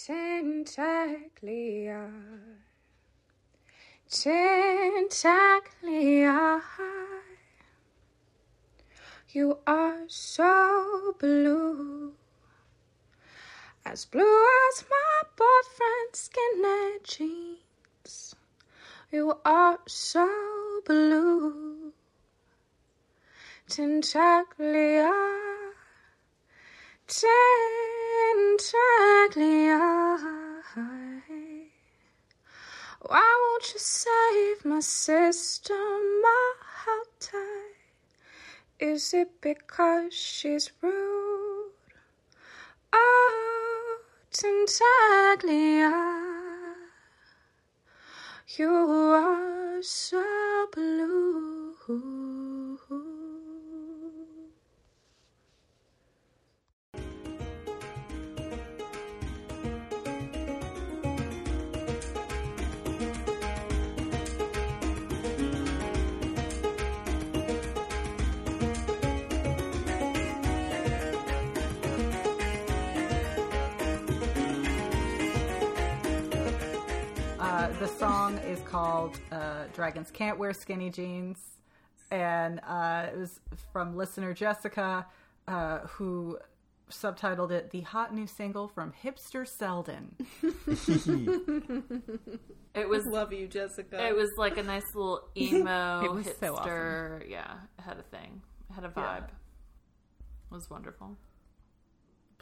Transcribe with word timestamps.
Tentaclia. 0.00 2.00
Tentaclia. 4.08 5.12
You 9.28 9.58
are 9.66 10.08
so 10.08 11.14
blue. 11.18 12.14
As 13.84 14.06
blue 14.06 14.46
as 14.70 14.84
my 14.88 15.22
boyfriend's 15.36 16.18
skinny 16.18 16.98
jeans. 17.04 18.34
You 19.12 19.36
are 19.44 19.80
so 19.86 20.26
blue. 20.86 21.92
Tentaclia. 23.68 25.12
Tentaclia. 27.06 27.89
Why 33.10 33.26
won't 33.42 33.72
you 33.72 33.80
save 33.80 34.64
my 34.64 34.80
sister, 34.80 35.74
my 35.74 36.52
how 36.84 37.02
tight? 37.18 37.74
Is 38.78 39.12
it 39.14 39.40
because 39.40 40.14
she's 40.14 40.70
rude? 40.80 41.72
Oh, 42.92 43.98
Tintaglia, 44.30 45.90
you 48.58 48.70
are 48.70 49.82
so 49.82 50.68
blue. 50.72 52.69
The 77.80 77.88
song 77.98 78.36
is 78.38 78.60
called 78.60 79.18
uh, 79.32 79.64
Dragons 79.74 80.10
Can't 80.10 80.38
Wear 80.38 80.52
Skinny 80.52 80.90
Jeans. 80.90 81.38
And 82.10 82.60
uh, 82.68 83.06
it 83.12 83.16
was 83.18 83.40
from 83.72 83.96
listener 83.96 84.34
Jessica, 84.34 85.06
uh, 85.48 85.78
who 85.86 86.38
subtitled 86.90 87.52
it 87.52 87.70
The 87.70 87.80
Hot 87.82 88.14
New 88.14 88.26
Single 88.26 88.68
from 88.68 88.92
Hipster 89.02 89.46
Selden. 89.48 90.14
It 92.72 92.88
was 92.88 93.04
Love 93.04 93.32
you, 93.32 93.48
Jessica. 93.48 94.06
it 94.06 94.14
was 94.14 94.30
like 94.38 94.56
a 94.56 94.62
nice 94.62 94.84
little 94.94 95.22
emo 95.36 96.00
It 96.04 96.12
was 96.12 96.24
hipster. 96.24 96.38
so 96.38 96.54
awesome. 96.54 97.22
Yeah, 97.28 97.54
it 97.76 97.82
had 97.82 97.98
a 97.98 98.02
thing. 98.16 98.42
It 98.70 98.74
had 98.74 98.84
a 98.84 98.88
vibe. 98.90 98.94
Yeah. 98.94 99.24
It 100.52 100.54
was 100.54 100.70
wonderful. 100.70 101.16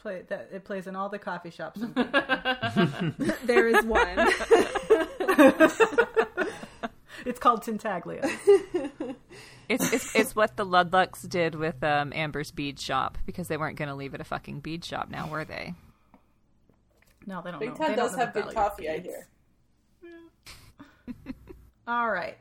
Play, 0.01 0.23
that, 0.29 0.49
it 0.53 0.63
plays 0.63 0.87
in 0.87 0.95
all 0.95 1.09
the 1.09 1.19
coffee 1.19 1.49
shops. 1.49 1.81
In 1.81 1.93
there 3.43 3.67
is 3.67 3.83
one. 3.83 4.07
it's 7.25 7.39
called 7.39 7.63
Tintaglia. 7.63 8.23
It's, 9.67 9.91
it's 9.91 10.15
it's 10.15 10.35
what 10.35 10.55
the 10.55 10.65
Ludlucks 10.65 11.27
did 11.27 11.53
with 11.53 11.83
um, 11.83 12.13
Amber's 12.15 12.51
bead 12.51 12.79
shop 12.79 13.17
because 13.25 13.49
they 13.49 13.57
weren't 13.57 13.77
going 13.77 13.89
to 13.89 13.95
leave 13.95 14.13
it 14.13 14.21
a 14.21 14.23
fucking 14.23 14.61
bead 14.61 14.85
shop 14.85 15.09
now, 15.09 15.27
were 15.27 15.43
they? 15.43 15.73
No, 17.25 17.41
they 17.43 17.51
don't 17.51 17.59
Big 17.59 17.69
know. 17.69 17.75
Ten 17.75 17.89
they 17.91 17.95
don't 17.95 18.05
does 18.05 18.13
know 18.13 18.25
have 18.25 18.33
good 18.33 18.53
coffee, 18.53 18.89
I 18.89 18.99
beads. 18.99 19.13
hear. 20.01 20.15
All 21.87 22.09
right. 22.09 22.37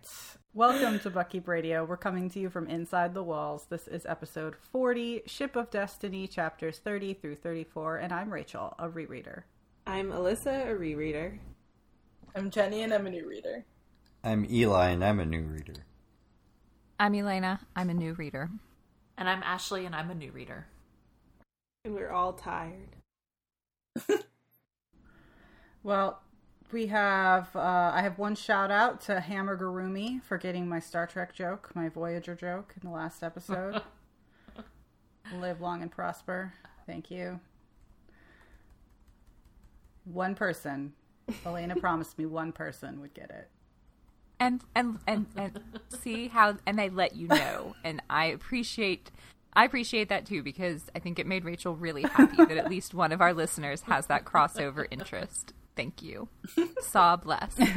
Welcome 0.55 0.99
to 1.01 1.11
Buckkeep 1.11 1.47
Radio. 1.47 1.85
We're 1.85 1.99
coming 1.99 2.31
to 2.31 2.41
you 2.41 2.49
from 2.49 2.67
inside 2.69 3.13
the 3.13 3.23
walls. 3.23 3.67
This 3.69 3.87
is 3.87 4.07
episode 4.07 4.57
40, 4.57 5.23
Ship 5.27 5.55
of 5.55 5.71
Destiny, 5.71 6.27
chapters 6.27 6.79
30 6.79 7.15
through 7.15 7.37
34, 7.37 7.99
and 7.99 8.13
I'm 8.13 8.33
Rachel, 8.33 8.75
a 8.79 8.89
rereader. 8.89 9.43
I'm 9.87 10.11
Alyssa, 10.11 10.69
a 10.69 10.75
rereader. 10.75 11.39
I'm 12.35 12.51
Jenny, 12.51 12.83
and 12.83 12.95
I'm 12.95 13.07
a 13.07 13.11
new 13.11 13.29
reader. 13.29 13.67
I'm 14.25 14.47
Eli, 14.51 14.89
and 14.89 15.05
I'm 15.05 15.21
a 15.21 15.27
new 15.27 15.43
reader. 15.43 15.85
I'm 16.99 17.15
Elena. 17.15 17.61
I'm 17.77 17.91
a 17.91 17.95
new 17.95 18.15
reader. 18.15 18.51
And 19.19 19.29
I'm 19.29 19.43
Ashley, 19.43 19.85
and 19.85 19.95
I'm 19.95 20.11
a 20.11 20.15
new 20.15 20.33
reader. 20.33 20.67
And 21.85 21.95
we're 21.95 22.11
all 22.11 22.33
tired. 22.33 22.97
Well, 25.83 26.23
we 26.73 26.87
have, 26.89 27.55
uh, 27.57 27.93
I 27.95 28.03
have 28.03 28.19
one 28.19 28.35
shout 28.35 28.71
out 28.71 29.01
to 29.03 29.21
Hammer 29.21 29.57
Garumi 29.57 30.23
for 30.23 30.39
getting 30.39 30.69
my 30.69 30.81
Star 30.81 31.07
Trek 31.07 31.35
joke, 31.35 31.71
my 31.75 31.89
Voyager 31.89 32.35
joke 32.35 32.75
in 32.81 32.89
the 32.89 32.95
last 32.95 33.23
episode. 33.23 33.81
Live 35.41 35.61
long 35.61 35.83
and 35.83 35.91
prosper. 35.91 36.55
Thank 36.87 37.11
you. 37.11 37.41
One 40.05 40.35
person. 40.35 40.95
Elena 41.45 41.77
promised 41.81 42.19
me 42.19 42.27
one 42.27 42.53
person 42.53 43.01
would 43.01 43.15
get 43.15 43.31
it. 43.31 43.49
And 44.41 44.63
and 44.75 44.99
and 45.07 45.27
and 45.37 45.61
see 45.89 46.29
how 46.29 46.57
and 46.65 46.79
they 46.79 46.89
let 46.91 47.17
you 47.17 47.27
know, 47.27 47.75
and 47.83 48.01
I 48.09 48.27
appreciate. 48.27 49.11
I 49.53 49.65
appreciate 49.65 50.09
that 50.11 50.27
too 50.27 50.45
because 50.45 50.85
I 50.95 51.01
think 51.01 51.19
it 51.19 51.27
made 51.27 51.45
Rachel 51.45 51.75
really 51.75 52.03
happy 52.03 52.37
that 52.37 52.57
at 52.57 52.71
least 52.71 52.95
one 52.95 53.11
of 53.11 53.21
our 53.21 53.35
listeners 53.35 53.83
has 53.83 54.07
that 54.07 54.25
crossover 54.25 54.87
interest. 54.93 55.55
Thank 55.79 56.03
you. 56.03 56.29
Sa 56.81 57.15
bless. 57.17 57.55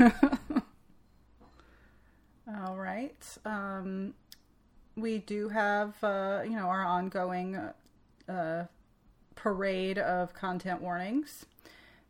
All 2.66 2.76
right. 2.76 3.24
Um, 3.46 4.16
we 4.96 5.20
do 5.20 5.50
have, 5.50 6.04
uh, 6.04 6.42
you 6.44 6.56
know, 6.56 6.66
our 6.66 6.84
ongoing 6.84 7.60
uh, 8.28 8.64
parade 9.36 10.00
of 10.00 10.34
content 10.34 10.82
warnings. 10.82 11.46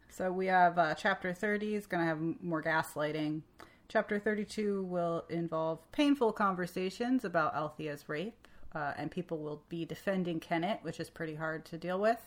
So 0.09 0.31
we 0.31 0.45
have 0.47 0.77
uh, 0.77 0.93
chapter 0.95 1.33
30 1.33 1.75
is 1.75 1.87
going 1.87 2.03
to 2.03 2.07
have 2.07 2.19
more 2.41 2.63
gaslighting. 2.63 3.41
Chapter 3.89 4.17
32 4.17 4.83
will 4.83 5.25
involve 5.29 5.79
painful 5.91 6.31
conversations 6.31 7.25
about 7.25 7.53
Althea's 7.53 8.07
rape, 8.07 8.47
uh, 8.73 8.93
and 8.97 9.11
people 9.11 9.39
will 9.39 9.61
be 9.67 9.83
defending 9.83 10.39
Kennit, 10.39 10.79
which 10.83 11.01
is 11.01 11.09
pretty 11.09 11.35
hard 11.35 11.65
to 11.65 11.77
deal 11.77 11.99
with. 11.99 12.17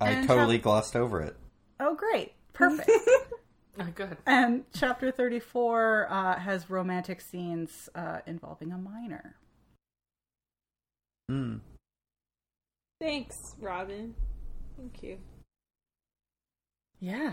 I 0.00 0.10
And 0.12 0.26
totally 0.26 0.56
chap- 0.56 0.62
glossed 0.64 0.96
over 0.96 1.20
it. 1.20 1.36
oh, 1.78 1.94
great. 1.94 2.32
Perfect. 2.52 2.90
Oh, 3.78 3.86
good. 3.94 4.18
And 4.26 4.64
chapter 4.74 5.10
34 5.10 6.08
uh, 6.10 6.38
has 6.38 6.68
romantic 6.68 7.20
scenes 7.20 7.88
uh, 7.94 8.18
involving 8.26 8.72
a 8.72 8.76
minor. 8.76 9.36
Hmm. 11.30 11.58
Thanks, 13.00 13.54
Robin. 13.58 14.14
Thank 14.76 15.02
you. 15.02 15.18
Yeah. 16.98 17.32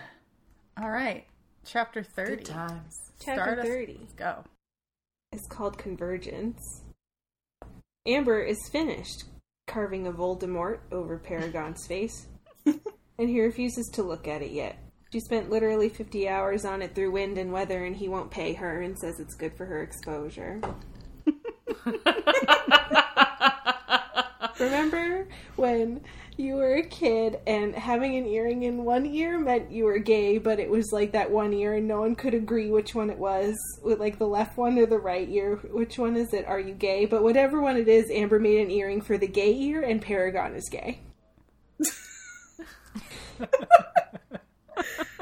All 0.82 0.90
right. 0.90 1.26
Chapter 1.66 2.02
30. 2.02 2.36
Good 2.38 2.46
times. 2.46 3.12
Chapter 3.20 3.42
Start 3.42 3.60
us- 3.60 3.66
30 3.66 3.98
Let's 4.00 4.14
go. 4.14 4.44
It's 5.34 5.48
called 5.48 5.78
Convergence. 5.78 6.84
Amber 8.06 8.42
is 8.42 8.70
finished 8.72 9.26
carving 9.66 10.08
a 10.08 10.14
Voldemort 10.14 10.80
over 10.94 11.18
Paragon's 11.18 11.86
face, 11.86 12.28
and 12.66 13.30
he 13.30 13.42
refuses 13.42 13.90
to 13.94 14.04
look 14.04 14.30
at 14.30 14.42
it 14.42 14.52
yet. 14.52 14.78
She 15.12 15.20
spent 15.22 15.50
literally 15.50 15.90
50 15.90 16.28
hours 16.28 16.66
on 16.66 16.82
it 16.82 16.94
through 16.94 17.12
wind 17.12 17.38
and 17.38 17.54
weather, 17.54 17.86
and 17.86 17.96
he 17.96 18.10
won't 18.10 18.30
pay 18.30 18.54
her 18.54 18.82
and 18.82 19.00
says 19.00 19.20
it's 19.20 19.36
good 19.36 19.56
for 19.56 19.66
her 19.66 19.82
exposure. 19.82 20.60
Remember 24.60 25.28
when 25.56 26.02
you 26.36 26.56
were 26.56 26.76
a 26.76 26.84
kid 26.84 27.40
and 27.48 27.74
having 27.74 28.18
an 28.18 28.26
earring 28.26 28.64
in 28.64 28.84
one 28.84 29.06
ear 29.06 29.40
meant 29.40 29.72
you 29.72 29.86
were 29.86 30.00
gay, 30.00 30.40
but 30.40 30.60
it 30.60 30.70
was 30.70 30.92
like 30.92 31.14
that 31.14 31.32
one 31.32 31.54
ear 31.54 31.76
and 31.76 31.88
no 31.88 32.02
one 32.02 32.16
could 32.16 32.34
agree 32.34 32.70
which 32.70 32.94
one 32.94 33.10
it 33.10 33.18
was, 33.18 33.56
with 33.84 34.00
like 34.00 34.20
the 34.20 34.28
left 34.28 34.58
one 34.58 34.78
or 34.78 34.86
the 34.86 35.00
right 35.00 35.30
ear. 35.30 35.56
Which 35.72 35.98
one 35.98 36.18
is 36.18 36.34
it? 36.34 36.46
Are 36.46 36.60
you 36.60 36.74
gay? 36.74 37.06
But 37.06 37.24
whatever 37.24 37.62
one 37.62 37.78
it 37.78 37.88
is, 37.88 38.12
Amber 38.12 38.40
made 38.40 38.60
an 38.60 38.72
earring 38.72 39.02
for 39.02 39.18
the 39.18 39.28
gay 39.28 39.56
ear, 39.56 39.82
and 39.82 40.02
Paragon 40.02 40.54
is 40.56 40.68
gay. 40.70 41.00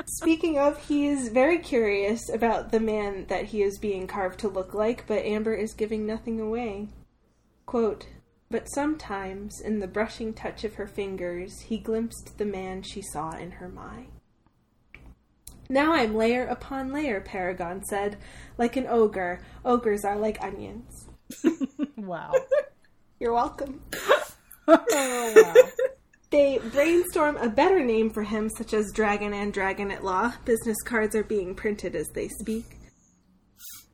Speaking 0.06 0.58
of, 0.58 0.88
he 0.88 1.08
is 1.08 1.30
very 1.30 1.60
curious 1.60 2.30
about 2.30 2.72
the 2.72 2.80
man 2.80 3.26
that 3.28 3.46
he 3.46 3.62
is 3.62 3.80
being 3.80 4.08
carved 4.08 4.40
to 4.40 4.48
look 4.48 4.74
like, 4.74 5.06
but 5.08 5.26
Amber 5.26 5.54
is 5.54 5.74
giving 5.74 6.06
nothing 6.06 6.40
away. 6.40 6.90
Quote, 7.66 8.08
but 8.50 8.68
sometimes, 8.68 9.60
in 9.60 9.80
the 9.80 9.88
brushing 9.88 10.34
touch 10.34 10.64
of 10.64 10.76
her 10.76 10.88
fingers, 10.88 11.62
he 11.62 11.78
glimpsed 11.78 12.38
the 12.38 12.46
man 12.46 12.84
she 12.84 13.02
saw 13.02 13.32
in 13.32 13.52
her 13.52 13.70
mind. 13.70 14.12
Now 15.68 15.94
I'm 15.94 16.16
layer 16.16 16.46
upon 16.46 16.94
layer, 16.94 17.22
Paragon 17.22 17.84
said. 17.84 18.18
Like 18.58 18.76
an 18.76 18.86
ogre. 18.88 19.42
Ogres 19.64 20.06
are 20.06 20.18
like 20.18 20.42
onions. 20.44 21.08
Wow. 21.98 22.34
You're 23.20 23.34
welcome. 23.34 23.82
oh, 24.68 25.34
wow. 25.36 25.88
They 26.36 26.58
brainstorm 26.58 27.38
a 27.38 27.48
better 27.48 27.82
name 27.82 28.10
for 28.10 28.24
him, 28.24 28.50
such 28.50 28.74
as 28.74 28.92
Dragon 28.92 29.34
and 29.34 29.54
Dragon 29.54 29.90
at 29.90 30.04
Law. 30.04 30.34
Business 30.44 30.76
cards 30.84 31.16
are 31.16 31.24
being 31.24 31.56
printed 31.56 31.96
as 31.96 32.10
they 32.10 32.28
speak. 32.28 32.66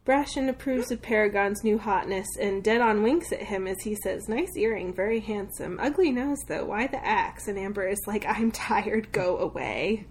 Brashen 0.08 0.50
approves 0.50 0.90
of 0.90 1.04
Paragon's 1.04 1.64
new 1.64 1.78
hotness 1.78 2.26
and 2.42 2.64
dead 2.64 2.82
on 2.82 3.04
winks 3.04 3.32
at 3.32 3.44
him 3.44 3.68
as 3.68 3.80
he 3.84 3.94
says, 3.94 4.28
Nice 4.28 4.58
earring, 4.58 4.92
very 4.92 5.20
handsome. 5.20 5.78
Ugly 5.80 6.14
nose, 6.14 6.40
though. 6.48 6.66
Why 6.66 6.88
the 6.88 7.06
axe? 7.06 7.48
And 7.48 7.60
Amber 7.60 7.88
is 7.88 8.02
like, 8.08 8.26
I'm 8.26 8.50
tired, 8.52 9.12
go 9.12 9.38
away. 9.38 10.08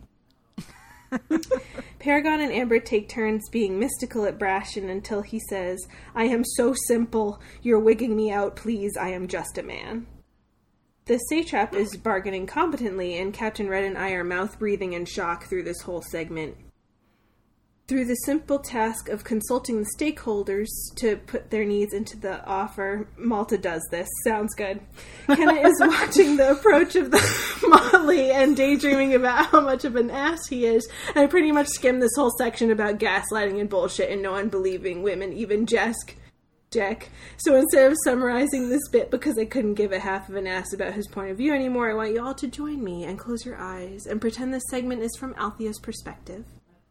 Paragon 1.98 2.40
and 2.40 2.52
Amber 2.52 2.78
take 2.78 3.08
turns 3.08 3.48
being 3.48 3.76
mystical 3.76 4.24
at 4.24 4.38
Brashen 4.38 4.88
until 4.88 5.22
he 5.22 5.40
says, 5.48 5.84
I 6.14 6.26
am 6.26 6.44
so 6.44 6.74
simple. 6.86 7.42
You're 7.60 7.80
wigging 7.80 8.14
me 8.14 8.30
out, 8.30 8.54
please. 8.54 8.96
I 8.96 9.08
am 9.08 9.26
just 9.26 9.58
a 9.58 9.64
man. 9.64 10.06
The 11.10 11.18
satrap 11.28 11.74
is 11.74 11.96
bargaining 11.96 12.46
competently, 12.46 13.18
and 13.18 13.34
Captain 13.34 13.68
Red 13.68 13.82
and 13.82 13.98
I 13.98 14.12
are 14.12 14.22
mouth 14.22 14.60
breathing 14.60 14.92
in 14.92 15.06
shock 15.06 15.46
through 15.48 15.64
this 15.64 15.80
whole 15.80 16.02
segment. 16.02 16.56
Through 17.88 18.04
the 18.04 18.14
simple 18.14 18.60
task 18.60 19.08
of 19.08 19.24
consulting 19.24 19.80
the 19.80 19.90
stakeholders 19.98 20.68
to 20.98 21.16
put 21.16 21.50
their 21.50 21.64
needs 21.64 21.92
into 21.92 22.16
the 22.16 22.46
offer, 22.46 23.08
Malta 23.16 23.58
does 23.58 23.82
this. 23.90 24.08
Sounds 24.22 24.54
good. 24.54 24.82
Kenna 25.26 25.54
is 25.54 25.74
watching 25.80 26.36
the 26.36 26.52
approach 26.52 26.94
of 26.94 27.10
the 27.10 27.64
Motley 27.68 28.30
and 28.30 28.56
daydreaming 28.56 29.12
about 29.12 29.46
how 29.46 29.60
much 29.60 29.84
of 29.84 29.96
an 29.96 30.10
ass 30.10 30.46
he 30.46 30.64
is. 30.64 30.88
I 31.16 31.26
pretty 31.26 31.50
much 31.50 31.66
skimmed 31.66 32.02
this 32.02 32.14
whole 32.14 32.30
section 32.38 32.70
about 32.70 33.00
gaslighting 33.00 33.58
and 33.58 33.68
bullshit 33.68 34.10
and 34.10 34.22
no 34.22 34.30
one 34.30 34.48
believing 34.48 35.02
women, 35.02 35.32
even 35.32 35.66
Jesk. 35.66 36.14
Jack. 36.70 37.08
So 37.36 37.56
instead 37.56 37.90
of 37.90 37.98
summarizing 38.04 38.68
this 38.68 38.88
bit 38.92 39.10
because 39.10 39.36
I 39.36 39.44
couldn't 39.44 39.74
give 39.74 39.90
a 39.90 39.98
half 39.98 40.28
of 40.28 40.36
an 40.36 40.46
ass 40.46 40.72
about 40.72 40.92
his 40.92 41.08
point 41.08 41.32
of 41.32 41.36
view 41.36 41.52
anymore, 41.52 41.90
I 41.90 41.94
want 41.94 42.12
you 42.12 42.24
all 42.24 42.34
to 42.34 42.46
join 42.46 42.84
me 42.84 43.04
and 43.04 43.18
close 43.18 43.44
your 43.44 43.56
eyes 43.56 44.06
and 44.06 44.20
pretend 44.20 44.54
this 44.54 44.62
segment 44.70 45.02
is 45.02 45.16
from 45.18 45.34
Althea's 45.34 45.80
perspective. 45.80 46.44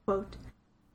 Quote, 0.06 0.36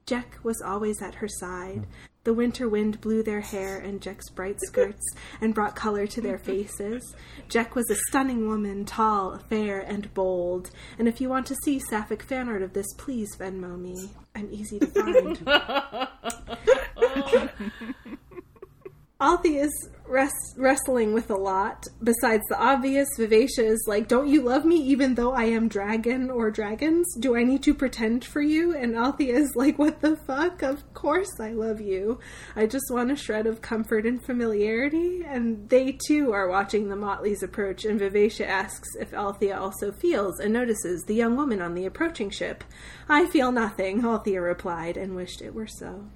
Jack 0.05 0.39
was 0.43 0.61
always 0.61 1.01
at 1.01 1.15
her 1.17 1.29
side. 1.29 1.87
The 2.25 2.35
winter 2.35 2.69
wind 2.69 3.01
blew 3.01 3.23
their 3.23 3.41
hair 3.41 3.79
and 3.79 4.03
Jack's 4.03 4.29
bright 4.29 4.59
skirts 4.61 5.05
and 5.41 5.55
brought 5.55 5.77
color 5.77 6.07
to 6.07 6.21
their 6.21 6.39
faces. 6.39 7.15
Jack 7.49 7.75
was 7.75 7.89
a 7.91 7.97
stunning 8.09 8.49
woman, 8.49 8.85
tall, 8.85 9.39
fair, 9.49 9.81
and 9.81 10.13
bold. 10.13 10.71
And 10.99 11.09
if 11.09 11.23
you 11.23 11.31
want 11.31 11.47
to 11.47 11.57
see 11.65 11.79
sapphic 11.79 12.23
fan 12.23 12.51
art 12.51 12.61
of 12.63 12.75
this, 12.75 12.93
please 12.99 13.35
Venmo 13.37 13.81
me. 13.81 14.11
I'm 14.35 14.49
easy 14.53 14.79
to 14.79 14.87
find. 14.87 15.39
Althea's 19.25 19.89
res- 20.07 20.55
wrestling 20.59 21.15
with 21.15 21.31
a 21.31 21.35
lot, 21.35 21.87
besides 22.03 22.43
the 22.51 22.61
obvious, 22.61 23.09
vivacious, 23.17 23.81
like, 23.87 24.07
don't 24.07 24.29
you 24.29 24.43
love 24.43 24.67
me 24.67 24.77
even 24.77 25.15
though 25.15 25.33
I 25.33 25.45
am 25.45 25.67
dragon 25.67 26.31
or 26.31 26.51
dragons? 26.51 27.07
Do 27.19 27.35
I 27.35 27.43
need 27.43 27.63
to 27.63 27.73
pretend 27.73 28.23
for 28.23 28.43
you? 28.43 28.77
And 28.77 28.95
Althea's 28.95 29.57
like, 29.57 29.79
what 29.79 30.03
the 30.03 30.17
fuck? 30.27 30.63
Of 30.63 30.93
course 30.93 31.41
I 31.41 31.53
love 31.53 31.81
you. 31.81 32.21
I 32.55 32.67
just 32.67 32.85
want 32.91 33.13
a 33.13 33.17
shred 33.17 33.47
of 33.47 33.63
comfort 33.63 34.05
and 34.05 34.23
familiarity. 34.23 35.23
And 35.27 35.71
they 35.71 35.99
too 36.07 36.33
are 36.33 36.51
watching 36.51 36.91
the 36.91 36.97
Motleys 36.97 37.43
approach, 37.43 37.87
and 37.87 37.99
Vivacia 37.99 38.47
asks 38.47 38.91
if 39.01 39.15
Althea 39.15 39.59
also 39.59 39.91
feels 39.91 40.39
and 40.39 40.53
notices 40.53 41.03
the 41.05 41.15
young 41.15 41.35
woman 41.35 41.63
on 41.63 41.73
the 41.73 41.87
approaching 41.87 42.29
ship. 42.29 42.63
I 43.09 43.25
feel 43.29 43.53
nothing, 43.53 44.05
Althea 44.05 44.43
replied, 44.43 44.99
and 44.99 45.17
wished 45.17 45.41
it 45.41 45.55
were 45.55 45.67
so. 45.67 46.11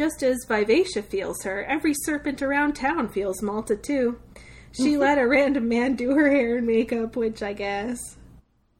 Just 0.00 0.22
as 0.22 0.46
Vivacia 0.48 1.02
feels 1.02 1.42
her, 1.42 1.62
every 1.64 1.92
serpent 1.92 2.40
around 2.40 2.72
town 2.72 3.10
feels 3.10 3.42
Malta 3.42 3.76
too. 3.76 4.18
She 4.72 4.96
let 4.96 5.18
a 5.18 5.28
random 5.28 5.68
man 5.68 5.94
do 5.94 6.14
her 6.14 6.30
hair 6.30 6.56
and 6.56 6.66
makeup, 6.66 7.16
which 7.16 7.42
I 7.42 7.52
guess. 7.52 8.16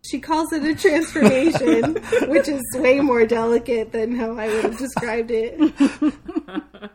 She 0.02 0.18
calls 0.18 0.50
it 0.54 0.64
a 0.64 0.74
transformation, 0.74 1.96
which 2.30 2.48
is 2.48 2.62
way 2.76 3.00
more 3.00 3.26
delicate 3.26 3.92
than 3.92 4.16
how 4.16 4.38
I 4.38 4.46
would 4.48 4.64
have 4.64 4.78
described 4.78 5.30
it. 5.30 5.60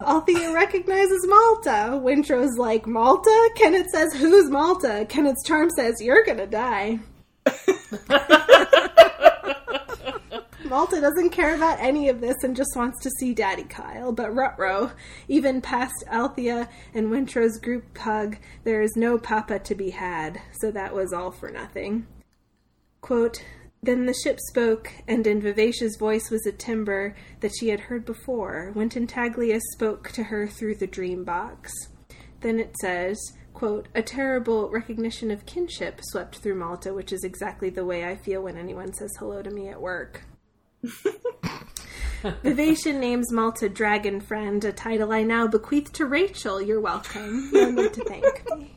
Althea 0.00 0.52
recognizes 0.52 1.26
Malta. 1.26 2.00
Wintrow's 2.00 2.56
like, 2.56 2.86
Malta? 2.86 3.50
Kennit 3.56 3.90
says, 3.90 4.12
Who's 4.12 4.48
Malta? 4.48 5.06
Kennit's 5.08 5.42
charm 5.44 5.70
says, 5.70 6.00
You're 6.00 6.24
gonna 6.24 6.46
die. 6.46 7.00
Malta 10.68 11.00
doesn't 11.00 11.30
care 11.30 11.54
about 11.54 11.80
any 11.80 12.08
of 12.08 12.20
this 12.20 12.36
and 12.42 12.54
just 12.54 12.76
wants 12.76 13.02
to 13.02 13.10
see 13.18 13.32
Daddy 13.32 13.64
Kyle. 13.64 14.12
But 14.12 14.34
Rutro, 14.34 14.92
even 15.26 15.62
past 15.62 16.04
Althea 16.10 16.68
and 16.92 17.10
Wintrow's 17.10 17.58
group 17.58 17.96
hug, 17.96 18.36
there 18.64 18.82
is 18.82 18.94
no 18.94 19.18
Papa 19.18 19.60
to 19.60 19.74
be 19.74 19.90
had, 19.90 20.40
so 20.60 20.70
that 20.70 20.94
was 20.94 21.12
all 21.12 21.30
for 21.30 21.50
nothing. 21.50 22.06
Quote, 23.00 23.42
then 23.82 24.06
the 24.06 24.14
ship 24.14 24.38
spoke, 24.48 24.92
and 25.06 25.26
in 25.26 25.40
Vivacia's 25.40 25.96
voice 25.96 26.30
was 26.30 26.44
a 26.44 26.52
timbre 26.52 27.14
that 27.40 27.52
she 27.58 27.68
had 27.68 27.80
heard 27.80 28.04
before, 28.04 28.70
when 28.74 28.90
Tintaglia 28.90 29.60
spoke 29.72 30.10
to 30.10 30.24
her 30.24 30.48
through 30.48 30.74
the 30.74 30.86
dream 30.86 31.24
box. 31.24 31.72
Then 32.40 32.58
it 32.58 32.74
says, 32.80 33.18
quote, 33.54 33.88
a 33.94 34.02
terrible 34.02 34.68
recognition 34.70 35.30
of 35.30 35.46
kinship 35.46 36.00
swept 36.02 36.38
through 36.38 36.56
Malta, 36.56 36.92
which 36.92 37.12
is 37.12 37.24
exactly 37.24 37.70
the 37.70 37.84
way 37.84 38.04
I 38.04 38.16
feel 38.16 38.42
when 38.42 38.56
anyone 38.56 38.92
says 38.92 39.14
hello 39.18 39.42
to 39.42 39.50
me 39.50 39.68
at 39.68 39.80
work. 39.80 40.24
Vivacia 42.42 42.92
names 42.92 43.32
Malta 43.32 43.68
Dragon 43.68 44.20
Friend, 44.20 44.64
a 44.64 44.72
title 44.72 45.12
I 45.12 45.22
now 45.22 45.46
bequeath 45.46 45.92
to 45.94 46.06
Rachel. 46.06 46.60
You're 46.60 46.80
welcome. 46.80 47.50
No 47.52 47.70
need 47.70 47.94
to 47.94 48.04
thank 48.04 48.44
me. 48.56 48.74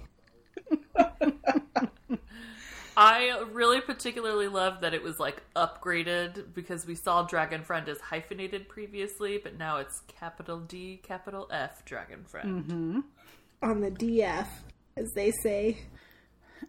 I 2.97 3.45
really 3.51 3.81
particularly 3.81 4.47
love 4.47 4.81
that 4.81 4.93
it 4.93 5.01
was 5.01 5.17
like 5.17 5.41
upgraded 5.55 6.53
because 6.53 6.85
we 6.85 6.95
saw 6.95 7.23
Dragon 7.23 7.63
Friend 7.63 7.87
as 7.87 7.99
hyphenated 7.99 8.67
previously, 8.67 9.39
but 9.41 9.57
now 9.57 9.77
it's 9.77 10.01
capital 10.07 10.59
D, 10.59 10.99
capital 11.01 11.47
F 11.51 11.85
Dragon 11.85 12.23
Friend. 12.25 12.63
Mm-hmm. 12.63 12.99
On 13.63 13.81
the 13.81 13.91
DF, 13.91 14.47
as 14.97 15.11
they 15.15 15.31
say. 15.43 15.77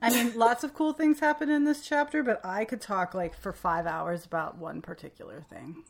I 0.01 0.11
mean, 0.11 0.37
lots 0.37 0.65
of 0.65 0.75
cool 0.75 0.93
things 0.93 1.21
happen 1.21 1.51
in 1.51 1.65
this 1.65 1.87
chapter, 1.87 2.23
but 2.23 2.45
I 2.45 2.65
could 2.65 2.81
talk 2.81 3.15
like 3.15 3.37
for 3.37 3.53
five 3.53 3.87
hours 3.87 4.25
about 4.25 4.59
one 4.59 4.81
particular 4.83 5.43
thing. 5.51 5.83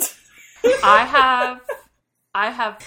I 0.82 1.04
have, 1.04 1.60
I 2.34 2.50
have 2.50 2.78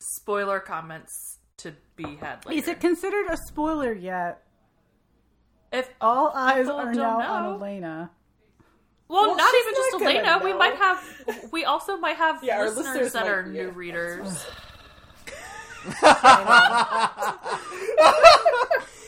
spoiler 0.00 0.60
comments 0.60 1.38
to 1.58 1.74
be 1.96 2.16
had 2.16 2.44
later. 2.46 2.58
Is 2.58 2.68
it 2.68 2.80
considered 2.80 3.26
a 3.30 3.36
spoiler 3.36 3.92
yet? 3.92 4.42
if 5.72 5.88
All 6.00 6.32
eyes 6.34 6.68
are 6.68 6.92
now 6.92 7.18
know. 7.18 7.26
on 7.26 7.44
Elena. 7.60 8.10
well, 9.08 9.28
Well, 9.28 9.36
not 9.36 9.54
even 9.54 9.72
not 9.72 9.76
just 9.76 9.92
gonna 9.92 10.04
Elena. 10.10 10.40
We 10.44 10.52
might 10.52 10.74
have. 10.76 11.50
We 11.52 11.64
also 11.64 11.96
might 11.96 12.16
have 12.16 12.42
Yeah, 12.42 12.62
listeners, 12.62 12.86
listeners 12.86 13.12
that 13.12 13.24
might- 13.26 13.30
are 13.30 13.52
yeah. 13.52 13.62
new 13.62 13.70
readers. 13.70 14.46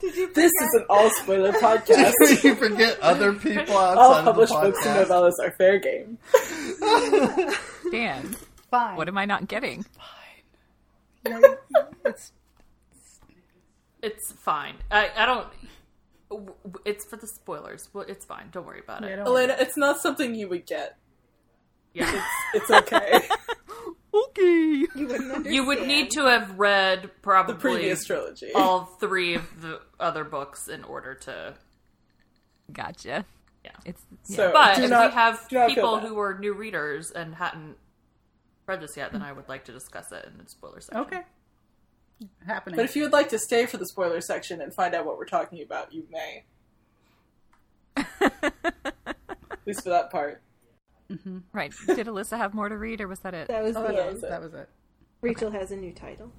This 0.00 0.16
is 0.52 0.74
an 0.74 0.84
all 0.88 1.10
spoiler 1.10 1.52
podcast. 1.60 2.12
you 2.44 2.54
forget 2.54 2.98
other 3.00 3.32
people 3.32 3.76
all 3.76 3.98
outside 3.98 4.18
of 4.18 4.24
the 4.24 4.30
published 4.32 4.52
books 4.52 4.86
and 4.86 5.06
podcast. 5.06 5.08
novellas 5.08 5.46
are 5.46 5.50
fair 5.52 5.78
game. 5.78 6.18
Dan, 7.90 8.36
Fine. 8.70 8.96
what 8.96 9.08
am 9.08 9.18
I 9.18 9.24
not 9.24 9.48
getting? 9.48 9.84
Fine. 11.24 11.42
It's 12.04 12.32
It's 14.02 14.32
fine. 14.32 14.74
I, 14.90 15.10
I 15.16 15.26
don't. 15.26 15.46
w- 16.30 16.52
w- 16.64 16.82
It's 16.84 17.04
for 17.06 17.16
the 17.16 17.26
spoilers. 17.26 17.88
Well, 17.92 18.04
it's 18.06 18.24
fine. 18.26 18.48
Don't 18.52 18.66
worry 18.66 18.80
about 18.80 19.04
it. 19.04 19.16
don't 19.16 19.24
worry. 19.24 19.44
Elena, 19.44 19.56
it's 19.58 19.76
not 19.76 20.00
something 20.00 20.34
you 20.34 20.48
would 20.48 20.66
get. 20.66 20.96
Yeah. 21.94 22.24
It's 22.54 22.70
okay. 22.70 23.20
Okay. 24.14 24.86
You 24.94 25.08
wouldn't. 25.08 25.46
You 25.46 25.66
would 25.66 25.88
need 25.88 26.12
to 26.12 26.26
have 26.26 26.56
read 26.56 27.10
probably 27.20 27.54
the 27.54 27.60
previous 27.60 28.04
trilogy. 28.04 28.52
all 28.54 28.84
three 28.84 29.34
of 29.34 29.60
the 29.60 29.80
other 29.98 30.22
books 30.22 30.68
in 30.68 30.84
order 30.84 31.14
to. 31.14 31.54
Gotcha. 32.72 33.24
Yeah. 33.64 33.72
It's 33.84 34.00
So 34.22 34.52
But 34.52 34.78
if 34.78 34.88
not, 34.88 35.10
we 35.10 35.14
have 35.14 35.48
do 35.48 35.56
not 35.56 35.66
feel 35.66 35.74
people 35.74 35.98
who 35.98 36.14
were 36.14 36.38
new 36.38 36.52
readers 36.54 37.10
and 37.10 37.34
hadn't 37.34 37.76
read 38.66 38.80
this 38.80 38.96
yet, 38.96 39.10
then 39.12 39.22
I 39.22 39.32
would 39.32 39.48
like 39.48 39.64
to 39.64 39.72
discuss 39.72 40.12
it 40.12 40.24
in 40.26 40.38
the 40.38 40.48
spoiler 40.48 40.80
section. 40.80 41.00
Okay. 41.02 41.22
Happening. 42.46 42.76
But 42.76 42.84
if 42.84 42.94
you 42.94 43.02
would 43.02 43.12
like 43.12 43.30
to 43.30 43.38
stay 43.38 43.66
for 43.66 43.78
the 43.78 43.86
spoiler 43.86 44.20
section 44.20 44.60
and 44.60 44.72
find 44.72 44.94
out 44.94 45.04
what 45.06 45.18
we're 45.18 45.26
talking 45.26 45.60
about, 45.60 45.92
you 45.92 46.06
may. 46.10 46.44
At 47.96 48.54
least 49.66 49.82
for 49.82 49.90
that 49.90 50.10
part. 50.10 50.40
Mm-hmm. 51.10 51.38
right. 51.52 51.72
Did 51.86 52.06
Alyssa 52.06 52.36
have 52.38 52.54
more 52.54 52.68
to 52.68 52.76
read, 52.76 53.00
or 53.00 53.08
was 53.08 53.20
that 53.20 53.34
it? 53.34 53.48
That 53.48 53.62
was 53.62 53.76
oh, 53.76 53.82
the 53.82 53.92
that, 53.92 53.98
end. 53.98 54.12
was, 54.12 54.20
that 54.22 54.40
was 54.40 54.54
it. 54.54 54.68
Rachel 55.20 55.50
has 55.50 55.70
a 55.70 55.76
new 55.76 55.92
title. 55.92 56.32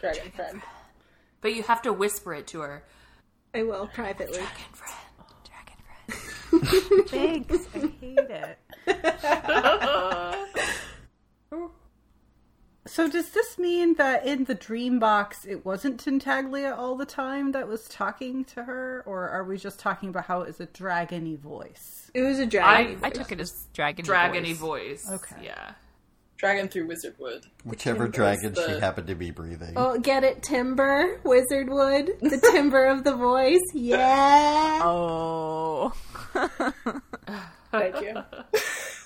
Dragon 0.00 0.30
friend. 0.32 0.62
But 1.40 1.54
you 1.54 1.62
have 1.62 1.82
to 1.82 1.92
whisper 1.92 2.34
it 2.34 2.46
to 2.48 2.60
her. 2.60 2.84
I 3.54 3.62
will 3.62 3.86
privately. 3.88 4.38
Dragon 4.38 4.72
friend. 4.72 4.94
Dragon 5.44 6.66
friend. 6.88 7.08
Thanks. 7.08 7.68
I 7.74 7.78
hate 8.00 8.18
it. 8.86 10.46
So 12.90 13.08
does 13.08 13.28
this 13.30 13.56
mean 13.56 13.94
that 13.94 14.26
in 14.26 14.44
the 14.46 14.54
dream 14.56 14.98
box 14.98 15.44
it 15.44 15.64
wasn't 15.64 16.04
Tintaglia 16.04 16.76
all 16.76 16.96
the 16.96 17.06
time 17.06 17.52
that 17.52 17.68
was 17.68 17.86
talking 17.86 18.44
to 18.46 18.64
her, 18.64 19.04
or 19.06 19.28
are 19.28 19.44
we 19.44 19.58
just 19.58 19.78
talking 19.78 20.08
about 20.08 20.24
how 20.24 20.40
it's 20.40 20.58
a 20.58 20.66
dragony 20.66 21.38
voice? 21.38 22.10
It 22.14 22.22
was 22.22 22.40
a 22.40 22.46
dragon. 22.46 22.98
I 23.04 23.10
took 23.10 23.30
it 23.30 23.40
as 23.40 23.68
dragon. 23.72 24.04
Dragony 24.04 24.56
voice. 24.56 25.08
Okay. 25.08 25.36
Yeah. 25.40 25.74
Dragon 26.36 26.66
through 26.66 26.88
Wizardwood. 26.88 27.44
Whichever 27.64 28.08
Timber's 28.08 28.40
dragon 28.42 28.54
she 28.56 28.80
happened 28.80 29.06
to 29.06 29.14
be 29.14 29.30
breathing. 29.30 29.74
Oh, 29.76 29.96
get 29.96 30.24
it, 30.24 30.42
timber, 30.42 31.20
wizard 31.22 31.68
wood, 31.68 32.10
the 32.20 32.38
timber 32.52 32.86
of 32.86 33.04
the 33.04 33.14
voice. 33.14 33.62
Yeah. 33.72 34.80
Oh. 34.82 35.92
Thank 37.70 38.00
you. 38.00 38.22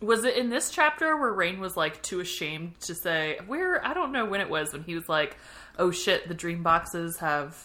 Was 0.00 0.24
it 0.24 0.36
in 0.36 0.48
this 0.48 0.70
chapter 0.70 1.16
where 1.16 1.32
Rain 1.32 1.58
was 1.60 1.76
like 1.76 2.02
too 2.02 2.20
ashamed 2.20 2.78
to 2.82 2.94
say 2.94 3.38
where 3.46 3.84
I 3.84 3.94
don't 3.94 4.12
know 4.12 4.24
when 4.26 4.40
it 4.40 4.48
was 4.48 4.72
when 4.72 4.84
he 4.84 4.94
was 4.94 5.08
like, 5.08 5.36
"Oh 5.78 5.90
shit, 5.90 6.28
the 6.28 6.34
dream 6.34 6.62
boxes 6.62 7.18
have 7.18 7.56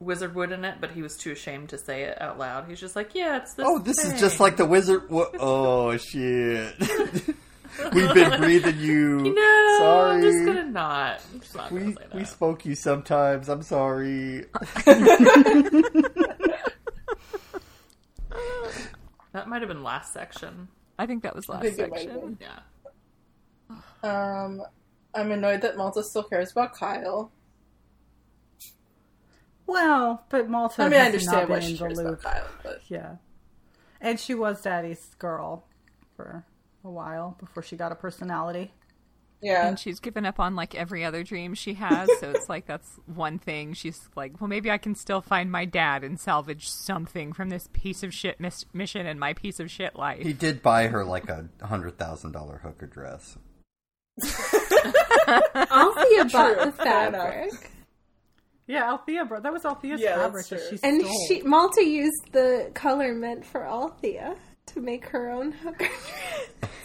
wizard 0.00 0.34
wood 0.34 0.52
in 0.52 0.64
it," 0.64 0.76
but 0.80 0.92
he 0.92 1.02
was 1.02 1.16
too 1.16 1.32
ashamed 1.32 1.68
to 1.70 1.78
say 1.78 2.04
it 2.04 2.20
out 2.20 2.38
loud. 2.38 2.66
He's 2.68 2.80
just 2.80 2.96
like, 2.96 3.14
"Yeah, 3.14 3.36
it's 3.36 3.52
this." 3.54 3.66
Oh, 3.68 3.78
this 3.78 4.02
is 4.04 4.18
just 4.18 4.40
like 4.40 4.56
the 4.56 4.64
wizard. 4.64 5.10
Wo- 5.10 5.30
oh 5.38 5.96
shit! 5.98 6.74
We've 7.92 8.14
been 8.14 8.40
breathing 8.40 8.78
you. 8.78 9.18
No, 9.36 9.76
sorry. 9.78 10.14
I'm 10.16 10.22
just 10.22 10.46
gonna 10.46 10.64
not. 10.64 11.20
I'm 11.34 11.40
just 11.40 11.54
not 11.54 11.68
gonna 11.68 11.84
We 11.84 11.92
say 11.92 11.98
that. 12.04 12.14
we 12.14 12.24
spoke 12.24 12.64
you 12.64 12.74
sometimes. 12.74 13.50
I'm 13.50 13.60
sorry. 13.62 14.46
That 19.32 19.48
might 19.48 19.60
have 19.60 19.68
been 19.68 19.82
last 19.82 20.12
section. 20.14 20.68
I 20.98 21.06
think 21.06 21.22
that 21.22 21.34
was 21.34 21.48
last 21.48 21.62
think 21.62 21.78
it 21.78 21.90
might 21.90 22.08
have 22.08 22.20
section. 22.20 22.38
Yeah. 22.40 22.58
Um, 24.02 24.62
I'm 25.14 25.32
annoyed 25.32 25.62
that 25.62 25.76
Malta 25.76 26.02
still 26.02 26.22
cares 26.22 26.52
about 26.52 26.74
Kyle. 26.74 27.32
Well, 29.66 30.24
but 30.28 30.48
Malta. 30.48 30.82
I 30.82 30.88
mean, 30.88 31.00
I 31.00 31.06
understand 31.06 31.48
not 31.48 31.48
why 31.48 31.58
been 31.58 31.68
she 31.68 31.78
cares 31.78 31.98
about 31.98 32.22
Kyle, 32.22 32.46
but 32.62 32.82
Yeah, 32.88 33.16
and 34.00 34.20
she 34.20 34.34
was 34.34 34.62
Daddy's 34.62 35.14
girl 35.18 35.64
for 36.16 36.44
a 36.84 36.90
while 36.90 37.36
before 37.40 37.62
she 37.62 37.76
got 37.76 37.90
a 37.92 37.96
personality. 37.96 38.72
Yeah, 39.46 39.68
And 39.68 39.78
she's 39.78 40.00
given 40.00 40.26
up 40.26 40.40
on 40.40 40.56
like 40.56 40.74
every 40.74 41.04
other 41.04 41.22
dream 41.22 41.54
she 41.54 41.74
has, 41.74 42.08
so 42.20 42.30
it's 42.30 42.48
like 42.48 42.66
that's 42.66 42.98
one 43.06 43.38
thing. 43.38 43.72
She's 43.74 44.08
like, 44.16 44.40
well, 44.40 44.48
maybe 44.48 44.70
I 44.70 44.78
can 44.78 44.94
still 44.94 45.20
find 45.20 45.50
my 45.50 45.64
dad 45.64 46.04
and 46.04 46.18
salvage 46.20 46.68
something 46.68 47.32
from 47.32 47.48
this 47.48 47.68
piece 47.72 48.02
of 48.02 48.12
shit 48.12 48.40
mis- 48.40 48.64
mission 48.72 49.06
and 49.06 49.18
my 49.20 49.34
piece 49.34 49.60
of 49.60 49.70
shit 49.70 49.96
life. 49.96 50.22
He 50.22 50.32
did 50.32 50.62
buy 50.62 50.88
her 50.88 51.04
like 51.04 51.28
a 51.28 51.46
hundred 51.62 51.98
thousand 51.98 52.32
dollar 52.32 52.58
hooker 52.62 52.86
dress. 52.86 53.36
Althea 54.24 56.24
bought 56.24 56.54
True, 56.54 56.64
the 56.64 56.72
fabric, 56.76 57.70
Yeah, 58.66 58.90
Althea, 58.90 59.24
bro. 59.26 59.40
That 59.40 59.52
was 59.52 59.64
Althea's 59.64 60.00
Yeah, 60.00 60.16
that's 60.16 60.22
fabric 60.26 60.46
that 60.48 60.60
she 60.70 60.78
and 60.82 61.02
stole. 61.02 61.26
she 61.28 61.42
Malta 61.42 61.84
used 61.84 62.32
the 62.32 62.70
color 62.74 63.14
meant 63.14 63.44
for 63.44 63.66
Althea 63.66 64.36
to 64.66 64.80
make 64.80 65.06
her 65.06 65.30
own 65.30 65.52
hooker 65.52 65.88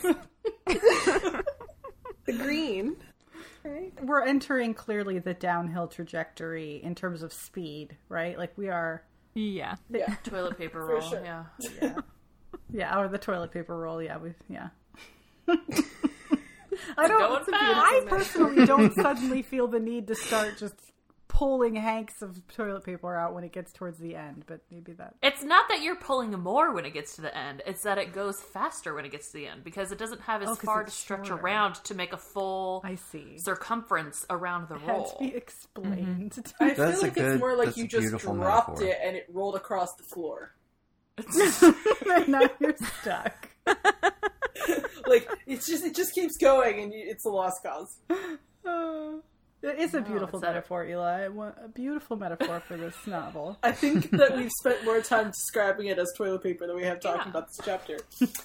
dress. 0.01 0.15
the 2.25 2.33
green. 2.33 2.95
Right? 3.63 3.91
We're 4.03 4.23
entering 4.23 4.73
clearly 4.73 5.19
the 5.19 5.33
downhill 5.33 5.87
trajectory 5.87 6.81
in 6.83 6.95
terms 6.95 7.21
of 7.21 7.31
speed, 7.31 7.95
right? 8.09 8.37
Like 8.37 8.57
we 8.57 8.69
are, 8.69 9.03
yeah. 9.35 9.75
yeah. 9.89 10.15
Toilet 10.23 10.57
paper 10.57 10.83
roll. 10.85 11.01
sure. 11.01 11.21
Yeah. 11.81 11.95
yeah, 12.73 12.99
or 12.99 13.07
the 13.07 13.17
toilet 13.19 13.51
paper 13.51 13.77
roll. 13.77 14.01
Yeah, 14.01 14.17
we, 14.17 14.33
yeah. 14.49 14.69
I 15.47 17.07
don't. 17.07 17.19
Going 17.19 17.39
it's 17.39 17.47
a- 17.47 17.51
fast. 17.51 17.77
I 17.77 18.03
personally 18.07 18.65
don't 18.65 18.93
suddenly 18.93 19.41
feel 19.41 19.67
the 19.67 19.79
need 19.79 20.07
to 20.07 20.15
start 20.15 20.57
just 20.57 20.75
pulling 21.33 21.75
hanks 21.75 22.21
of 22.21 22.45
toilet 22.49 22.83
paper 22.83 23.15
out 23.15 23.33
when 23.33 23.45
it 23.45 23.53
gets 23.53 23.71
towards 23.71 23.97
the 23.99 24.15
end, 24.17 24.43
but 24.47 24.59
maybe 24.69 24.91
that. 24.91 25.15
It's 25.23 25.41
not 25.43 25.69
that 25.69 25.81
you're 25.81 25.95
pulling 25.95 26.31
more 26.31 26.73
when 26.73 26.83
it 26.85 26.93
gets 26.93 27.15
to 27.15 27.21
the 27.21 27.35
end. 27.35 27.61
It's 27.65 27.83
that 27.83 27.97
it 27.97 28.11
goes 28.13 28.41
faster 28.41 28.93
when 28.93 29.05
it 29.05 29.11
gets 29.13 29.27
to 29.31 29.37
the 29.37 29.47
end 29.47 29.63
because 29.63 29.93
it 29.93 29.97
doesn't 29.97 30.19
have 30.21 30.41
as 30.41 30.49
Oh, 30.49 30.55
'cause 30.55 30.65
far 30.65 30.83
to 30.83 30.91
stretch 30.91 31.27
shorter. 31.27 31.41
around 31.41 31.75
to 31.85 31.95
make 31.95 32.11
a 32.11 32.17
full 32.17 32.81
I 32.83 32.95
see. 32.95 33.37
circumference 33.37 34.25
around 34.29 34.67
the 34.67 34.77
Had 34.77 34.89
roll. 34.91 35.05
to 35.05 35.19
be 35.19 35.33
explained. 35.33 36.31
Mm-hmm. 36.33 36.63
I 36.63 36.73
That's 36.73 36.91
feel 36.99 37.01
like 37.01 37.13
good- 37.15 37.25
it's 37.31 37.39
more 37.39 37.55
like 37.55 37.77
you 37.77 37.87
just 37.87 38.09
dropped 38.17 38.79
metaphor. 38.79 38.83
it 38.87 38.97
and 39.01 39.15
it 39.15 39.25
rolled 39.31 39.55
across 39.55 39.95
the 39.95 40.03
floor. 40.03 40.53
now 42.27 42.41
you're 42.59 42.75
stuck. 43.01 43.49
Like 45.07 45.27
it's 45.47 45.65
just 45.65 45.83
it 45.83 45.95
just 45.95 46.13
keeps 46.13 46.37
going 46.37 46.79
and 46.79 46.93
you, 46.93 47.03
it's 47.07 47.25
a 47.25 47.29
lost 47.29 47.63
cause. 47.63 47.97
Oh. 48.63 49.23
Uh, 49.63 49.67
it 49.69 49.79
is 49.79 49.93
a 49.93 50.01
beautiful 50.01 50.39
it's 50.39 50.45
that- 50.47 50.53
metaphor, 50.55 50.85
Eli. 50.85 51.21
A 51.21 51.67
beautiful 51.73 52.17
metaphor 52.17 52.59
for 52.67 52.77
this 52.77 52.95
novel. 53.05 53.57
I 53.63 53.71
think 53.71 54.09
that 54.17 54.35
we've 54.35 54.51
spent 54.59 54.83
more 54.85 55.01
time 55.01 55.27
describing 55.27 55.87
it 55.87 55.99
as 55.99 56.11
toilet 56.17 56.41
paper 56.43 56.65
than 56.67 56.75
we 56.75 56.83
have 56.83 56.99
talking 56.99 57.21
Yeah. 57.25 57.29
about 57.29 57.47
this 57.47 57.59
chapter. 57.63 57.97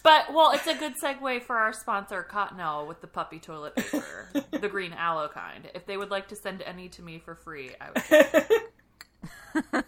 But 0.02 0.32
well, 0.34 0.50
it's 0.52 0.66
a 0.66 0.74
good 0.74 0.94
segue 1.02 1.42
for 1.44 1.56
our 1.56 1.72
sponsor 1.72 2.26
Cottonelle 2.30 2.86
with 2.86 3.00
the 3.00 3.06
puppy 3.06 3.38
toilet 3.38 3.76
paper, 3.76 4.28
the 4.50 4.68
green 4.68 4.92
aloe 4.92 5.28
kind. 5.28 5.70
If 5.74 5.86
they 5.86 5.96
would 5.96 6.10
like 6.10 6.28
to 6.28 6.36
send 6.36 6.60
any 6.62 6.88
to 6.90 7.02
me 7.02 7.18
for 7.18 7.34
free, 7.34 7.70
I 7.80 7.88
would. 9.54 9.84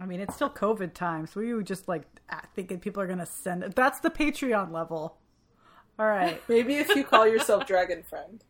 I 0.00 0.06
mean, 0.06 0.20
it's 0.20 0.34
still 0.36 0.50
COVID 0.50 0.94
time, 0.94 1.26
so 1.26 1.40
we 1.40 1.52
were 1.52 1.62
just 1.62 1.88
like 1.88 2.04
thinking 2.54 2.78
people 2.78 3.02
are 3.02 3.06
going 3.06 3.18
to 3.18 3.26
send 3.26 3.64
it. 3.64 3.74
That's 3.74 3.98
the 4.00 4.10
Patreon 4.10 4.72
level. 4.72 5.18
All 5.98 6.06
right. 6.06 6.40
Maybe 6.48 6.76
if 6.76 6.88
you 6.94 7.02
call 7.02 7.26
yourself 7.26 7.66
Dragon 7.66 8.04
Friend. 8.04 8.42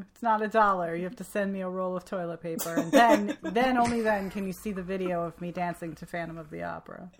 It's 0.00 0.22
not 0.22 0.40
a 0.42 0.48
dollar. 0.48 0.94
You 0.96 1.04
have 1.04 1.16
to 1.16 1.24
send 1.24 1.52
me 1.52 1.60
a 1.60 1.68
roll 1.68 1.96
of 1.96 2.04
toilet 2.04 2.40
paper, 2.42 2.74
and 2.74 2.90
then, 2.90 3.36
then 3.42 3.76
only 3.76 4.00
then 4.00 4.30
can 4.30 4.46
you 4.46 4.52
see 4.52 4.72
the 4.72 4.82
video 4.82 5.22
of 5.24 5.38
me 5.40 5.52
dancing 5.52 5.94
to 5.96 6.06
Phantom 6.06 6.38
of 6.38 6.48
the 6.50 6.62
Opera. 6.62 7.10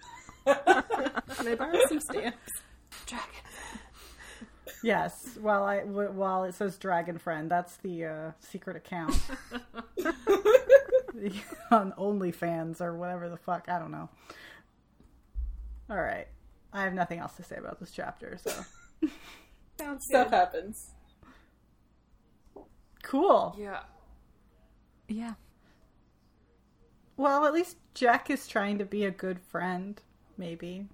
Can 0.47 1.49
I 1.49 1.55
borrow 1.55 1.79
some 1.89 2.01
stamps? 2.01 2.39
Dragon. 3.07 3.27
Yes, 4.83 5.13
while 5.41 5.63
I 5.65 5.81
w- 5.81 6.11
while 6.13 6.45
it 6.45 6.55
says 6.55 6.77
Dragon 6.79 7.19
Friend, 7.19 7.49
that's 7.51 7.77
the 7.79 8.05
uh, 8.07 8.31
secret 8.41 8.77
account 8.77 9.15
on 11.71 11.93
OnlyFans 11.99 12.81
or 12.81 12.97
whatever 12.97 13.29
the 13.29 13.37
fuck. 13.37 13.69
I 13.69 13.79
don't 13.79 13.93
know. 13.93 14.09
All 15.91 16.01
right, 16.01 16.27
I 16.73 16.83
have 16.85 16.95
nothing 16.95 17.19
else 17.21 17.35
to 17.37 17.43
say 17.45 17.57
about 17.57 17.79
this 17.81 17.93
chapter. 17.93 18.39
So 18.43 18.51
Sounds 19.79 20.05
Stuff 20.09 20.31
good. 20.31 20.37
happens. 20.37 20.91
Cool. 23.03 23.55
Yeah. 23.59 23.81
Yeah. 25.09 25.35
Well, 27.17 27.45
at 27.45 27.53
least 27.53 27.77
Jack 27.95 28.31
is 28.31 28.47
trying 28.49 28.79
to 28.79 28.85
be 28.85 29.05
a 29.05 29.11
good 29.11 29.39
friend. 29.41 30.01
Maybe. 30.39 30.87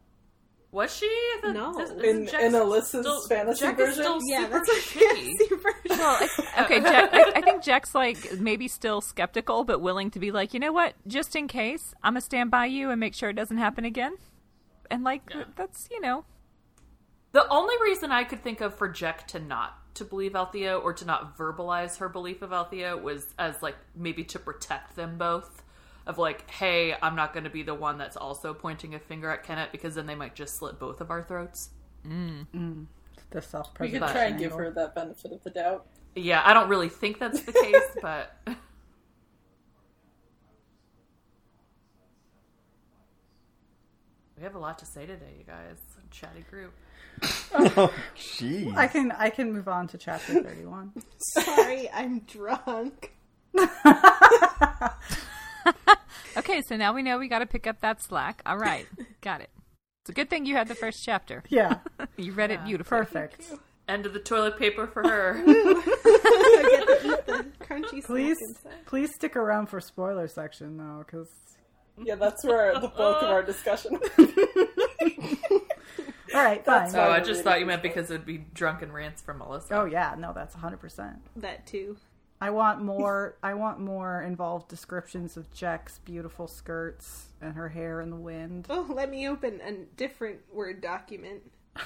Was 0.70 0.94
she? 0.94 1.08
The, 1.42 1.52
No. 1.54 1.78
isn't 1.80 2.04
In- 2.04 2.26
Jack 2.26 2.42
in 2.42 2.52
Alyssa's 2.52 2.88
still- 3.00 3.26
fantasy 3.28 3.60
Jack 3.64 3.78
is 3.78 3.96
version? 3.96 4.02
still 4.02 4.18
Yeah, 4.26 4.40
super 4.42 4.58
that's 4.58 4.68
a 4.68 4.72
shitty. 4.74 5.48
version. 5.50 5.72
Well, 5.88 6.18
I- 6.20 6.62
okay, 6.64 6.80
Jack, 6.80 7.10
I, 7.14 7.32
I 7.36 7.40
think 7.40 7.62
Jack's 7.62 7.94
like 7.94 8.38
maybe 8.38 8.68
still 8.68 9.00
skeptical, 9.00 9.64
but 9.64 9.80
willing 9.80 10.10
to 10.10 10.18
be 10.18 10.30
like, 10.30 10.52
you 10.52 10.60
know 10.60 10.72
what? 10.72 10.94
Just 11.06 11.34
in 11.36 11.48
case, 11.48 11.94
I'm 12.02 12.12
gonna 12.14 12.20
stand 12.20 12.50
by 12.50 12.66
you 12.66 12.90
and 12.90 13.00
make 13.00 13.14
sure 13.14 13.30
it 13.30 13.34
doesn't 13.36 13.56
happen 13.56 13.84
again. 13.86 14.16
And 14.90 15.04
like, 15.04 15.22
Yeah. 15.34 15.44
that's 15.56 15.88
you 15.90 16.00
know, 16.00 16.24
The 17.32 17.48
only 17.48 17.74
reason 17.82 18.10
I 18.12 18.24
could 18.24 18.42
think 18.42 18.60
of 18.60 18.74
for 18.74 18.88
Jack 18.88 19.26
to 19.28 19.38
not 19.40 19.87
to 19.98 20.04
believe 20.04 20.34
Althea 20.34 20.76
or 20.76 20.92
to 20.94 21.04
not 21.04 21.36
verbalize 21.36 21.98
her 21.98 22.08
belief 22.08 22.42
of 22.42 22.52
Althea 22.52 22.96
was 22.96 23.26
as 23.38 23.62
like 23.62 23.76
maybe 23.94 24.24
to 24.24 24.38
protect 24.38 24.96
them 24.96 25.18
both. 25.18 25.62
Of 26.06 26.16
like, 26.16 26.50
hey, 26.50 26.94
I'm 27.02 27.14
not 27.16 27.34
going 27.34 27.44
to 27.44 27.50
be 27.50 27.62
the 27.62 27.74
one 27.74 27.98
that's 27.98 28.16
also 28.16 28.54
pointing 28.54 28.94
a 28.94 28.98
finger 28.98 29.28
at 29.30 29.44
Kennit 29.44 29.70
because 29.72 29.94
then 29.94 30.06
they 30.06 30.14
might 30.14 30.34
just 30.34 30.56
slit 30.56 30.78
both 30.78 31.02
of 31.02 31.10
our 31.10 31.22
throats. 31.22 31.68
Mm. 32.06 32.46
Mm. 32.54 32.86
The 33.30 33.42
self 33.42 33.68
We 33.78 33.90
could 33.90 34.00
preservation. 34.00 34.14
try 34.14 34.24
and 34.24 34.38
give 34.38 34.52
her 34.52 34.70
that 34.70 34.94
benefit 34.94 35.32
of 35.32 35.44
the 35.44 35.50
doubt. 35.50 35.86
Yeah, 36.14 36.40
I 36.46 36.54
don't 36.54 36.70
really 36.70 36.88
think 36.88 37.18
that's 37.18 37.42
the 37.42 37.52
case, 37.52 37.82
but 38.00 38.34
we 44.38 44.42
have 44.44 44.54
a 44.54 44.58
lot 44.58 44.78
to 44.78 44.86
say 44.86 45.04
today, 45.04 45.34
you 45.38 45.44
guys. 45.44 45.76
Chatty 46.10 46.40
group. 46.48 46.72
Oh, 47.60 47.92
jeez. 48.16 48.76
I 48.76 48.86
can 48.86 49.10
I 49.12 49.30
can 49.30 49.52
move 49.52 49.66
on 49.68 49.88
to 49.88 49.98
chapter 49.98 50.42
thirty 50.42 50.64
one. 50.64 50.92
Sorry, 51.34 51.90
I'm 51.92 52.20
drunk. 52.20 53.12
okay. 56.36 56.62
So 56.68 56.76
now 56.76 56.94
we 56.94 57.02
know 57.02 57.18
we 57.18 57.28
got 57.28 57.40
to 57.40 57.46
pick 57.46 57.66
up 57.66 57.80
that 57.80 58.02
slack. 58.02 58.42
All 58.46 58.56
right, 58.58 58.86
got 59.20 59.40
it. 59.40 59.50
It's 60.04 60.10
a 60.10 60.12
good 60.14 60.30
thing 60.30 60.46
you 60.46 60.54
had 60.54 60.68
the 60.68 60.74
first 60.74 60.98
chapter. 61.04 61.42
yeah, 61.48 61.78
You 62.16 62.32
read 62.32 62.50
it 62.50 62.64
beautifully. 62.64 62.98
perfect. 62.98 63.44
End 63.88 64.06
of 64.06 64.12
the 64.12 64.20
toilet 64.20 64.58
paper 64.58 64.86
for 64.86 65.02
her. 65.02 65.42
I 65.46 66.68
get 66.70 66.86
to 66.86 67.08
eat 67.08 67.26
the 67.26 67.46
crunchy 67.64 68.04
Please, 68.04 68.36
please 68.86 69.10
stick 69.14 69.34
around 69.36 69.66
for 69.66 69.80
spoiler 69.80 70.28
section 70.28 70.76
though, 70.76 71.04
because 71.06 71.28
Yeah, 72.02 72.14
that's 72.16 72.44
where 72.44 72.74
the 72.74 72.88
bulk 72.88 73.22
of 73.22 73.30
our 73.30 73.42
discussion. 73.42 73.98
All 76.34 76.42
right, 76.42 76.64
fine. 76.64 76.82
That's 76.82 76.94
Oh, 76.94 77.10
I 77.10 77.20
just 77.20 77.42
thought 77.42 77.60
you 77.60 77.66
meant 77.66 77.82
because 77.82 78.10
it 78.10 78.14
would 78.14 78.26
be 78.26 78.38
drunken 78.54 78.92
rants 78.92 79.22
from 79.22 79.38
Melissa. 79.38 79.74
Oh 79.74 79.84
yeah, 79.84 80.14
no, 80.18 80.32
that's 80.32 80.54
100%. 80.54 81.16
That 81.36 81.66
too. 81.66 81.96
I 82.40 82.50
want 82.50 82.82
more 82.82 83.36
I 83.42 83.54
want 83.54 83.80
more 83.80 84.22
involved 84.22 84.68
descriptions 84.68 85.36
of 85.36 85.52
Jack's 85.52 85.98
beautiful 85.98 86.46
skirts 86.46 87.26
and 87.40 87.54
her 87.54 87.68
hair 87.70 88.00
in 88.00 88.10
the 88.10 88.16
wind. 88.16 88.66
Oh, 88.70 88.86
let 88.88 89.10
me 89.10 89.28
open 89.28 89.60
a 89.60 89.72
different 89.96 90.40
Word 90.52 90.80
document. 90.80 91.42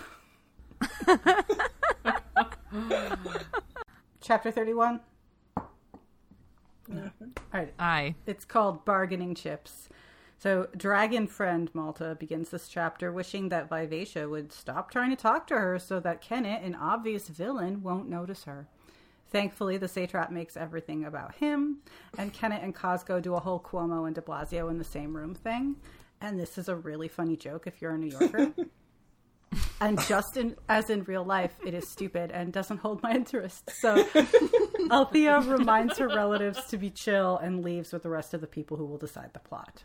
Chapter 4.20 4.50
31. 4.50 5.00
Uh-huh. 5.56 7.08
All 7.20 7.32
right, 7.52 7.72
Aye. 7.78 8.14
It's 8.26 8.44
called 8.44 8.84
Bargaining 8.84 9.34
Chips. 9.34 9.88
So, 10.42 10.66
Dragon 10.76 11.28
Friend 11.28 11.70
Malta 11.72 12.16
begins 12.18 12.50
this 12.50 12.66
chapter 12.66 13.12
wishing 13.12 13.50
that 13.50 13.68
Vivacia 13.68 14.28
would 14.28 14.52
stop 14.52 14.90
trying 14.90 15.10
to 15.10 15.16
talk 15.16 15.46
to 15.46 15.54
her 15.56 15.78
so 15.78 16.00
that 16.00 16.20
Kennit, 16.20 16.64
an 16.64 16.74
obvious 16.74 17.28
villain, 17.28 17.80
won't 17.80 18.08
notice 18.08 18.42
her. 18.42 18.66
Thankfully, 19.30 19.76
the 19.76 19.86
satrap 19.86 20.32
makes 20.32 20.56
everything 20.56 21.04
about 21.04 21.36
him, 21.36 21.76
and 22.18 22.32
Kennit 22.32 22.64
and 22.64 22.74
Cosgo 22.74 23.22
do 23.22 23.34
a 23.34 23.38
whole 23.38 23.60
Cuomo 23.60 24.04
and 24.04 24.16
de 24.16 24.20
Blasio 24.20 24.68
in 24.68 24.78
the 24.78 24.84
same 24.84 25.16
room 25.16 25.32
thing. 25.32 25.76
And 26.20 26.40
this 26.40 26.58
is 26.58 26.68
a 26.68 26.74
really 26.74 27.06
funny 27.06 27.36
joke 27.36 27.68
if 27.68 27.80
you're 27.80 27.94
a 27.94 27.98
New 27.98 28.10
Yorker. 28.10 28.52
and 29.80 30.00
just 30.08 30.36
in, 30.36 30.56
as 30.68 30.90
in 30.90 31.04
real 31.04 31.24
life, 31.24 31.54
it 31.64 31.72
is 31.72 31.88
stupid 31.88 32.32
and 32.32 32.52
doesn't 32.52 32.78
hold 32.78 33.00
my 33.00 33.14
interest. 33.14 33.70
So 33.78 34.04
Althea 34.90 35.38
reminds 35.42 35.98
her 35.98 36.08
relatives 36.08 36.64
to 36.64 36.78
be 36.78 36.90
chill 36.90 37.38
and 37.38 37.64
leaves 37.64 37.92
with 37.92 38.02
the 38.02 38.10
rest 38.10 38.34
of 38.34 38.40
the 38.40 38.48
people 38.48 38.76
who 38.76 38.86
will 38.86 38.98
decide 38.98 39.34
the 39.34 39.38
plot. 39.38 39.84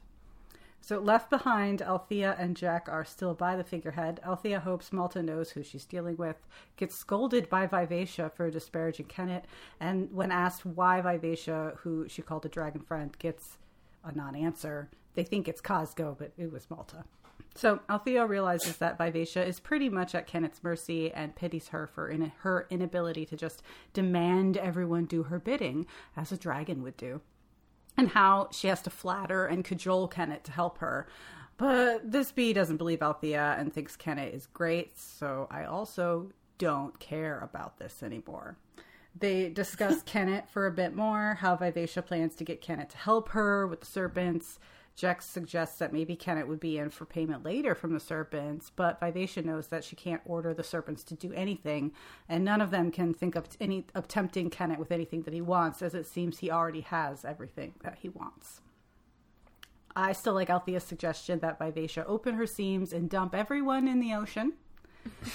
So 0.87 0.99
left 0.99 1.29
behind, 1.29 1.81
Althea 1.81 2.37
and 2.39 2.55
Jack 2.55 2.87
are 2.89 3.03
still 3.03 3.33
by 3.33 3.57
the 3.57 3.63
figurehead. 3.65 4.21
Althea 4.25 4.61
hopes 4.61 4.93
Malta 4.93 5.21
knows 5.21 5.49
who 5.49 5.61
she's 5.61 5.83
dealing 5.83 6.15
with, 6.15 6.37
gets 6.77 6.95
scolded 6.95 7.49
by 7.49 7.67
Vivacia 7.67 8.31
for 8.33 8.49
disparaging 8.49 9.07
Kennit, 9.07 9.43
and 9.81 10.09
when 10.13 10.31
asked 10.31 10.65
why 10.65 11.01
Vivacia, 11.01 11.73
who 11.79 12.07
she 12.07 12.21
called 12.21 12.45
a 12.45 12.47
dragon 12.47 12.79
friend, 12.79 13.19
gets 13.19 13.57
a 14.05 14.13
non-answer, 14.13 14.89
they 15.13 15.25
think 15.25 15.49
it's 15.49 15.59
Cosgo, 15.59 16.15
but 16.17 16.31
it 16.37 16.53
was 16.53 16.69
Malta. 16.69 17.03
So 17.53 17.81
Althea 17.89 18.25
realizes 18.25 18.77
that 18.77 18.97
Vivacia 18.97 19.45
is 19.45 19.59
pretty 19.59 19.89
much 19.89 20.15
at 20.15 20.25
Kennit's 20.25 20.63
mercy 20.63 21.11
and 21.11 21.35
pities 21.35 21.67
her 21.67 21.85
for 21.87 22.07
in- 22.07 22.31
her 22.43 22.65
inability 22.69 23.25
to 23.25 23.35
just 23.35 23.61
demand 23.91 24.55
everyone 24.55 25.03
do 25.03 25.23
her 25.23 25.37
bidding, 25.37 25.85
as 26.15 26.31
a 26.31 26.37
dragon 26.37 26.81
would 26.81 26.95
do 26.95 27.19
and 27.97 28.09
how 28.09 28.49
she 28.51 28.67
has 28.67 28.81
to 28.83 28.89
flatter 28.89 29.45
and 29.45 29.65
cajole 29.65 30.07
Kennit 30.07 30.43
to 30.45 30.51
help 30.51 30.77
her. 30.77 31.07
But 31.57 32.11
this 32.11 32.31
bee 32.31 32.53
doesn't 32.53 32.77
believe 32.77 33.01
Althea 33.01 33.55
and 33.57 33.73
thinks 33.73 33.95
Kennit 33.95 34.33
is 34.33 34.45
great, 34.45 34.97
so 34.97 35.47
I 35.49 35.63
also 35.65 36.31
don't 36.59 36.99
care 36.99 37.39
about 37.39 37.79
this 37.79 38.03
anymore. 38.03 38.57
They 39.19 39.49
discuss 39.49 40.01
Kennit 40.05 40.47
for 40.49 40.67
a 40.67 40.71
bit 40.71 40.95
more, 40.95 41.39
how 41.39 41.55
Vivacia 41.55 42.03
plans 42.03 42.35
to 42.35 42.43
get 42.43 42.61
Kennit 42.61 42.89
to 42.91 42.97
help 42.97 43.29
her 43.29 43.65
with 43.65 43.79
the 43.79 43.87
serpents. 43.87 44.59
Jex 44.97 45.25
suggests 45.27 45.77
that 45.77 45.93
maybe 45.93 46.15
Kennit 46.15 46.47
would 46.47 46.59
be 46.59 46.79
in 46.79 46.89
for 46.89 47.05
payment 47.05 47.45
later 47.45 47.75
from 47.75 47.93
the 47.93 47.99
serpents, 47.99 48.71
but 48.75 48.99
Vivacia 48.99 49.43
knows 49.43 49.67
that 49.67 49.83
she 49.83 49.95
can't 49.95 50.23
order 50.25 50.55
the 50.55 50.63
serpents 50.63 51.03
to 51.03 51.13
do 51.13 51.31
anything, 51.33 51.91
and 52.27 52.43
none 52.43 52.61
of 52.61 52.71
them 52.71 52.89
can 52.89 53.13
think 53.13 53.35
of 53.35 53.47
any 53.61 53.85
of 53.93 54.07
tempting 54.07 54.49
Kennit 54.49 54.79
with 54.79 54.91
anything 54.91 55.21
that 55.21 55.35
he 55.35 55.41
wants, 55.41 55.83
as 55.83 55.93
it 55.93 56.07
seems 56.07 56.39
he 56.39 56.49
already 56.49 56.81
has 56.81 57.23
everything 57.23 57.75
that 57.83 57.99
he 58.01 58.09
wants. 58.09 58.61
I 59.95 60.13
still 60.13 60.33
like 60.33 60.49
Althea's 60.49 60.83
suggestion 60.83 61.39
that 61.39 61.59
Vivacia 61.59 62.03
open 62.07 62.33
her 62.33 62.47
seams 62.47 62.91
and 62.91 63.07
dump 63.07 63.35
everyone 63.35 63.87
in 63.87 63.99
the 63.99 64.15
ocean. 64.15 64.53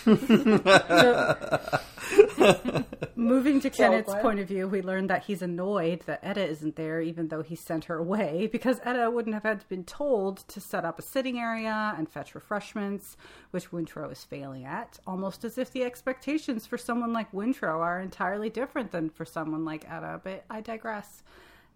So, 0.04 0.16
moving 3.16 3.60
to 3.60 3.70
Kennit's 3.78 4.14
point 4.16 4.40
of 4.40 4.48
view, 4.48 4.68
we 4.68 4.82
learn 4.82 5.06
that 5.06 5.24
he's 5.24 5.42
annoyed 5.42 6.02
that 6.06 6.20
Etta 6.22 6.46
isn't 6.46 6.76
there, 6.76 7.00
even 7.00 7.28
though 7.28 7.42
he 7.42 7.56
sent 7.56 7.86
her 7.86 7.96
away, 7.96 8.46
because 8.52 8.80
Etta 8.84 9.10
wouldn't 9.10 9.34
have 9.34 9.42
had 9.42 9.68
been 9.68 9.84
told 9.84 10.38
to 10.48 10.60
set 10.60 10.84
up 10.84 10.98
a 10.98 11.02
sitting 11.02 11.38
area 11.38 11.94
and 11.96 12.08
fetch 12.08 12.34
refreshments, 12.34 13.16
which 13.50 13.70
Wintrow 13.70 14.10
is 14.10 14.24
failing 14.24 14.64
at, 14.64 14.98
almost 15.06 15.44
as 15.44 15.58
if 15.58 15.70
the 15.70 15.84
expectations 15.84 16.66
for 16.66 16.78
someone 16.78 17.12
like 17.12 17.32
Wintrow 17.32 17.78
are 17.78 18.00
entirely 18.00 18.50
different 18.50 18.90
than 18.90 19.10
for 19.10 19.24
someone 19.24 19.64
like 19.64 19.90
Etta, 19.90 20.20
but 20.22 20.44
I 20.50 20.60
digress. 20.60 21.22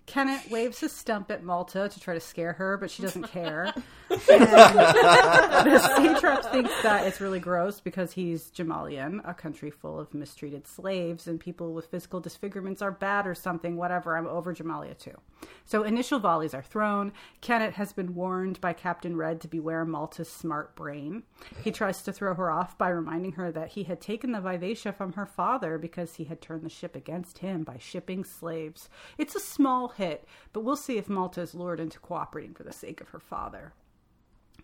Kennit 0.06 0.50
waves 0.50 0.80
his 0.80 0.92
stump 0.92 1.30
at 1.30 1.42
Malta 1.42 1.88
to 1.88 2.00
try 2.00 2.14
to 2.14 2.20
scare 2.20 2.52
her, 2.54 2.76
but 2.76 2.90
she 2.90 3.02
doesn't 3.02 3.28
care. 3.30 3.72
And 4.08 4.18
the 4.28 5.78
satrap 5.96 6.44
thinks 6.52 6.70
that 6.84 7.08
it's 7.08 7.20
really 7.20 7.40
gross 7.40 7.80
because 7.80 8.12
he's 8.12 8.52
Jamaillian, 8.52 9.20
a 9.28 9.34
country 9.34 9.68
full 9.68 9.98
of 9.98 10.14
mistreated 10.14 10.68
slaves, 10.68 11.26
and 11.26 11.40
people 11.40 11.74
with 11.74 11.86
physical 11.86 12.20
disfigurements 12.20 12.80
are 12.82 12.92
bad 12.92 13.26
or 13.26 13.34
something, 13.34 13.76
whatever. 13.76 14.16
I'm 14.16 14.28
over 14.28 14.54
Jamaillia 14.54 14.96
too. 14.96 15.16
So 15.64 15.82
initial 15.82 16.20
volleys 16.20 16.54
are 16.54 16.62
thrown. 16.62 17.12
Kennit 17.40 17.74
has 17.74 17.92
been 17.92 18.14
warned 18.14 18.60
by 18.60 18.72
Captain 18.72 19.16
Red 19.16 19.40
to 19.40 19.48
beware 19.48 19.84
Malta's 19.84 20.30
smart 20.30 20.76
brain. 20.76 21.24
He 21.64 21.72
tries 21.72 22.02
to 22.02 22.12
throw 22.12 22.34
her 22.34 22.50
off 22.50 22.78
by 22.78 22.88
reminding 22.88 23.32
her 23.32 23.50
that 23.50 23.70
he 23.70 23.82
had 23.82 24.00
taken 24.00 24.30
the 24.30 24.40
Vivacia 24.40 24.92
from 24.92 25.14
her 25.14 25.26
father 25.26 25.76
because 25.76 26.14
he 26.14 26.24
had 26.24 26.40
turned 26.40 26.62
the 26.62 26.70
ship 26.70 26.94
against 26.94 27.38
him 27.38 27.64
by 27.64 27.78
shipping 27.78 28.22
slaves. 28.22 28.88
It's 29.18 29.34
a 29.34 29.40
small 29.40 29.88
hit, 29.88 30.24
but 30.52 30.60
we'll 30.60 30.76
see 30.76 30.98
if 30.98 31.08
Malta 31.08 31.40
is 31.40 31.54
lured 31.54 31.80
into 31.80 31.98
cooperating 31.98 32.54
for 32.54 32.62
the 32.62 32.72
sake 32.72 33.00
of 33.00 33.08
her 33.08 33.20
father. 33.20 33.72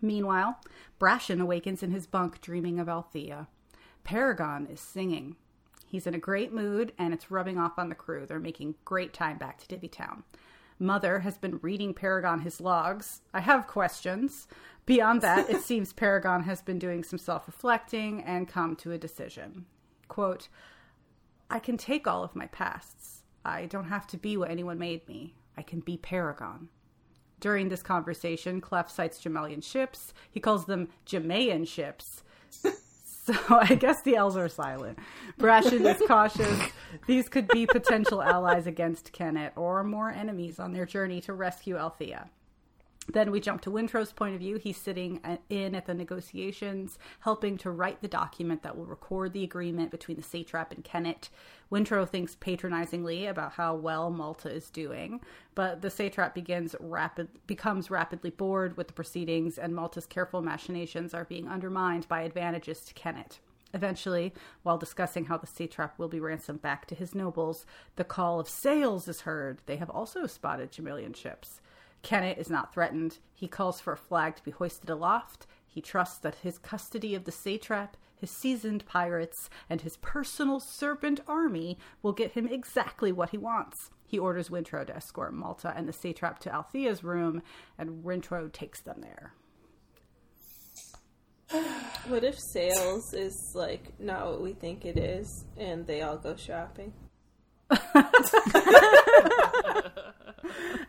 Meanwhile, 0.01 0.59
Brashen 0.99 1.41
awakens 1.41 1.83
in 1.83 1.91
his 1.91 2.07
bunk 2.07 2.39
dreaming 2.39 2.79
of 2.79 2.87
Althea. 2.87 3.47
Paragon 4.05 4.67
is 4.67 4.79
singing. 4.79 5.35
He's 5.85 6.07
in 6.07 6.15
a 6.15 6.19
great 6.19 6.51
mood 6.51 6.91
and 6.97 7.13
it's 7.13 7.29
rubbing 7.29 7.57
off 7.57 7.77
on 7.77 7.89
the 7.89 7.95
crew. 7.95 8.25
They're 8.25 8.39
making 8.39 8.75
great 8.83 9.13
time 9.13 9.37
back 9.37 9.59
to 9.59 9.67
Divvy 9.67 9.87
Town. 9.87 10.23
Mother 10.83 11.19
has 11.19 11.37
been 11.37 11.59
reading 11.61 11.93
Paragon 11.93 12.41
his 12.41 12.59
logs. 12.59 13.21
I 13.33 13.39
have 13.39 13.67
questions. 13.67 14.47
Beyond 14.85 15.21
that, 15.21 15.49
it 15.49 15.61
seems 15.63 15.93
Paragon 15.93 16.43
has 16.43 16.61
been 16.61 16.77
doing 16.77 17.03
some 17.03 17.17
self 17.17 17.47
reflecting 17.47 18.21
and 18.21 18.49
come 18.49 18.75
to 18.77 18.91
a 18.91 18.97
decision. 18.97 19.65
Quote, 20.09 20.49
I 21.49 21.59
can 21.59 21.77
take 21.77 22.05
all 22.05 22.23
of 22.23 22.35
my 22.35 22.47
pasts. 22.47 23.23
I 23.45 23.65
don't 23.65 23.85
have 23.87 24.07
to 24.07 24.17
be 24.17 24.35
what 24.35 24.51
anyone 24.51 24.77
made 24.77 25.07
me. 25.07 25.35
I 25.57 25.61
can 25.61 25.79
be 25.79 25.97
Paragon. 25.97 26.67
During 27.39 27.69
this 27.69 27.83
conversation, 27.83 28.59
Clef 28.59 28.89
sights 28.89 29.21
Jamaillian 29.21 29.63
ships. 29.63 30.13
He 30.31 30.39
calls 30.39 30.65
them 30.65 30.89
Jamaean 31.05 31.67
ships. 31.67 32.23
So 33.33 33.35
I 33.49 33.75
guess 33.75 34.01
the 34.01 34.17
elves 34.17 34.35
are 34.35 34.49
silent. 34.49 34.99
Brashen 35.39 35.89
is 35.89 36.01
cautious. 36.07 36.59
These 37.07 37.29
could 37.29 37.47
be 37.47 37.65
potential 37.65 38.21
allies 38.21 38.67
against 38.67 39.13
Kennit 39.13 39.53
or 39.55 39.81
more 39.83 40.11
enemies 40.11 40.59
on 40.59 40.73
their 40.73 40.85
journey 40.85 41.21
to 41.21 41.33
rescue 41.33 41.77
Althea. 41.77 42.29
Then 43.11 43.31
we 43.31 43.41
jump 43.41 43.61
to 43.61 43.69
Wintrow's 43.69 44.13
point 44.13 44.33
of 44.33 44.39
view. 44.39 44.57
He's 44.57 44.77
sitting 44.77 45.19
in 45.49 45.75
at 45.75 45.85
the 45.87 45.93
negotiations, 45.93 46.97
helping 47.19 47.57
to 47.57 47.69
write 47.69 48.01
the 48.01 48.07
document 48.07 48.63
that 48.63 48.77
will 48.77 48.85
record 48.85 49.33
the 49.33 49.43
agreement 49.43 49.91
between 49.91 50.15
the 50.15 50.23
satrap 50.23 50.71
and 50.71 50.85
Kennit. 50.85 51.29
Wintrow 51.69 52.07
thinks 52.07 52.35
patronizingly 52.35 53.25
about 53.25 53.53
how 53.53 53.75
well 53.75 54.09
Malta 54.09 54.49
is 54.49 54.69
doing, 54.69 55.19
but 55.53 55.81
the 55.81 55.89
satrap 55.89 56.33
begins 56.33 56.75
rapid 56.79 57.27
becomes 57.45 57.91
rapidly 57.91 58.29
bored 58.29 58.77
with 58.77 58.87
the 58.87 58.93
proceedings, 58.93 59.57
and 59.57 59.75
Malta's 59.75 60.05
careful 60.05 60.41
machinations 60.41 61.13
are 61.13 61.25
being 61.25 61.47
undermined 61.47 62.07
by 62.07 62.21
advantages 62.21 62.85
to 62.85 62.93
Kennit. 62.93 63.39
Eventually, 63.73 64.33
while 64.61 64.77
discussing 64.77 65.25
how 65.25 65.37
the 65.37 65.47
satrap 65.47 65.97
will 65.97 66.07
be 66.07 66.19
ransomed 66.19 66.61
back 66.61 66.85
to 66.85 66.95
his 66.95 67.15
nobles, 67.15 67.65
the 67.95 68.03
call 68.03 68.39
of 68.39 68.47
sails 68.47 69.07
is 69.07 69.21
heard. 69.21 69.61
They 69.65 69.77
have 69.77 69.89
also 69.89 70.27
spotted 70.27 70.71
Jamaillian 70.71 71.15
ships. 71.15 71.59
Kennit 72.03 72.37
is 72.37 72.49
not 72.49 72.73
threatened. 72.73 73.17
He 73.33 73.47
calls 73.47 73.79
for 73.79 73.93
a 73.93 73.97
flag 73.97 74.35
to 74.35 74.43
be 74.43 74.51
hoisted 74.51 74.89
aloft. 74.89 75.47
He 75.65 75.81
trusts 75.81 76.19
that 76.19 76.35
his 76.35 76.59
custody 76.59 77.15
of 77.15 77.23
the 77.23 77.31
satrap, 77.31 77.97
his 78.15 78.29
seasoned 78.29 78.85
pirates, 78.85 79.49
and 79.69 79.81
his 79.81 79.97
personal 79.97 80.59
serpent 80.59 81.21
army 81.27 81.79
will 82.03 82.11
get 82.11 82.33
him 82.33 82.47
exactly 82.47 83.11
what 83.11 83.31
he 83.31 83.37
wants. 83.37 83.89
He 84.05 84.19
orders 84.19 84.49
Wintrow 84.49 84.85
to 84.85 84.95
escort 84.95 85.33
Malta 85.33 85.73
and 85.75 85.87
the 85.87 85.93
satrap 85.93 86.37
to 86.39 86.53
Althea's 86.53 87.03
room, 87.03 87.41
and 87.77 88.03
Wintrow 88.03 88.51
takes 88.51 88.81
them 88.81 89.01
there. 89.01 89.33
What 92.07 92.25
if 92.25 92.37
sales 92.37 93.13
is 93.13 93.53
like 93.55 93.97
not 93.97 94.27
what 94.27 94.41
we 94.41 94.51
think 94.51 94.83
it 94.83 94.97
is, 94.97 95.45
and 95.57 95.87
they 95.87 96.01
all 96.01 96.17
go 96.17 96.35
shopping? 96.35 96.91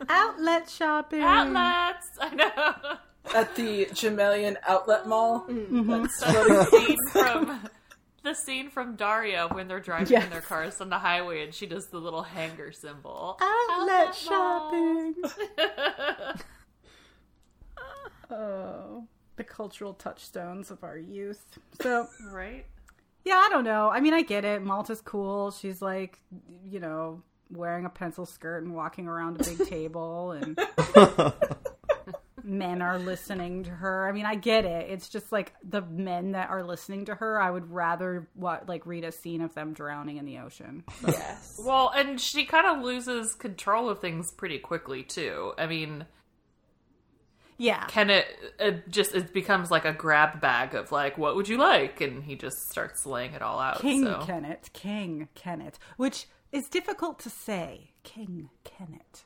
Outlet 0.09 0.69
shopping. 0.71 1.23
Outlets! 1.23 2.07
I 2.21 2.35
know. 2.35 2.97
At 3.35 3.55
the 3.57 3.87
Jamaillian 3.87 4.57
Outlet 4.67 5.07
Mall. 5.09 5.47
Mm-hmm. 5.49 5.91
That's 6.03 6.21
the 6.21 6.65
scene 6.71 6.97
from 7.11 7.69
the 8.23 8.35
scene 8.35 8.71
from 8.71 8.97
Dario 8.97 9.49
when 9.49 9.69
they're 9.69 9.81
driving 9.81 10.09
Yes. 10.09 10.25
in 10.25 10.31
their 10.31 10.41
cars 10.41 10.81
on 10.81 10.89
the 10.91 10.99
highway 10.99 11.43
and 11.45 11.53
she 11.55 11.67
does 11.67 11.89
the 11.89 11.99
little 11.99 12.23
hanger 12.23 12.73
symbol. 12.73 13.39
Outlet 13.41 14.09
Outlet 14.09 14.15
shopping. 14.15 15.15
oh. 18.31 19.07
the 19.37 19.45
cultural 19.45 19.95
touchstones 19.95 20.71
of 20.71 20.83
our 20.85 20.97
youth. 20.99 21.45
So 21.81 22.07
Right? 22.31 22.67
yeah, 23.25 23.37
I 23.45 23.49
don't 23.51 23.65
know. 23.65 23.91
I 23.91 24.01
mean, 24.01 24.15
I 24.15 24.23
get 24.23 24.45
it. 24.45 24.63
Malta's 24.63 25.01
cool. 25.01 25.51
She's 25.51 25.81
like, 25.83 26.19
you 26.65 26.81
know, 26.81 27.23
wearing 27.55 27.85
a 27.85 27.91
pencil 27.91 28.27
skirt 28.27 28.63
and 28.65 28.75
walking 28.75 29.07
around 29.09 29.41
a 29.41 29.45
big 29.45 29.67
table, 29.69 30.33
and 30.33 30.59
men 32.45 32.83
are 32.83 32.99
listening 32.99 33.65
to 33.65 33.71
her. 33.71 34.07
I 34.07 34.13
mean, 34.13 34.27
I 34.27 34.35
get 34.35 34.65
it. 34.65 34.91
It's 34.91 35.09
just 35.09 35.33
like 35.33 35.55
the 35.67 35.81
men 35.83 36.33
that 36.33 36.51
are 36.51 36.63
listening 36.63 37.07
to 37.07 37.15
her. 37.15 37.41
I 37.41 37.51
would 37.51 37.71
rather 37.71 38.29
what 38.35 38.69
like 38.69 38.85
read 38.87 39.05
a 39.05 39.13
scene 39.13 39.41
of 39.41 39.55
them 39.55 39.73
drowning 39.73 40.19
in 40.19 40.27
the 40.27 40.39
ocean. 40.39 40.85
Yes. 41.07 41.59
Well, 41.65 41.91
and 41.97 42.21
she 42.21 42.45
kind 42.45 42.67
of 42.67 42.85
loses 42.85 43.35
control 43.35 43.89
of 43.89 44.01
things 44.01 44.31
pretty 44.33 44.59
quickly 44.59 45.03
too. 45.03 45.55
I 45.57 45.67
mean, 45.67 46.05
Yeah, 47.57 47.87
can 47.87 48.11
it, 48.11 48.27
it 48.59 48.91
just 48.91 49.15
it 49.15 49.33
becomes 49.33 49.71
like 49.71 49.85
a 49.87 49.93
grab 49.93 50.41
bag 50.41 50.75
of 50.75 50.93
like, 50.93 51.17
what 51.17 51.37
would 51.37 51.49
you 51.49 51.57
like? 51.57 52.01
And 52.01 52.25
he 52.25 52.35
just 52.37 52.57
starts 52.71 53.07
laying 53.07 53.33
it 53.33 53.41
all 53.43 53.59
out. 53.61 53.81
King 53.81 54.05
so. 54.05 54.23
Kennit, 54.27 54.71
King 54.75 55.29
Kennit, 55.35 55.79
which 55.97 56.27
is 56.55 56.69
difficult 56.69 57.19
to 57.21 57.31
say. 57.31 57.91
King 58.03 58.49
Kennit. 58.65 59.25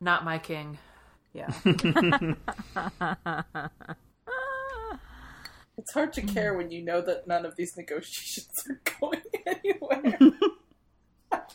Not 0.00 0.24
my 0.24 0.38
king. 0.38 0.78
Yeah. 1.32 1.52
It's 5.78 5.92
hard 5.92 6.12
to 6.14 6.22
care 6.22 6.54
when 6.54 6.72
you 6.72 6.84
know 6.84 7.00
that 7.00 7.28
none 7.28 7.46
of 7.46 7.54
these 7.56 7.76
negotiations 7.76 8.50
are 8.68 8.80
going 9.00 9.22
anywhere. 9.46 10.18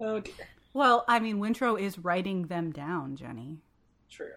oh 0.00 0.20
dear. 0.20 0.34
well, 0.72 1.04
I 1.08 1.18
mean, 1.18 1.38
Wintrow 1.38 1.78
is 1.80 1.98
writing 1.98 2.46
them 2.46 2.70
down, 2.70 3.16
Jenny. 3.16 3.58
True. 4.08 4.30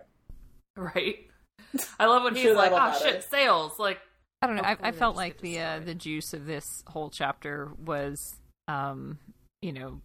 Right? 0.76 1.28
I 2.00 2.08
love 2.08 2.24
when 2.24 2.34
I'm 2.34 2.36
he's 2.36 2.46
sure 2.46 2.56
like, 2.56 2.72
oh 2.74 2.98
shit, 2.98 3.14
matter." 3.14 3.28
sales. 3.30 3.78
Like, 3.78 4.00
I 4.42 4.48
don't 4.48 4.56
know. 4.56 4.64
I, 4.64 4.78
I 4.82 4.92
felt 4.94 5.16
like 5.16 5.42
the 5.42 5.60
uh, 5.60 5.80
the 5.80 5.94
juice 5.94 6.34
of 6.34 6.48
this 6.48 6.66
whole 6.88 7.12
chapter 7.12 7.72
was, 7.86 8.36
um, 8.68 9.20
you 9.62 9.72
know, 9.72 10.02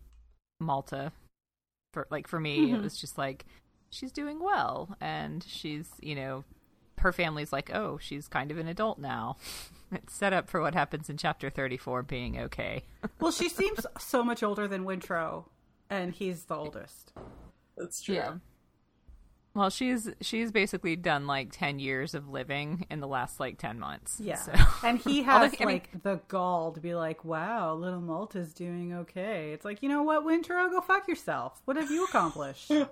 Malta. 0.61 1.13
For 1.93 2.07
like 2.11 2.27
for 2.27 2.41
me, 2.41 2.71
it 2.71 2.75
mm-hmm. 2.75 2.83
was 2.83 2.97
just 2.97 3.17
like 3.19 3.45
she's 3.91 4.13
doing 4.13 4.43
well, 4.43 4.97
and 5.01 5.45
she's 5.47 5.89
you 6.01 6.15
know, 6.15 6.45
her 6.99 7.13
family's 7.13 7.53
like, 7.53 7.73
oh, 7.75 7.99
she's 7.99 8.27
kind 8.29 8.51
of 8.51 8.59
an 8.59 8.67
adult 8.67 8.99
now. 8.99 9.37
it's 9.93 10.15
set 10.15 10.33
up 10.33 10.49
for 10.49 10.61
what 10.61 10.75
happens 10.75 11.09
in 11.09 11.17
chapter 11.17 11.51
thirty 11.51 11.77
four 11.77 12.03
being 12.03 12.39
okay. 12.39 12.85
Well, 13.21 13.33
she 13.33 13.49
seems 13.49 13.87
so 13.99 14.25
much 14.25 14.43
older 14.43 14.67
than 14.67 14.85
Wintrow, 14.85 15.45
and 15.89 16.13
he's 16.13 16.45
the 16.45 16.57
oldest. 16.57 17.13
That's 17.77 18.03
true. 18.03 18.41
Well, 19.55 19.71
she's 19.71 20.11
she's 20.21 20.51
basically 20.51 20.97
done 20.97 21.27
like 21.29 21.51
ten 21.53 21.79
years 21.79 22.15
of 22.15 22.29
living 22.29 22.87
in 22.91 22.99
the 23.01 23.07
last 23.07 23.39
like 23.39 23.57
ten 23.59 23.79
months. 23.79 24.19
Yeah. 24.21 24.35
So. 24.37 24.53
And 24.87 24.99
he 24.99 25.21
Although, 25.29 25.45
has 25.47 25.55
I 25.61 25.65
mean- 25.65 25.75
like 25.75 26.03
the 26.03 26.21
gall 26.29 26.73
to 26.73 26.81
be 26.81 26.95
like, 26.95 27.25
"Wow, 27.25 27.75
little 27.77 28.01
Malta's 28.01 28.53
doing 28.53 28.93
okay." 28.95 29.53
It's 29.53 29.65
like, 29.65 29.83
you 29.83 29.89
know 29.89 30.03
what, 30.03 30.25
Wintrow, 30.27 30.69
go 30.71 30.81
fuck 30.81 31.07
yourself. 31.09 31.63
What 31.67 31.77
have 31.77 31.91
you 31.91 32.05
accomplished? 32.05 32.71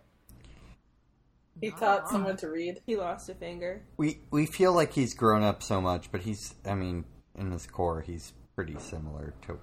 He 1.60 1.70
taught 1.70 2.08
someone 2.08 2.36
to 2.38 2.48
read. 2.48 2.80
He 2.86 2.96
lost 2.96 3.28
a 3.28 3.34
finger. 3.34 3.82
we 3.96 4.20
we 4.30 4.46
feel 4.46 4.72
like 4.72 4.92
he's 4.92 5.14
grown 5.14 5.42
up 5.42 5.62
so 5.62 5.80
much, 5.80 6.10
but 6.10 6.22
he's 6.22 6.54
I 6.66 6.74
mean, 6.74 7.04
in 7.38 7.50
his 7.52 7.66
core, 7.66 8.00
he's 8.00 8.32
pretty 8.56 8.76
similar 8.78 9.34
to 9.46 9.58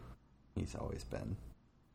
he's 0.56 0.76
always 0.76 1.04
been. 1.04 1.36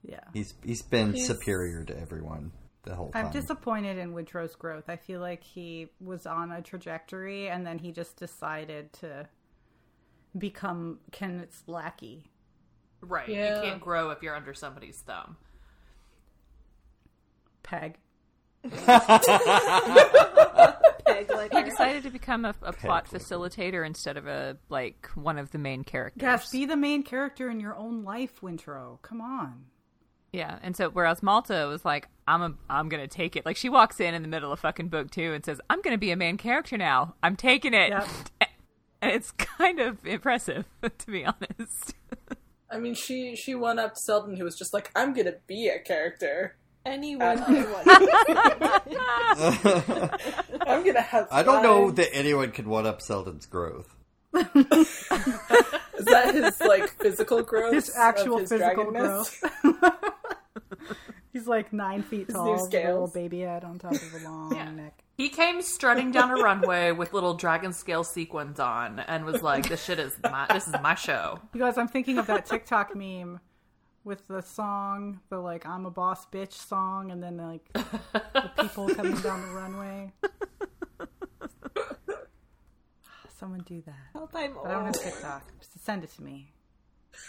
yeah. 0.02 0.20
He's 0.32 0.52
he's 0.64 0.82
been 0.82 1.14
He's- 1.14 1.26
superior 1.26 1.84
to 1.84 1.98
everyone 1.98 2.52
the 2.85 2.94
whole 2.94 3.11
time. 3.11 3.27
I'm 3.27 3.33
disappointed 3.33 3.99
in 3.99 4.12
Wintrow's 4.12 4.55
growth. 4.55 4.85
I 4.88 4.97
feel 4.97 5.20
like 5.20 5.42
he 5.42 5.88
was 6.01 6.27
on 6.27 6.53
a 6.53 6.62
trajectory 6.62 7.49
and 7.49 7.66
then 7.66 7.79
he 7.79 7.92
just 7.92 8.16
decided 8.16 8.92
to 8.94 9.29
become 10.37 10.99
Kennit's 11.12 11.62
lackey. 11.66 12.25
right. 13.01 13.29
Yeah. 13.29 13.57
You 13.57 13.62
can't 13.70 13.81
grow 13.81 14.11
if 14.11 14.23
you're 14.23 14.35
under 14.37 14.55
somebody's 14.55 14.99
thumb. 15.01 15.37
Peg. 17.62 17.97
Peg 21.05 21.53
He 21.53 21.62
decided 21.62 22.03
to 22.05 22.11
become 22.11 22.44
a, 22.44 22.55
a 22.62 22.73
plot 22.73 23.11
Peg. 23.11 23.20
facilitator 23.20 23.87
instead 23.87 24.16
of 24.16 24.27
a 24.27 24.57
like 24.68 25.09
one 25.14 25.38
of 25.38 25.51
the 25.51 25.59
main 25.59 25.85
characters. 25.85 26.23
Yes, 26.23 26.51
be 26.51 26.64
the 26.64 26.77
main 26.77 27.03
character 27.03 27.51
in 27.51 27.61
your 27.61 27.77
own 27.77 28.05
life, 28.05 28.40
Wintrow. 28.40 29.01
Come 29.03 29.20
on. 29.20 29.66
Yeah, 30.35 30.59
and 30.64 30.77
so 30.77 30.90
whereas 30.90 31.23
Malta 31.23 31.66
was 31.68 31.85
like, 31.85 32.09
"I'm 32.27 32.42
a, 32.42 32.55
I'm 32.68 32.88
gonna 32.88 33.07
take 33.07 33.37
it." 33.37 33.47
Like 33.47 33.57
she 33.57 33.68
walks 33.68 34.01
in 34.01 34.14
in 34.14 34.23
the 34.23 34.29
middle 34.29 34.51
of 34.51 34.59
fucking 34.59 34.88
book 34.88 35.12
two 35.12 35.33
and 35.33 35.44
says, 35.44 35.61
"I'm 35.70 35.81
gonna 35.81 35.97
be 35.97 36.11
a 36.11 36.16
main 36.16 36.38
character 36.38 36.77
now. 36.77 37.14
I'm 37.23 37.37
taking 37.37 37.73
it," 37.73 37.90
Yep. 37.90 38.09
and 39.01 39.12
it's 39.12 39.31
kind 39.31 39.79
of 39.79 40.05
impressive 40.05 40.64
to 40.83 41.07
be 41.07 41.25
honest. 41.25 41.94
I 42.68 42.79
mean, 42.79 42.94
she 42.94 43.37
she 43.37 43.55
won 43.55 43.79
up 43.79 43.97
Selden, 43.97 44.37
who 44.37 44.42
was 44.42 44.57
just 44.59 44.75
like, 44.75 44.90
"I'm 44.97 45.14
gonna 45.14 45.37
be 45.47 45.68
a 45.68 45.79
character. 45.79 46.57
Anyone 46.85 47.44
can 47.44 47.70
want 47.70 47.87
I'm 50.66 50.85
gonna 50.85 51.01
have." 51.01 51.29
I 51.31 51.44
don't 51.44 51.62
know 51.62 51.92
that 51.92 52.12
anyone 52.12 52.51
can 52.51 52.68
one 52.68 52.88
up 52.88 53.01
Selden's 53.01 53.47
growth. 53.47 53.94
Is 54.35 54.44
that 56.07 56.35
his 56.35 56.61
like 56.61 56.88
physical 56.99 57.40
growth? 57.44 57.73
His 57.73 57.94
actual 57.97 58.38
his 58.38 58.51
physical 58.51 58.90
growth. 58.90 59.40
He's 61.35 61.47
like 61.49 61.73
nine 61.73 62.03
feet 62.03 62.27
His 62.29 62.35
tall, 62.37 62.47
new 62.47 62.53
with 62.62 62.73
a 62.75 62.79
little 62.87 63.09
baby 63.09 63.40
head 63.40 63.64
on 63.64 63.79
top 63.79 63.92
of 63.92 64.14
a 64.14 64.18
long 64.25 64.55
Yeah. 64.57 64.70
neck. 64.70 65.03
He 65.18 65.29
came 65.29 65.61
strutting 65.62 66.11
down 66.12 66.31
a 66.31 66.37
runway 66.37 66.92
with 66.92 67.12
little 67.12 67.35
dragon 67.35 67.73
scale 67.73 68.05
sequins 68.05 68.59
on 68.61 69.01
and 69.01 69.25
was 69.25 69.42
like, 69.42 69.68
"This 69.68 69.85
shit 69.85 69.99
is 69.99 70.16
my 70.23 70.47
this 70.53 70.66
is 70.68 70.75
my 70.83 70.94
show." 70.94 71.40
You 71.53 71.61
guys, 71.61 71.77
I'm 71.77 71.88
thinking 71.88 72.18
of 72.18 72.27
that 72.29 72.47
TikTok 72.47 72.94
meme 72.97 73.40
with 74.05 74.27
the 74.29 74.40
song, 74.42 75.20
the 75.29 75.38
like 75.38 75.66
"I'm 75.66 75.87
a 75.87 75.90
boss 75.90 76.25
bitch" 76.27 76.53
song, 76.53 77.11
and 77.12 77.23
then 77.23 77.37
like 77.37 77.68
the 77.73 78.51
people 78.61 78.88
coming 78.94 79.14
down 79.20 79.42
the 79.42 79.55
runway. 79.55 80.12
Someone 83.38 83.61
do 83.66 83.83
that. 83.87 83.94
Help, 84.12 84.31
I'm 84.35 84.55
But 84.55 84.66
I 84.66 84.73
don't 84.73 84.85
have. 84.87 84.94
TikTok. 85.01 85.42
Just 85.61 85.85
send 85.85 86.05
it 86.05 86.11
to 86.14 86.23
me. 86.23 86.53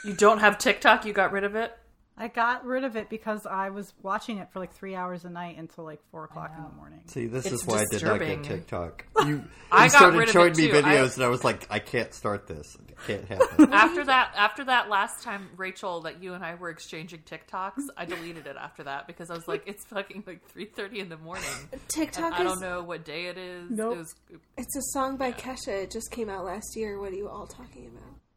You 0.04 0.14
don't 0.14 0.40
have 0.40 0.58
TikTok? 0.58 1.06
You 1.06 1.14
got 1.14 1.32
rid 1.32 1.44
of 1.44 1.56
it? 1.56 1.78
I 2.18 2.30
got 2.30 2.66
rid 2.66 2.86
of 2.86 2.96
it 2.96 3.10
because 3.10 3.46
I 3.46 3.70
was 3.72 3.94
watching 4.02 4.38
it 4.38 4.50
for 4.54 4.60
like 4.60 4.74
three 4.74 4.96
hours 4.96 5.26
a 5.26 5.30
night 5.30 5.58
until 5.58 5.84
like 5.84 6.00
four 6.12 6.24
o'clock 6.24 6.54
in 6.58 6.64
the 6.64 6.70
morning. 6.70 7.02
See, 7.08 7.26
this 7.28 7.46
It's 7.46 7.56
is 7.56 7.66
why 7.68 7.80
I 7.82 7.86
did 7.92 8.04
not 8.04 8.20
get 8.20 8.44
TikTok. 8.44 9.06
You, 9.26 9.44
I 9.72 9.86
you 9.86 9.92
got 9.92 9.98
started 9.98 10.18
rid 10.20 10.28
of 10.30 10.34
showing 10.34 10.52
it, 10.52 10.58
me 10.58 10.68
too. 10.68 10.78
I- 10.78 10.82
videos, 10.82 11.16
and 11.16 11.26
I 11.26 11.30
was 11.30 11.44
like, 11.44 11.68
I 11.70 11.80
can't 11.80 12.14
start 12.14 12.48
this. 12.48 12.78
It 12.88 12.96
can't 13.08 13.26
happen. 13.28 13.74
After 13.74 14.06
that, 14.06 14.32
after 14.38 14.64
that 14.66 14.88
last 14.90 15.24
time, 15.24 15.50
Rachel, 15.58 16.02
that 16.02 16.22
you 16.24 16.34
and 16.36 16.46
I 16.46 16.56
were 16.56 16.70
exchanging 16.70 17.20
TikToks, 17.20 17.82
I 17.98 18.06
deleted 18.06 18.48
it 18.48 18.56
after 18.58 18.84
that 18.84 19.08
because 19.08 19.30
I 19.30 19.34
was 19.34 19.48
like, 19.48 19.64
it's 19.66 19.84
fucking 19.86 20.24
like 20.26 20.46
three 20.48 20.66
thirty 20.66 21.00
in 21.02 21.10
the 21.10 21.18
morning. 21.18 21.44
And 21.74 21.82
TikTok 21.90 22.34
I 22.40 22.44
don't 22.44 22.62
know 22.62 22.82
what 22.84 23.04
day 23.04 23.26
it 23.26 23.38
is. 23.38 23.72
Nope. 23.72 23.94
It 23.96 23.98
was 23.98 24.16
it's 24.58 24.76
a 24.78 24.82
song 24.94 25.18
by 25.18 25.32
Kesha. 25.34 25.84
It 25.84 25.92
just 25.92 26.12
came 26.12 26.30
out 26.30 26.46
last 26.46 26.76
year. 26.78 26.98
What 27.00 27.12
are 27.12 27.16
you 27.16 27.28
all 27.28 27.48
talking 27.48 27.92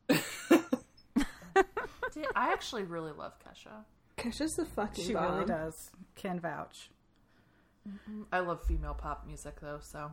about? 0.09 0.23
I 2.35 2.53
actually 2.53 2.85
really 2.85 3.13
love 3.13 3.33
Kesha. 3.41 3.85
Kesha's 4.17 4.57
the 4.57 4.65
fucking 4.65 5.05
She 5.05 5.13
bomb. 5.13 5.35
really 5.35 5.47
does. 5.47 5.91
Can 6.17 6.41
vouch. 6.41 6.91
I 8.33 8.41
love 8.41 8.65
female 8.67 8.95
pop 8.95 9.27
music 9.27 9.61
though, 9.61 9.79
so 9.81 10.11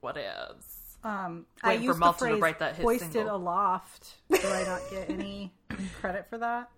what 0.00 0.16
is? 0.16 0.96
Um, 1.02 1.44
I 1.62 1.68
Waiting 1.68 1.80
for 1.80 1.84
used 1.86 1.96
the 1.96 2.00
Malta 2.00 2.28
to 2.28 2.36
write 2.36 2.58
that 2.60 2.76
hit 2.76 2.82
"hoisted 2.84 3.12
single. 3.12 3.36
aloft." 3.36 4.14
Do 4.30 4.38
I 4.42 4.64
not 4.64 4.80
get 4.90 5.10
any 5.10 5.52
credit 6.00 6.26
for 6.30 6.38
that? 6.38 6.70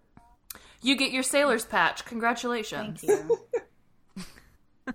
You 0.82 0.96
get 0.96 1.12
your 1.12 1.22
sailor's 1.22 1.64
patch. 1.64 2.04
Congratulations. 2.04 3.00
Thank 3.02 3.28
you. 3.28 3.38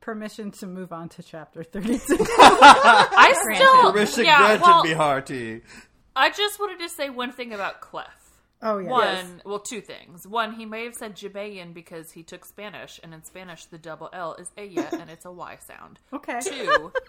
Permission 0.00 0.52
to 0.52 0.66
move 0.68 0.92
on 0.92 1.08
to 1.10 1.22
chapter 1.22 1.64
32. 1.64 1.98
I 2.20 3.34
still 3.54 3.92
Permission 3.92 4.24
yeah, 4.24 4.38
granted, 4.38 4.62
well, 4.62 4.84
me 4.84 4.92
hearty. 4.92 5.62
I 6.16 6.30
just 6.30 6.58
wanted 6.58 6.78
to 6.80 6.88
say 6.88 7.10
one 7.10 7.32
thing 7.32 7.52
about 7.52 7.80
Clef. 7.80 8.06
oh, 8.62 8.78
yeah. 8.78 8.88
One, 8.90 9.42
well, 9.44 9.58
two 9.58 9.82
things. 9.82 10.26
One, 10.26 10.54
he 10.54 10.64
may 10.64 10.84
have 10.84 10.94
said 10.94 11.14
Jabayan 11.14 11.74
because 11.74 12.12
he 12.12 12.22
took 12.22 12.44
Spanish, 12.46 12.98
and 13.02 13.12
in 13.12 13.22
Spanish 13.22 13.66
the 13.66 13.78
double 13.78 14.08
L 14.12 14.34
is 14.34 14.50
ella, 14.56 14.88
and 14.92 15.10
it's 15.10 15.26
a 15.26 15.32
Y 15.32 15.58
sound. 15.66 15.98
Okay. 16.12 16.40
Two, 16.40 16.92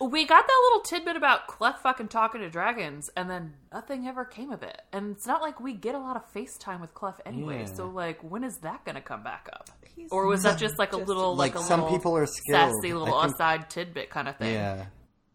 we 0.00 0.26
got 0.26 0.46
that 0.46 0.60
little 0.64 0.80
tidbit 0.80 1.16
about 1.16 1.46
Clef 1.46 1.80
fucking 1.82 2.08
talking 2.08 2.40
to 2.40 2.50
dragons, 2.50 3.08
and 3.16 3.30
then 3.30 3.54
nothing 3.72 4.06
ever 4.08 4.24
came 4.24 4.50
of 4.50 4.62
it. 4.62 4.80
And 4.92 5.12
it's 5.14 5.26
not 5.26 5.42
like 5.42 5.60
we 5.60 5.74
get 5.74 5.94
a 5.94 5.98
lot 5.98 6.16
of 6.16 6.22
FaceTime 6.34 6.80
with 6.80 6.92
Clef 6.94 7.20
anyway. 7.24 7.60
Yeah. 7.60 7.66
So, 7.74 7.86
like, 7.88 8.20
when 8.22 8.42
is 8.42 8.58
that 8.58 8.84
going 8.84 8.96
to 8.96 9.00
come 9.00 9.22
back 9.22 9.48
up? 9.52 9.68
He's 9.94 10.08
Or 10.10 10.26
was 10.26 10.42
that 10.42 10.58
just 10.58 10.78
like 10.78 10.92
a 10.92 10.96
little, 10.96 11.36
like, 11.36 11.54
Like, 11.54 11.62
a 11.62 11.66
some 11.66 11.82
little 11.82 11.96
people 11.96 12.16
are 12.16 12.26
skilled. 12.26 12.72
sassy 12.82 12.92
little 12.94 13.14
I 13.14 13.24
think- 13.26 13.34
aside 13.36 13.70
tidbit 13.70 14.10
kind 14.10 14.28
of 14.28 14.36
thing? 14.38 14.54
Yeah. 14.54 14.86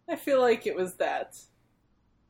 I 0.10 0.15
feel 0.15 0.39
like 0.41 0.65
it 0.67 0.76
was 0.76 0.96
that. 0.96 1.38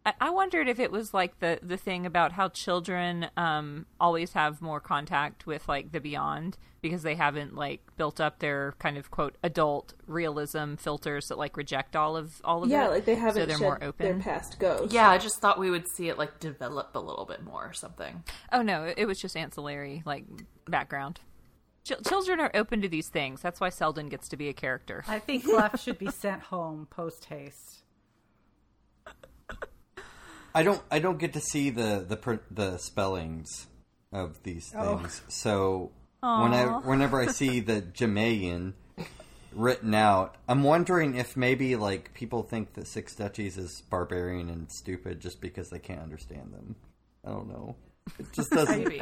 I, 0.06 0.14
I 0.22 0.30
wondered 0.30 0.68
if 0.70 0.80
it 0.80 0.92
was 0.92 1.14
like 1.14 1.40
the 1.40 1.60
the 1.62 1.78
thing 1.78 2.06
about 2.06 2.32
how 2.32 2.50
children 2.50 3.30
um 3.38 3.86
always 4.00 4.34
have 4.34 4.62
more 4.62 4.80
contact 4.80 5.46
with 5.46 5.68
like 5.68 5.92
the 5.92 6.00
beyond 6.00 6.58
because 6.82 7.02
they 7.04 7.16
haven't 7.16 7.56
like 7.56 7.82
built 7.98 8.22
up 8.22 8.40
their 8.40 8.74
kind 8.80 8.98
of 8.98 9.12
quote 9.12 9.36
adult 9.44 9.94
realism 10.06 10.76
filters 10.76 11.28
that 11.28 11.38
like 11.38 11.58
reject 11.58 11.96
all 11.96 12.16
of 12.16 12.40
all 12.44 12.64
of 12.64 12.70
it. 12.70 12.74
Yeah, 12.74 12.88
like 12.88 13.06
they 13.06 13.16
haven't 13.16 13.42
so 13.42 13.46
they're 13.46 13.58
shed 13.58 13.64
more 13.64 13.84
open. 13.84 14.06
their 14.06 14.20
past 14.20 14.60
ghosts. 14.60 14.94
Yeah, 14.94 15.10
I 15.10 15.18
just 15.18 15.40
thought 15.42 15.60
we 15.60 15.70
would 15.70 15.88
see 15.90 16.08
it 16.10 16.18
like 16.18 16.40
develop 16.40 16.96
a 16.96 17.00
little 17.00 17.26
bit 17.26 17.44
more 17.44 17.66
or 17.66 17.74
something. 17.74 18.24
Oh 18.54 18.62
no, 18.62 18.84
it- 18.86 18.98
it 19.00 19.06
was 19.08 19.20
just 19.20 19.36
ancillary 19.36 20.04
like 20.06 20.24
background. 20.66 21.20
Ch- 21.88 22.08
children 22.08 22.40
are 22.40 22.52
open 22.54 22.82
to 22.82 22.90
these 22.90 23.10
things. 23.10 23.42
That's 23.42 23.60
why 23.62 23.70
Selden 23.70 24.10
gets 24.10 24.28
to 24.30 24.38
be 24.38 24.50
a 24.50 24.54
character. 24.54 25.04
I 25.08 25.20
think 25.20 25.46
Clef 25.46 25.82
should 25.82 25.98
be 25.98 26.12
sent 26.12 26.42
home 26.44 26.88
post 26.90 27.26
haste. 27.26 27.84
I 30.56 30.64
don't 30.64 30.82
I 30.90 31.00
don't 31.00 31.20
get 31.20 31.34
to 31.34 31.40
see 31.42 31.70
the 31.70 32.04
the 32.08 32.40
the 32.50 32.78
spellings 32.78 33.68
of 34.12 34.42
these 34.44 34.72
Oh. 34.76 34.98
things. 34.98 35.22
So 35.28 35.92
when 36.22 36.54
I 36.54 36.66
whenever 36.66 37.22
I 37.22 37.28
see 37.28 37.60
the 37.60 37.82
Jamayan 37.82 38.74
written 39.54 39.94
out, 39.94 40.36
I'm 40.48 40.64
wondering 40.64 41.16
if 41.16 41.38
maybe 41.38 41.76
like 41.76 42.14
people 42.14 42.42
think 42.44 42.74
that 42.74 42.88
Six 42.88 43.16
Duchies 43.16 43.58
is 43.58 43.82
barbarian 43.90 44.50
and 44.50 44.72
stupid 44.72 45.20
just 45.20 45.42
because 45.42 45.70
they 45.70 45.80
can't 45.80 46.02
understand 46.02 46.54
them. 46.54 46.76
I 47.26 47.30
don't 47.30 47.50
know. 47.50 47.76
It 48.18 48.32
just 48.34 48.50
doesn't 48.52 48.84
Maybe. 48.88 49.02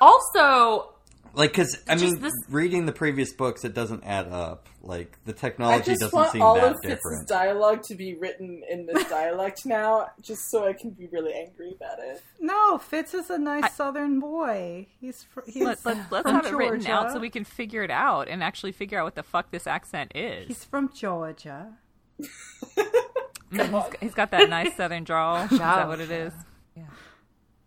Also, 0.00 0.93
like 1.34 1.50
because 1.52 1.76
I 1.88 1.96
Just 1.96 2.14
mean 2.14 2.22
this- 2.22 2.32
reading 2.48 2.86
the 2.86 2.92
previous 2.92 3.32
books 3.32 3.64
it 3.64 3.74
doesn't 3.74 4.04
add 4.04 4.28
up. 4.28 4.68
Like 4.82 5.18
the 5.24 5.32
I 5.32 5.36
technology 5.36 5.84
just 5.92 6.00
doesn't 6.02 6.16
want 6.16 6.32
seem 6.32 6.42
all 6.42 6.56
that 6.56 6.72
of 6.72 6.76
Fitz's 6.82 6.96
different. 6.98 7.28
dialogue 7.28 7.82
to 7.84 7.94
be 7.94 8.14
written 8.14 8.62
in 8.68 8.84
this 8.86 9.04
dialect 9.08 9.62
now, 9.64 10.08
just 10.20 10.50
so 10.50 10.66
I 10.66 10.74
can 10.74 10.90
be 10.90 11.06
really 11.06 11.32
angry 11.32 11.72
about 11.72 11.98
it. 12.00 12.22
No, 12.38 12.76
Fitz 12.78 13.14
is 13.14 13.30
a 13.30 13.38
nice 13.38 13.74
Southern 13.74 14.20
boy. 14.20 14.86
He's 15.00 15.22
fr- 15.22 15.40
he's 15.46 15.62
Let, 15.64 15.84
let, 15.86 16.12
let's 16.12 16.26
from 16.28 16.34
have 16.36 16.46
it 16.46 16.54
written 16.54 16.86
out 16.86 17.12
so 17.12 17.18
we 17.18 17.30
can 17.30 17.44
figure 17.44 17.82
it 17.82 17.90
out 17.90 18.28
and 18.28 18.42
actually 18.42 18.72
figure 18.72 18.98
out 18.98 19.04
what 19.04 19.14
the 19.14 19.22
fuck 19.22 19.50
this 19.50 19.66
accent 19.66 20.12
is. 20.14 20.48
He's 20.48 20.64
from 20.64 20.90
Georgia. 20.94 21.72
he's, 22.18 23.60
he's 24.00 24.14
got 24.14 24.30
that 24.32 24.50
nice 24.50 24.76
southern 24.76 25.04
drawl. 25.04 25.44
Is 25.50 25.58
that 25.58 25.88
what 25.88 26.00
it 26.00 26.10
is? 26.10 26.32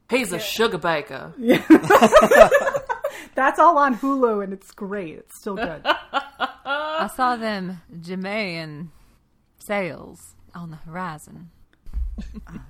he's 0.09 0.31
a 0.31 0.39
sugar 0.39 0.77
baker. 0.77 1.33
That's 3.35 3.59
all 3.59 3.77
on 3.77 3.97
Hulu, 3.97 4.43
and 4.43 4.53
it's 4.53 4.71
great. 4.71 5.17
It's 5.17 5.37
still 5.37 5.55
good. 5.55 5.81
I 5.85 7.09
saw 7.15 7.35
them 7.35 7.81
Jamaican 7.99 8.91
sails 9.59 10.35
on 10.55 10.71
the 10.71 10.77
horizon. 10.77 11.51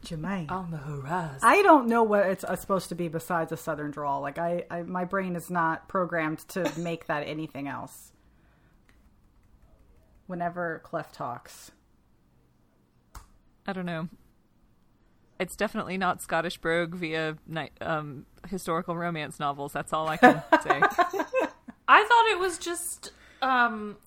Jermaine. 0.04 0.52
On 0.52 0.72
the 0.72 0.78
horizon. 0.78 1.40
I 1.42 1.62
don't 1.62 1.88
know 1.88 2.04
what 2.04 2.26
it's 2.28 2.44
uh, 2.44 2.56
supposed 2.56 2.90
to 2.90 2.96
be 2.96 3.08
besides 3.08 3.52
a 3.52 3.58
Southern 3.58 3.92
drawl. 3.92 4.22
Like 4.22 4.38
I, 4.38 4.66
I, 4.70 4.84
my 4.84 5.06
brain 5.06 5.36
is 5.36 5.50
not 5.50 5.88
programmed 5.88 6.40
to 6.50 6.70
make 6.78 7.08
that 7.08 7.22
anything 7.22 7.68
else. 7.68 8.12
Whenever 10.26 10.82
Clef 10.84 11.14
talks, 11.14 11.72
I 13.66 13.72
don't 13.74 13.86
know. 13.86 14.10
It's 15.39 15.56
definitely 15.56 15.97
not 15.97 16.21
Scottish 16.21 16.58
brogue 16.58 16.95
via 16.95 17.38
um, 17.82 18.26
historical 18.50 18.95
romance 18.95 19.39
novels. 19.39 19.71
That's 19.73 19.93
all 19.93 20.08
I 20.08 20.17
can 20.17 20.41
say. 20.63 20.82
I 21.88 22.04
thought 22.04 22.28
it 22.32 22.39
was 22.39 22.58
just, 22.58 23.12
um, 23.41 23.97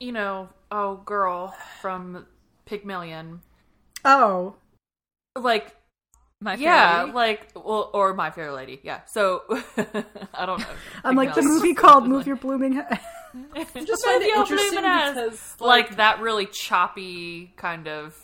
you 0.00 0.10
know, 0.12 0.48
oh, 0.70 0.96
girl 1.04 1.54
from 1.80 2.26
Pygmalion. 2.64 3.40
oh, 4.04 4.56
Like, 5.38 5.76
My 6.40 6.56
Fair 6.56 6.64
yeah, 6.64 7.00
Lady? 7.02 7.12
like, 7.12 7.48
well, 7.54 7.90
or 7.92 8.14
My 8.14 8.30
Fair 8.30 8.52
Lady. 8.52 8.80
Yeah. 8.82 9.00
So, 9.06 9.42
I 10.34 10.46
don't 10.46 10.60
know. 10.60 10.66
I'm 11.04 11.14
like 11.14 11.34
the 11.34 11.42
movie 11.42 11.74
called 11.74 12.08
"Move 12.08 12.26
Your 12.26 12.36
Blooming." 12.36 12.72
Head. 12.72 12.98
Just 13.84 14.04
find 14.04 14.22
it 14.22 14.28
Your 14.28 14.38
interesting 14.40 14.70
blooming 14.70 14.84
ass. 14.90 15.14
because, 15.14 15.56
like 15.60 15.96
that 15.96 16.20
really 16.20 16.46
choppy 16.46 17.52
kind 17.56 17.86
of. 17.88 18.16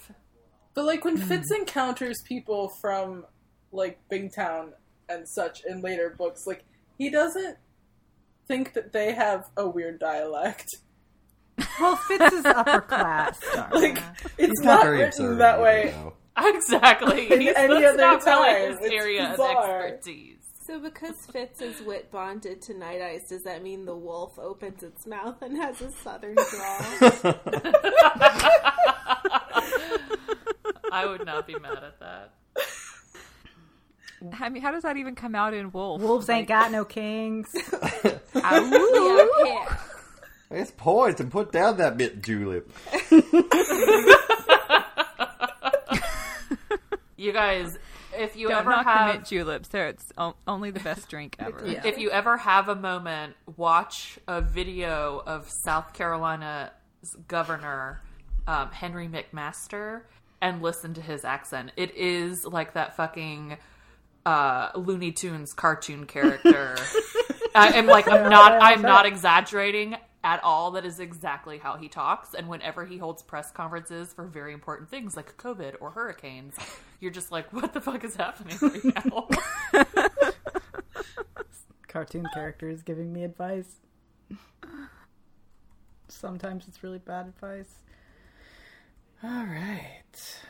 But 0.74 0.84
like 0.84 1.04
when 1.04 1.16
Fitz 1.16 1.52
mm. 1.52 1.60
encounters 1.60 2.22
people 2.26 2.70
from 2.80 3.26
like 3.72 3.98
Bingtown 4.10 4.72
and 5.08 5.28
such 5.28 5.60
in 5.68 5.80
later 5.82 6.14
books, 6.16 6.46
like 6.46 6.64
he 6.98 7.10
doesn't 7.10 7.56
think 8.46 8.72
that 8.74 8.92
they 8.92 9.12
have 9.14 9.44
a 9.56 9.68
weird 9.68 9.98
dialect. 10.00 10.68
well, 11.80 11.96
Fitz 11.96 12.32
is 12.32 12.44
upper 12.44 12.80
class. 12.80 13.38
Like 13.72 13.98
it's 14.38 14.50
He's 14.50 14.60
not 14.60 14.84
not 14.84 14.90
written 14.90 15.06
observant 15.06 15.38
that 15.38 15.60
way. 15.60 15.94
though. 15.94 16.14
Exactly. 16.42 17.30
In 17.32 17.40
He's- 17.40 17.54
any 17.56 17.84
other 17.84 17.98
not 17.98 18.24
really 18.24 18.54
time, 18.54 18.70
his 18.70 18.78
it's 18.80 18.94
area 18.94 19.34
of 19.34 19.40
expertise. 19.40 20.36
So 20.66 20.78
because 20.78 21.16
Fitz 21.32 21.60
is 21.60 21.82
wit 21.82 22.10
bonded 22.10 22.62
to 22.62 22.74
Night 22.74 23.02
Eyes, 23.02 23.28
does 23.28 23.42
that 23.42 23.62
mean 23.62 23.84
the 23.84 23.96
wolf 23.96 24.38
opens 24.38 24.82
its 24.82 25.06
mouth 25.06 25.42
and 25.42 25.56
has 25.56 25.80
a 25.82 25.90
southern 25.90 26.36
drawl? 26.36 27.34
I 30.92 31.06
would 31.06 31.24
not 31.24 31.46
be 31.46 31.54
mad 31.58 31.82
at 31.84 32.00
that. 32.00 32.32
I 34.38 34.48
mean, 34.50 34.62
how 34.62 34.70
does 34.70 34.82
that 34.82 34.96
even 34.98 35.14
come 35.14 35.34
out 35.34 35.54
in 35.54 35.72
Wolf? 35.72 36.02
Wolves 36.02 36.28
ain't 36.28 36.46
got 36.48 36.70
no 36.70 36.84
kings. 36.84 37.48
Ow. 38.36 39.42
yeah, 39.44 39.76
It's 40.50 40.72
poison. 40.76 41.30
Put 41.30 41.52
down 41.52 41.78
that 41.78 41.96
bit 41.96 42.22
julep. 42.22 42.70
You 47.16 47.32
guys, 47.34 47.76
if 48.16 48.34
you 48.34 48.48
Don't 48.48 48.60
ever 48.60 48.70
knock 48.70 48.86
have 48.86 49.08
the 49.08 49.12
mint 49.12 49.26
juleps. 49.28 49.68
There, 49.68 49.88
it's 49.88 50.10
o- 50.16 50.36
only 50.48 50.70
the 50.70 50.80
best 50.80 51.10
drink 51.10 51.36
ever. 51.38 51.62
if 51.66 51.98
you 51.98 52.10
ever 52.10 52.38
have 52.38 52.70
a 52.70 52.74
moment, 52.74 53.34
watch 53.58 54.18
a 54.26 54.40
video 54.40 55.22
of 55.26 55.46
South 55.50 55.92
Carolina's 55.92 56.70
governor 57.28 58.00
um, 58.46 58.70
Henry 58.70 59.06
McMaster 59.06 60.02
and 60.40 60.62
listen 60.62 60.94
to 60.94 61.00
his 61.00 61.24
accent. 61.24 61.72
It 61.76 61.94
is 61.96 62.44
like 62.44 62.74
that 62.74 62.96
fucking 62.96 63.58
uh, 64.26 64.70
Looney 64.74 65.12
Tunes 65.12 65.52
cartoon 65.52 66.06
character. 66.06 66.76
I 67.54 67.72
am 67.72 67.86
like 67.86 68.08
I'm 68.08 68.30
not 68.30 68.52
I'm 68.60 68.82
not 68.82 69.06
exaggerating 69.06 69.96
at 70.22 70.42
all. 70.44 70.72
That 70.72 70.84
is 70.84 71.00
exactly 71.00 71.58
how 71.58 71.76
he 71.76 71.88
talks. 71.88 72.34
And 72.34 72.48
whenever 72.48 72.84
he 72.84 72.98
holds 72.98 73.22
press 73.22 73.50
conferences 73.50 74.12
for 74.12 74.26
very 74.26 74.52
important 74.52 74.88
things 74.88 75.16
like 75.16 75.36
COVID 75.36 75.76
or 75.80 75.90
hurricanes, 75.90 76.54
you're 77.00 77.10
just 77.10 77.32
like, 77.32 77.52
what 77.52 77.72
the 77.72 77.80
fuck 77.80 78.04
is 78.04 78.16
happening 78.16 78.56
right 78.60 78.84
now? 79.06 79.28
Cartoon 81.88 82.26
character 82.34 82.68
is 82.68 82.82
giving 82.82 83.12
me 83.12 83.24
advice. 83.24 83.76
Sometimes 86.08 86.68
it's 86.68 86.82
really 86.82 86.98
bad 86.98 87.26
advice. 87.26 87.80
All 89.22 89.44
right. 89.46 90.40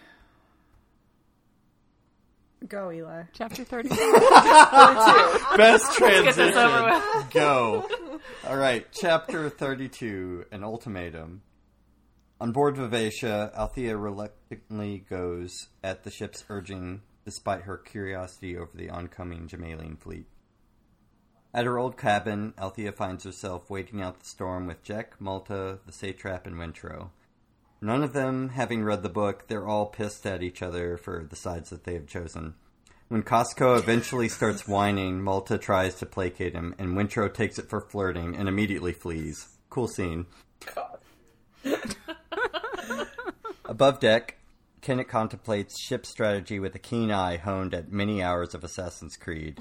Go, 2.68 2.92
Eli. 2.92 3.22
Chapter 3.32 3.64
32. 3.64 3.94
Best 3.96 3.98
get 5.56 5.56
this 5.56 5.96
transition. 5.96 6.58
over 6.58 7.26
Go. 7.32 7.88
All 8.46 8.56
right, 8.56 8.86
chapter 8.92 9.48
32 9.48 10.44
An 10.52 10.62
Ultimatum. 10.62 11.42
On 12.40 12.52
board 12.52 12.76
Vivacia, 12.76 13.50
Althea 13.56 13.96
reluctantly 13.96 15.04
goes 15.10 15.68
at 15.82 16.04
the 16.04 16.10
ship's 16.10 16.44
urging, 16.48 17.02
despite 17.24 17.62
her 17.62 17.76
curiosity 17.76 18.56
over 18.56 18.70
the 18.74 18.88
oncoming 18.90 19.46
Jamaillian 19.48 19.98
fleet. 19.98 20.26
At 21.52 21.66
her 21.66 21.78
old 21.78 21.96
cabin, 21.96 22.54
Althea 22.58 22.92
finds 22.92 23.24
herself 23.24 23.68
waiting 23.68 24.00
out 24.00 24.20
the 24.20 24.26
storm 24.26 24.66
with 24.66 24.82
Jack, 24.84 25.20
Malta, 25.20 25.80
the 25.84 25.92
satrap, 25.92 26.46
and 26.46 26.56
Wintrow. 26.56 27.10
None 27.82 28.02
of 28.02 28.12
them 28.12 28.50
having 28.50 28.84
read 28.84 29.02
the 29.02 29.08
book, 29.08 29.48
they're 29.48 29.66
all 29.66 29.86
pissed 29.86 30.26
at 30.26 30.42
each 30.42 30.62
other 30.62 30.98
for 30.98 31.24
the 31.28 31.36
sides 31.36 31.70
that 31.70 31.84
they 31.84 31.94
have 31.94 32.06
chosen. 32.06 32.54
When 33.08 33.22
Costco 33.22 33.78
eventually 33.78 34.28
starts 34.28 34.68
whining, 34.68 35.22
Malta 35.22 35.58
tries 35.58 35.96
to 35.96 36.06
placate 36.06 36.54
him, 36.54 36.74
and 36.78 36.96
Wintrow 36.96 37.32
takes 37.32 37.58
it 37.58 37.68
for 37.68 37.80
flirting 37.80 38.36
and 38.36 38.48
immediately 38.48 38.92
flees. 38.92 39.48
Cool 39.70 39.88
scene. 39.88 40.26
Above 43.64 43.98
deck, 43.98 44.36
Kennit 44.82 45.08
contemplates 45.08 45.80
ship 45.80 46.06
strategy 46.06 46.58
with 46.58 46.74
a 46.74 46.78
keen 46.78 47.10
eye 47.10 47.36
honed 47.36 47.74
at 47.74 47.90
many 47.90 48.22
hours 48.22 48.54
of 48.54 48.62
Assassin's 48.62 49.16
Creed. 49.16 49.58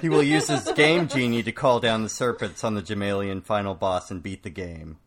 He 0.00 0.08
will 0.08 0.22
use 0.22 0.48
his 0.48 0.70
game 0.72 1.08
genie 1.08 1.42
to 1.42 1.52
call 1.52 1.80
down 1.80 2.02
the 2.02 2.08
serpents 2.08 2.62
on 2.62 2.74
the 2.74 2.82
Jamaillian 2.82 3.44
final 3.44 3.74
boss 3.74 4.10
and 4.10 4.22
beat 4.22 4.42
the 4.42 4.50
game. 4.50 4.98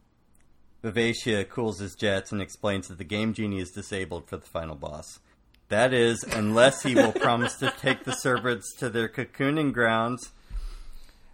Vivacia 0.81 1.43
cools 1.43 1.79
his 1.79 1.95
jets 1.95 2.31
and 2.31 2.41
explains 2.41 2.87
that 2.87 2.97
the 2.97 3.03
game 3.03 3.33
genie 3.33 3.59
is 3.59 3.71
disabled 3.71 4.27
for 4.27 4.37
the 4.37 4.45
final 4.45 4.75
boss. 4.75 5.19
That 5.67 5.93
is, 5.93 6.23
unless 6.23 6.83
he 6.83 6.95
will 6.95 7.11
promise 7.13 7.55
to 7.57 7.73
take 7.79 8.03
the 8.03 8.13
servants 8.13 8.73
to 8.77 8.89
their 8.89 9.09
cocooning 9.09 9.73
grounds. 9.73 10.31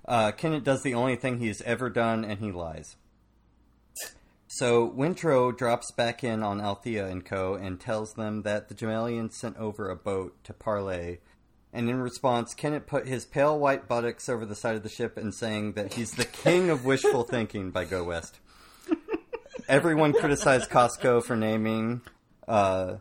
Uh, 0.07 0.31
Kennit 0.31 0.63
does 0.63 0.83
the 0.83 0.93
only 0.93 1.15
thing 1.15 1.39
he 1.39 1.47
has 1.47 1.61
ever 1.61 1.89
done, 1.89 2.25
and 2.25 2.39
he 2.39 2.51
lies. 2.51 2.95
So 4.47 4.89
Wintrow 4.89 5.55
drops 5.55 5.91
back 5.91 6.23
in 6.23 6.41
on 6.43 6.61
Althea 6.61 7.07
and 7.07 7.25
Co. 7.25 7.55
and 7.55 7.79
tells 7.79 8.13
them 8.13 8.43
that 8.43 8.69
the 8.69 8.75
Jamaillians 8.75 9.33
sent 9.33 9.57
over 9.57 9.89
a 9.89 9.95
boat 9.95 10.41
to 10.45 10.53
parley. 10.53 11.19
And 11.73 11.89
in 11.89 11.99
response, 11.99 12.53
Kennit 12.53 12.87
put 12.87 13.07
his 13.07 13.25
pale 13.25 13.59
white 13.59 13.87
buttocks 13.87 14.29
over 14.29 14.45
the 14.45 14.55
side 14.55 14.75
of 14.75 14.83
the 14.83 14.89
ship 14.89 15.17
and 15.17 15.35
saying 15.35 15.73
that 15.73 15.95
he's 15.95 16.11
the 16.11 16.23
king 16.23 16.69
of 16.69 16.85
wishful 16.85 17.23
thinking 17.23 17.71
by 17.71 17.83
Go 17.83 18.05
West. 18.05 18.39
Everyone 19.67 20.13
criticized 20.13 20.69
Costco 20.69 21.23
for 21.23 21.35
naming 21.35 22.01
uh, 22.47 22.97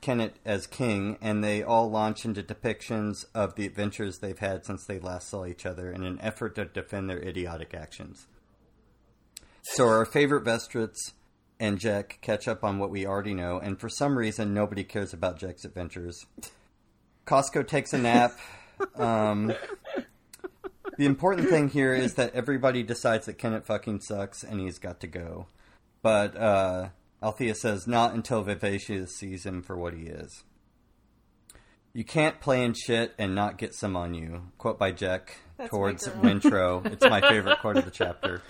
Kennit 0.00 0.34
as 0.44 0.68
king, 0.68 1.18
and 1.20 1.42
they 1.42 1.62
all 1.62 1.90
launch 1.90 2.24
into 2.24 2.40
depictions 2.40 3.24
of 3.34 3.56
the 3.56 3.66
adventures 3.66 4.18
they've 4.18 4.38
had 4.38 4.64
since 4.64 4.84
they 4.84 5.00
last 5.00 5.28
saw 5.28 5.44
each 5.44 5.66
other 5.66 5.90
in 5.90 6.04
an 6.04 6.20
effort 6.20 6.54
to 6.54 6.66
defend 6.66 7.10
their 7.10 7.18
idiotic 7.18 7.74
actions. 7.74 8.28
So 9.62 9.88
our 9.88 10.04
favorite 10.04 10.44
Vestrits 10.44 11.12
and 11.58 11.80
Jack 11.80 12.18
catch 12.20 12.46
up 12.46 12.62
on 12.62 12.78
what 12.78 12.90
we 12.90 13.06
already 13.06 13.34
know, 13.34 13.58
and 13.58 13.80
for 13.80 13.88
some 13.88 14.16
reason, 14.16 14.54
nobody 14.54 14.84
cares 14.84 15.12
about 15.12 15.38
Jack's 15.38 15.64
adventures. 15.64 16.24
Costco 17.26 17.66
takes 17.66 17.92
a 17.92 17.98
nap. 17.98 18.38
Um, 18.94 19.52
the 20.96 21.06
important 21.06 21.48
thing 21.48 21.70
here 21.70 21.94
is 21.94 22.14
that 22.14 22.34
everybody 22.34 22.84
decides 22.84 23.26
that 23.26 23.38
Kennit 23.38 23.64
fucking 23.64 24.00
sucks 24.00 24.44
and 24.44 24.60
he's 24.60 24.78
got 24.78 25.00
to 25.00 25.06
go. 25.08 25.46
But 26.04 26.36
uh, 26.36 26.88
Althea 27.22 27.54
says 27.54 27.86
not 27.86 28.12
until 28.12 28.42
Vivacia 28.42 29.06
sees 29.06 29.46
him 29.46 29.62
for 29.62 29.74
what 29.74 29.94
he 29.94 30.02
is. 30.02 30.44
You 31.94 32.04
can't 32.04 32.40
play 32.40 32.62
in 32.62 32.74
shit 32.74 33.14
and 33.18 33.34
not 33.34 33.56
get 33.56 33.74
some 33.74 33.96
on 33.96 34.12
you. 34.12 34.50
Quote 34.58 34.78
by 34.78 34.92
Jack 34.92 35.38
That's 35.56 35.70
towards. 35.70 36.06
Wintrow. 36.06 36.84
It's 36.92 37.04
my 37.04 37.22
favorite 37.22 37.58
quote 37.60 37.78
of 37.78 37.86
the 37.86 37.90
chapter. 37.90 38.42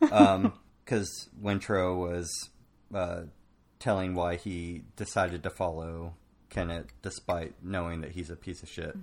Because 0.00 1.28
Wintrow 1.38 1.94
was 1.98 2.48
uh, 2.94 3.24
telling 3.78 4.14
why 4.14 4.36
he 4.36 4.84
decided 4.96 5.42
to 5.42 5.50
follow 5.50 6.14
Kennit 6.48 6.86
despite 7.02 7.52
knowing 7.62 8.00
that 8.00 8.12
he's 8.12 8.30
a 8.30 8.36
piece 8.36 8.62
of 8.62 8.70
shit. 8.70 8.96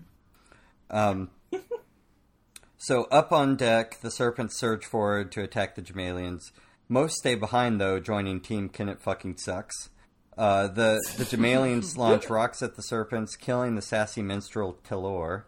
Um, 0.89 1.29
so 2.77 3.03
up 3.11 3.31
on 3.31 3.57
deck, 3.57 3.99
the 4.01 4.09
serpents 4.09 4.59
surge 4.59 4.85
forward 4.85 5.31
to 5.33 5.43
attack 5.43 5.75
the 5.75 5.83
Jamaillians. 5.83 6.51
Most 6.91 7.19
stay 7.19 7.35
behind, 7.35 7.79
though, 7.79 8.01
joining 8.01 8.41
Team 8.41 8.67
Kennit 8.67 9.01
fucking 9.01 9.37
sucks. 9.37 9.91
Uh, 10.37 10.67
the 10.67 10.99
the 11.17 11.23
Jamaillians 11.23 11.95
launch 11.97 12.29
rocks 12.29 12.61
at 12.61 12.75
the 12.75 12.81
serpents, 12.81 13.37
killing 13.37 13.75
the 13.75 13.81
sassy 13.81 14.21
minstrel 14.21 14.77
Tilor. 14.83 15.43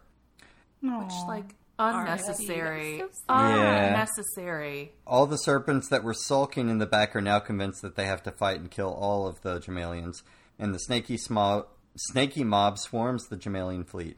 Which, 0.80 1.12
like, 1.28 1.54
unnecessary. 1.78 3.00
So. 3.00 3.10
Yeah. 3.28 3.88
Unnecessary. 3.88 4.92
All 5.06 5.26
the 5.26 5.36
serpents 5.36 5.90
that 5.90 6.02
were 6.02 6.14
sulking 6.14 6.70
in 6.70 6.78
the 6.78 6.86
back 6.86 7.14
are 7.14 7.20
now 7.20 7.40
convinced 7.40 7.82
that 7.82 7.94
they 7.94 8.06
have 8.06 8.22
to 8.22 8.30
fight 8.30 8.58
and 8.60 8.70
kill 8.70 8.94
all 8.94 9.26
of 9.26 9.42
the 9.42 9.60
Jamaillians, 9.60 10.22
and 10.58 10.74
the 10.74 10.78
snaky, 10.78 11.18
smo- 11.18 11.66
snaky 11.94 12.42
mob 12.42 12.78
swarms 12.78 13.26
the 13.28 13.36
Jamaillian 13.36 13.86
fleet. 13.86 14.16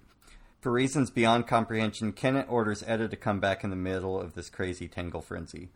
For 0.60 0.70
reasons 0.70 1.10
beyond 1.10 1.48
comprehension, 1.48 2.12
Kennit 2.12 2.46
orders 2.48 2.84
Etta 2.86 3.08
to 3.08 3.16
come 3.16 3.40
back 3.40 3.64
in 3.64 3.70
the 3.70 3.74
middle 3.74 4.16
of 4.16 4.34
this 4.34 4.48
crazy 4.48 4.86
tangle 4.86 5.22
frenzy. 5.22 5.70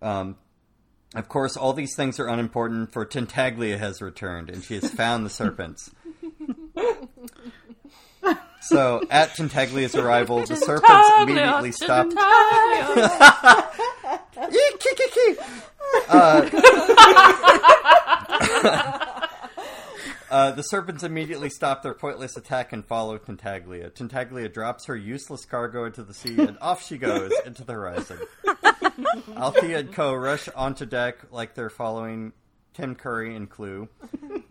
Um, 0.00 0.36
of 1.14 1.28
course, 1.28 1.56
all 1.56 1.72
these 1.72 1.94
things 1.94 2.18
are 2.18 2.26
unimportant, 2.26 2.92
for 2.92 3.04
Tintaglia 3.04 3.78
has 3.78 4.00
returned, 4.00 4.50
and 4.50 4.64
she 4.64 4.74
has 4.74 4.90
found 4.90 5.26
the 5.26 5.30
serpents. 5.30 5.90
So, 8.62 9.02
at 9.10 9.30
Tintaglia's 9.30 9.96
arrival, 9.96 10.46
the 10.46 10.54
serpents 10.54 11.10
immediately 11.18 11.72
stop. 11.72 12.06
Eek, 14.36 14.78
kee, 14.78 14.94
kee, 14.96 15.08
kee. 15.12 15.34
Uh, 16.08 16.48
uh, 20.30 20.52
the 20.52 20.62
serpents 20.62 21.02
immediately 21.02 21.50
stop 21.50 21.82
their 21.82 21.94
pointless 21.94 22.36
attack 22.36 22.72
and 22.72 22.86
follow 22.86 23.18
Tintaglia. 23.18 23.90
Tintaglia 23.90 24.52
drops 24.52 24.84
her 24.84 24.94
useless 24.94 25.44
cargo 25.44 25.84
into 25.84 26.04
the 26.04 26.14
sea, 26.14 26.40
and 26.40 26.56
off 26.60 26.86
she 26.86 26.98
goes 26.98 27.32
into 27.44 27.64
the 27.64 27.72
horizon. 27.72 28.20
Althea 29.36 29.78
and 29.80 29.92
Co. 29.92 30.14
rush 30.14 30.48
onto 30.48 30.86
deck 30.86 31.18
like 31.30 31.54
they're 31.54 31.70
following 31.70 32.32
Tim 32.74 32.94
Curry 32.94 33.34
and 33.36 33.48
Clue. 33.48 33.88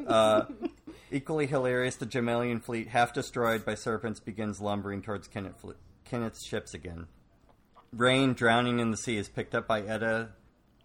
Uh, 0.06 0.46
equally 1.12 1.48
hilarious, 1.48 1.96
the 1.96 2.06
Jamaillian 2.06 2.62
fleet, 2.62 2.88
half 2.88 3.14
destroyed 3.14 3.66
by 3.66 3.76
serpents, 3.76 4.20
begins 4.20 4.62
lumbering 4.62 5.02
towards 5.02 5.28
fle- 5.28 5.72
Kennit's 6.06 6.44
ships 6.44 6.74
again. 6.74 7.08
Rain, 7.94 8.34
drowning 8.34 8.80
in 8.80 8.92
the 8.92 8.98
sea, 8.98 9.18
is 9.18 9.28
picked 9.28 9.54
up 9.54 9.68
by 9.68 9.82
Etta 9.82 10.30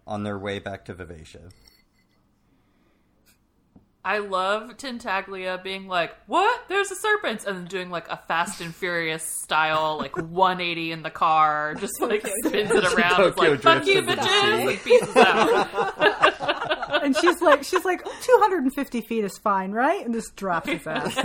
on 0.05 0.23
their 0.23 0.37
way 0.37 0.59
back 0.59 0.85
to 0.85 0.93
Vivacia. 0.93 1.49
I 4.07 4.19
love 4.19 4.77
Tintaglia 4.77 5.61
being 5.61 5.89
like, 5.89 6.15
"What? 6.27 6.63
There's 6.69 6.89
a 6.91 6.95
serpent," 6.95 7.43
and 7.45 7.57
then 7.57 7.65
doing 7.65 7.89
like 7.89 8.07
a 8.07 8.15
Fast 8.15 8.61
and 8.61 8.73
Furious 8.73 9.21
style, 9.43 9.97
like 9.97 10.15
180 10.31 10.93
in 10.93 11.03
the 11.03 11.09
car, 11.09 11.75
just 11.75 11.99
like 11.99 12.25
spins 12.45 12.71
it 12.71 12.85
around. 12.85 13.21
It's 13.25 13.37
like, 13.37 13.59
"Fuck 13.61 13.85
you, 13.85 14.01
bitches!" 14.03 14.65
Like 14.65 14.81
pieces 14.83 15.15
out. 15.17 16.33
And 17.03 17.15
she's 17.15 17.41
like, 17.41 17.63
she's 17.63 17.85
like, 17.85 18.03
250 18.21 19.01
feet 19.01 19.23
is 19.23 19.37
fine, 19.37 19.71
right? 19.71 20.03
And 20.03 20.13
just 20.13 20.35
drops 20.35 20.67
his 20.67 20.85
ass. 20.87 21.15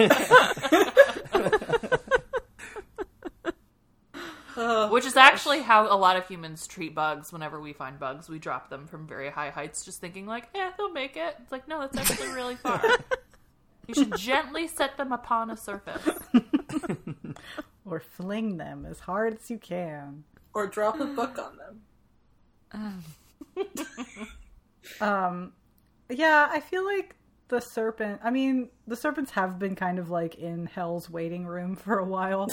Which 4.91 5.07
is 5.07 5.17
actually 5.17 5.61
how 5.63 5.93
a 5.93 5.97
lot 5.97 6.17
of 6.17 6.27
humans 6.27 6.67
treat 6.67 6.95
bugs. 6.95 7.33
Whenever 7.33 7.61
we 7.61 7.73
find 7.73 7.99
bugs, 7.99 8.29
we 8.29 8.39
drop 8.39 8.71
them 8.71 8.87
from 8.87 9.07
very 9.07 9.31
high 9.31 9.51
heights, 9.51 9.85
just 9.85 10.01
thinking 10.01 10.27
like, 10.27 10.49
"Yeah, 10.55 10.71
they'll 10.77 10.93
make 10.93 11.17
it." 11.17 11.37
It's 11.43 11.53
like, 11.53 11.69
no, 11.69 11.81
that's 11.81 11.97
actually 11.97 12.33
really 12.33 12.57
far. 12.57 12.83
you 13.87 13.95
should 13.95 14.17
gently 14.17 14.69
set 14.69 14.97
them 14.97 15.13
upon 15.13 15.51
a 15.51 15.57
surface. 15.57 16.09
or 17.85 18.01
fling 18.01 18.57
them 18.57 18.87
as 18.87 19.01
hard 19.01 19.35
as 19.35 19.51
you 19.51 19.59
can. 19.59 20.25
Or 20.55 20.67
drop 20.67 21.01
a 21.01 21.07
book 21.07 21.39
on 21.39 21.57
them. 21.57 23.05
Um, 25.01 25.53
yeah, 26.11 26.49
I 26.51 26.61
feel 26.61 26.85
like 26.85 27.15
the 27.49 27.61
serpent. 27.61 28.21
I 28.23 28.31
mean, 28.31 28.69
the 28.87 28.97
serpents 28.97 29.31
have 29.33 29.59
been 29.59 29.77
kind 29.77 29.99
of 29.99 30.11
like 30.11 30.37
in 30.37 30.67
hell's 30.67 31.09
waiting 31.09 31.47
room 31.47 31.77
for 31.77 31.99
a 31.99 32.05
while, 32.05 32.49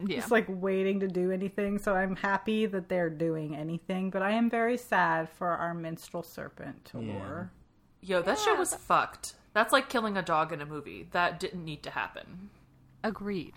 Yeah. 0.00 0.16
just 0.16 0.30
like 0.30 0.46
waiting 0.48 1.00
to 1.00 1.08
do 1.08 1.32
anything. 1.32 1.78
So 1.78 1.94
I'm 1.94 2.14
happy 2.16 2.66
that 2.66 2.88
they're 2.88 3.10
doing 3.10 3.56
anything, 3.56 4.10
but 4.10 4.22
I 4.22 4.32
am 4.32 4.48
very 4.48 4.76
sad 4.76 5.28
for 5.28 5.48
our 5.48 5.74
minstrel 5.74 6.22
serpent, 6.22 6.84
Talor. 6.92 7.50
Yo, 8.00 8.22
that 8.22 8.38
shit 8.38 8.56
was 8.56 8.74
fucked. 8.74 9.34
That's 9.54 9.72
like 9.72 9.88
killing 9.88 10.16
a 10.16 10.22
dog 10.22 10.52
in 10.52 10.60
a 10.60 10.66
movie. 10.66 11.08
That 11.10 11.40
didn't 11.40 11.64
need 11.64 11.82
to 11.82 11.90
happen. 11.90 12.50
Agreed. 13.02 13.54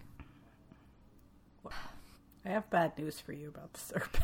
I 2.43 2.49
have 2.49 2.69
bad 2.71 2.97
news 2.97 3.19
for 3.19 3.33
you 3.33 3.49
about 3.49 3.73
the 3.73 3.79
serpent. 3.79 4.23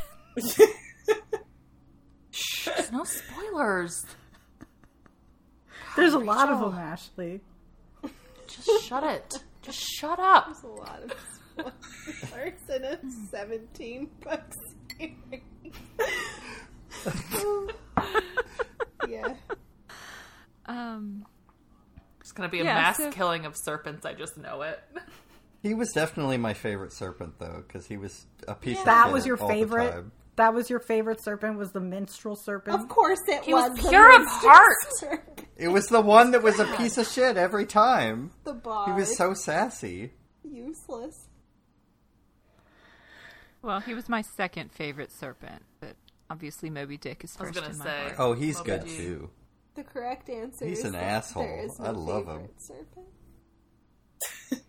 There's 2.66 2.92
no 2.92 3.04
spoilers. 3.04 4.06
There's 5.96 6.14
a 6.14 6.20
lot 6.20 6.50
of 6.50 6.60
them, 6.60 6.74
Ashley. 6.80 7.42
Just 8.48 8.86
shut 8.86 9.04
it. 9.04 9.44
Just 9.62 9.80
shut 9.80 10.20
up. 10.20 10.46
There's 10.46 10.64
a 10.64 10.68
lot 10.68 11.04
of 11.04 11.12
spoilers 11.58 12.70
in 12.76 12.84
a 12.84 13.00
17 13.32 14.10
bucks 14.24 14.58
series. 14.98 15.42
yeah. 19.08 19.34
Um. 20.66 21.26
It's 22.22 22.32
gonna 22.34 22.50
be 22.50 22.60
a 22.60 22.66
Yeah, 22.66 22.74
mass 22.76 22.98
so- 22.98 23.12
killing 23.12 23.46
of 23.46 23.56
serpents. 23.56 24.06
I 24.06 24.14
just 24.14 24.38
know 24.38 24.62
it. 24.64 24.80
He 25.64 25.74
was 25.74 25.92
definitely 25.94 26.38
my 26.38 26.54
favorite 26.54 26.92
serpent, 26.94 27.40
though, 27.40 27.64
because 27.66 27.88
he 27.88 27.98
was 27.98 28.26
a 28.48 28.54
piece 28.56 28.78
of 28.80 28.86
That 28.86 29.12
was 29.12 29.26
your 29.26 29.42
all 29.42 29.48
favorite. 29.50 30.06
That 30.36 30.54
was 30.54 30.70
your 30.70 30.80
favorite 30.80 31.24
serpent. 31.24 31.58
Was 31.58 31.72
the 31.72 31.80
minstrel 31.80 32.36
serpent? 32.36 32.80
Of 32.80 32.88
course 32.90 33.20
it 33.28 33.44
He 33.44 33.54
was 33.54 33.72
was. 33.72 33.90
pure 33.90 34.16
of 34.16 34.22
heart. 34.28 34.76
Serp- 35.02 35.46
It 35.56 35.70
was 35.70 35.88
the 35.88 36.00
one 36.02 36.32
that 36.32 36.44
was 36.44 36.60
a 36.60 36.66
piece 36.78 36.98
of 37.00 37.08
shit 37.08 37.38
every 37.38 37.66
time. 37.66 38.32
The 38.44 38.54
bar. 38.54 38.86
He 38.88 38.92
was 38.94 39.18
so 39.18 39.34
sassy. 39.34 40.12
useless. 40.44 41.27
Well, 43.62 43.80
he 43.80 43.94
was 43.94 44.08
my 44.08 44.22
second 44.22 44.72
favorite 44.72 45.12
serpent, 45.12 45.64
but 45.80 45.96
obviously 46.30 46.70
Moby 46.70 46.98
Dick 46.98 47.24
is 47.24 47.36
I 47.40 47.44
was 47.44 47.50
first 47.50 47.60
gonna 47.62 47.74
in 47.74 47.78
my 47.80 47.86
say. 47.86 48.02
heart. 48.04 48.16
Oh, 48.20 48.34
he's 48.34 48.58
Moby 48.58 48.70
good 48.72 48.84
Dick. 48.86 48.98
too. 48.98 49.30
The 49.76 49.84
correct 49.84 50.30
answer 50.30 50.66
He's 50.66 50.80
is 50.80 50.86
an 50.86 50.92
that 50.94 51.04
asshole. 51.04 51.44
There 51.44 51.60
is 51.60 51.80
no 51.80 51.86
I 51.86 51.90
love 51.90 52.28
him. 52.28 52.50
Serpent. 52.58 53.06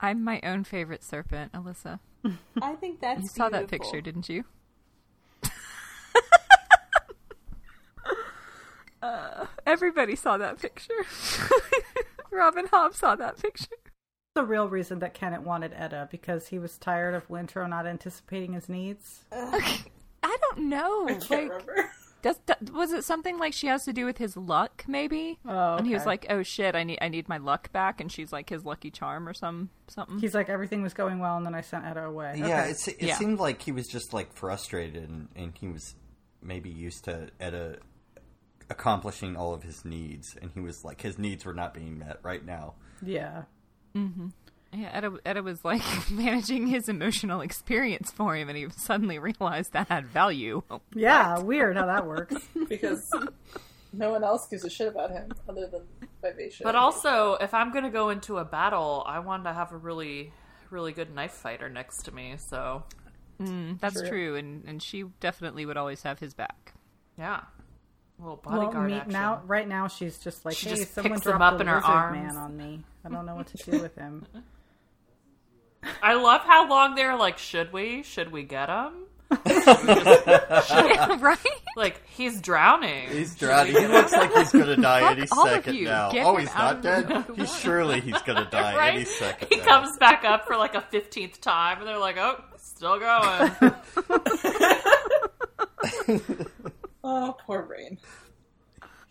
I'm 0.00 0.22
my 0.22 0.40
own 0.42 0.64
favorite 0.64 1.02
serpent, 1.02 1.52
Alyssa. 1.52 2.00
I 2.60 2.74
think 2.74 3.00
that's 3.00 3.22
You 3.22 3.28
saw 3.28 3.48
that 3.48 3.68
picture, 3.68 4.00
didn't 4.00 4.28
you? 4.28 4.44
uh, 9.02 9.46
everybody 9.66 10.16
saw 10.16 10.36
that 10.38 10.60
picture. 10.60 11.04
Robin 12.30 12.66
Hobb 12.66 12.94
saw 12.94 13.16
that 13.16 13.40
picture. 13.40 13.66
The 14.34 14.44
real 14.44 14.66
reason 14.68 15.00
that 15.00 15.12
Kennit 15.12 15.42
wanted 15.42 15.74
Etta 15.76 16.08
because 16.10 16.46
he 16.46 16.58
was 16.58 16.78
tired 16.78 17.14
of 17.14 17.28
Wintrow 17.28 17.68
not 17.68 17.86
anticipating 17.86 18.54
his 18.54 18.66
needs. 18.68 19.24
I 19.30 19.82
don't 20.22 20.68
know. 20.70 21.04
I 21.06 21.14
can't 21.14 21.30
like, 21.30 21.50
remember. 21.50 21.90
Does, 22.22 22.36
does 22.46 22.70
was 22.70 22.92
it 22.92 23.02
something 23.02 23.36
like 23.36 23.52
she 23.52 23.66
has 23.66 23.84
to 23.84 23.92
do 23.92 24.04
with 24.06 24.16
his 24.16 24.36
luck? 24.36 24.84
Maybe. 24.86 25.40
Oh, 25.44 25.74
And 25.74 25.84
he 25.84 25.92
was 25.92 26.06
like, 26.06 26.24
"Oh 26.30 26.44
shit, 26.44 26.76
I 26.76 26.84
need 26.84 26.98
I 27.02 27.08
need 27.08 27.28
my 27.28 27.38
luck 27.38 27.72
back," 27.72 28.00
and 28.00 28.12
she's 28.12 28.32
like 28.32 28.48
his 28.48 28.64
lucky 28.64 28.92
charm 28.92 29.28
or 29.28 29.34
some 29.34 29.70
something. 29.88 30.20
He's 30.20 30.32
like 30.32 30.48
everything 30.48 30.82
was 30.84 30.94
going 30.94 31.18
well, 31.18 31.36
and 31.36 31.44
then 31.44 31.56
I 31.56 31.62
sent 31.62 31.84
Etta 31.84 32.04
away. 32.04 32.34
Yeah, 32.36 32.44
Okay. 32.60 32.70
it, 32.70 32.88
it 32.88 33.02
Yeah. 33.08 33.16
seemed 33.16 33.40
like 33.40 33.60
he 33.60 33.72
was 33.72 33.88
just 33.88 34.12
like 34.14 34.32
frustrated, 34.34 35.02
and, 35.10 35.30
and 35.34 35.52
he 35.58 35.66
was 35.66 35.96
maybe 36.40 36.70
used 36.70 37.02
to 37.06 37.30
Etta 37.40 37.80
accomplishing 38.70 39.34
all 39.36 39.52
of 39.52 39.64
his 39.64 39.84
needs, 39.84 40.36
and 40.40 40.52
he 40.54 40.60
was 40.60 40.84
like 40.84 41.00
his 41.00 41.18
needs 41.18 41.44
were 41.44 41.54
not 41.54 41.74
being 41.74 41.98
met 41.98 42.18
right 42.22 42.46
now. 42.46 42.74
yeah. 43.04 43.42
Mm-hmm. 43.94 44.28
Yeah, 44.74 44.90
Etta, 44.94 45.18
Etta 45.26 45.42
was 45.42 45.64
like 45.64 45.82
managing 46.10 46.66
his 46.66 46.88
emotional 46.88 47.40
experience 47.42 48.10
for 48.10 48.34
him, 48.34 48.48
and 48.48 48.56
he 48.56 48.68
suddenly 48.70 49.18
realized 49.18 49.72
that 49.74 49.88
had 49.88 50.06
value. 50.06 50.62
Oh, 50.70 50.80
yeah, 50.94 51.38
weird 51.40 51.76
how 51.76 51.86
that 51.86 52.06
works. 52.06 52.36
because 52.68 53.10
no 53.92 54.10
one 54.10 54.24
else 54.24 54.46
gives 54.48 54.64
a 54.64 54.70
shit 54.70 54.88
about 54.88 55.10
him 55.10 55.30
other 55.46 55.66
than 55.66 55.82
Vivacia. 56.22 56.64
But 56.64 56.74
also, 56.74 57.34
if 57.34 57.52
I'm 57.52 57.70
going 57.70 57.84
to 57.84 57.90
go 57.90 58.08
into 58.08 58.38
a 58.38 58.44
battle, 58.46 59.04
I 59.06 59.18
want 59.18 59.44
to 59.44 59.52
have 59.52 59.72
a 59.72 59.76
really, 59.76 60.32
really 60.70 60.92
good 60.92 61.14
knife 61.14 61.32
fighter 61.32 61.68
next 61.68 62.04
to 62.04 62.12
me. 62.14 62.36
So, 62.38 62.84
mm, 63.38 63.78
That's 63.78 64.00
True. 64.00 64.08
true, 64.08 64.36
and 64.36 64.64
and 64.66 64.82
she 64.82 65.04
definitely 65.20 65.66
would 65.66 65.76
always 65.76 66.02
have 66.04 66.18
his 66.18 66.32
back. 66.32 66.72
yeah. 67.18 67.42
A 68.22 68.24
little 68.24 68.40
well, 68.44 68.82
me, 68.82 68.94
action. 68.94 69.12
now, 69.12 69.42
right 69.46 69.66
now, 69.66 69.88
she's 69.88 70.16
just 70.18 70.44
like, 70.44 70.54
She 70.54 70.68
hey, 70.68 70.76
just 70.76 70.94
someone 70.94 71.14
picks 71.14 71.26
him 71.26 71.38
dropped 71.38 71.54
up 71.54 71.58
a 71.58 71.62
in 71.62 71.66
her 71.66 71.74
lizard 71.76 71.90
arms. 71.90 72.22
man 72.22 72.36
on 72.36 72.56
me. 72.56 72.84
I 73.04 73.08
don't 73.08 73.26
know 73.26 73.34
what 73.34 73.48
to 73.48 73.70
do 73.70 73.80
with 73.80 73.96
him. 73.96 74.24
I 76.02 76.14
love 76.14 76.42
how 76.42 76.68
long 76.68 76.94
they're 76.94 77.16
like, 77.16 77.38
should 77.38 77.72
we? 77.72 78.04
Should 78.04 78.30
we 78.30 78.44
get 78.44 78.68
him? 78.68 78.92
right? 81.20 81.38
Like, 81.74 82.06
he's 82.06 82.40
drowning. 82.40 83.08
He's 83.08 83.34
drowning. 83.34 83.74
He 83.74 83.86
looks 83.86 84.12
like 84.12 84.32
he's 84.34 84.52
gonna 84.52 84.76
die 84.76 85.10
any 85.10 85.26
all 85.32 85.46
second 85.46 85.82
now. 85.82 86.12
Get 86.12 86.26
oh, 86.26 86.36
he's 86.36 86.54
not 86.54 86.82
dead. 86.82 87.08
the 87.08 87.34
He's 87.34 87.58
surely 87.58 88.00
he's 88.00 88.20
gonna 88.22 88.48
die 88.50 88.76
right? 88.76 88.94
any 88.94 89.04
second. 89.06 89.48
He 89.50 89.56
now. 89.56 89.64
comes 89.64 89.96
back 89.96 90.24
up 90.24 90.46
for 90.46 90.56
like 90.56 90.74
a 90.74 90.82
15th 90.92 91.40
time, 91.40 91.78
and 91.78 91.88
they're 91.88 91.98
like, 91.98 92.18
oh, 92.18 92.44
still 92.58 93.00
going. 93.00 93.52
Oh, 97.04 97.36
poor 97.46 97.62
Rain. 97.62 97.98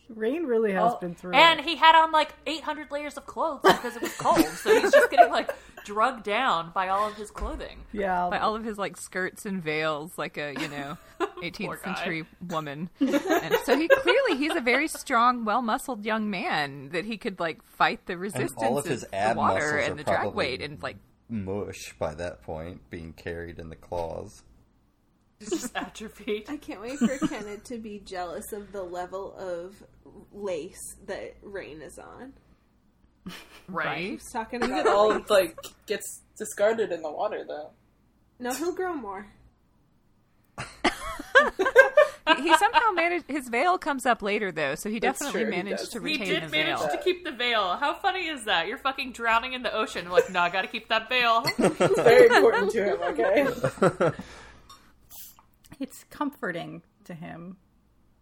Rain 0.10 0.44
really 0.44 0.74
has 0.74 0.92
Oh, 0.94 0.98
been 1.00 1.16
through. 1.16 1.34
and 1.36 1.62
it. 1.62 1.66
he 1.66 1.78
had 1.78 1.96
on 1.96 2.12
like 2.12 2.34
800 2.46 2.92
layers 2.92 3.16
of 3.16 3.26
clothes 3.26 3.62
because 3.64 3.96
it 3.96 4.02
was 4.02 4.14
cold. 4.18 4.44
so 4.46 4.78
he's 4.78 4.92
just 4.92 5.10
getting 5.10 5.32
like 5.32 5.50
drugged 5.86 6.24
down 6.24 6.72
by 6.74 6.90
all 6.90 7.08
of 7.08 7.16
his 7.16 7.32
clothing. 7.32 7.80
yeah, 7.94 8.28
By 8.30 8.40
all 8.40 8.54
of 8.58 8.66
his 8.66 8.78
like 8.78 8.98
skirts 8.98 9.46
and 9.46 9.64
veils, 9.64 10.18
like 10.18 10.38
a 10.38 10.54
you 10.60 10.68
know, 10.68 10.98
18th 11.42 11.82
guy. 11.82 11.94
century 11.96 12.26
woman. 12.50 12.90
and 13.00 13.56
so 13.64 13.78
he 13.78 13.88
clearly 13.88 14.36
he's 14.38 14.54
a 14.54 14.60
very 14.60 14.90
strong, 14.90 15.46
well 15.46 15.62
muscled 15.62 16.04
young 16.04 16.30
man 16.30 16.90
that 16.90 17.06
he 17.06 17.18
could 17.18 17.40
like 17.40 17.64
fight 17.78 18.06
the 18.06 18.18
resistance 18.18 18.54
all 18.58 18.78
of 18.78 18.86
his 18.86 19.02
the 19.02 19.16
ab 19.16 19.38
water 19.38 19.54
muscles 19.54 19.72
are 19.74 19.78
and 19.78 19.98
the 20.00 20.04
drag 20.04 20.20
probably- 20.24 20.38
weight 20.38 20.62
and 20.62 20.84
like 20.84 20.98
mush 21.30 21.96
by 21.98 22.14
that 22.16 22.42
point, 22.44 22.82
being 22.90 23.14
carried 23.14 23.60
in 23.60 23.70
the 23.70 23.78
claws. 23.78 24.44
He's 25.42 25.50
just 25.62 25.76
atrophied. 25.76 26.46
I 26.50 26.58
can't 26.58 26.80
wait 26.82 26.98
for 27.00 27.18
Kenneth 27.28 27.64
to 27.66 27.78
be 27.78 28.00
jealous 28.06 28.54
of 28.54 28.72
the 28.72 28.84
level 28.84 29.36
of 29.38 29.84
lace 30.32 30.96
that 31.08 31.36
Rain 31.42 31.82
is 31.82 32.00
on. 32.00 32.34
Right? 33.68 34.12
He's 34.12 34.32
talking 34.32 34.62
It 34.64 34.70
about 34.70 34.88
all 34.88 35.10
lace. 35.10 35.30
like 35.30 35.58
gets 35.88 36.22
discarded 36.38 36.92
in 36.92 37.02
the 37.02 37.12
water 37.12 37.44
though. 37.48 37.72
No, 38.40 38.54
he'll 38.54 38.72
grow 38.74 38.94
more. 38.94 39.28
he, 42.38 42.44
he 42.44 42.56
somehow 42.58 42.92
managed 42.94 43.26
his 43.28 43.48
veil 43.50 43.78
comes 43.78 44.06
up 44.06 44.22
later 44.22 44.52
though, 44.52 44.76
so 44.76 44.90
he 44.90 45.00
That's 45.00 45.20
definitely 45.20 45.42
true, 45.44 45.52
he 45.52 45.58
managed 45.58 45.78
does. 45.80 45.90
to 45.90 46.00
He 46.00 46.06
retain 46.06 46.28
did 46.28 46.44
the 46.44 46.50
manage 46.50 46.80
veil. 46.80 46.90
to 46.90 46.98
keep 46.98 47.24
the 47.24 47.32
veil. 47.32 47.76
How 47.78 47.94
funny 47.94 48.28
is 48.28 48.46
that? 48.46 48.68
You're 48.68 48.78
fucking 48.78 49.12
drowning 49.14 49.54
in 49.54 49.64
the 49.64 49.74
ocean. 49.74 50.10
Like, 50.10 50.30
no, 50.32 50.40
I 50.40 50.50
gotta 50.50 50.68
keep 50.68 50.88
that 50.90 51.10
veil. 51.10 51.44
It's 51.60 52.02
very 52.02 52.26
important 52.28 52.72
to 52.72 52.84
him. 52.86 53.02
Okay. 53.02 54.18
it's 55.82 56.06
comforting 56.10 56.84
to 57.06 57.14
him. 57.14 57.58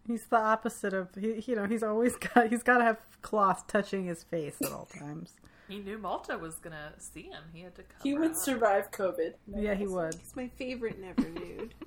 He's 0.07 0.26
the 0.26 0.38
opposite 0.38 0.93
of 0.93 1.10
he, 1.20 1.43
you 1.45 1.55
know. 1.55 1.66
He's 1.66 1.84
always 1.84 2.16
got 2.34 2.49
he's 2.49 2.64
got 2.64 2.80
to 2.80 2.84
have 2.86 2.97
cloth 3.22 3.68
touching 3.68 4.05
his 4.05 4.24
face 4.24 4.55
at 4.64 4.72
all 4.72 4.86
times. 4.99 5.34
He 5.68 5.78
knew 5.80 5.99
Malta 5.99 6.36
was 6.38 6.55
gonna 6.55 6.93
see 6.97 7.24
him. 7.24 7.43
He 7.53 7.62
had 7.62 7.76
to 7.76 7.84
cover 7.84 8.01
He 8.03 8.16
would 8.16 8.32
up. 8.32 8.38
survive 8.38 8.89
COVID. 8.89 9.34
Yeah, 9.55 9.76
he 9.76 9.86
would. 9.86 10.16
He's 10.16 10.36
my 10.36 10.47
favorite 10.47 10.99
never 10.99 11.30
nude. 11.30 11.76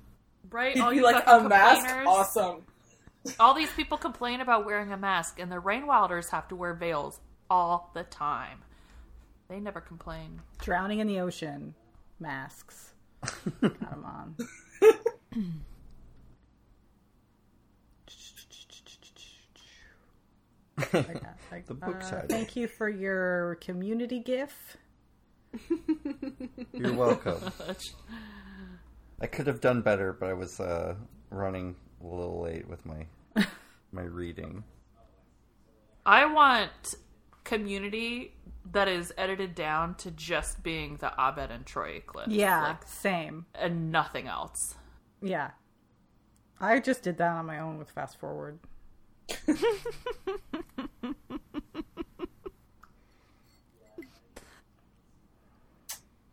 Right? 0.49 0.75
He'd 0.75 0.81
All 0.81 0.91
be 0.91 0.97
you 0.97 1.03
like 1.03 1.23
a 1.25 1.39
mask. 1.49 1.87
Awesome. 2.05 2.61
All 3.39 3.55
these 3.55 3.71
people 3.71 3.97
complain 3.97 4.39
about 4.39 4.65
wearing 4.67 4.91
a 4.91 4.97
mask, 4.97 5.39
and 5.39 5.51
the 5.51 5.55
Rainwilders 5.55 6.29
have 6.29 6.47
to 6.49 6.55
wear 6.55 6.75
veils 6.75 7.19
all 7.49 7.89
the 7.95 8.03
time. 8.03 8.59
They 9.49 9.59
never 9.59 9.81
complain. 9.81 10.41
Drowning 10.59 10.99
in 10.99 11.07
the 11.07 11.19
ocean, 11.21 11.73
masks. 12.19 12.93
got 13.61 13.71
him 13.71 14.05
on. 14.05 14.35
I 20.77 20.83
got- 21.01 21.23
I- 21.51 21.63
The 21.67 21.73
book 21.73 21.97
uh, 21.97 22.01
side. 22.01 22.29
Thank 22.29 22.55
you 22.55 22.67
for 22.67 22.89
your 22.89 23.55
community 23.61 24.19
gif. 24.19 24.77
You're 26.73 26.93
welcome. 26.93 27.39
I 29.21 29.27
could 29.27 29.45
have 29.45 29.61
done 29.61 29.81
better, 29.81 30.13
but 30.13 30.29
I 30.29 30.33
was 30.33 30.59
uh, 30.59 30.95
running 31.29 31.75
a 32.03 32.07
little 32.07 32.41
late 32.41 32.67
with 32.67 32.83
my 32.85 33.05
my 33.91 34.01
reading. 34.01 34.63
I 36.05 36.25
want 36.25 36.71
community 37.43 38.33
that 38.71 38.87
is 38.87 39.13
edited 39.17 39.53
down 39.53 39.93
to 39.95 40.09
just 40.11 40.63
being 40.63 40.97
the 40.97 41.13
Abed 41.19 41.51
and 41.51 41.65
Troy 41.65 42.01
clips. 42.05 42.31
Yeah, 42.31 42.63
Like, 42.63 42.87
same. 42.87 43.45
and 43.53 43.91
nothing 43.91 44.27
else. 44.27 44.75
Yeah. 45.23 45.51
I 46.59 46.79
just 46.79 47.01
did 47.01 47.17
that 47.17 47.31
on 47.31 47.45
my 47.45 47.59
own 47.59 47.77
with 47.77 47.89
fast 47.89 48.19
forward. 48.19 48.59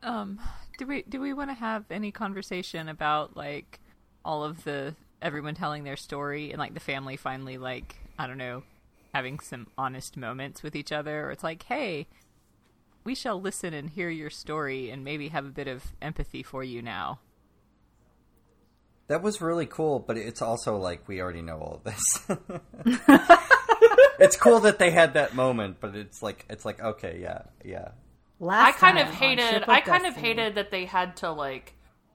Um, 0.02 0.40
do 0.78 0.86
we 0.86 1.02
do 1.02 1.20
we 1.20 1.34
want 1.34 1.50
to 1.50 1.54
have 1.54 1.84
any 1.90 2.10
conversation 2.10 2.88
about 2.88 3.36
like 3.36 3.80
all 4.24 4.42
of 4.42 4.64
the 4.64 4.94
everyone 5.20 5.54
telling 5.54 5.84
their 5.84 5.96
story 5.96 6.50
and 6.50 6.58
like 6.58 6.72
the 6.72 6.80
family 6.80 7.16
finally 7.16 7.58
like 7.58 7.96
I 8.18 8.26
don't 8.26 8.38
know 8.38 8.62
having 9.12 9.40
some 9.40 9.66
honest 9.76 10.16
moments 10.16 10.62
with 10.62 10.74
each 10.74 10.90
other 10.90 11.26
or 11.26 11.32
it's 11.32 11.44
like 11.44 11.64
hey 11.64 12.06
we 13.04 13.14
shall 13.14 13.40
listen 13.40 13.74
and 13.74 13.90
hear 13.90 14.08
your 14.08 14.30
story 14.30 14.90
and 14.90 15.04
maybe 15.04 15.28
have 15.28 15.44
a 15.44 15.50
bit 15.50 15.68
of 15.68 15.92
empathy 16.00 16.42
for 16.42 16.64
you 16.64 16.80
now. 16.82 17.18
That 19.10 19.22
was 19.22 19.40
really 19.40 19.66
cool, 19.66 19.98
but 19.98 20.16
it's 20.16 20.40
also 20.40 20.76
like 20.76 21.08
we 21.08 21.20
already 21.20 21.42
know 21.42 21.58
all 21.58 21.74
of 21.74 21.82
this. 21.82 22.00
it's 24.20 24.36
cool 24.36 24.60
that 24.60 24.78
they 24.78 24.92
had 24.92 25.14
that 25.14 25.34
moment, 25.34 25.78
but 25.80 25.96
it's 25.96 26.22
like 26.22 26.46
it's 26.48 26.64
like 26.64 26.80
okay, 26.80 27.18
yeah, 27.20 27.42
yeah. 27.64 27.88
Last 28.38 28.68
I 28.68 28.78
kind 28.78 28.98
of 29.00 29.08
hated. 29.08 29.64
Of 29.64 29.68
I 29.68 29.80
kind 29.80 30.06
of 30.06 30.14
hated 30.14 30.54
that 30.54 30.70
they 30.70 30.84
had 30.84 31.16
to 31.16 31.32
like 31.32 31.74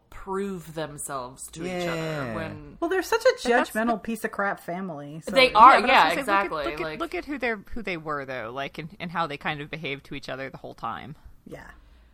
prove 0.09 0.73
themselves 0.73 1.45
to 1.51 1.65
each 1.65 1.85
other 1.85 2.33
when 2.33 2.77
Well, 2.79 2.89
they're 2.89 3.03
such 3.03 3.25
a 3.25 3.45
judgmental 3.45 4.01
piece 4.01 4.23
of 4.23 4.31
crap 4.31 4.61
family. 4.61 5.21
So 5.27 5.31
They 5.31 5.51
are. 5.51 5.51
but 5.51 5.59
I 5.59 5.79
was 5.81 5.89
yeah, 5.89 6.09
say, 6.13 6.19
exactly. 6.19 6.63
Look 6.63 6.73
at, 6.75 6.79
look, 6.79 6.79
like 6.79 6.93
at, 6.93 6.99
look 7.01 7.15
at 7.15 7.25
who 7.25 7.37
they're 7.37 7.61
who 7.73 7.81
they 7.81 7.97
were 7.97 8.23
though, 8.23 8.51
like 8.53 8.77
and, 8.77 8.95
and 9.01 9.11
how 9.11 9.27
they 9.27 9.35
kind 9.35 9.59
of 9.59 9.69
behaved 9.69 10.05
to 10.05 10.15
each 10.15 10.29
other 10.29 10.49
the 10.49 10.59
whole 10.59 10.75
time. 10.75 11.17
Yeah. 11.45 11.67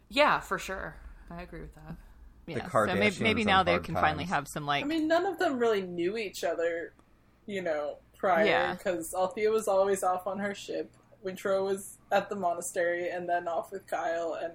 yeah, 0.09 0.39
for 0.39 0.57
sure. 0.57 0.95
I 1.29 1.43
agree 1.43 1.61
with 1.61 1.75
that. 1.75 1.97
Yeah, 2.57 2.69
so 2.69 2.85
maybe, 2.95 3.15
maybe 3.21 3.43
now 3.43 3.63
they 3.63 3.71
hard 3.73 3.83
can 3.83 3.95
finally 3.95 4.25
have 4.25 4.47
some 4.47 4.65
like 4.65 4.83
I 4.83 4.87
mean, 4.87 5.07
none 5.07 5.25
of 5.25 5.37
them 5.39 5.57
really 5.59 5.81
knew 5.81 6.17
each 6.17 6.43
other, 6.43 6.93
you 7.45 7.61
know, 7.61 7.97
prior 8.17 8.45
Yeah. 8.45 8.73
because 8.75 9.13
Althea 9.13 9.49
was 9.51 9.67
always 9.67 10.03
off 10.03 10.27
on 10.27 10.39
her 10.39 10.53
ship. 10.55 10.91
Wintrow 11.25 11.63
was 11.65 11.97
at 12.11 12.29
the 12.29 12.35
monastery 12.35 13.09
and 13.09 13.27
then 13.29 13.47
off 13.47 13.71
with 13.71 13.85
Kyle, 13.87 14.39
and 14.41 14.53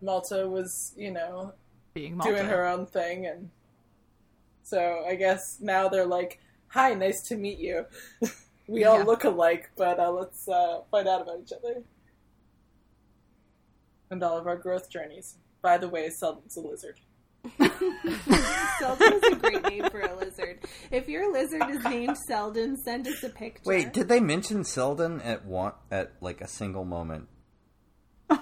Malta 0.00 0.48
was, 0.48 0.92
you 0.96 1.10
know, 1.10 1.52
being 1.94 2.16
Malta. 2.16 2.32
doing 2.32 2.46
her 2.46 2.64
own 2.66 2.86
thing. 2.86 3.26
And 3.26 3.50
so 4.62 5.04
I 5.06 5.14
guess 5.16 5.58
now 5.60 5.88
they're 5.88 6.06
like, 6.06 6.40
"Hi, 6.68 6.94
nice 6.94 7.22
to 7.28 7.36
meet 7.36 7.58
you. 7.58 7.86
we 8.68 8.84
all 8.84 8.98
Yeah. 8.98 9.04
look 9.04 9.24
alike, 9.24 9.70
but 9.76 9.98
uh, 9.98 10.10
let's 10.10 10.48
uh, 10.48 10.82
find 10.90 11.08
out 11.08 11.22
about 11.22 11.40
each 11.40 11.52
other." 11.52 11.82
And 14.10 14.22
all 14.22 14.38
of 14.38 14.46
our 14.46 14.56
growth 14.56 14.88
journeys. 14.88 15.36
By 15.62 15.78
the 15.78 15.88
way, 15.88 16.08
Selden's 16.10 16.56
a 16.56 16.60
lizard. 16.60 17.00
Selden 18.78 19.12
is 19.14 19.22
a 19.32 19.36
great 19.36 19.62
name 19.64 19.88
for 19.90 20.00
a 20.00 20.14
lizard. 20.16 20.58
If 20.90 21.08
your 21.08 21.32
lizard 21.32 21.62
is 21.70 21.82
named 21.84 22.16
Selden, 22.26 22.76
send 22.76 23.06
us 23.06 23.22
a 23.22 23.28
picture. 23.28 23.62
Wait, 23.64 23.92
did 23.92 24.08
they 24.08 24.20
mention 24.20 24.64
Selden 24.64 25.20
at 25.22 25.44
one 25.44 25.72
at 25.90 26.12
like 26.20 26.40
a 26.40 26.48
single 26.48 26.84
moment? 26.84 27.28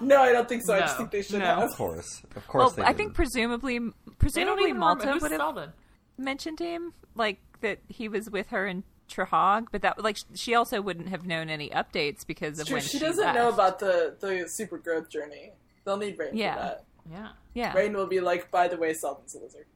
No, 0.01 0.23
I 0.23 0.33
don't 0.33 0.49
think 0.49 0.63
so. 0.65 0.75
I 0.75 0.81
just 0.81 0.97
think 0.97 1.11
they 1.11 1.23
should 1.23 1.41
No. 1.41 1.45
have. 1.45 1.71
Of 1.71 1.77
course, 1.77 2.23
of 2.25 2.35
Well, 2.37 2.45
course. 2.69 2.73
they 2.75 2.83
I 2.83 2.93
think 2.95 3.09
didn't. 3.11 3.15
presumably 3.17 3.79
They 3.79 3.85
don't 3.85 4.19
presumably 4.19 4.65
even 4.71 4.79
Malta 4.79 5.01
remember 5.01 5.13
who's 5.15 5.23
would 5.23 5.31
have 5.33 5.41
Selden. 5.41 5.73
mentioned 6.17 6.59
him. 6.59 6.95
Like 7.15 7.41
that 7.61 7.79
he 7.89 8.09
was 8.09 8.31
with 8.31 8.49
her 8.49 8.67
in 8.67 8.83
Trehaug, 9.11 9.67
but 9.71 9.83
that 9.83 10.03
like 10.03 10.17
she 10.35 10.55
also 10.55 10.81
wouldn't 10.81 11.09
have 11.11 11.27
known 11.27 11.51
any 11.51 11.69
updates 11.71 12.27
because 12.27 12.59
of 12.59 12.67
True, 12.67 12.77
when 12.77 12.83
she 12.83 12.97
she 12.97 12.99
doesn't 12.99 13.23
left. 13.23 13.37
know 13.37 13.49
about 13.51 13.79
the 13.79 14.17
the 14.21 14.47
super 14.49 14.79
growth 14.79 15.11
journey. 15.11 15.53
They'll 15.85 15.99
need 15.99 16.19
Rain 16.19 16.35
Yeah. 16.35 16.55
for 16.55 16.61
that. 16.63 16.85
Yeah. 17.11 17.29
Yeah, 17.55 17.73
Rain 17.75 17.95
will 17.95 18.07
be 18.07 18.21
like, 18.21 18.51
by 18.51 18.69
the 18.69 18.77
way, 18.77 18.93
Selden's 18.95 19.35
a 19.35 19.39
lizard. 19.39 19.67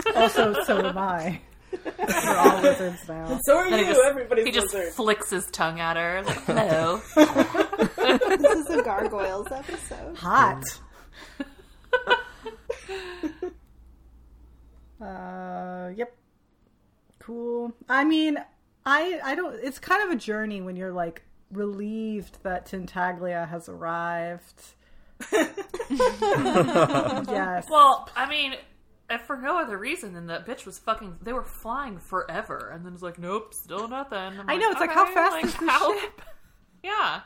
Also, 0.16 0.54
so 0.64 0.84
am 0.84 0.98
I. 0.98 1.40
We're 1.72 2.36
all 2.36 2.60
lizards 2.62 3.06
now. 3.08 3.38
So 3.44 3.56
are 3.56 3.70
Then 3.70 3.78
you. 3.80 3.84
he 3.86 3.92
just, 3.92 4.04
Everybody's 4.04 4.44
he 4.46 4.50
just 4.50 4.74
lizard. 4.74 4.92
flicks 4.94 5.30
his 5.30 5.46
tongue 5.52 5.78
at 5.78 5.96
her. 5.96 6.22
Like, 6.24 6.42
Hello. 6.44 7.00
This 8.38 8.58
is 8.58 8.70
a 8.70 8.82
gargoyles 8.82 9.46
episode. 9.52 10.16
Hot. 10.16 10.64
uh, 15.00 15.90
yep. 15.94 16.14
Cool. 17.18 17.72
I 17.88 18.04
mean, 18.04 18.38
I 18.84 19.20
I 19.22 19.34
don't. 19.34 19.54
It's 19.62 19.78
kind 19.78 20.02
of 20.02 20.10
a 20.10 20.16
journey 20.16 20.60
when 20.60 20.76
you're 20.76 20.92
like 20.92 21.22
relieved 21.52 22.38
that 22.42 22.66
Tintaglia 22.66 23.48
has 23.48 23.68
arrived. 23.68 24.74
yes. 25.90 27.66
well, 27.70 28.08
I 28.16 28.28
mean, 28.28 28.54
if 29.08 29.22
for 29.22 29.36
no 29.36 29.58
other 29.58 29.76
reason 29.76 30.12
than 30.14 30.26
that 30.26 30.46
bitch 30.46 30.64
was 30.66 30.78
fucking. 30.78 31.18
They 31.22 31.32
were 31.32 31.44
flying 31.44 31.98
forever, 31.98 32.70
and 32.72 32.84
then 32.86 32.92
it's 32.94 33.02
like, 33.02 33.18
nope, 33.18 33.54
still 33.54 33.88
nothing. 33.88 34.18
I'm 34.18 34.48
I 34.48 34.56
know, 34.56 34.70
it's 34.70 34.80
like, 34.80 34.92
how 34.92 35.12
fast 35.12 35.44
is 35.44 35.54
the 35.56 35.70
ship? 36.00 36.20
Yeah. 36.82 37.20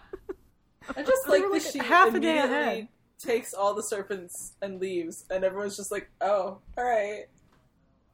I 0.97 1.03
just 1.05 1.25
They 1.27 1.31
like 1.31 1.43
were, 1.45 1.51
like, 1.51 1.63
she 1.63 1.79
half 1.79 2.09
a 2.09 2.19
day 2.19 2.39
immediately 2.39 2.57
ahead. 2.57 2.89
takes 3.21 3.55
all 3.55 3.73
the 3.75 3.83
serpents 3.85 4.55
and 4.61 4.81
leaves, 4.81 5.25
and 5.31 5.45
everyone's 5.45 5.77
just 5.77 5.93
like, 5.93 6.11
"Oh, 6.21 6.59
all 6.77 6.85
right." 6.85 7.27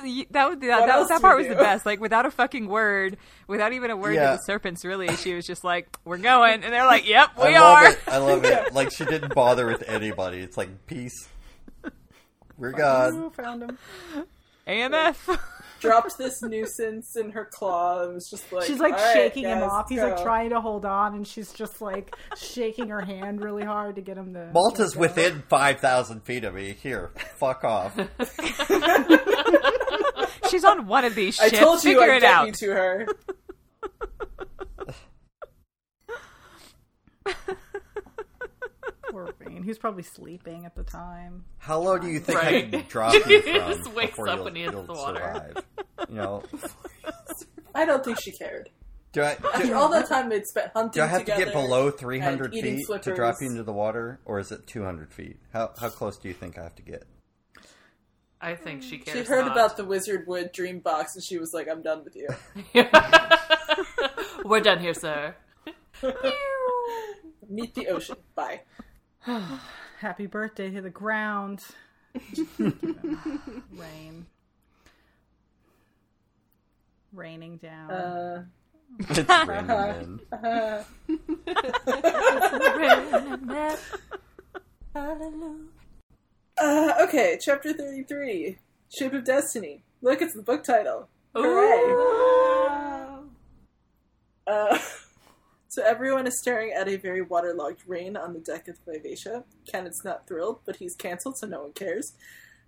Y- 0.02 0.26
that 0.30 0.48
was 0.48 0.58
that, 0.60 0.86
that, 0.86 1.08
that 1.08 1.20
part 1.20 1.36
we 1.38 1.48
was 1.48 1.56
the 1.56 1.62
best. 1.62 1.84
Like 1.86 2.00
without 2.00 2.26
a 2.26 2.30
fucking 2.30 2.68
word, 2.68 3.16
without 3.46 3.72
even 3.72 3.90
a 3.90 3.96
word 3.96 4.14
Yeah. 4.14 4.32
to 4.32 4.36
the 4.36 4.42
serpents. 4.44 4.84
Really, 4.84 5.14
she 5.16 5.34
was 5.34 5.46
just 5.46 5.64
like, 5.64 5.88
"We're 6.04 6.18
going," 6.18 6.62
and 6.64 6.72
they're 6.72 6.86
like, 6.86 7.06
"Yep, 7.08 7.30
we 7.38 7.54
I 7.54 7.60
are." 7.60 7.88
it. 7.90 7.98
I 8.06 8.18
love 8.18 8.44
it. 8.44 8.72
Like 8.72 8.90
she 8.92 9.04
didn't 9.04 9.34
bother 9.34 9.66
with 9.66 9.82
anybody. 9.86 10.38
It's 10.38 10.56
like 10.56 10.86
peace. 10.86 11.28
We're 12.58 12.72
God. 12.72 13.34
Found 13.34 13.62
him. 13.62 13.78
AMF. 14.66 15.38
Dropped 15.80 16.18
this 16.18 16.42
nuisance 16.42 17.16
in 17.16 17.30
her 17.30 17.44
claw 17.46 18.02
and 18.04 18.14
was 18.14 18.28
just 18.28 18.52
like, 18.52 18.66
She's 18.66 18.78
like 18.80 18.92
"All 18.92 18.98
right, 18.98 19.12
shaking 19.14 19.44
him 19.44 19.60
guys, 19.60 19.70
off. 19.70 19.88
He's 19.88 19.98
go." 20.00 20.08
like 20.10 20.22
trying 20.22 20.50
to 20.50 20.60
hold 20.60 20.84
on, 20.84 21.14
and 21.14 21.26
she's 21.26 21.52
just 21.52 21.80
like 21.80 22.14
shaking 22.36 22.88
her 22.90 23.00
hand 23.00 23.42
really 23.42 23.64
hard 23.64 23.96
to 23.96 24.02
get 24.02 24.16
him 24.18 24.34
to. 24.34 24.50
Malta's 24.52 24.94
go. 24.94 25.00
within 25.00 25.42
five 25.48 25.80
thousand 25.80 26.22
feet 26.24 26.44
of 26.44 26.54
me. 26.54 26.76
Here, 26.82 27.10
fuck 27.36 27.64
off. 27.64 27.96
She's 30.50 30.64
on 30.64 30.86
one 30.86 31.04
of 31.04 31.14
these 31.14 31.38
I 31.40 31.48
ships. 31.48 31.58
told 31.60 31.84
you 31.84 31.90
Figure 31.98 32.12
I'd 32.12 32.16
it 32.16 32.20
get 32.22 32.32
out. 32.34 32.46
you 32.46 32.52
to 32.52 32.66
her. 32.74 33.06
Poor 39.10 39.34
Rain. 39.38 39.62
He 39.62 39.68
was 39.68 39.78
probably 39.78 40.02
sleeping 40.02 40.64
at 40.64 40.74
the 40.74 40.82
time. 40.84 41.44
How 41.58 41.78
low 41.80 41.98
do 41.98 42.06
you 42.08 42.20
think 42.20 42.38
I 42.42 42.62
can 42.62 42.84
drop 42.88 43.14
you 43.14 43.22
He 43.24 43.40
from 43.40 43.72
just 43.72 43.92
wakes 43.94 44.10
before 44.12 44.28
up 44.28 44.36
you'll, 44.36 44.44
when 44.44 44.54
he 44.56 44.62
hits 44.62 44.72
you'll 44.74 44.82
the 44.84 44.92
water. 44.92 45.20
survive? 45.20 45.64
You 46.08 46.14
know, 46.14 46.42
I 47.74 47.84
don't 47.84 48.04
think 48.04 48.20
she 48.20 48.32
cared. 48.32 48.70
do 49.12 49.22
I 49.22 49.36
After 49.54 49.74
all 49.74 49.88
that 49.90 50.08
time 50.08 50.28
they'd 50.28 50.46
spent 50.46 50.72
hunting 50.74 51.00
do 51.00 51.02
I 51.02 51.06
have 51.06 51.24
to 51.24 51.36
get 51.36 51.52
below 51.52 51.90
three 51.90 52.18
hundred 52.20 52.54
and 52.54 52.54
eating 52.54 52.84
feet 52.84 53.02
to 53.02 53.14
drop 53.14 53.36
you 53.40 53.48
into 53.50 53.62
the 53.62 53.72
water, 53.72 54.20
or 54.24 54.38
is 54.38 54.50
it 54.52 54.66
two 54.66 54.84
hundred 54.84 55.12
feet? 55.12 55.38
How 55.52 55.72
how 55.78 55.88
close 55.88 56.16
do 56.16 56.28
you 56.28 56.34
think 56.34 56.58
I 56.58 56.62
have 56.62 56.74
to 56.76 56.82
get? 56.82 57.04
I 58.40 58.54
think 58.54 58.82
she 58.82 58.96
cares. 58.98 59.18
She 59.18 59.24
heard 59.24 59.44
not. 59.44 59.52
about 59.52 59.76
the 59.76 59.84
Wizard 59.84 60.26
Wood 60.26 60.52
dream 60.52 60.78
box 60.78 61.14
and 61.14 61.22
she 61.22 61.36
was 61.38 61.52
like, 61.52 61.68
I'm 61.68 61.82
done 61.82 62.02
with 62.04 62.16
you. 62.16 62.26
We're 64.44 64.60
done 64.60 64.78
here, 64.78 64.94
sir. 64.94 65.34
Meet 67.46 67.74
the 67.74 67.88
ocean. 67.88 68.16
Bye. 68.34 68.62
Happy 70.00 70.26
birthday 70.26 70.70
to 70.70 70.80
the 70.80 70.90
ground. 70.90 71.62
Rain. 72.58 74.26
Raining 77.12 77.56
down. 77.58 77.90
Uh, 77.90 78.44
It's 78.98 79.18
raining 79.48 80.00
in. 80.00 80.20
uh, 86.58 86.92
okay, 87.02 87.38
chapter 87.40 87.72
33 87.72 88.58
Ship 88.88 89.12
of 89.12 89.24
Destiny. 89.24 89.82
Look, 90.02 90.22
it's 90.22 90.34
the 90.34 90.42
book 90.42 90.64
title. 90.64 91.08
Hooray! 91.34 93.20
Uh, 94.46 94.78
so 95.70 95.84
everyone 95.84 96.26
is 96.26 96.36
staring 96.40 96.72
at 96.72 96.88
a 96.88 96.96
very 96.96 97.22
waterlogged 97.22 97.82
rain 97.86 98.16
on 98.16 98.32
the 98.32 98.40
deck 98.40 98.66
of 98.66 98.76
the 98.84 98.94
Vivacia. 98.94 99.44
Kennit's 99.70 100.04
not 100.04 100.26
thrilled, 100.26 100.58
but 100.66 100.76
he's 100.76 100.96
cancelled, 100.96 101.38
so 101.38 101.46
no 101.46 101.62
one 101.62 101.72
cares 101.72 102.12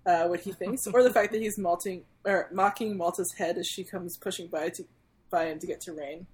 uh, 0.06 0.28
what 0.28 0.40
he 0.40 0.52
thinks, 0.52 0.86
or 0.86 1.02
the 1.02 1.12
fact 1.12 1.32
that 1.32 1.40
he's 1.40 1.58
malting 1.58 2.04
or 2.24 2.48
mocking 2.52 2.96
Malta's 2.96 3.34
head 3.38 3.58
as 3.58 3.66
she 3.66 3.82
comes 3.82 4.16
pushing 4.16 4.46
by 4.46 4.68
to 4.68 4.84
by 5.30 5.46
him 5.46 5.58
to 5.58 5.66
get 5.66 5.80
to 5.80 5.92
Rain. 5.92 6.28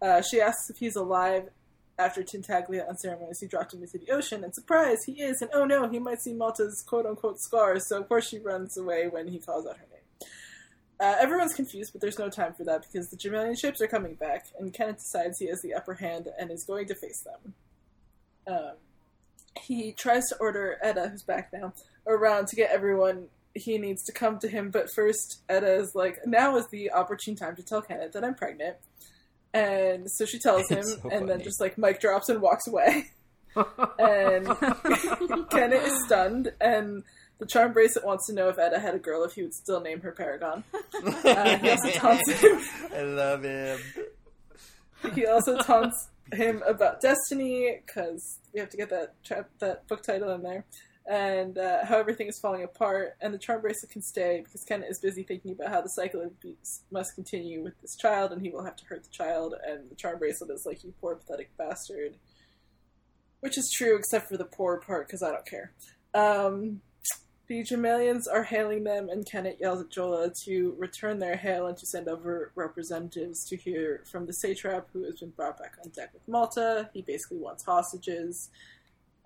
Uh, 0.00 0.22
she 0.22 0.40
asks 0.40 0.70
if 0.70 0.78
he's 0.78 0.96
alive 0.96 1.50
after 1.98 2.22
Tintaglia 2.22 2.88
unceremoniously 2.88 3.48
dropped 3.48 3.74
him 3.74 3.82
into 3.82 3.98
the 3.98 4.10
ocean, 4.10 4.42
and 4.42 4.54
surprise, 4.54 5.04
he 5.04 5.20
is, 5.20 5.42
and 5.42 5.50
oh 5.52 5.66
no, 5.66 5.86
he 5.86 5.98
might 5.98 6.22
see 6.22 6.32
Malta's 6.32 6.82
quote 6.86 7.04
unquote 7.04 7.38
scars, 7.40 7.86
so 7.88 8.00
of 8.00 8.08
course 8.08 8.26
she 8.26 8.38
runs 8.38 8.78
away 8.78 9.06
when 9.08 9.28
he 9.28 9.38
calls 9.38 9.66
out 9.66 9.76
her 9.76 9.86
name. 9.90 9.95
Uh, 10.98 11.14
everyone's 11.20 11.54
confused, 11.54 11.92
but 11.92 12.00
there's 12.00 12.18
no 12.18 12.30
time 12.30 12.54
for 12.54 12.64
that 12.64 12.82
because 12.82 13.08
the 13.10 13.16
Jamaillian 13.16 13.58
ships 13.58 13.80
are 13.82 13.86
coming 13.86 14.14
back, 14.14 14.46
and 14.58 14.72
Kennit 14.72 14.96
decides 14.96 15.38
he 15.38 15.46
has 15.48 15.60
the 15.62 15.74
upper 15.74 15.94
hand 15.94 16.28
and 16.38 16.50
is 16.50 16.64
going 16.64 16.86
to 16.88 16.94
face 16.94 17.22
them. 17.22 17.54
Um, 18.46 18.72
he 19.60 19.92
tries 19.92 20.26
to 20.28 20.36
order 20.36 20.78
Etta, 20.82 21.08
who's 21.08 21.22
back 21.22 21.52
now, 21.52 21.74
around 22.06 22.48
to 22.48 22.56
get 22.56 22.70
everyone 22.70 23.28
he 23.56 23.78
needs 23.78 24.04
to 24.04 24.12
come 24.12 24.38
to 24.38 24.48
him, 24.48 24.70
but 24.70 24.92
first 24.94 25.42
Etta 25.48 25.74
is 25.76 25.94
like, 25.94 26.18
now 26.26 26.56
is 26.56 26.66
the 26.68 26.92
opportune 26.92 27.34
time 27.34 27.56
to 27.56 27.62
tell 27.62 27.82
Kennit 27.82 28.12
that 28.12 28.24
I'm 28.24 28.34
pregnant. 28.34 28.76
And 29.54 30.10
so 30.10 30.26
she 30.26 30.38
tells 30.38 30.68
him, 30.70 30.84
so 30.84 31.08
and 31.10 31.28
then 31.28 31.42
just 31.42 31.60
like 31.60 31.78
mic 31.78 32.00
drops 32.00 32.28
and 32.28 32.40
walks 32.40 32.66
away. 32.66 33.10
and 33.98 34.46
Kennit 35.50 35.82
is 35.82 36.04
stunned, 36.04 36.52
and 36.60 37.02
the 37.38 37.46
charm 37.46 37.72
bracelet 37.72 38.04
wants 38.04 38.26
to 38.26 38.32
know 38.32 38.48
if 38.48 38.58
Etta 38.58 38.78
had 38.78 38.94
a 38.94 38.98
girl, 38.98 39.24
if 39.24 39.34
he 39.34 39.42
would 39.42 39.54
still 39.54 39.80
name 39.80 40.00
her 40.00 40.12
Paragon. 40.12 40.64
Uh, 41.24 41.58
he 41.58 41.70
also 41.70 41.90
taunts 41.94 42.32
him. 42.40 42.60
I 42.94 43.02
love 43.02 43.42
him. 43.42 43.78
He 45.14 45.26
also 45.26 45.58
taunts 45.58 46.08
him 46.32 46.62
about 46.66 47.00
Destiny 47.00 47.80
because 47.84 48.38
we 48.52 48.60
have 48.60 48.70
to 48.70 48.76
get 48.76 48.90
that 48.90 49.14
tra- 49.24 49.46
that 49.58 49.86
book 49.88 50.02
title 50.02 50.30
in 50.30 50.42
there, 50.42 50.64
and 51.06 51.58
uh, 51.58 51.84
how 51.84 51.98
everything 51.98 52.28
is 52.28 52.38
falling 52.40 52.62
apart. 52.62 53.16
And 53.20 53.34
the 53.34 53.38
charm 53.38 53.60
bracelet 53.60 53.90
can 53.90 54.02
stay 54.02 54.42
because 54.44 54.64
Kennit 54.64 54.90
is 54.90 54.98
busy 55.00 55.22
thinking 55.22 55.52
about 55.52 55.68
how 55.68 55.82
the 55.82 55.88
cycle 55.88 56.20
of 56.20 56.28
abuse 56.28 56.82
must 56.90 57.14
continue 57.14 57.62
with 57.62 57.78
this 57.82 57.96
child, 57.96 58.32
and 58.32 58.40
he 58.40 58.50
will 58.50 58.64
have 58.64 58.76
to 58.76 58.84
hurt 58.86 59.02
the 59.02 59.10
child. 59.10 59.54
And 59.66 59.90
the 59.90 59.96
charm 59.96 60.18
bracelet 60.18 60.50
is 60.50 60.64
like, 60.64 60.82
"You 60.84 60.94
poor 61.00 61.16
pathetic 61.16 61.50
bastard," 61.56 62.16
which 63.40 63.58
is 63.58 63.70
true, 63.76 63.96
except 63.96 64.28
for 64.28 64.36
the 64.36 64.44
poor 64.44 64.80
part 64.80 65.06
because 65.06 65.22
I 65.22 65.30
don't 65.32 65.46
care. 65.46 65.72
Um, 66.14 66.80
the 67.48 67.62
Jamaillians 67.62 68.24
are 68.32 68.42
hailing 68.42 68.84
them, 68.84 69.08
and 69.08 69.24
Kennit 69.24 69.58
yells 69.60 69.80
at 69.80 69.90
Jola 69.90 70.32
to 70.44 70.74
return 70.78 71.18
their 71.18 71.36
hail 71.36 71.66
and 71.66 71.76
to 71.76 71.86
send 71.86 72.08
over 72.08 72.52
representatives 72.54 73.44
to 73.48 73.56
hear 73.56 74.02
from 74.10 74.26
the 74.26 74.32
satrap 74.32 74.88
who 74.92 75.04
has 75.04 75.20
been 75.20 75.30
brought 75.30 75.58
back 75.58 75.74
on 75.82 75.90
deck 75.90 76.10
with 76.12 76.26
Malta. 76.26 76.90
He 76.92 77.02
basically 77.02 77.38
wants 77.38 77.64
hostages. 77.64 78.50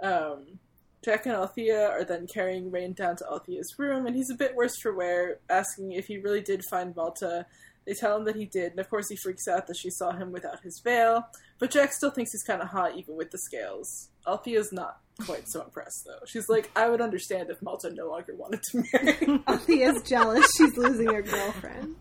Um, 0.02 0.58
Jack 1.02 1.24
and 1.24 1.34
Althea 1.34 1.88
are 1.88 2.04
then 2.04 2.26
carrying 2.26 2.70
Rain 2.70 2.92
down 2.92 3.16
to 3.16 3.26
Althea's 3.26 3.78
room, 3.78 4.06
and 4.06 4.14
he's 4.14 4.30
a 4.30 4.34
bit 4.34 4.54
worse 4.54 4.76
for 4.76 4.92
wear, 4.92 5.38
asking 5.48 5.92
if 5.92 6.06
he 6.06 6.18
really 6.18 6.42
did 6.42 6.64
find 6.64 6.94
Malta. 6.94 7.46
They 7.86 7.94
tell 7.94 8.16
him 8.16 8.24
that 8.26 8.36
he 8.36 8.44
did, 8.44 8.72
and 8.72 8.80
of 8.80 8.90
course 8.90 9.08
he 9.08 9.16
freaks 9.16 9.48
out 9.48 9.66
that 9.66 9.76
she 9.76 9.90
saw 9.90 10.12
him 10.12 10.32
without 10.32 10.60
his 10.60 10.80
veil. 10.84 11.26
But 11.58 11.70
Jack 11.70 11.92
still 11.92 12.10
thinks 12.10 12.32
he's 12.32 12.42
kind 12.42 12.62
of 12.62 12.68
hot, 12.68 12.96
even 12.96 13.16
with 13.16 13.30
the 13.30 13.38
scales. 13.38 14.10
Althea's 14.26 14.72
not 14.72 15.00
quite 15.24 15.48
so 15.48 15.62
impressed, 15.62 16.04
though. 16.06 16.24
She's 16.26 16.48
like, 16.48 16.70
I 16.76 16.88
would 16.88 17.00
understand 17.00 17.50
if 17.50 17.62
Malta 17.62 17.90
no 17.90 18.08
longer 18.08 18.34
wanted 18.34 18.62
to 18.70 18.84
marry. 18.92 19.42
Althea's 19.46 20.02
jealous 20.02 20.46
she's 20.56 20.76
losing 20.76 21.06
her 21.08 21.22
girlfriend. 21.22 21.96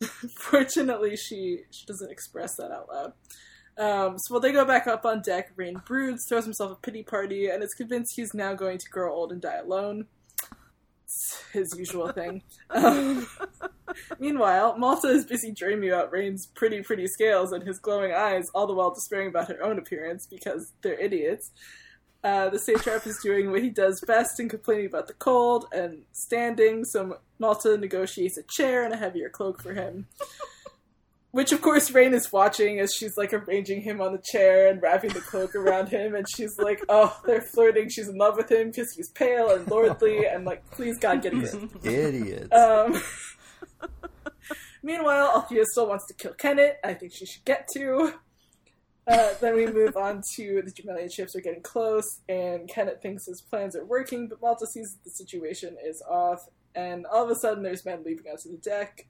Fortunately, 0.38 1.16
she 1.16 1.60
she 1.70 1.86
doesn't 1.86 2.10
express 2.10 2.56
that 2.56 2.70
out 2.70 2.88
loud. 2.88 3.12
Um, 3.78 4.18
so 4.18 4.34
while 4.34 4.40
they 4.40 4.52
go 4.52 4.64
back 4.64 4.86
up 4.86 5.04
on 5.04 5.22
deck, 5.22 5.52
Rain 5.56 5.80
broods, 5.86 6.26
throws 6.28 6.44
himself 6.44 6.72
a 6.72 6.76
pity 6.76 7.02
party, 7.02 7.48
and 7.48 7.62
is 7.62 7.74
convinced 7.76 8.12
he's 8.16 8.34
now 8.34 8.54
going 8.54 8.78
to 8.78 8.90
grow 8.90 9.12
old 9.12 9.32
and 9.32 9.40
die 9.40 9.56
alone. 9.56 10.06
It's 11.04 11.44
his 11.52 11.74
usual 11.78 12.12
thing. 12.12 12.42
Um, 12.70 13.26
meanwhile, 14.18 14.76
Malta 14.76 15.08
is 15.08 15.24
busy 15.24 15.52
dreaming 15.52 15.90
about 15.90 16.12
Rain's 16.12 16.46
pretty, 16.46 16.82
pretty 16.82 17.06
scales 17.06 17.52
and 17.52 17.62
his 17.62 17.78
glowing 17.78 18.12
eyes, 18.12 18.48
all 18.54 18.66
the 18.66 18.74
while 18.74 18.94
despairing 18.94 19.28
about 19.28 19.48
her 19.48 19.62
own 19.62 19.78
appearance 19.78 20.26
because 20.26 20.72
they're 20.82 20.98
idiots. 20.98 21.50
Uh, 22.22 22.50
the 22.50 22.58
satrap 22.58 23.06
is 23.06 23.18
doing 23.22 23.50
what 23.50 23.62
he 23.62 23.70
does 23.70 24.02
best 24.06 24.38
and 24.38 24.50
complaining 24.50 24.86
about 24.86 25.06
the 25.06 25.14
cold 25.14 25.66
and 25.72 26.02
standing, 26.12 26.84
so 26.84 27.18
Malta 27.38 27.78
negotiates 27.78 28.36
a 28.36 28.42
chair 28.42 28.84
and 28.84 28.92
a 28.92 28.96
heavier 28.96 29.30
cloak 29.30 29.62
for 29.62 29.72
him. 29.72 30.06
Which, 31.32 31.52
of 31.52 31.62
course, 31.62 31.92
Rain 31.92 32.12
is 32.12 32.32
watching 32.32 32.80
as 32.80 32.92
she's 32.92 33.16
like 33.16 33.32
arranging 33.32 33.82
him 33.82 34.00
on 34.00 34.12
the 34.12 34.22
chair 34.32 34.68
and 34.68 34.82
wrapping 34.82 35.10
the 35.10 35.20
cloak 35.20 35.54
around 35.54 35.88
him, 35.88 36.16
and 36.16 36.26
she's 36.28 36.58
like, 36.58 36.82
"Oh, 36.88 37.16
they're 37.24 37.40
flirting. 37.40 37.88
She's 37.88 38.08
in 38.08 38.18
love 38.18 38.36
with 38.36 38.50
him 38.50 38.70
because 38.70 38.92
he's 38.96 39.10
pale 39.10 39.50
and 39.50 39.70
lordly, 39.70 40.26
and 40.26 40.44
like, 40.44 40.68
please 40.72 40.98
God, 40.98 41.22
get 41.22 41.32
him." 41.32 41.70
Idiots. 41.84 42.52
Um, 42.52 43.00
meanwhile, 44.82 45.30
Althea 45.34 45.64
still 45.66 45.88
wants 45.88 46.06
to 46.06 46.14
kill 46.14 46.34
Kennit. 46.34 46.76
I 46.84 46.94
think 46.94 47.12
she 47.12 47.26
should 47.26 47.44
get 47.44 47.68
to. 47.74 48.14
Uh, 49.06 49.30
then 49.40 49.56
we 49.56 49.66
move 49.66 49.96
on 49.96 50.22
to 50.36 50.62
the 50.64 50.70
Jamaillian 50.70 51.12
ships 51.12 51.34
are 51.34 51.40
getting 51.40 51.62
close, 51.62 52.20
and 52.28 52.68
Kennit 52.68 53.02
thinks 53.02 53.26
his 53.26 53.40
plans 53.40 53.74
are 53.74 53.84
working, 53.84 54.28
but 54.28 54.40
Malta 54.40 54.66
sees 54.66 54.92
that 54.92 55.04
the 55.04 55.10
situation 55.10 55.76
is 55.84 56.02
off, 56.08 56.46
and 56.74 57.06
all 57.06 57.24
of 57.24 57.30
a 57.30 57.34
sudden 57.34 57.62
there's 57.62 57.84
men 57.84 58.04
leaping 58.04 58.30
onto 58.30 58.50
the 58.50 58.58
deck 58.58 59.08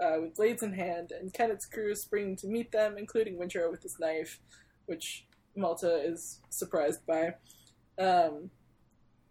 uh, 0.00 0.16
with 0.20 0.34
blades 0.34 0.62
in 0.62 0.72
hand, 0.72 1.12
and 1.12 1.32
Kennit's 1.32 1.66
crew 1.66 1.92
is 1.92 2.02
springing 2.02 2.36
to 2.36 2.48
meet 2.48 2.72
them, 2.72 2.96
including 2.98 3.36
Wintrow 3.36 3.70
with 3.70 3.82
his 3.82 3.96
knife, 4.00 4.40
which 4.86 5.26
Malta 5.54 6.02
is 6.04 6.40
surprised 6.50 7.06
by. 7.06 7.34
Um, 7.98 8.50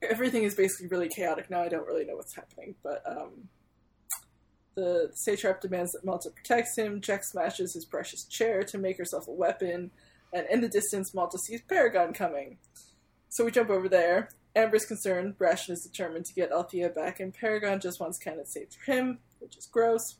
everything 0.01 0.43
is 0.43 0.55
basically 0.55 0.87
really 0.87 1.09
chaotic 1.09 1.49
now. 1.49 1.61
I 1.61 1.69
don't 1.69 1.87
really 1.87 2.05
know 2.05 2.15
what's 2.15 2.35
happening, 2.35 2.75
but 2.83 3.01
um, 3.05 3.49
the 4.77 5.09
satrap 5.11 5.59
demands 5.59 5.91
that 5.93 6.05
Malta 6.05 6.29
protects 6.29 6.77
him. 6.77 7.01
Jack 7.01 7.23
smashes 7.23 7.73
his 7.73 7.83
precious 7.83 8.25
chair 8.25 8.61
to 8.61 8.77
make 8.77 8.99
herself 8.99 9.27
a 9.27 9.31
weapon, 9.31 9.89
and 10.31 10.45
in 10.51 10.61
the 10.61 10.69
distance, 10.69 11.15
Malta 11.15 11.39
sees 11.39 11.61
Paragon 11.67 12.13
coming. 12.13 12.59
So 13.29 13.43
we 13.43 13.49
jump 13.49 13.71
over 13.71 13.89
there. 13.89 14.29
Amber's 14.55 14.85
concerned. 14.85 15.35
Brashen 15.39 15.71
is 15.71 15.81
determined 15.81 16.25
to 16.25 16.33
get 16.35 16.51
Althea 16.51 16.89
back, 16.89 17.19
and 17.19 17.33
Paragon 17.33 17.79
just 17.79 17.99
wants 17.99 18.19
Kennit 18.19 18.47
saved 18.47 18.75
for 18.75 18.91
him, 18.91 19.17
which 19.39 19.57
is 19.57 19.65
gross. 19.65 20.17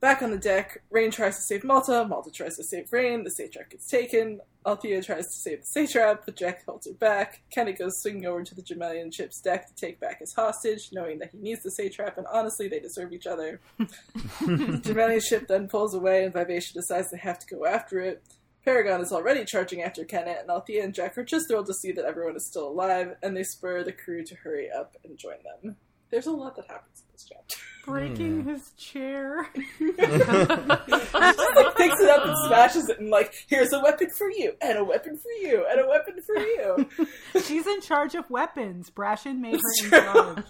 Back 0.00 0.20
on 0.20 0.30
the 0.30 0.38
deck, 0.38 0.82
Rain 0.90 1.10
tries 1.10 1.36
to 1.36 1.42
save 1.42 1.64
Malta. 1.64 2.04
Malta 2.06 2.30
tries 2.30 2.56
to 2.56 2.64
save 2.64 2.92
Rain. 2.92 3.24
The 3.24 3.30
satrap 3.30 3.70
gets 3.70 3.88
taken. 3.88 4.40
Althea 4.66 5.02
tries 5.02 5.24
to 5.24 5.32
save 5.32 5.60
the 5.60 5.66
satrap, 5.66 6.26
but 6.26 6.36
Jack 6.36 6.66
holds 6.66 6.86
her 6.86 6.92
back. 6.92 7.42
Kennit 7.50 7.78
goes 7.78 8.02
swinging 8.02 8.26
over 8.26 8.42
to 8.42 8.54
the 8.54 8.62
Jamaillian 8.62 9.14
ship's 9.14 9.40
deck 9.40 9.66
to 9.68 9.74
take 9.74 9.98
back 9.98 10.18
his 10.18 10.34
hostage, 10.34 10.90
knowing 10.92 11.18
that 11.20 11.30
he 11.30 11.38
needs 11.38 11.62
the 11.62 11.70
satrap, 11.70 12.18
and 12.18 12.26
honestly, 12.30 12.68
they 12.68 12.80
deserve 12.80 13.12
each 13.12 13.26
other. 13.26 13.60
the 13.78 14.80
Jamaillian 14.84 15.22
ship 15.22 15.46
then 15.48 15.68
pulls 15.68 15.94
away, 15.94 16.24
and 16.24 16.32
Vivacia 16.32 16.74
decides 16.74 17.10
they 17.10 17.18
have 17.18 17.38
to 17.38 17.54
go 17.54 17.64
after 17.64 18.00
it. 18.00 18.22
Paragon 18.64 19.00
is 19.00 19.12
already 19.12 19.44
charging 19.44 19.82
after 19.82 20.04
Kennit, 20.04 20.40
and 20.40 20.50
Althea 20.50 20.82
and 20.84 20.92
Jack 20.92 21.16
are 21.16 21.24
just 21.24 21.48
thrilled 21.48 21.66
to 21.66 21.74
see 21.74 21.92
that 21.92 22.04
everyone 22.04 22.36
is 22.36 22.46
still 22.46 22.68
alive, 22.68 23.14
and 23.22 23.36
they 23.36 23.44
spur 23.44 23.82
the 23.82 23.92
crew 23.92 24.24
to 24.24 24.34
hurry 24.34 24.68
up 24.68 24.96
and 25.04 25.16
join 25.16 25.36
them. 25.62 25.76
There's 26.10 26.26
a 26.26 26.32
lot 26.32 26.56
that 26.56 26.66
happens 26.66 27.00
in 27.00 27.12
this 27.12 27.24
chapter. 27.28 27.56
Breaking 27.86 28.42
hmm. 28.42 28.50
his 28.50 28.72
chair. 28.72 29.48
like 29.80 31.76
picks 31.76 32.00
it 32.00 32.10
up 32.10 32.26
and 32.26 32.34
smashes 32.46 32.88
it 32.88 32.98
and 32.98 33.10
like 33.10 33.32
here's 33.46 33.72
a 33.72 33.78
weapon 33.80 34.08
for 34.18 34.30
you 34.30 34.52
and 34.60 34.76
a 34.78 34.84
weapon 34.84 35.16
for 35.16 35.30
you 35.46 35.64
and 35.70 35.80
a 35.80 35.86
weapon 35.88 36.14
for 36.26 36.36
you 36.36 36.88
She's 37.42 37.66
in 37.66 37.80
charge 37.80 38.14
of 38.14 38.28
weapons. 38.28 38.90
Brashen 38.90 39.38
made 39.38 39.54
her 39.54 39.60
It's 39.62 39.84
in 39.84 39.90
charge. 39.90 40.44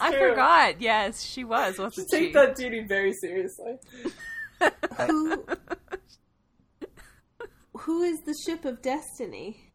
I 0.00 0.12
forgot. 0.12 0.80
Yes, 0.80 1.22
she 1.22 1.44
was, 1.44 1.76
She 1.76 1.82
wasn't 1.82 2.08
she? 2.10 2.16
take 2.16 2.34
that 2.34 2.56
duty 2.56 2.84
very 2.86 3.12
seriously 3.12 3.76
Who, 5.06 5.44
who 7.76 8.02
is 8.02 8.18
the 8.26 8.34
ship 8.46 8.64
of 8.64 8.82
destiny? 8.82 9.72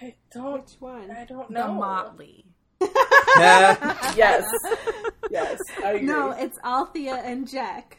i 0.00 0.14
don't 0.32 0.62
Which 0.62 0.80
one? 0.80 1.10
i 1.10 1.24
don't 1.24 1.48
The 1.48 1.54
know 1.66 1.72
motley. 1.74 2.46
yes 4.16 4.44
yes 5.30 5.60
i 5.84 5.92
agree 5.92 6.06
No, 6.06 6.30
it's 6.32 6.58
Althea 6.64 7.14
and 7.24 7.48
Jack. 7.48 7.98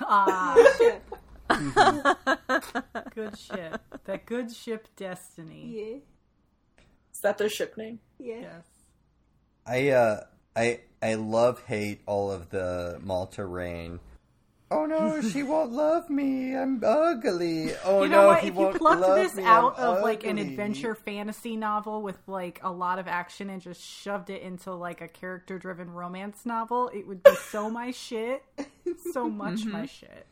Ah, 0.00 0.54
Ship. 0.78 1.02
good 3.14 3.38
ship. 3.38 3.80
That 4.04 4.24
good 4.26 4.50
ship 4.54 4.88
destiny. 4.96 5.72
Yeah. 5.76 5.96
is 7.12 7.20
that 7.22 7.38
their 7.38 7.48
ship 7.50 7.76
name 7.76 8.00
Yeah. 8.18 8.40
Yes. 8.40 8.64
I 9.66 9.88
uh 9.90 10.20
I 10.56 10.80
I 11.02 11.14
love 11.14 11.62
hate 11.64 12.00
all 12.06 12.30
of 12.30 12.50
the 12.50 12.98
Malta 13.02 13.44
rain. 13.44 14.00
Oh 14.76 14.86
no, 14.86 15.20
she 15.20 15.42
won't 15.44 15.70
love 15.72 16.10
me. 16.10 16.56
I'm 16.56 16.82
ugly. 16.84 17.72
Oh 17.84 18.02
you 18.02 18.08
know 18.08 18.22
no, 18.22 18.26
what? 18.28 18.40
he 18.42 18.48
If 18.48 18.56
you 18.56 18.70
plucked 18.74 19.14
this 19.14 19.36
me. 19.36 19.44
out 19.44 19.78
I'm 19.78 19.98
of 19.98 20.02
like 20.02 20.24
an 20.24 20.38
adventure 20.38 20.94
fantasy 20.96 21.56
novel 21.56 22.02
with 22.02 22.18
like 22.26 22.58
a 22.62 22.72
lot 22.72 22.98
of 22.98 23.06
action 23.06 23.50
and 23.50 23.62
just 23.62 23.80
shoved 23.80 24.30
it 24.30 24.42
into 24.42 24.72
like 24.72 25.00
a 25.00 25.06
character 25.08 25.58
driven 25.58 25.90
romance 25.92 26.44
novel, 26.44 26.90
it 26.92 27.06
would 27.06 27.22
be 27.22 27.34
so 27.50 27.70
my 27.70 27.92
shit. 27.92 28.42
So 29.12 29.28
much 29.30 29.60
mm-hmm. 29.60 29.70
my 29.72 29.86
shit. 29.86 30.26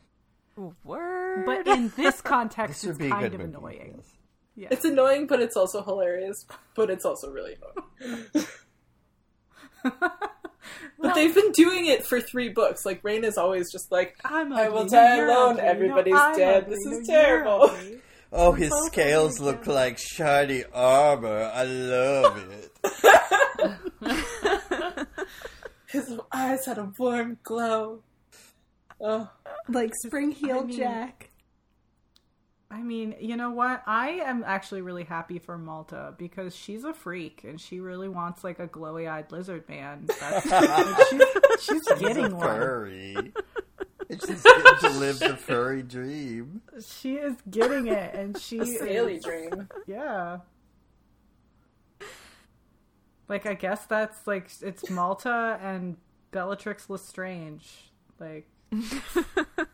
Word. 0.83 1.45
But 1.45 1.67
in 1.67 1.93
this 1.95 2.19
context, 2.33 2.81
This 2.83 2.97
it's 2.97 3.09
kind 3.09 3.33
of 3.33 3.39
movie, 3.39 3.43
annoying. 3.57 3.93
yes. 3.97 4.05
Yeah. 4.55 4.67
it's 4.69 4.85
annoying 4.85 5.25
but 5.25 5.41
it's 5.41 5.57
also 5.57 5.81
hilarious 5.83 6.45
but 6.75 6.91
it's 6.91 7.05
also 7.05 7.31
really 7.31 7.55
annoying 8.03 8.45
but 10.99 11.15
they've 11.15 11.33
been 11.33 11.51
doing 11.51 11.85
it 11.87 12.05
for 12.05 12.19
three 12.21 12.49
books 12.49 12.85
like 12.85 13.03
rain 13.03 13.23
is 13.23 13.37
always 13.37 13.71
just 13.71 13.91
like 13.91 14.15
I'm 14.25 14.51
I 14.53 14.69
will 14.69 14.85
die 14.85 15.17
you're 15.17 15.27
alone. 15.27 15.51
ugly, 15.53 15.63
Everybody's 15.63 16.13
no, 16.13 16.33
dead. 16.35 16.63
ugly, 16.63 16.75
This 16.75 16.85
is 16.85 17.07
you're 17.07 17.17
terrible. 17.17 17.71
Oh, 18.35 18.51
his 18.51 18.71
both 18.71 18.87
scales 18.91 19.39
ugly, 19.39 19.51
look 19.51 19.67
like 19.67 19.99
shiny 19.99 20.63
armor. 20.73 21.51
I 21.53 21.63
love 21.65 22.43
it. 22.49 22.71
his 25.87 26.17
eyes 26.31 26.65
had 26.65 26.79
a 26.79 26.91
warm 26.97 27.37
glow 27.43 27.99
oh 28.99 29.29
Like 29.69 29.91
spring 30.03 30.31
heeled 30.31 30.63
I 30.63 30.67
mean- 30.67 30.77
Jack. 30.77 31.29
I 32.73 32.81
mean, 32.81 33.15
you 33.19 33.37
know 33.37 33.51
what? 33.51 33.83
I 33.85 34.09
am 34.25 34.43
actually 34.43 34.81
really 34.81 35.03
happy 35.03 35.37
for 35.37 35.59
Malta 35.59 36.15
because 36.17 36.55
she's 36.55 36.83
a 36.83 36.93
freak 36.93 37.43
and 37.43 37.61
she 37.61 37.79
really 37.79 38.09
wants 38.09 38.43
like 38.43 38.57
a 38.57 38.67
glowy 38.67 39.07
eyed 39.07 39.31
lizard 39.31 39.69
man. 39.69 40.07
That's, 40.19 40.45
like, 40.49 41.11
she's, 41.61 41.83
she's 41.87 41.99
getting 41.99 42.35
one. 42.35 42.47
Furry. 42.47 43.33
It's 44.09 44.25
just 44.27 44.43
getting 44.43 44.77
to 44.79 44.89
live 44.99 45.19
the 45.19 45.37
furry 45.37 45.83
dream. 45.83 46.61
She 46.83 47.15
is 47.15 47.35
getting 47.49 47.87
it, 47.87 48.15
and 48.15 48.37
she 48.41 48.57
a 48.59 48.65
Saley 48.65 49.15
is- 49.17 49.23
dream 49.23 49.69
Yeah. 49.85 50.39
Like 53.29 53.45
I 53.45 53.53
guess 53.53 53.85
that's 53.85 54.25
like 54.27 54.49
it's 54.61 54.89
Malta 54.89 55.59
and 55.61 55.97
Bellatrix 56.31 56.89
Lestrange. 56.89 57.91
Like 58.19 58.47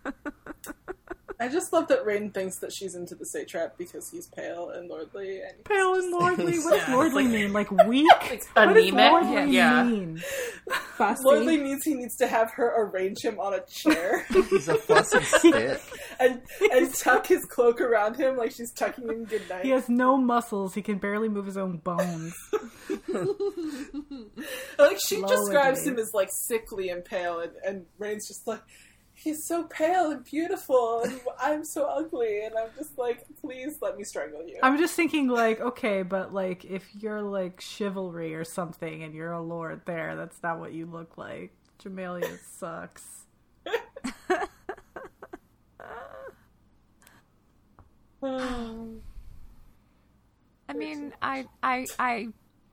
I 1.41 1.47
just 1.47 1.71
love 1.71 1.87
that 1.87 2.05
Rain 2.05 2.31
thinks 2.31 2.59
that 2.59 2.73
she's 2.73 2.95
into 2.95 3.15
the 3.15 3.23
satrap 3.25 3.77
because 3.77 4.09
he's 4.11 4.27
pale 4.27 4.71
and 4.71 4.89
lordly 4.89 5.39
and 5.41 5.63
pale 5.63 5.93
and 5.95 6.11
lordly. 6.11 6.59
What 6.59 6.71
does 6.79 6.87
Yeah, 6.89 6.95
lordly 6.95 7.23
like- 7.23 7.31
mean? 7.33 7.53
Like 7.53 7.71
weak? 7.71 8.11
what 8.11 8.73
does 8.75 8.91
lordly 8.91 9.51
Yeah. 9.55 9.83
mean? 9.83 10.21
Fussy. 10.97 11.23
lordly 11.23 11.57
means 11.57 11.81
he 11.85 11.93
needs 11.93 12.17
to 12.17 12.27
have 12.27 12.51
her 12.55 12.73
arrange 12.83 13.19
him 13.23 13.39
on 13.39 13.53
a 13.53 13.61
chair 13.69 14.25
He's 14.49 14.67
a 14.67 14.75
fussy 14.75 15.21
stick. 15.23 15.81
and 16.19 16.41
and 16.73 16.93
tuck 16.93 17.25
his 17.27 17.45
cloak 17.45 17.79
around 17.79 18.17
him 18.17 18.35
like 18.35 18.51
she's 18.51 18.73
tucking 18.73 19.07
him 19.07 19.23
goodnight. 19.23 19.63
He 19.63 19.69
has 19.71 19.87
no 19.87 20.17
muscles. 20.17 20.73
He 20.73 20.81
can 20.81 20.97
barely 20.97 21.29
move 21.29 21.45
his 21.45 21.55
own 21.57 21.77
bones. 21.77 22.33
like 24.77 24.97
she 25.05 25.17
Slowly. 25.17 25.35
describes 25.35 25.85
him 25.85 25.97
as 25.97 26.11
like 26.13 26.29
sickly 26.31 26.89
and 26.89 27.03
pale, 27.03 27.39
and, 27.39 27.51
and 27.65 27.85
Rain's 27.97 28.27
just 28.27 28.45
like, 28.47 28.61
he's 29.19 29.43
so 29.43 29.63
pale 29.63 30.11
and 30.11 30.23
beautiful, 30.23 31.01
and 31.03 31.19
I'm 31.39 31.65
so 31.65 31.85
ugly, 31.85 32.45
and 32.45 32.55
I'm 32.57 32.69
just 32.77 32.97
like, 32.97 33.25
please 33.41 33.77
let 33.81 33.97
me 33.97 34.03
strangle 34.03 34.47
you. 34.47 34.59
I'm 34.63 34.77
just 34.77 34.95
thinking, 34.95 35.27
like, 35.27 35.59
okay, 35.59 36.03
but 36.03 36.33
like, 36.33 36.65
if 36.65 36.87
you're 36.97 37.21
like 37.21 37.61
chivalry 37.61 38.33
or 38.33 38.43
something, 38.43 39.03
and 39.03 39.13
you're 39.13 39.31
a 39.31 39.41
lord 39.41 39.81
there, 39.85 40.15
that's 40.15 40.41
not 40.41 40.59
what 40.59 40.73
you 40.73 40.85
look 40.85 41.17
like. 41.17 41.53
Jamaillia 41.83 42.39
sucks. 42.39 43.25
I 50.69 50.73
mean, 50.73 51.13
I, 51.21 51.45
I, 51.63 51.85
I, 51.97 52.27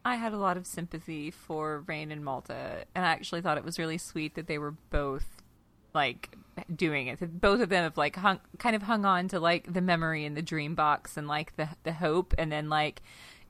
I 0.04 0.16
had 0.16 0.32
a 0.32 0.38
lot 0.38 0.56
of 0.56 0.66
sympathy 0.66 1.30
for 1.30 1.84
Rain 1.86 2.10
and 2.10 2.24
Malta, 2.24 2.84
and 2.94 3.04
I 3.04 3.08
actually 3.08 3.40
thought 3.40 3.58
it 3.58 3.64
was 3.64 3.78
really 3.78 3.98
sweet 3.98 4.34
that 4.34 4.48
they 4.48 4.58
were 4.58 4.74
both 4.90 5.35
like 5.96 6.36
doing 6.74 7.08
it. 7.08 7.18
That 7.18 7.40
Both 7.40 7.60
of 7.60 7.68
them 7.70 7.82
have 7.82 7.96
like 7.96 8.14
hung, 8.14 8.38
kind 8.58 8.76
of 8.76 8.82
hung 8.82 9.04
on 9.04 9.26
to 9.28 9.40
like 9.40 9.72
the 9.72 9.80
memory 9.80 10.24
and 10.24 10.36
the 10.36 10.42
dream 10.42 10.76
box 10.76 11.16
and 11.16 11.26
like 11.26 11.56
the 11.56 11.68
the 11.82 11.92
hope, 11.92 12.32
and 12.38 12.52
then 12.52 12.68
like, 12.68 13.02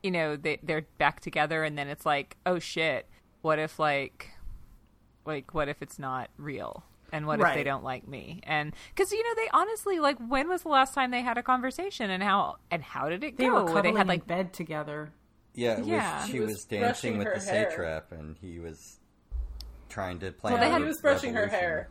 you 0.03 0.11
know, 0.11 0.37
they 0.37 0.59
they're 0.63 0.87
back 0.97 1.21
together, 1.21 1.63
and 1.65 1.77
then 1.77 1.89
it's 1.89 2.07
like, 2.07 2.37
oh 2.47 2.59
shit, 2.59 3.07
what 3.43 3.59
if 3.59 3.79
like, 3.79 4.31
like 5.27 5.53
what 5.53 5.69
if 5.69 5.83
it's 5.83 5.99
not 5.99 6.31
real? 6.39 6.83
And 7.13 7.27
what 7.27 7.41
if 7.41 7.55
they 7.55 7.63
don't 7.63 7.85
like 7.85 8.09
me? 8.09 8.41
And 8.43 8.75
because 8.95 9.13
you 9.13 9.23
know 9.23 9.35
they 9.37 9.49
honestly 9.53 10.01
like 10.01 10.19
when 10.19 10.49
was 10.49 10.63
the 10.63 10.69
last 10.71 10.93
time 10.93 11.13
they 11.13 11.21
had 11.23 11.39
a 11.39 11.43
conversation 11.43 12.11
and 12.11 12.21
how 12.23 12.57
and 12.71 12.83
how 12.83 13.09
did 13.09 13.23
it 13.23 13.37
They 13.39 13.47
go? 13.47 13.63
were 13.63 13.65
cuddling 13.73 13.95
they 13.95 13.99
had 13.99 14.09
like 14.09 14.23
in 14.23 14.27
bed 14.27 14.53
together. 14.53 15.13
Yeah, 15.55 15.75
it 15.75 15.79
was- 15.79 15.89
Yeah. 15.89 16.25
she 16.27 16.33
He 16.33 16.41
was, 16.41 16.49
was 16.51 16.65
dancing 16.65 17.17
with 17.19 17.29
the 17.33 17.41
hair. 17.51 17.71
satrap, 17.71 18.11
and 18.13 18.37
he 18.41 18.59
was 18.59 18.99
trying 19.89 20.19
to 20.19 20.33
plan. 20.33 20.55
Well, 20.55 20.63
they 20.63 20.69
had- 20.69 20.83
he 20.83 20.87
was 20.87 21.01
brushing 21.01 21.33
her 21.35 21.47
hair. 21.47 21.89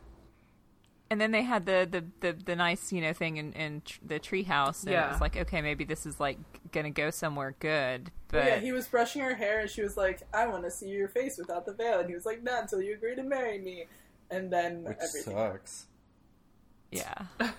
And 1.10 1.20
then 1.20 1.30
they 1.30 1.42
had 1.42 1.66
the 1.66 1.86
the 1.90 2.04
the, 2.20 2.32
the 2.44 2.56
nice 2.56 2.92
you 2.92 3.00
know 3.00 3.12
thing 3.12 3.36
in, 3.36 3.52
in 3.52 3.82
tr- 3.84 4.00
the 4.04 4.18
treehouse. 4.20 4.80
And 4.82 4.90
it 4.90 4.94
Yeah. 4.94 5.12
was 5.12 5.20
like 5.20 5.36
okay 5.36 5.60
maybe 5.62 5.84
this 5.84 6.04
is 6.06 6.18
like 6.20 6.38
gonna 6.72 6.90
go 6.90 7.10
somewhere 7.10 7.54
good. 7.60 8.10
But 8.28 8.38
But 8.38 8.44
yeah, 8.46 8.56
he 8.58 8.72
was 8.72 8.88
brushing 8.88 9.22
her 9.22 9.34
hair, 9.36 9.60
and 9.60 9.70
she 9.70 9.82
was 9.82 9.96
like, 9.96 10.22
"I 10.34 10.46
want 10.48 10.64
to 10.64 10.70
see 10.70 10.88
your 10.88 11.08
face 11.08 11.38
without 11.38 11.64
the 11.66 11.72
veil," 11.74 12.00
and 12.00 12.08
he 12.08 12.14
was 12.14 12.26
like, 12.26 12.42
"Not 12.42 12.62
until 12.62 12.82
you 12.82 12.94
agree 12.94 13.14
to 13.14 13.22
marry 13.22 13.58
me." 13.58 13.86
And 14.30 14.52
then 14.52 14.82
which 14.84 14.96
everything. 15.00 15.34
sucks. 15.34 15.86
yeah. 16.90 17.14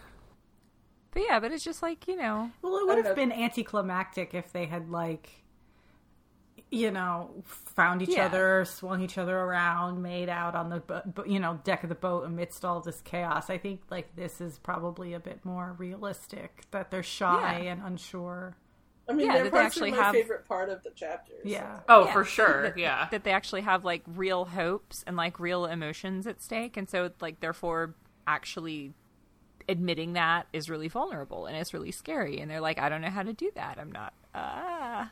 But 1.12 1.24
yeah, 1.28 1.40
but 1.40 1.52
it's 1.52 1.64
just 1.64 1.82
like 1.82 2.08
you 2.08 2.16
know, 2.16 2.52
Well, 2.62 2.78
it 2.78 2.86
would 2.86 2.98
have 2.98 3.06
know. 3.06 3.16
been 3.16 3.32
anticlimactic 3.32 4.34
if 4.36 4.52
they 4.52 4.66
had 4.66 4.90
like, 4.90 5.30
you 6.70 6.92
know, 6.92 7.32
found 7.46 8.02
each 8.02 8.10
Yeah. 8.10 8.26
other, 8.26 8.66
swung 8.66 9.02
each 9.02 9.18
other 9.18 9.38
around, 9.38 10.02
made 10.02 10.28
out 10.30 10.54
on 10.56 10.70
the 10.70 10.80
bo- 10.82 11.02
bo- 11.06 11.24
you 11.26 11.40
know 11.40 11.60
deck 11.64 11.84
of 11.84 11.90
the 11.90 11.96
boat 11.96 12.26
amidst 12.26 12.66
all 12.66 12.82
this 12.82 13.00
chaos. 13.02 13.50
I 13.50 13.58
think 13.58 13.82
like 13.90 14.16
this 14.16 14.42
is 14.42 14.60
probably 14.60 15.14
a 15.14 15.20
bit 15.20 15.46
more 15.46 15.76
realistic 15.78 16.64
that 16.72 16.92
they're 16.92 17.04
shy 17.04 17.62
Yeah. 17.64 17.72
and 17.72 17.82
unsure. 17.86 18.58
I 19.10 19.14
mean, 19.14 19.28
Yeah, 19.28 19.34
they're 19.36 19.44
that 19.46 19.54
they 19.54 19.60
actually 19.60 19.92
my 19.92 19.98
have- 20.04 20.14
favorite 20.14 20.46
part 20.46 20.68
of 20.68 20.84
the 20.84 20.90
chapters. 20.92 21.40
Yeah. 21.46 21.80
Oh, 21.88 22.06
Yeah. 22.06 22.12
for 22.14 22.26
sure. 22.26 22.64
that, 22.64 22.78
Yeah. 22.78 23.08
that 23.12 23.24
they 23.24 23.32
actually 23.32 23.62
have 23.62 23.86
like 23.86 24.04
real 24.06 24.44
hopes 24.44 25.04
and 25.08 25.16
like 25.16 25.40
real 25.40 25.66
emotions 25.66 26.28
at 26.28 26.42
stake, 26.42 26.76
and 26.76 26.90
so 26.90 27.12
like 27.22 27.40
therefore 27.40 27.96
actually 28.28 28.94
admitting 29.70 30.14
that 30.14 30.48
is 30.54 30.70
really 30.70 30.88
vulnerable 30.90 31.46
and 31.46 31.56
it's 31.56 31.74
really 31.74 31.92
scary. 31.92 32.40
And 32.42 32.52
they're 32.52 32.60
like, 32.62 32.80
I 32.80 32.90
don't 32.90 33.02
know 33.02 33.10
how 33.10 33.24
to 33.24 33.34
do 33.34 33.52
that. 33.56 33.78
I'm 33.80 33.92
not. 33.92 34.14
Ah, 34.36 35.12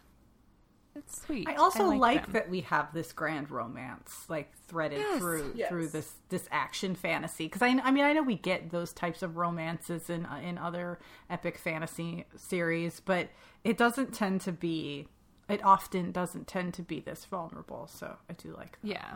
it's 0.95 1.21
sweet. 1.25 1.47
I 1.47 1.55
also 1.55 1.87
like, 1.89 2.23
them. 2.23 2.33
that 2.33 2.49
we 2.49 2.61
have 2.61 2.93
this 2.93 3.11
grand 3.11 3.51
romance 3.51 4.25
like 4.29 4.53
threaded 4.67 4.99
Yes. 4.99 5.19
through 5.19 5.51
Yes. 5.55 5.69
through 5.69 5.87
this 5.89 6.13
this 6.29 6.47
action 6.51 6.95
fantasy 6.95 7.45
because 7.45 7.61
I, 7.61 7.67
I 7.83 7.91
mean 7.91 8.03
I 8.03 8.13
know 8.13 8.23
we 8.23 8.35
get 8.35 8.71
those 8.71 8.93
types 8.93 9.21
of 9.21 9.37
romances 9.37 10.09
in 10.09 10.25
uh, 10.25 10.41
in 10.43 10.57
other 10.57 10.99
epic 11.29 11.57
fantasy 11.57 12.25
series 12.35 12.99
but 12.99 13.29
it 13.63 13.77
doesn't 13.77 14.13
tend 14.13 14.41
to 14.41 14.51
be 14.51 15.07
it 15.49 15.63
often 15.63 16.11
doesn't 16.11 16.47
tend 16.47 16.73
to 16.75 16.81
be 16.81 16.99
this 16.99 17.25
vulnerable 17.25 17.87
so 17.87 18.15
I 18.29 18.33
do 18.33 18.53
like 18.55 18.79
that. 18.81 18.87
Yeah. 18.87 19.15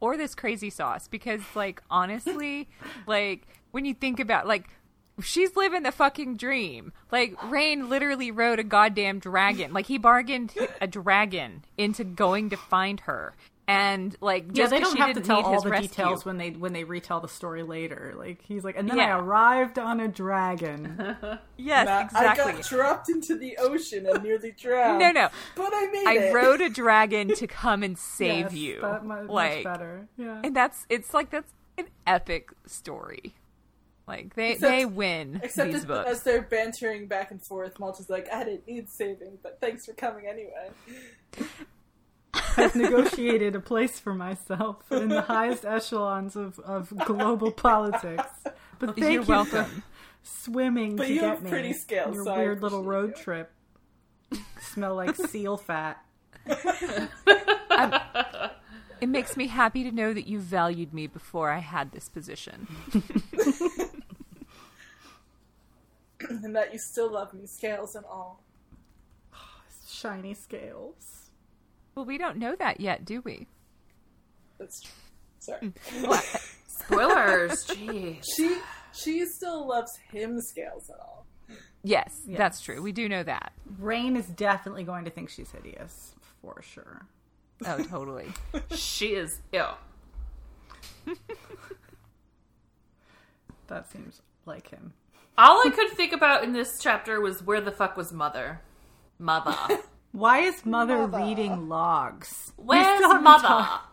Or 0.00 0.16
this 0.16 0.34
crazy 0.34 0.70
sauce 0.70 1.08
because 1.08 1.40
like 1.54 1.82
honestly, 1.90 2.68
like 3.06 3.46
when 3.70 3.84
you 3.84 3.94
think 3.94 4.20
about 4.20 4.46
like 4.46 4.68
she's 5.22 5.54
living 5.56 5.82
the 5.82 5.92
fucking 5.92 6.36
dream. 6.36 6.92
Like 7.12 7.34
Rain 7.50 7.88
literally 7.88 8.30
rode 8.30 8.58
a 8.58 8.64
goddamn 8.64 9.18
dragon. 9.18 9.72
Like 9.72 9.86
he 9.86 9.98
bargained 9.98 10.52
a 10.80 10.86
dragon 10.86 11.64
into 11.78 12.04
going 12.04 12.50
to 12.50 12.56
find 12.56 13.00
her. 13.00 13.34
And 13.66 14.14
like 14.20 14.44
Yeah, 14.52 14.66
they 14.66 14.78
don't 14.78 14.92
she 14.94 14.98
have 14.98 15.14
to 15.14 15.22
tell 15.22 15.40
all 15.42 15.62
the 15.62 15.70
rescue. 15.70 15.88
details 15.88 16.22
when 16.26 16.36
they 16.36 16.50
when 16.50 16.74
they 16.74 16.84
retell 16.84 17.20
the 17.20 17.28
story 17.28 17.62
later. 17.62 18.12
Like 18.14 18.42
he's 18.42 18.62
like, 18.62 18.76
and 18.76 18.86
then 18.90 18.98
Yeah. 18.98 19.16
I 19.16 19.18
arrived 19.20 19.78
on 19.78 20.00
a 20.00 20.08
dragon. 20.08 21.16
Yes, 21.56 21.86
Nah, 21.86 22.00
exactly. 22.00 22.44
I 22.52 22.56
got 22.56 22.64
dropped 22.64 23.08
into 23.08 23.36
the 23.36 23.56
ocean 23.58 24.06
and 24.06 24.22
nearly 24.22 24.50
drowned. 24.50 24.98
No, 24.98 25.12
no. 25.12 25.28
But 25.56 25.70
I 25.72 25.86
made 25.92 26.06
I 26.06 26.14
it. 26.26 26.34
rode 26.34 26.60
a 26.60 26.68
dragon 26.68 27.28
to 27.36 27.46
come 27.62 27.82
and 27.82 27.96
save 27.96 28.52
Yes, 28.52 28.54
you. 28.54 28.80
that 28.82 29.04
mu- 29.06 29.26
like 29.32 29.64
much 29.64 29.64
better. 29.64 30.08
Yeah. 30.18 30.40
and 30.44 30.54
that's 30.54 30.84
it's 30.90 31.14
like 31.14 31.30
that's 31.30 31.52
an 31.78 31.86
epic 32.06 32.50
story. 32.66 33.34
Like 34.06 34.34
they 34.34 34.52
Except- 34.52 34.70
they 34.70 34.84
win 34.84 35.40
Except 35.42 35.68
these 35.68 35.80
as, 35.80 35.84
books. 35.86 36.10
as 36.10 36.22
they're 36.22 36.42
bantering 36.42 37.06
back 37.08 37.30
and 37.30 37.42
forth, 37.46 37.78
Malta's 37.80 38.10
like, 38.10 38.28
I 38.32 38.44
didn't 38.44 38.66
need 38.68 38.90
saving, 38.90 39.38
but 39.42 39.58
thanks 39.60 39.86
for 39.86 39.94
coming 39.94 40.26
anyway. 40.26 41.48
I've 42.56 42.74
negotiated 42.76 43.54
a 43.56 43.60
place 43.60 43.98
for 43.98 44.12
myself 44.14 44.82
in 44.90 45.08
the 45.08 45.22
highest 45.22 45.64
echelons 45.66 46.36
of, 46.36 46.58
of 46.60 46.92
global 47.06 47.50
politics. 47.50 48.24
But 48.78 48.96
thank 48.96 48.98
You're 48.98 49.10
you 49.12 49.22
welcome. 49.22 49.64
for 49.64 49.82
swimming 50.22 50.96
But 50.96 51.06
to 51.06 51.12
you 51.14 51.20
get 51.20 51.28
have 51.30 51.42
me. 51.42 51.50
pretty 51.50 51.72
scales, 51.72 52.14
Your 52.14 52.24
so 52.24 52.34
weird 52.36 52.62
little 52.62 52.82
road 52.82 53.14
you. 53.16 53.22
trip. 53.22 53.52
Smell 54.60 54.94
like 54.96 55.14
seal 55.28 55.56
fat. 55.56 56.04
It 59.00 59.08
makes 59.08 59.36
me 59.36 59.46
happy 59.48 59.84
to 59.84 59.92
know 59.92 60.12
that 60.14 60.26
you 60.26 60.38
valued 60.40 60.92
me 60.94 61.06
before 61.06 61.50
I 61.50 61.58
had 61.58 61.92
this 61.92 62.08
position. 62.08 62.66
and 66.44 66.54
that 66.56 66.72
you 66.72 66.78
still 66.78 67.12
love 67.12 67.32
me, 67.34 67.46
scales 67.46 67.94
and 67.94 68.04
all. 68.06 68.42
Shiny 69.88 70.34
scales. 70.34 71.30
Well, 71.94 72.04
we 72.04 72.18
don't 72.18 72.38
know 72.38 72.56
that 72.56 72.80
yet, 72.80 73.04
do 73.04 73.20
we? 73.20 73.46
That's 74.58 74.80
true. 74.82 74.92
Sorry. 75.38 75.72
Hmm. 75.90 76.12
Spoilers. 76.84 77.64
Jeez. 77.66 78.22
she 78.36 78.58
she 78.92 79.24
still 79.26 79.66
loves 79.68 79.90
him, 80.10 80.40
scales 80.40 80.88
and 80.88 80.98
all. 81.00 81.26
Yes, 81.82 82.10
Yes. 82.26 82.38
that's 82.38 82.60
true. 82.62 82.80
We 82.82 82.92
do 82.92 83.08
know 83.08 83.22
that. 83.22 83.52
Rain 83.78 84.16
is 84.16 84.26
definitely 84.26 84.84
going 84.84 85.04
to 85.04 85.10
think 85.10 85.28
she's 85.28 85.50
hideous, 85.50 86.14
for 86.40 86.62
sure. 86.62 87.06
Oh, 87.66 87.82
totally. 87.84 88.28
She 88.74 89.08
is 89.14 89.40
ill. 89.52 89.76
That 93.68 93.90
seems 93.90 94.20
like 94.46 94.68
him. 94.70 94.92
All 95.36 95.62
I 95.66 95.70
could 95.70 95.90
think 95.90 96.12
about 96.12 96.44
in 96.44 96.52
this 96.52 96.78
chapter 96.80 97.20
was 97.20 97.42
where 97.42 97.60
the 97.60 97.72
fuck 97.72 97.96
was 97.96 98.12
mother? 98.12 98.60
Mother. 99.18 99.56
Why 100.12 100.38
is 100.40 100.64
mother, 100.64 101.08
Mother. 101.08 101.24
reading 101.24 101.68
logs? 101.68 102.52
Where's 102.56 103.00
mother? 103.20 103.48
talked- 103.48 103.86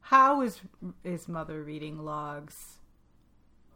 How 0.00 0.40
is 0.40 0.60
is 1.04 1.28
mother 1.28 1.62
reading 1.62 1.98
logs? 1.98 2.78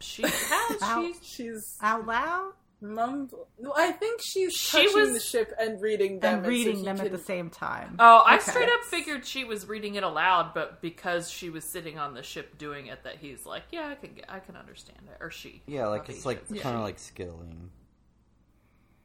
She 0.01 0.23
has. 0.23 0.83
Ow. 0.83 1.07
She's 1.07 1.27
She's 1.27 1.79
Out 1.83 2.07
loud? 2.07 2.53
Mumble. 2.81 3.49
No, 3.59 3.73
I 3.77 3.93
think 3.93 4.21
she's 4.23 4.53
She 4.53 4.85
touching 4.87 5.01
was- 5.01 5.13
the 5.15 5.21
ship 5.21 5.53
and 5.59 5.81
reading 5.81 6.21
them, 6.21 6.39
And 6.39 6.47
reading 6.47 6.77
he 6.79 6.85
them 6.85 7.01
at 7.01 7.11
the 7.11 7.19
same 7.19 7.51
time. 7.51 7.97
Oh, 7.99 8.19
I 8.27 8.37
Okay. 8.37 8.51
straight 8.51 8.69
up 8.69 8.83
figured 8.85 9.27
she 9.27 9.45
was 9.45 9.67
reading 9.67 9.95
it 9.95 10.03
aloud, 10.03 10.53
but 10.55 10.81
because 10.83 11.31
she 11.31 11.49
was 11.51 11.65
sitting 11.65 11.99
on 11.99 12.15
the 12.15 12.23
ship 12.23 12.59
doing 12.59 12.87
it, 12.87 13.03
that 13.05 13.17
he's 13.17 13.45
like, 13.47 13.65
yeah, 13.73 13.89
I 13.89 13.95
can, 13.95 14.15
get, 14.15 14.27
I 14.29 14.41
can 14.41 14.57
understand 14.57 15.01
it, 15.11 15.17
or 15.21 15.31
she. 15.31 15.63
Yeah, 15.67 15.87
like 15.89 16.09
it's 16.09 16.27
like 16.27 16.47
kind 16.61 16.77
of 16.77 16.83
like 16.83 16.99
skilling. 16.99 17.71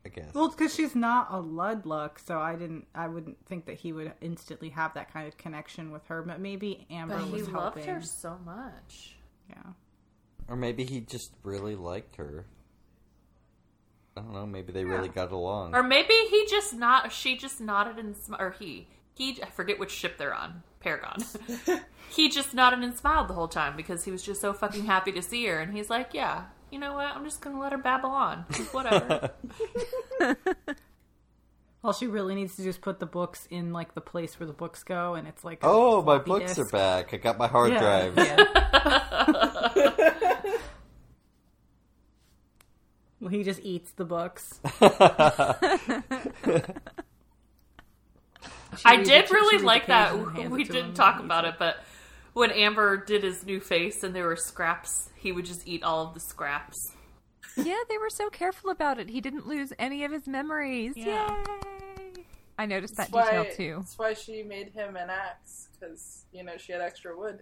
I 0.04 0.10
guess. 0.10 0.34
Well, 0.34 0.50
because 0.50 0.74
she's 0.74 0.96
not 0.96 1.28
a 1.30 1.36
Ludluck, 1.36 2.18
so 2.26 2.40
I 2.40 2.56
didn't. 2.56 2.88
I 2.96 3.08
wouldn't 3.08 3.38
think 3.46 3.68
that 3.68 3.76
he 3.76 3.94
would 3.94 4.12
instantly 4.20 4.70
have 4.70 4.96
that 4.96 5.14
kind 5.14 5.28
of 5.28 5.38
connection 5.38 5.92
with 5.92 6.08
her. 6.08 6.24
But 6.24 6.40
maybe 6.40 6.88
Amber 6.90 7.18
But 7.20 7.26
he 7.26 7.32
was 7.34 7.48
loved 7.50 7.76
helping. 7.78 7.86
her 7.86 8.02
so 8.02 8.40
much. 8.44 9.16
Yeah. 9.48 9.62
Or 10.48 10.56
maybe 10.56 10.86
he 10.86 11.02
just 11.02 11.34
really 11.44 11.76
liked 11.76 12.16
her. 12.16 12.48
I 14.18 14.22
don't 14.22 14.34
know. 14.34 14.46
Maybe 14.46 14.74
they 14.74 14.84
really 14.84 15.08
got 15.10 15.32
along. 15.32 15.74
Or 15.74 15.84
maybe 15.84 16.14
he 16.30 16.46
just 16.50 16.74
not. 16.74 17.12
She 17.12 17.38
just 17.38 17.62
nodded 17.62 17.98
and 17.98 18.16
sm- 18.16 18.36
or 18.40 18.52
he 18.52 18.88
he. 19.16 19.42
I 19.42 19.48
forget 19.48 19.80
which 19.80 19.92
ship 19.92 20.18
they're 20.18 20.34
on. 20.34 20.64
Paragon. 20.82 21.18
he 22.10 22.28
just 22.28 22.54
nodded 22.54 22.80
and 22.80 22.96
smiled 22.96 23.28
the 23.28 23.34
whole 23.36 23.48
time 23.48 23.78
because 23.78 24.04
he 24.04 24.12
was 24.12 24.24
just 24.24 24.42
so 24.42 24.52
fucking 24.52 24.86
happy 24.86 25.12
to 25.14 25.22
see 25.22 25.46
her, 25.46 25.60
and 25.60 25.74
he's 25.76 25.90
like, 25.90 26.10
yeah. 26.14 26.46
You 26.72 26.80
know 26.80 26.94
what? 26.94 27.06
I'm 27.08 27.24
just 27.26 27.42
gonna 27.42 27.60
let 27.60 27.72
her 27.74 27.78
babble 27.78 28.10
on. 28.10 28.40
Whatever. 28.72 29.32
All 31.84 31.94
she 31.94 32.06
really 32.08 32.36
needs 32.36 32.56
to 32.58 32.62
do 32.62 32.70
is 32.70 32.78
put 32.78 33.00
the 33.00 33.06
books 33.06 33.48
in 33.50 33.74
like 33.74 33.94
the 33.96 34.02
place 34.02 34.40
where 34.40 34.48
the 34.48 34.54
books 34.54 34.84
go, 34.84 35.16
and 35.16 35.28
it's 35.28 35.44
like 35.44 35.60
oh, 35.64 36.02
my 36.04 36.20
floppy 36.20 36.46
books 36.46 36.60
are 36.60 36.66
back. 36.70 37.14
I 37.14 37.18
got 37.18 37.38
my 37.38 37.48
hard 37.48 37.72
Yeah, 37.72 38.10
drive. 38.10 38.18
yeah. 38.18 38.36
Well, 43.22 43.30
he 43.30 43.44
just 43.44 43.62
eats 43.62 43.92
the 43.94 44.04
books. 44.04 44.60
I 48.86 48.98
did 48.98 49.10
it- 49.26 49.32
really 49.32 49.64
like 49.64 49.86
the 49.88 49.94
page 49.94 50.12
and 50.14 50.36
that. 50.36 50.52
We 50.52 50.64
didn't 50.64 50.94
talk 50.96 51.20
about 51.20 51.46
it, 51.46 51.56
but 51.60 51.78
when 52.34 52.52
Amber 52.52 52.98
did 52.98 53.24
his 53.24 53.46
new 53.46 53.60
face 53.60 54.04
and 54.04 54.16
there 54.16 54.26
were 54.26 54.36
scraps, 54.38 55.10
he 55.16 55.32
would 55.32 55.46
just 55.46 55.68
eat 55.68 55.84
all 55.84 56.08
of 56.08 56.14
the 56.14 56.20
scraps. 56.20 56.92
yeah, 57.58 57.80
they 57.90 57.98
were 57.98 58.10
so 58.10 58.30
careful 58.30 58.70
about 58.70 58.98
it. 59.00 59.10
He 59.10 59.20
didn't 59.22 59.46
lose 59.48 59.74
any 59.78 60.04
of 60.06 60.12
his 60.12 60.28
memories. 60.28 60.94
Yeah. 60.96 61.44
Yay! 61.98 62.24
I 62.58 62.66
noticed 62.66 62.96
that 62.96 63.12
That's 63.12 63.28
detail 63.30 63.44
why, 63.44 63.50
too. 63.50 63.76
That's 63.80 64.00
why 64.00 64.14
she 64.14 64.44
made 64.44 64.70
him 64.70 64.96
an 64.96 65.10
axe 65.10 65.68
because 65.80 66.26
you 66.32 66.44
know 66.44 66.58
she 66.58 66.72
had 66.72 66.82
extra 66.82 67.18
wood. 67.18 67.40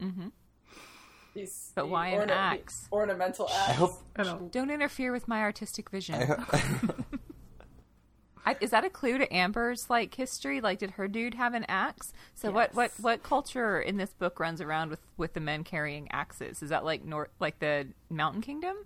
hmm 0.00 0.28
He's 1.34 1.72
But 1.74 1.82
the 1.82 1.88
why 1.88 2.08
an 2.08 2.30
axe? 2.30 2.88
ornamental 2.92 3.48
axe. 3.48 3.68
I 3.68 3.72
hope. 3.72 4.02
Don't. 4.14 4.50
Don't 4.52 4.70
interfere 4.70 5.12
with 5.12 5.28
my 5.28 5.40
artistic 5.42 5.90
vision. 5.90 6.16
I, 6.16 6.24
ho- 6.24 6.94
I, 8.46 8.56
is 8.60 8.70
that 8.70 8.84
a 8.84 8.90
clue 8.90 9.18
to 9.18 9.32
Amber's 9.32 9.88
like 9.90 10.14
history? 10.14 10.60
Like, 10.60 10.78
did 10.78 10.92
her 10.92 11.06
dude 11.08 11.34
have 11.34 11.54
an 11.54 11.64
axe? 11.68 12.12
So 12.34 12.50
what 12.50 12.74
what 12.74 12.90
what 13.00 13.22
culture 13.22 13.80
in 13.80 13.96
this 13.98 14.10
book 14.14 14.40
runs 14.40 14.60
around 14.60 14.90
with 14.90 15.00
with 15.16 15.34
the 15.34 15.40
men 15.40 15.62
carrying 15.62 16.10
axes? 16.10 16.62
Is 16.62 16.70
that 16.70 16.84
like 16.84 17.04
north 17.04 17.28
like 17.38 17.58
the 17.60 17.88
Mountain 18.08 18.40
Kingdom? 18.42 18.76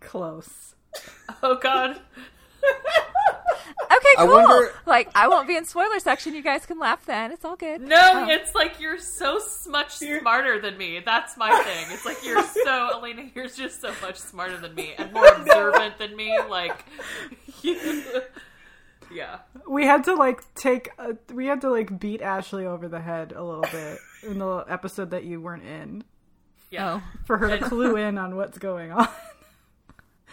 Close. 0.00 0.74
Oh 1.42 1.54
god. 1.56 2.00
Okay, 3.82 4.14
I 4.18 4.26
cool. 4.26 4.28
wonder- 4.34 4.72
Like, 4.86 5.10
I 5.14 5.28
won't 5.28 5.46
be 5.48 5.56
in 5.56 5.64
spoiler 5.64 5.98
section. 6.00 6.34
You 6.34 6.42
guys 6.42 6.66
can 6.66 6.78
laugh 6.78 7.04
then. 7.06 7.32
It's 7.32 7.44
all 7.44 7.56
good. 7.56 7.80
No, 7.80 8.00
Oh. 8.00 8.28
it's 8.28 8.54
like 8.54 8.80
you're 8.80 8.98
so 8.98 9.40
much 9.68 9.92
smarter 9.96 10.60
than 10.60 10.76
me. 10.78 11.00
That's 11.04 11.36
my 11.36 11.50
thing. 11.62 11.86
It's 11.90 12.04
like 12.04 12.24
you're 12.24 12.42
so 12.64 12.90
Elena. 12.94 13.30
You're 13.34 13.48
just 13.48 13.80
so 13.80 13.92
much 14.02 14.16
smarter 14.18 14.56
than 14.58 14.74
me 14.74 14.94
and 14.96 15.12
more 15.12 15.26
observant 15.36 15.98
than 15.98 16.16
me. 16.16 16.38
Like, 16.48 16.84
you, 17.62 18.02
yeah. 19.12 19.38
We 19.68 19.84
had 19.86 20.04
to 20.04 20.14
like 20.14 20.42
take 20.54 20.90
a, 20.98 21.16
we 21.32 21.46
had 21.46 21.60
to 21.62 21.70
like 21.70 21.98
beat 21.98 22.22
Ashley 22.22 22.66
over 22.66 22.88
the 22.88 23.00
head 23.00 23.32
a 23.32 23.42
little 23.42 23.64
bit 23.70 23.98
in 24.22 24.38
the 24.38 24.64
episode 24.68 25.10
that 25.10 25.24
you 25.24 25.40
weren't 25.40 25.64
in 25.64 26.04
Yeah. 26.70 27.00
Oh, 27.00 27.18
for 27.26 27.38
her 27.38 27.48
to 27.56 27.64
clue 27.64 27.96
in 27.96 28.18
on 28.18 28.36
what's 28.36 28.58
going 28.58 28.92
on. 28.92 29.08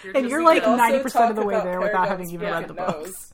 You're 0.04 0.16
And 0.16 0.24
just 0.26 0.32
you're 0.32 0.44
like 0.44 0.64
90% 0.64 1.30
of 1.30 1.36
the 1.36 1.44
way 1.46 1.56
there 1.62 1.80
without 1.82 2.08
having 2.08 2.30
even 2.30 2.50
read 2.50 2.68
the 2.68 2.74
broken 2.74 3.04
books. 3.04 3.34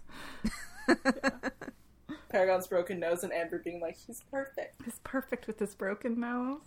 Paragon's 2.30 2.68
broken 2.68 3.00
nose 3.00 3.24
and 3.24 3.32
Amber 3.32 3.60
being 3.60 3.80
like, 3.80 3.96
he's 4.08 4.22
perfect. 4.32 4.82
He's 4.84 5.00
perfect 5.04 5.46
with 5.48 5.60
his 5.60 5.76
broken 5.76 6.20
nose. 6.20 6.60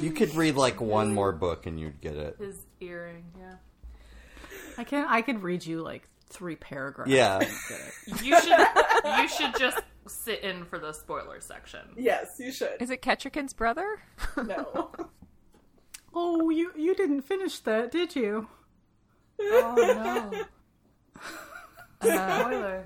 You 0.00 0.12
could 0.12 0.34
read 0.34 0.54
like 0.56 0.80
one 0.80 1.14
more 1.14 1.32
book 1.32 1.66
and 1.66 1.80
you'd 1.80 2.00
get 2.00 2.14
it. 2.16 2.36
his 2.38 2.58
earring. 2.80 3.24
Yeah. 3.38 3.54
I 4.76 4.84
can 4.84 5.06
I 5.08 5.22
could 5.22 5.42
read 5.42 5.64
you 5.64 5.80
like 5.80 6.06
three 6.28 6.56
paragraphs. 6.56 7.10
Yeah. 7.10 7.38
You 8.22 8.38
should. 8.40 8.66
you 9.18 9.28
should 9.28 9.54
just 9.58 9.80
sit 10.06 10.40
in 10.42 10.64
for 10.66 10.78
the 10.78 10.92
spoiler 10.92 11.40
section. 11.40 11.80
Yes, 11.96 12.36
you 12.38 12.52
should. 12.52 12.76
is 12.80 12.90
it 12.90 13.00
Ketchikan's 13.00 13.52
brother? 13.54 14.02
No. 14.36 14.90
Oh, 16.14 16.50
you 16.50 16.72
you 16.76 16.94
didn't 16.94 17.22
finish 17.22 17.58
that, 17.60 17.90
did 17.90 18.14
you? 18.16 18.48
Oh 19.40 19.74
no. 19.76 20.44
Uh, 22.02 22.82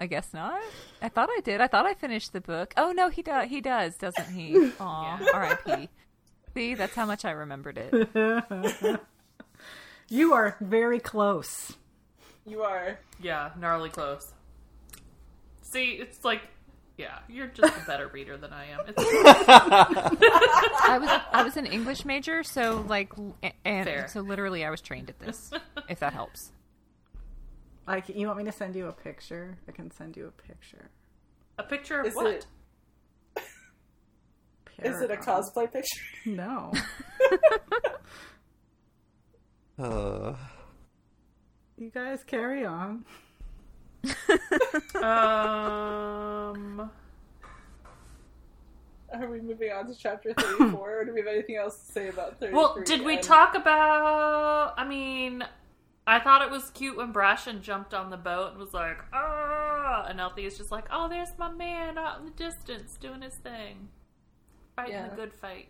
I 0.00 0.06
guess 0.06 0.32
not. 0.32 0.58
I 1.02 1.10
thought 1.10 1.28
I 1.30 1.40
did. 1.44 1.60
I 1.60 1.66
thought 1.66 1.84
I 1.84 1.92
finished 1.92 2.32
the 2.32 2.40
book. 2.40 2.72
Oh 2.78 2.92
no, 2.92 3.10
he 3.10 3.20
does. 3.20 3.50
He 3.50 3.60
does, 3.60 3.98
doesn't 3.98 4.32
he? 4.32 4.72
Aw, 4.80 5.18
R.I.P. 5.34 5.90
See, 6.54 6.74
that's 6.74 6.94
how 6.94 7.04
much 7.04 7.26
I 7.26 7.32
remembered 7.32 7.76
it. 7.76 9.00
You 10.12 10.32
are 10.32 10.56
very 10.60 10.98
close. 10.98 11.76
You 12.44 12.62
are. 12.62 12.98
Yeah, 13.22 13.50
gnarly 13.56 13.90
close. 13.90 14.32
See, 15.62 15.92
it's 15.92 16.24
like, 16.24 16.42
yeah, 17.00 17.18
you're 17.28 17.46
just 17.46 17.74
a 17.76 17.86
better 17.86 18.08
reader 18.08 18.36
than 18.36 18.52
I 18.52 18.66
am. 18.66 18.80
I 19.38 20.98
was 21.00 21.20
I 21.32 21.42
was 21.42 21.56
an 21.56 21.66
English 21.66 22.04
major, 22.04 22.42
so 22.42 22.84
like, 22.88 23.12
and 23.64 23.86
Fair. 23.86 24.08
so 24.08 24.20
literally, 24.20 24.64
I 24.64 24.70
was 24.70 24.80
trained 24.80 25.08
at 25.08 25.18
this. 25.18 25.50
If 25.88 26.00
that 26.00 26.12
helps. 26.12 26.52
Like, 27.88 28.08
you 28.10 28.26
want 28.26 28.38
me 28.38 28.44
to 28.44 28.52
send 28.52 28.76
you 28.76 28.86
a 28.86 28.92
picture? 28.92 29.58
I 29.66 29.72
can 29.72 29.90
send 29.90 30.16
you 30.16 30.26
a 30.26 30.30
picture. 30.46 30.90
a 31.58 31.62
picture 31.64 32.00
of 32.00 32.06
Is 32.06 32.14
what? 32.14 32.26
it 32.26 32.46
is 34.82 35.00
it 35.02 35.10
a 35.10 35.16
cosplay 35.16 35.70
picture? 35.72 36.00
No. 36.26 36.72
Uh, 39.78 40.34
You 41.78 41.90
guys 41.90 42.22
carry 42.24 42.66
on. 42.66 43.06
Um. 45.02 46.90
Are 49.12 49.28
we 49.28 49.40
moving 49.40 49.72
on 49.72 49.86
to 49.88 49.94
chapter 49.94 50.32
34 50.34 51.00
or 51.00 51.04
do 51.04 51.12
we 51.12 51.18
have 51.20 51.26
anything 51.28 51.56
else 51.56 51.76
to 51.84 51.92
say 51.92 52.08
about 52.08 52.38
33? 52.38 52.56
Well, 52.56 52.78
did 52.84 53.02
we 53.04 53.14
and- 53.14 53.22
talk 53.22 53.54
about? 53.56 54.74
I 54.76 54.86
mean, 54.86 55.44
I 56.06 56.20
thought 56.20 56.42
it 56.42 56.50
was 56.50 56.70
cute 56.70 56.96
when 56.96 57.12
Brashen 57.12 57.60
jumped 57.60 57.92
on 57.92 58.10
the 58.10 58.16
boat 58.16 58.50
and 58.52 58.58
was 58.60 58.72
like, 58.72 58.98
"Ah!" 59.12 60.06
and 60.08 60.20
Althea's 60.20 60.56
just 60.56 60.70
like, 60.70 60.86
"Oh, 60.90 61.08
there's 61.08 61.30
my 61.38 61.50
man 61.50 61.98
out 61.98 62.20
in 62.20 62.24
the 62.26 62.30
distance 62.30 62.96
doing 63.00 63.22
his 63.22 63.34
thing, 63.34 63.88
fighting 64.76 64.94
Yeah. 64.94 65.08
the 65.08 65.16
good 65.16 65.32
fight." 65.34 65.68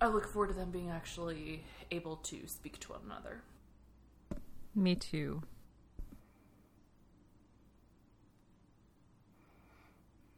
I 0.00 0.06
look 0.08 0.28
forward 0.28 0.48
to 0.48 0.54
them 0.54 0.70
being 0.70 0.90
actually 0.90 1.64
able 1.90 2.16
to 2.16 2.46
speak 2.46 2.78
to 2.80 2.92
one 2.92 3.00
another. 3.06 3.42
Me 4.74 4.94
too. 4.94 5.42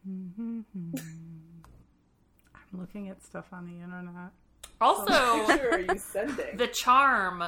I'm 0.06 0.64
looking 2.72 3.08
at 3.08 3.22
stuff 3.22 3.46
on 3.52 3.66
the 3.66 3.82
internet. 3.82 4.30
Also, 4.80 5.46
picture 5.46 5.70
are 5.72 5.80
you 5.80 5.98
sending? 5.98 6.56
the 6.56 6.66
charm. 6.66 7.44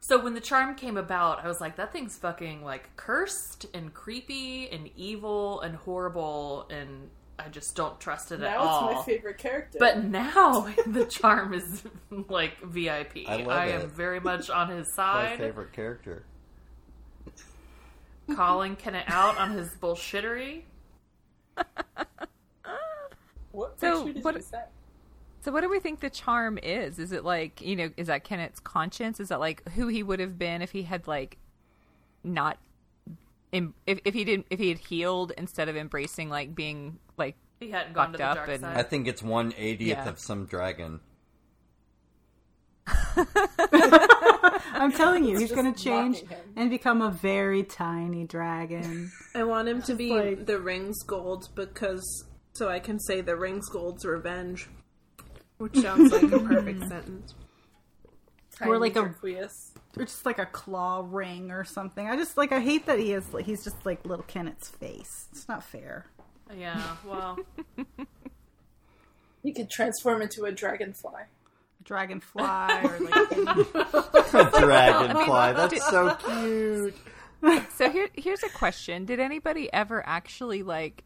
So 0.00 0.22
when 0.22 0.34
the 0.34 0.40
charm 0.40 0.74
came 0.74 0.96
about, 0.96 1.44
I 1.44 1.48
was 1.48 1.60
like, 1.60 1.76
that 1.76 1.92
thing's 1.92 2.16
fucking 2.16 2.62
like 2.64 2.94
cursed 2.96 3.66
and 3.72 3.94
creepy 3.94 4.68
and 4.70 4.90
evil 4.96 5.60
and 5.60 5.76
horrible, 5.76 6.66
and 6.70 7.08
I 7.44 7.48
just 7.48 7.74
don't 7.74 7.98
trust 8.00 8.30
it 8.32 8.36
at 8.36 8.40
now 8.40 8.58
all. 8.58 8.88
it's 8.90 8.98
my 8.98 9.02
favorite 9.04 9.38
character. 9.38 9.78
But 9.80 10.04
now 10.04 10.68
the 10.86 11.04
charm 11.06 11.54
is 11.54 11.82
like 12.28 12.60
VIP. 12.60 13.18
I 13.28 13.36
love 13.42 13.68
am 13.68 13.80
it. 13.82 13.90
very 13.92 14.20
much 14.20 14.48
on 14.50 14.68
his 14.68 14.86
my 14.96 15.26
side, 15.30 15.38
favorite 15.38 15.72
character. 15.72 16.24
calling 18.34 18.76
Kennit 18.76 19.04
out 19.08 19.36
on 19.38 19.50
his 19.52 19.70
bullshittery. 19.80 20.62
what 23.52 23.78
So, 23.80 24.04
picture 24.04 24.12
did 24.14 24.24
what- 24.24 24.42
So, 25.40 25.52
what 25.52 25.60
do 25.62 25.68
we 25.68 25.80
think 25.80 26.00
the 26.00 26.10
charm 26.10 26.58
is? 26.62 26.98
Is 26.98 27.12
it 27.12 27.24
like 27.24 27.60
you 27.60 27.76
know? 27.76 27.90
Is 27.96 28.06
that 28.06 28.24
Kennit's 28.24 28.60
conscience? 28.60 29.20
Is 29.20 29.28
that 29.28 29.40
like 29.40 29.68
who 29.70 29.88
he 29.88 30.02
would 30.02 30.20
have 30.20 30.38
been 30.38 30.62
if 30.62 30.70
he 30.70 30.82
had 30.84 31.06
like 31.06 31.36
not, 32.24 32.58
em- 33.52 33.74
if 33.86 34.00
if 34.04 34.14
he 34.14 34.24
didn't 34.24 34.46
if 34.50 34.58
he 34.58 34.68
had 34.68 34.78
healed 34.78 35.32
instead 35.36 35.68
of 35.68 35.76
embracing 35.76 36.28
like 36.30 36.54
being 36.54 36.98
like 37.26 37.36
He 37.60 37.70
hadn't 37.70 37.92
gone 37.94 38.08
to 38.12 38.12
the 38.12 38.18
dark 38.18 38.48
and- 38.48 38.60
side. 38.60 38.76
I 38.76 38.82
think 38.82 39.06
it's 39.08 39.22
one 39.22 39.52
eightieth 39.56 39.98
Yeah. 39.98 40.08
of 40.08 40.18
some 40.18 40.46
dragon. 40.46 41.00
I'm 44.74 44.92
telling 44.92 45.24
you, 45.24 45.38
he's 45.38 45.52
going 45.52 45.72
to 45.72 45.80
change 45.82 46.22
and 46.56 46.70
become 46.70 47.02
a 47.02 47.10
very 47.10 47.62
tiny 47.62 48.24
dragon. 48.26 49.10
I 49.34 49.44
want 49.44 49.68
him 49.68 49.82
to 49.82 49.94
be 49.94 50.10
like- 50.10 50.46
the 50.46 50.58
rings 50.60 51.02
gold 51.04 51.48
because 51.54 52.24
so 52.54 52.68
I 52.68 52.80
can 52.80 52.98
say 52.98 53.20
the 53.20 53.36
rings 53.36 53.68
gold's 53.68 54.04
revenge, 54.04 54.68
which 55.58 55.76
sounds 55.78 56.12
like 56.12 56.24
a 56.32 56.38
perfect 56.40 56.80
sentence. 56.88 57.34
Or 58.60 58.78
like 58.78 58.96
a- 58.96 59.02
Dracuius. 59.04 59.52
or 59.96 60.04
just 60.04 60.26
like 60.26 60.38
a 60.38 60.46
claw 60.46 61.04
ring 61.08 61.50
or 61.50 61.64
something. 61.64 62.06
I 62.08 62.16
just 62.16 62.36
like 62.36 62.52
I 62.52 62.60
hate 62.60 62.86
that 62.86 62.98
he 62.98 63.12
is 63.12 63.24
he's 63.44 63.64
just 63.64 63.86
like 63.86 64.04
little 64.04 64.24
Kennit's 64.24 64.68
face. 64.68 65.28
It's 65.32 65.48
not 65.48 65.62
fair. 65.64 66.06
Yeah, 66.56 66.96
well, 67.04 67.38
You 69.42 69.52
could 69.52 69.70
transform 69.70 70.22
into 70.22 70.44
a 70.44 70.52
dragonfly. 70.52 71.22
Dragonfly 71.84 72.44
or 72.44 72.98
like 73.00 73.30
a 73.34 74.60
Dragonfly. 74.60 75.52
That's 75.56 75.90
so 75.90 76.14
cute. 76.14 76.94
So 77.74 77.90
here, 77.90 78.08
here's 78.14 78.42
a 78.44 78.48
question: 78.50 79.04
Did 79.04 79.18
anybody 79.18 79.72
ever 79.72 80.06
actually 80.06 80.62
like? 80.62 81.02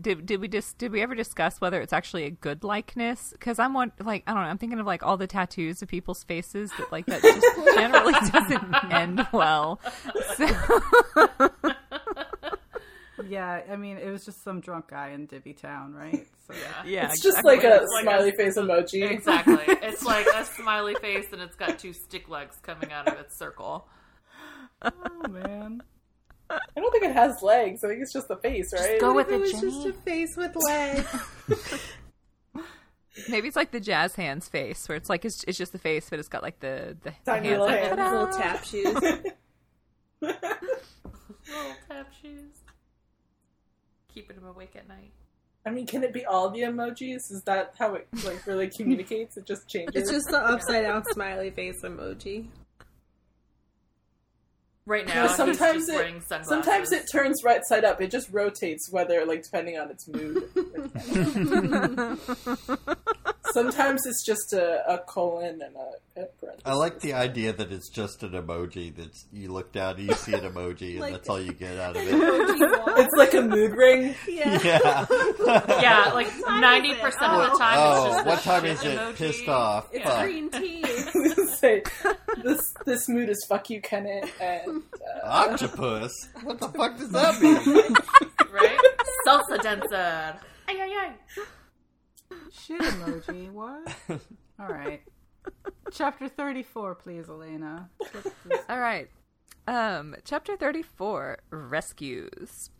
Did, 0.00 0.26
did 0.26 0.40
we 0.40 0.48
just 0.48 0.78
did 0.78 0.92
we 0.92 1.02
ever 1.02 1.14
discuss 1.14 1.60
whether 1.60 1.80
it's 1.80 1.92
actually 1.92 2.24
a 2.24 2.30
good 2.30 2.64
likeness? 2.64 3.32
Because 3.32 3.58
I'm 3.58 3.74
one 3.74 3.92
like 4.00 4.22
I 4.26 4.32
don't 4.32 4.42
know. 4.42 4.48
I'm 4.48 4.58
thinking 4.58 4.80
of 4.80 4.86
like 4.86 5.02
all 5.02 5.18
the 5.18 5.26
tattoos 5.26 5.82
of 5.82 5.88
people's 5.88 6.24
faces 6.24 6.72
that 6.78 6.90
like 6.90 7.04
that 7.06 7.22
just 7.22 7.46
generally 7.74 8.14
doesn't 8.32 8.92
end 8.92 9.26
well. 9.30 9.78
So 10.36 10.48
yeah. 13.26 13.62
I 13.70 13.76
mean, 13.76 13.96
it 13.98 14.10
was 14.10 14.24
just 14.24 14.42
some 14.44 14.60
drunk 14.60 14.88
guy 14.88 15.08
in 15.10 15.26
Divvy 15.26 15.52
Town, 15.54 15.94
right? 15.94 16.26
So 16.46 16.54
yeah, 16.54 16.82
yeah, 16.86 17.10
It's 17.10 17.22
just 17.22 17.44
like 17.44 17.64
a 17.64 17.76
It's 17.82 17.92
like 17.92 18.02
smiley 18.04 18.30
a- 18.30 18.36
face 18.36 18.56
emoji. 18.56 19.10
exactly. 19.10 19.56
It's 19.82 20.04
like 20.04 20.26
a 20.34 20.44
smiley 20.44 20.94
face, 21.00 21.26
and 21.32 21.40
it's 21.42 21.56
got 21.56 21.78
two 21.78 21.92
stick 21.92 22.28
legs 22.28 22.56
coming 22.62 22.92
out 22.92 23.08
of 23.08 23.18
its 23.18 23.38
circle. 23.38 23.88
oh 24.82 25.28
man. 25.28 25.82
I 26.50 26.58
don't 26.76 26.90
think 26.92 27.04
it 27.04 27.12
has 27.12 27.42
legs. 27.42 27.84
I 27.84 27.88
think 27.88 28.00
it's 28.00 28.12
just 28.12 28.28
the 28.28 28.36
face, 28.36 28.72
right? 28.72 28.98
Go 29.00 29.12
with 29.12 29.28
It 29.28 29.34
it, 29.34 29.40
was 29.40 29.52
just 29.52 29.86
a 29.86 29.92
face 29.92 30.34
with 30.36 30.56
legs. 30.66 31.06
maybe 33.28 33.48
it's 33.48 33.56
like 33.56 33.70
the 33.70 33.80
jazz 33.80 34.14
hands 34.14 34.48
face, 34.48 34.88
where 34.88 34.96
it's 34.96 35.10
like 35.10 35.24
it's, 35.26 35.44
it's 35.44 35.58
just 35.58 35.72
the 35.72 35.78
face, 35.78 36.08
but 36.08 36.18
it's 36.18 36.28
got 36.28 36.42
like 36.42 36.60
the 36.60 36.96
the, 37.02 37.10
the 37.10 37.14
Tiny 37.32 37.48
hands. 37.48 37.60
little 37.60 37.66
like, 37.66 37.82
hands. 37.84 38.12
Little 38.12 38.38
tap 38.38 38.64
shoes. 38.64 39.22
Little 40.20 41.74
tap 41.88 42.12
shoes. 42.22 42.57
Keeping 44.18 44.36
him 44.36 44.46
awake 44.46 44.74
at 44.74 44.88
night. 44.88 45.12
I 45.64 45.70
mean, 45.70 45.86
can 45.86 46.02
it 46.02 46.12
be 46.12 46.24
all 46.24 46.50
the 46.50 46.62
emojis? 46.62 47.30
Is 47.30 47.42
that 47.46 47.74
how 47.78 47.94
it 47.94 48.08
like 48.24 48.44
really 48.48 48.66
communicates? 48.76 49.36
It 49.36 49.46
just 49.46 49.68
changes. 49.68 49.94
It's 49.94 50.10
just 50.10 50.28
the 50.28 50.38
upside 50.38 50.82
down 50.82 51.04
smiley 51.12 51.52
face 51.52 51.82
emoji. 51.82 52.48
Right 54.86 55.06
now, 55.06 55.26
know, 55.26 55.32
sometimes 55.32 55.60
he's 55.60 55.86
just 55.86 55.90
it 55.90 55.94
wearing 55.94 56.20
sunglasses. 56.20 56.48
sometimes 56.48 56.90
it 56.90 57.04
turns 57.12 57.44
right 57.44 57.64
side 57.64 57.84
up. 57.84 58.00
It 58.00 58.10
just 58.10 58.28
rotates 58.32 58.90
whether 58.90 59.24
like 59.24 59.44
depending 59.44 59.78
on 59.78 59.88
its 59.92 60.08
mood. 60.08 60.42
sometimes 63.52 64.06
it's 64.06 64.24
just 64.24 64.52
a, 64.52 64.82
a 64.94 64.98
colon 64.98 65.60
and 65.62 65.74
a, 65.76 66.22
a 66.22 66.26
parenthesis. 66.40 66.62
I 66.64 66.74
like 66.74 67.00
the 67.00 67.12
idea 67.14 67.52
that 67.52 67.70
it's 67.72 67.88
just 67.90 68.22
an 68.22 68.30
emoji. 68.32 68.94
That 68.96 69.10
you 69.32 69.52
look 69.52 69.72
down 69.72 69.96
and 69.96 70.08
you 70.08 70.14
see 70.14 70.32
an 70.34 70.40
emoji, 70.40 70.92
and 70.92 71.00
Like- 71.00 71.12
that's 71.14 71.28
all 71.28 71.40
you 71.40 71.52
get 71.52 71.78
out 71.78 71.96
of 71.96 72.02
it. 72.04 72.08
It's 72.98 73.14
like 73.16 73.34
a 73.34 73.42
mood 73.42 73.72
ring. 73.72 74.14
yeah. 74.28 74.60
yeah. 74.64 75.06
Yeah, 75.80 76.10
like 76.14 76.26
time 76.28 76.56
is 76.56 76.60
ninety 76.60 76.90
it? 76.90 77.00
percent 77.00 77.32
of 77.32 77.52
the 77.52 77.58
time. 77.58 77.76
Oh, 77.78 78.06
it's 78.06 78.14
just 78.16 78.26
what 78.26 78.40
time 78.42 78.64
is 78.64 78.84
it? 78.84 78.98
emoji. 78.98 79.16
Pissed 79.16 79.48
off. 79.48 79.88
It's 79.92 80.04
Fuck. 80.04 80.22
green 80.22 80.50
tea. 80.50 80.84
Say 81.58 81.82
this 82.42 82.60
this 82.86 83.08
mood 83.08 83.28
is 83.28 83.44
fuck 83.48 83.68
you, 83.70 83.80
Kennit, 83.80 84.28
and 84.40 84.82
uh, 85.24 85.26
Octopus? 85.26 86.12
What 86.42 86.58
the 86.60 86.68
fuck 86.68 86.96
does 86.98 87.10
that 87.10 87.40
mean? 87.40 87.94
right? 88.52 88.78
Salsa 89.26 89.60
dancer. 89.62 90.36
Ay, 90.68 90.76
ay, 90.80 90.92
ay. 91.00 91.12
Shit 92.52 92.80
emoji. 92.80 93.50
What? 93.50 93.94
All 94.60 94.68
right. 94.68 95.02
Chapter 95.92 96.28
34, 96.28 96.94
please, 96.96 97.28
Elena. 97.28 97.88
All 98.68 98.78
right. 98.78 99.08
Um, 99.66 100.14
chapter 100.24 100.56
34 100.56 101.38
Rescues. 101.50 102.70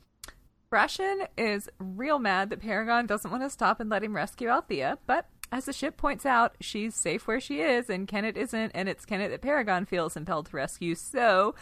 Brashen 0.70 1.26
is 1.36 1.68
real 1.78 2.18
mad 2.18 2.50
that 2.50 2.60
Paragon 2.60 3.06
doesn't 3.06 3.30
want 3.30 3.42
to 3.42 3.50
stop 3.50 3.80
and 3.80 3.88
let 3.88 4.02
him 4.02 4.14
rescue 4.14 4.48
Althea, 4.48 4.98
but 5.06 5.26
as 5.50 5.64
the 5.64 5.72
ship 5.72 5.96
points 5.96 6.26
out, 6.26 6.56
she's 6.60 6.94
safe 6.94 7.26
where 7.26 7.40
she 7.40 7.60
is, 7.60 7.88
and 7.88 8.06
Kennit 8.06 8.36
isn't, 8.36 8.72
and 8.74 8.88
it's 8.88 9.06
Kennit 9.06 9.30
that 9.30 9.40
Paragon 9.40 9.86
feels 9.86 10.16
impelled 10.16 10.46
to 10.46 10.56
rescue, 10.56 10.94
so 10.94 11.54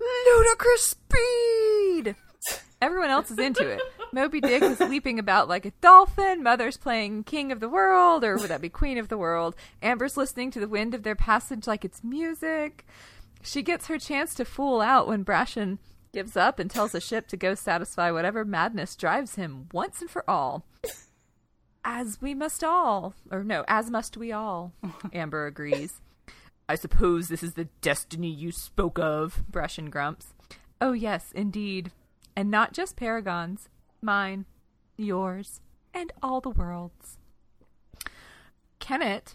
ludicrous 0.00 0.82
speed! 0.82 2.16
Everyone 2.80 3.10
else 3.10 3.30
is 3.30 3.38
into 3.38 3.66
it. 3.68 3.80
Moby 4.12 4.40
Dick 4.40 4.62
is 4.62 4.80
leaping 4.80 5.18
about 5.18 5.48
like 5.48 5.66
a 5.66 5.72
dolphin. 5.80 6.42
Mother's 6.42 6.76
playing 6.76 7.24
King 7.24 7.52
of 7.52 7.60
the 7.60 7.68
World, 7.68 8.24
or 8.24 8.36
would 8.36 8.50
that 8.50 8.60
be 8.60 8.68
Queen 8.68 8.98
of 8.98 9.08
the 9.08 9.18
World? 9.18 9.54
Amber's 9.82 10.16
listening 10.16 10.50
to 10.52 10.60
the 10.60 10.68
wind 10.68 10.94
of 10.94 11.02
their 11.02 11.14
passage 11.14 11.66
like 11.66 11.84
it's 11.84 12.04
music. 12.04 12.86
She 13.42 13.62
gets 13.62 13.86
her 13.86 13.98
chance 13.98 14.34
to 14.34 14.44
fool 14.44 14.80
out 14.80 15.06
when 15.06 15.24
Brashen 15.24 15.78
gives 16.12 16.36
up 16.36 16.58
and 16.58 16.70
tells 16.70 16.92
the 16.92 17.00
ship 17.00 17.28
to 17.28 17.36
go 17.36 17.54
satisfy 17.54 18.10
whatever 18.10 18.44
madness 18.44 18.96
drives 18.96 19.34
him 19.34 19.68
once 19.72 20.00
and 20.00 20.10
for 20.10 20.28
all. 20.28 20.64
As 21.84 22.20
we 22.20 22.34
must 22.34 22.64
all, 22.64 23.14
or 23.30 23.44
no, 23.44 23.64
as 23.68 23.90
must 23.90 24.16
we 24.16 24.32
all, 24.32 24.72
Amber 25.12 25.46
agrees. 25.46 26.00
I 26.68 26.74
suppose 26.74 27.28
this 27.28 27.44
is 27.44 27.54
the 27.54 27.68
destiny 27.80 28.28
you 28.28 28.50
spoke 28.50 28.98
of, 28.98 29.44
Brashen 29.50 29.90
grumps. 29.90 30.34
Oh, 30.80 30.92
yes, 30.92 31.30
indeed. 31.32 31.92
And 32.34 32.50
not 32.50 32.72
just 32.72 32.96
Paragon's, 32.96 33.68
mine, 34.06 34.46
yours, 34.96 35.60
and 35.92 36.12
all 36.22 36.40
the 36.40 36.48
world's. 36.48 37.18
Kennit 38.80 39.34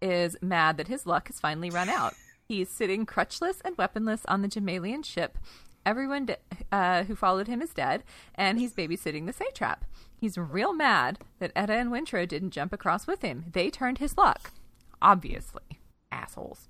is 0.00 0.36
mad 0.40 0.76
that 0.76 0.88
his 0.88 1.06
luck 1.06 1.26
has 1.28 1.40
finally 1.40 1.70
run 1.70 1.88
out. 1.88 2.14
He's 2.46 2.68
sitting 2.68 3.06
crutchless 3.06 3.60
and 3.64 3.76
weaponless 3.76 4.24
on 4.26 4.42
the 4.42 4.48
Jamaillian 4.48 5.04
ship. 5.04 5.38
Everyone 5.84 6.26
d- 6.26 6.34
uh, 6.70 7.04
who 7.04 7.16
followed 7.16 7.48
him 7.48 7.62
is 7.62 7.72
dead, 7.74 8.04
and 8.34 8.58
he's 8.58 8.74
babysitting 8.74 9.26
the 9.26 9.32
satrap. 9.32 9.84
He's 10.14 10.38
real 10.38 10.72
mad 10.72 11.18
that 11.40 11.52
Etta 11.56 11.72
and 11.72 11.90
Wintrow 11.90 12.28
didn't 12.28 12.50
jump 12.50 12.72
across 12.72 13.06
with 13.06 13.22
him. 13.22 13.46
They 13.52 13.70
turned 13.70 13.98
his 13.98 14.16
luck. 14.16 14.52
Obviously. 15.00 15.80
Assholes. 16.12 16.68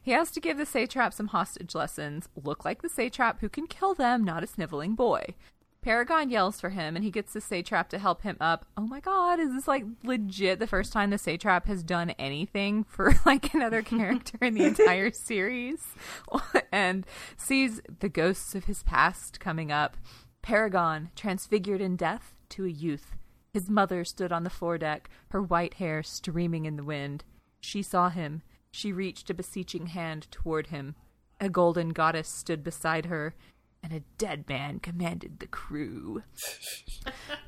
He 0.00 0.10
has 0.10 0.30
to 0.32 0.40
give 0.40 0.58
the 0.58 0.66
satrap 0.66 1.14
some 1.14 1.28
hostage 1.28 1.74
lessons. 1.74 2.28
Look 2.40 2.64
like 2.64 2.82
the 2.82 2.88
satrap 2.88 3.40
who 3.40 3.48
can 3.48 3.66
kill 3.66 3.94
them, 3.94 4.22
not 4.22 4.44
a 4.44 4.46
sniveling 4.46 4.94
boy. 4.94 5.34
Paragon 5.82 6.30
yells 6.30 6.60
for 6.60 6.70
him, 6.70 6.94
and 6.94 7.04
he 7.04 7.10
gets 7.10 7.32
the 7.32 7.40
satrap 7.40 7.88
to 7.88 7.98
help 7.98 8.22
him 8.22 8.36
up. 8.40 8.66
Oh 8.76 8.86
my 8.86 9.00
god, 9.00 9.40
is 9.40 9.52
this 9.52 9.66
like 9.66 9.84
legit 10.04 10.60
the 10.60 10.66
first 10.68 10.92
time 10.92 11.10
the 11.10 11.18
satrap 11.18 11.66
has 11.66 11.82
done 11.82 12.10
anything 12.10 12.84
for 12.84 13.12
like 13.26 13.52
another 13.52 13.82
character 13.82 14.38
in 14.40 14.54
the 14.54 14.64
entire 14.64 15.10
series? 15.10 15.84
and 16.72 17.04
sees 17.36 17.80
the 17.98 18.08
ghosts 18.08 18.54
of 18.54 18.66
his 18.66 18.84
past 18.84 19.40
coming 19.40 19.72
up. 19.72 19.96
Paragon, 20.40 21.10
transfigured 21.16 21.80
in 21.80 21.96
death 21.96 22.36
to 22.50 22.64
a 22.64 22.70
youth. 22.70 23.16
His 23.52 23.68
mother 23.68 24.04
stood 24.04 24.32
on 24.32 24.44
the 24.44 24.50
foredeck, 24.50 25.10
her 25.30 25.42
white 25.42 25.74
hair 25.74 26.04
streaming 26.04 26.64
in 26.64 26.76
the 26.76 26.84
wind. 26.84 27.24
She 27.60 27.82
saw 27.82 28.08
him. 28.08 28.42
She 28.70 28.92
reached 28.92 29.30
a 29.30 29.34
beseeching 29.34 29.86
hand 29.86 30.28
toward 30.30 30.68
him. 30.68 30.94
A 31.40 31.48
golden 31.48 31.88
goddess 31.88 32.28
stood 32.28 32.62
beside 32.62 33.06
her, 33.06 33.34
and 33.82 33.92
a 33.92 34.00
dead 34.18 34.44
man 34.48 34.78
commanded 34.78 35.38
the 35.40 35.46
crew. 35.46 36.22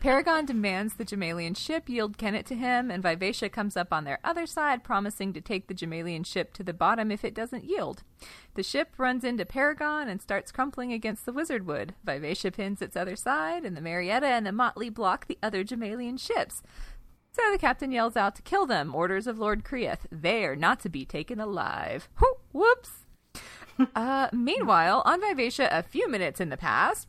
Paragon 0.01 0.45
demands 0.45 0.95
the 0.95 1.05
Jamaillian 1.05 1.57
ship 1.57 1.89
yield 1.89 2.19
Kennit 2.19 2.45
to 2.47 2.55
him, 2.55 2.91
and 2.91 3.03
Vivacia 3.03 3.49
comes 3.49 3.77
up 3.77 3.93
on 3.93 4.05
their 4.05 4.19
other 4.25 4.47
side, 4.47 4.83
promising 4.83 5.33
to 5.33 5.41
take 5.41 5.69
the 5.69 5.75
Jamaillian 5.75 6.27
ship 6.27 6.53
to 6.55 6.63
the 6.65 6.73
bottom 6.73 7.11
if 7.11 7.25
it 7.25 7.35
doesn't 7.35 7.65
yield. 7.65 8.03
The 8.55 8.63
ship 8.63 8.95
runs 8.99 9.23
into 9.25 9.47
Paragon 9.47 10.09
and 10.09 10.21
starts 10.21 10.51
crumpling 10.53 10.93
against 10.93 11.25
the 11.25 11.33
wizard 11.33 11.67
wood. 11.67 11.95
Vivacia 12.05 12.51
pins 12.51 12.83
its 12.83 12.97
other 12.97 13.17
side, 13.17 13.65
and 13.65 13.77
the 13.77 13.81
Marietta 13.81 14.27
and 14.27 14.45
the 14.45 14.53
Motley 14.53 14.89
block 14.91 15.27
the 15.27 15.39
other 15.43 15.63
Jamaillian 15.65 16.19
ships. 16.19 16.63
So 17.33 17.43
the 17.51 17.59
captain 17.59 17.91
yells 17.91 18.17
out 18.17 18.37
to 18.37 18.43
kill 18.43 18.67
them. 18.67 18.95
Orders 18.95 19.27
of 19.27 19.39
Lord 19.39 19.65
Krieth. 19.65 20.01
They 20.11 20.45
are 20.45 20.55
not 20.55 20.79
to 20.81 20.89
be 20.89 21.05
taken 21.05 21.41
alive. 21.41 22.09
Whoo- 22.21 22.37
Whoops. 22.53 23.04
Uh, 23.95 24.29
meanwhile, 24.33 25.03
on 25.05 25.21
Vivacia, 25.21 25.69
a 25.71 25.83
few 25.83 26.09
minutes 26.09 26.41
in 26.41 26.49
the 26.49 26.57
past, 26.57 27.09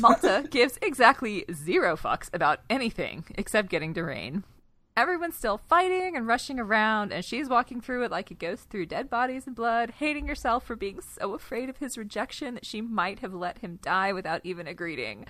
Malta 0.00 0.46
gives 0.50 0.78
exactly 0.82 1.44
zero 1.52 1.96
fucks 1.96 2.28
about 2.32 2.60
anything 2.68 3.24
except 3.36 3.70
getting 3.70 3.94
to 3.94 4.02
Reyn. 4.02 4.44
Everyone's 4.96 5.36
still 5.36 5.58
fighting 5.58 6.16
and 6.16 6.26
rushing 6.26 6.58
around, 6.58 7.12
and 7.12 7.22
she's 7.22 7.50
walking 7.50 7.82
through 7.82 8.04
it 8.04 8.10
like 8.10 8.30
a 8.30 8.34
ghost 8.34 8.70
through 8.70 8.86
dead 8.86 9.10
bodies 9.10 9.46
and 9.46 9.54
blood, 9.54 9.90
hating 9.98 10.26
herself 10.26 10.64
for 10.64 10.74
being 10.74 11.00
so 11.02 11.34
afraid 11.34 11.68
of 11.68 11.76
his 11.76 11.98
rejection 11.98 12.54
that 12.54 12.64
she 12.64 12.80
might 12.80 13.18
have 13.18 13.34
let 13.34 13.58
him 13.58 13.78
die 13.82 14.14
without 14.14 14.40
even 14.42 14.66
a 14.66 14.72
greeting. 14.72 15.26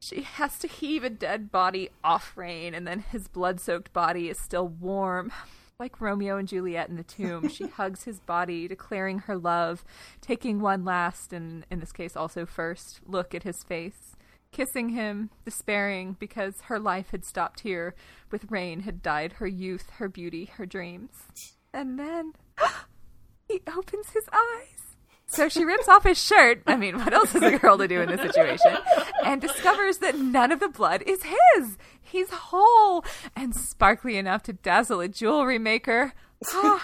She 0.00 0.22
has 0.22 0.58
to 0.58 0.68
heave 0.68 1.04
a 1.04 1.10
dead 1.10 1.52
body 1.52 1.90
off 2.02 2.36
Reyn, 2.36 2.74
and 2.74 2.86
then 2.88 3.00
his 3.00 3.28
blood 3.28 3.60
soaked 3.60 3.92
body 3.92 4.28
is 4.28 4.38
still 4.38 4.66
warm. 4.66 5.30
Like 5.78 6.00
Romeo 6.00 6.38
and 6.38 6.48
Juliet 6.48 6.88
in 6.88 6.96
the 6.96 7.02
tomb, 7.02 7.50
she 7.50 7.66
hugs 7.76 8.04
his 8.04 8.18
body, 8.20 8.66
declaring 8.66 9.20
her 9.20 9.36
love, 9.36 9.84
taking 10.22 10.60
one 10.60 10.86
last, 10.86 11.34
and 11.34 11.66
in 11.70 11.80
this 11.80 11.92
case 11.92 12.16
also 12.16 12.46
first, 12.46 13.00
look 13.04 13.34
at 13.34 13.42
his 13.42 13.62
face, 13.62 14.16
kissing 14.52 14.88
him, 14.90 15.28
despairing 15.44 16.16
because 16.18 16.62
her 16.62 16.78
life 16.78 17.10
had 17.10 17.26
stopped 17.26 17.60
here. 17.60 17.94
With 18.30 18.50
Reyn 18.50 18.80
had 18.80 19.02
died 19.02 19.34
her 19.34 19.46
youth, 19.46 19.90
her 19.98 20.08
beauty, 20.08 20.46
her 20.56 20.64
dreams. 20.64 21.26
And 21.74 21.98
then 21.98 22.32
he 23.48 23.60
opens 23.66 24.10
his 24.10 24.24
eyes. 24.32 24.85
So 25.28 25.48
she 25.48 25.64
rips 25.64 25.88
off 25.88 26.04
his 26.04 26.22
shirt. 26.22 26.62
I 26.66 26.76
mean, 26.76 26.98
what 26.98 27.12
else 27.12 27.34
is 27.34 27.42
a 27.42 27.58
girl 27.58 27.78
to 27.78 27.88
do 27.88 28.00
in 28.00 28.08
this 28.08 28.20
situation? 28.20 28.76
And 29.24 29.40
discovers 29.40 29.98
that 29.98 30.18
none 30.18 30.52
of 30.52 30.60
the 30.60 30.68
blood 30.68 31.02
is 31.04 31.24
his. 31.24 31.76
He's 32.00 32.30
whole 32.30 33.04
and 33.34 33.54
sparkly 33.54 34.16
enough 34.16 34.44
to 34.44 34.52
dazzle 34.52 35.00
a 35.00 35.08
jewelry 35.08 35.58
maker. 35.58 36.12
Ah. 36.52 36.82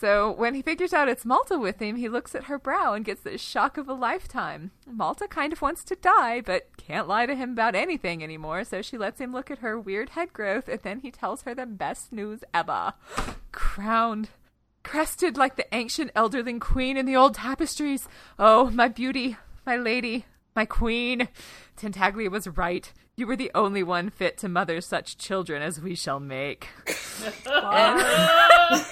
so 0.00 0.32
when 0.32 0.54
he 0.54 0.62
figures 0.62 0.92
out 0.92 1.08
it's 1.08 1.24
Malta 1.24 1.56
with 1.56 1.80
him, 1.80 1.94
he 1.96 2.08
looks 2.08 2.34
at 2.34 2.44
her 2.44 2.58
brow 2.58 2.94
and 2.94 3.04
gets 3.04 3.22
the 3.22 3.38
shock 3.38 3.78
of 3.78 3.88
a 3.88 3.94
lifetime. 3.94 4.72
Malta 4.90 5.28
kind 5.28 5.52
of 5.52 5.62
wants 5.62 5.84
to 5.84 5.94
die, 5.94 6.40
but 6.40 6.68
can't 6.76 7.06
lie 7.06 7.26
to 7.26 7.36
him 7.36 7.52
about 7.52 7.76
anything 7.76 8.22
anymore, 8.22 8.64
so 8.64 8.82
she 8.82 8.98
lets 8.98 9.20
him 9.20 9.32
look 9.32 9.50
at 9.50 9.60
her 9.60 9.78
weird 9.78 10.10
head 10.10 10.32
growth, 10.32 10.68
and 10.68 10.80
then 10.82 11.00
he 11.00 11.12
tells 11.12 11.42
her 11.42 11.54
the 11.54 11.66
best 11.66 12.12
news 12.12 12.42
ever. 12.52 12.94
Crowned 13.52 14.30
crested 14.84 15.36
like 15.36 15.56
the 15.56 15.66
ancient 15.74 16.14
elderling 16.14 16.60
queen 16.60 16.96
in 16.96 17.06
the 17.06 17.16
old 17.16 17.34
tapestries. 17.34 18.06
Oh, 18.38 18.70
my 18.70 18.86
beauty, 18.86 19.36
my 19.66 19.76
lady, 19.76 20.26
my 20.54 20.64
queen. 20.64 21.28
Tintaglia 21.76 22.30
was 22.30 22.46
right. 22.46 22.92
You 23.16 23.26
were 23.26 23.36
the 23.36 23.50
only 23.54 23.82
one 23.82 24.10
fit 24.10 24.38
to 24.38 24.48
mother 24.48 24.80
such 24.80 25.18
children 25.18 25.62
as 25.62 25.80
we 25.80 25.94
shall 25.94 26.20
make. 26.20 26.68
and, 27.46 28.00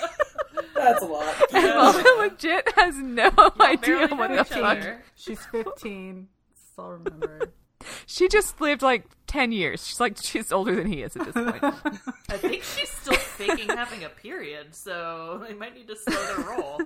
That's 0.75 1.03
a 1.03 1.07
lot. 1.07 1.35
and 1.53 1.67
Malta 1.75 2.15
legit 2.19 2.73
has 2.77 2.97
no 2.97 3.31
idea 3.61 4.09
what 4.09 4.31
know 4.31 4.37
the 4.39 4.45
fuck. 4.45 4.79
She's 5.15 5.45
15. 5.47 6.29
Still 6.73 6.89
remember. 6.89 7.53
She 8.07 8.29
just 8.29 8.61
lived 8.61 8.83
like 8.83 9.07
10 9.27 9.53
years. 9.53 9.87
She's 9.87 10.01
like, 10.01 10.17
she's 10.23 10.53
older 10.53 10.75
than 10.75 10.87
he 10.87 11.03
is 11.03 11.17
at 11.17 11.25
this 11.27 11.35
point. 11.35 11.63
I 12.29 12.37
think 12.37 12.63
she's 12.63 12.91
still 12.91 13.15
faking 13.15 13.69
having 13.69 14.05
a 14.05 14.09
period, 14.09 14.75
so 14.75 15.45
they 15.47 15.55
might 15.55 15.75
need 15.75 15.89
to 15.89 15.97
slow 15.97 16.27
their 16.27 16.45
roll. 16.45 16.81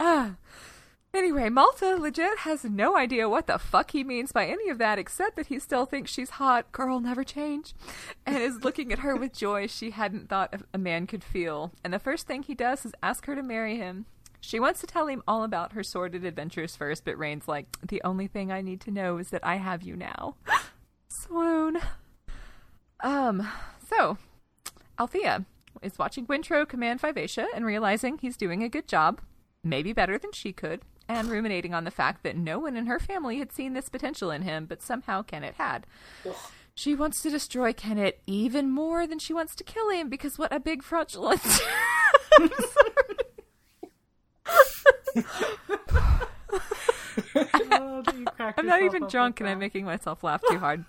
Anyway, 1.14 1.48
Malta 1.48 1.94
legit 1.94 2.38
has 2.38 2.64
no 2.64 2.96
idea 2.96 3.28
what 3.28 3.46
the 3.46 3.56
fuck 3.56 3.92
he 3.92 4.02
means 4.02 4.32
by 4.32 4.46
any 4.46 4.68
of 4.68 4.78
that 4.78 4.98
except 4.98 5.36
that 5.36 5.46
he 5.46 5.60
still 5.60 5.86
thinks 5.86 6.10
she's 6.10 6.30
hot, 6.30 6.72
girl 6.72 6.98
never 6.98 7.22
change, 7.22 7.72
and 8.26 8.36
is 8.36 8.64
looking 8.64 8.92
at 8.92 8.98
her 8.98 9.14
with 9.14 9.32
joy 9.32 9.68
she 9.68 9.92
hadn't 9.92 10.28
thought 10.28 10.62
a 10.72 10.78
man 10.78 11.06
could 11.06 11.22
feel. 11.22 11.70
And 11.84 11.94
the 11.94 12.00
first 12.00 12.26
thing 12.26 12.42
he 12.42 12.54
does 12.56 12.84
is 12.84 12.92
ask 13.00 13.26
her 13.26 13.36
to 13.36 13.44
marry 13.44 13.76
him. 13.76 14.06
She 14.46 14.60
wants 14.60 14.80
to 14.82 14.86
tell 14.86 15.06
him 15.06 15.22
all 15.26 15.42
about 15.42 15.72
her 15.72 15.82
sordid 15.82 16.22
adventures 16.22 16.76
first, 16.76 17.06
but 17.06 17.16
Reyn's 17.16 17.48
like, 17.48 17.78
the 17.82 18.02
only 18.04 18.26
thing 18.26 18.52
I 18.52 18.60
need 18.60 18.82
to 18.82 18.90
know 18.90 19.16
is 19.16 19.30
that 19.30 19.44
I 19.44 19.56
have 19.56 19.82
you 19.82 19.96
now. 19.96 20.36
Swoon. 21.08 21.78
Um, 23.00 23.48
so, 23.88 24.18
Althea 25.00 25.46
is 25.80 25.98
watching 25.98 26.26
Wintrow 26.26 26.68
command 26.68 27.00
Vivacia 27.00 27.46
and 27.54 27.64
realizing 27.64 28.18
he's 28.18 28.36
doing 28.36 28.62
a 28.62 28.68
good 28.68 28.86
job, 28.86 29.22
maybe 29.62 29.94
better 29.94 30.18
than 30.18 30.32
she 30.32 30.52
could, 30.52 30.82
and 31.08 31.30
ruminating 31.30 31.72
on 31.72 31.84
the 31.84 31.90
fact 31.90 32.22
that 32.22 32.36
no 32.36 32.58
one 32.58 32.76
in 32.76 32.84
her 32.84 32.98
family 32.98 33.38
had 33.38 33.50
seen 33.50 33.72
this 33.72 33.88
potential 33.88 34.30
in 34.30 34.42
him, 34.42 34.66
but 34.66 34.82
somehow 34.82 35.22
Kennit 35.22 35.54
had. 35.54 35.86
She 36.74 36.94
wants 36.94 37.22
to 37.22 37.30
destroy 37.30 37.72
Kennit 37.72 38.20
even 38.26 38.70
more 38.70 39.06
than 39.06 39.18
she 39.18 39.32
wants 39.32 39.54
to 39.54 39.64
kill 39.64 39.88
him 39.88 40.10
because 40.10 40.38
what 40.38 40.52
a 40.52 40.60
big 40.60 40.82
fraudulent. 40.82 41.40
I'm 45.16 45.24
Oh, 47.70 48.02
I'm 48.56 48.66
not 48.66 48.82
even 48.82 49.06
drunk 49.06 49.40
and 49.40 49.48
I'm 49.48 49.58
making 49.58 49.84
myself 49.84 50.22
laugh 50.24 50.42
too 50.50 50.58
hard. 50.58 50.84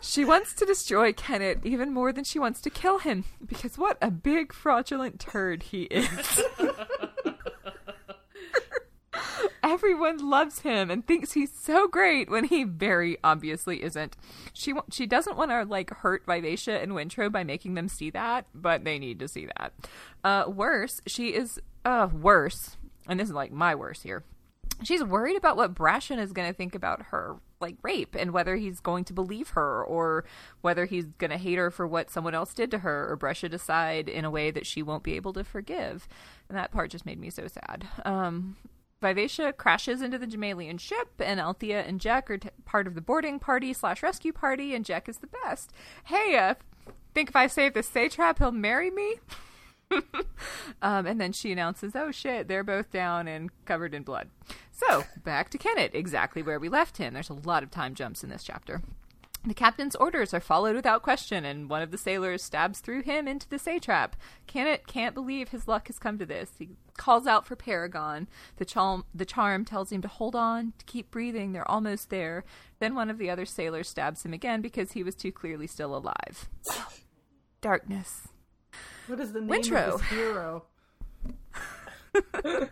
she 0.00 0.24
wants 0.24 0.54
to 0.54 0.64
destroy 0.64 1.12
Kennit 1.12 1.60
even 1.64 1.92
more 1.92 2.12
than 2.12 2.24
she 2.24 2.38
wants 2.38 2.60
to 2.62 2.70
kill 2.70 2.98
him 2.98 3.24
because 3.44 3.76
what 3.78 3.98
a 4.00 4.10
big 4.10 4.52
fraudulent 4.52 5.20
turd 5.20 5.64
he 5.64 5.82
is. 5.84 6.42
Everyone 9.62 10.18
loves 10.30 10.60
him 10.60 10.90
and 10.90 11.06
thinks 11.06 11.32
he's 11.32 11.52
so 11.52 11.88
great 11.88 12.30
when 12.30 12.44
he 12.44 12.62
very 12.64 13.18
obviously 13.24 13.82
isn't. 13.82 14.16
She 14.52 14.72
she 14.90 15.06
doesn't 15.06 15.36
want 15.36 15.50
to 15.50 15.64
like 15.64 15.90
hurt 15.90 16.22
Vivacia 16.24 16.80
and 16.80 16.92
Wintrow 16.92 17.30
by 17.30 17.42
making 17.44 17.74
them 17.74 17.88
see 17.88 18.10
that, 18.10 18.46
but 18.54 18.84
they 18.84 18.98
need 18.98 19.18
to 19.18 19.28
see 19.28 19.48
that. 19.58 19.72
Uh, 20.22 20.44
worse, 20.48 21.00
she 21.06 21.34
is 21.34 21.60
uh 21.84 22.08
worse, 22.12 22.76
and 23.08 23.18
this 23.18 23.28
is 23.28 23.34
like 23.34 23.52
my 23.52 23.74
worst 23.74 24.02
here. 24.02 24.24
She's 24.82 25.02
worried 25.02 25.36
about 25.36 25.56
what 25.56 25.74
Brashen 25.74 26.18
is 26.18 26.32
going 26.32 26.48
to 26.48 26.54
think 26.54 26.74
about 26.74 27.06
her 27.06 27.36
like 27.60 27.76
rape 27.82 28.14
and 28.14 28.32
whether 28.32 28.56
he's 28.56 28.80
going 28.80 29.04
to 29.04 29.14
believe 29.14 29.50
her 29.50 29.82
or 29.82 30.24
whether 30.60 30.84
he's 30.84 31.06
going 31.18 31.30
to 31.30 31.38
hate 31.38 31.56
her 31.56 31.70
for 31.70 31.86
what 31.86 32.10
someone 32.10 32.34
else 32.34 32.52
did 32.52 32.70
to 32.70 32.78
her 32.78 33.10
or 33.10 33.16
brush 33.16 33.42
it 33.42 33.54
aside 33.54 34.08
in 34.08 34.26
a 34.26 34.30
way 34.30 34.50
that 34.50 34.66
she 34.66 34.82
won't 34.82 35.02
be 35.02 35.14
able 35.14 35.32
to 35.32 35.44
forgive. 35.44 36.06
And 36.48 36.58
that 36.58 36.72
part 36.72 36.90
just 36.90 37.06
made 37.06 37.18
me 37.18 37.30
so 37.30 37.46
sad. 37.48 37.86
Um, 38.04 38.56
Vivacia 39.00 39.52
crashes 39.52 40.02
into 40.02 40.18
the 40.18 40.26
Jamaillian 40.26 40.80
ship, 40.80 41.08
and 41.18 41.38
Althea 41.38 41.82
and 41.82 42.00
Jek 42.00 42.30
are 42.30 42.38
t- 42.38 42.48
part 42.64 42.86
of 42.86 42.94
the 42.94 43.00
boarding 43.00 43.38
party 43.38 43.72
slash 43.72 44.02
rescue 44.02 44.32
party, 44.32 44.74
and 44.74 44.84
Jek 44.84 45.08
is 45.08 45.18
the 45.18 45.26
best. 45.26 45.72
Hey, 46.04 46.36
uh, 46.36 46.54
think 47.14 47.28
if 47.28 47.36
I 47.36 47.46
save 47.46 47.74
the 47.74 47.82
satrap, 47.82 48.38
he'll 48.38 48.52
marry 48.52 48.90
me? 48.90 49.16
um, 50.82 51.06
and 51.06 51.20
then 51.20 51.32
she 51.32 51.52
announces, 51.52 51.92
"Oh 51.94 52.10
shit, 52.10 52.48
they're 52.48 52.64
both 52.64 52.90
down 52.90 53.28
and 53.28 53.50
covered 53.64 53.94
in 53.94 54.02
blood." 54.02 54.30
So 54.72 55.04
back 55.24 55.50
to 55.50 55.58
Kennit, 55.58 55.94
exactly 55.94 56.42
where 56.42 56.58
we 56.58 56.68
left 56.68 56.98
him. 56.98 57.14
There's 57.14 57.30
a 57.30 57.34
lot 57.34 57.62
of 57.62 57.70
time 57.70 57.94
jumps 57.94 58.22
in 58.22 58.30
this 58.30 58.44
chapter. 58.44 58.82
The 59.46 59.54
captain's 59.54 59.94
orders 59.94 60.34
are 60.34 60.40
followed 60.40 60.74
without 60.74 61.04
question, 61.04 61.44
and 61.44 61.70
one 61.70 61.80
of 61.80 61.92
the 61.92 61.98
sailors 61.98 62.42
stabs 62.42 62.80
through 62.80 63.02
him 63.02 63.28
into 63.28 63.48
the 63.48 63.60
satrap. 63.60 64.16
Kennit 64.48 64.88
can't 64.88 65.14
believe 65.14 65.50
his 65.50 65.68
luck 65.68 65.86
has 65.86 66.00
come 66.00 66.18
to 66.18 66.26
this. 66.26 66.50
He 66.58 66.70
calls 66.96 67.28
out 67.28 67.46
for 67.46 67.54
Paragon. 67.54 68.26
The 68.56 68.64
charm, 68.64 69.04
the 69.14 69.24
charm 69.24 69.64
tells 69.64 69.92
him 69.92 70.02
to 70.02 70.08
hold 70.08 70.34
on, 70.34 70.72
to 70.78 70.84
keep 70.84 71.12
breathing. 71.12 71.52
They're 71.52 71.70
almost 71.70 72.10
there. 72.10 72.44
Then 72.80 72.96
one 72.96 73.08
of 73.08 73.18
the 73.18 73.30
other 73.30 73.44
sailors 73.44 73.88
stabs 73.88 74.24
him 74.24 74.32
again 74.32 74.62
because 74.62 74.92
he 74.92 75.04
was 75.04 75.14
too 75.14 75.30
clearly 75.30 75.68
still 75.68 75.96
alive. 75.96 76.48
Darkness. 77.60 78.26
What 79.06 79.20
is 79.20 79.32
the 79.32 79.40
name 79.40 79.62
Wintrow. 79.62 79.94
of 79.94 80.00
this 80.00 80.08
hero? 80.08 80.64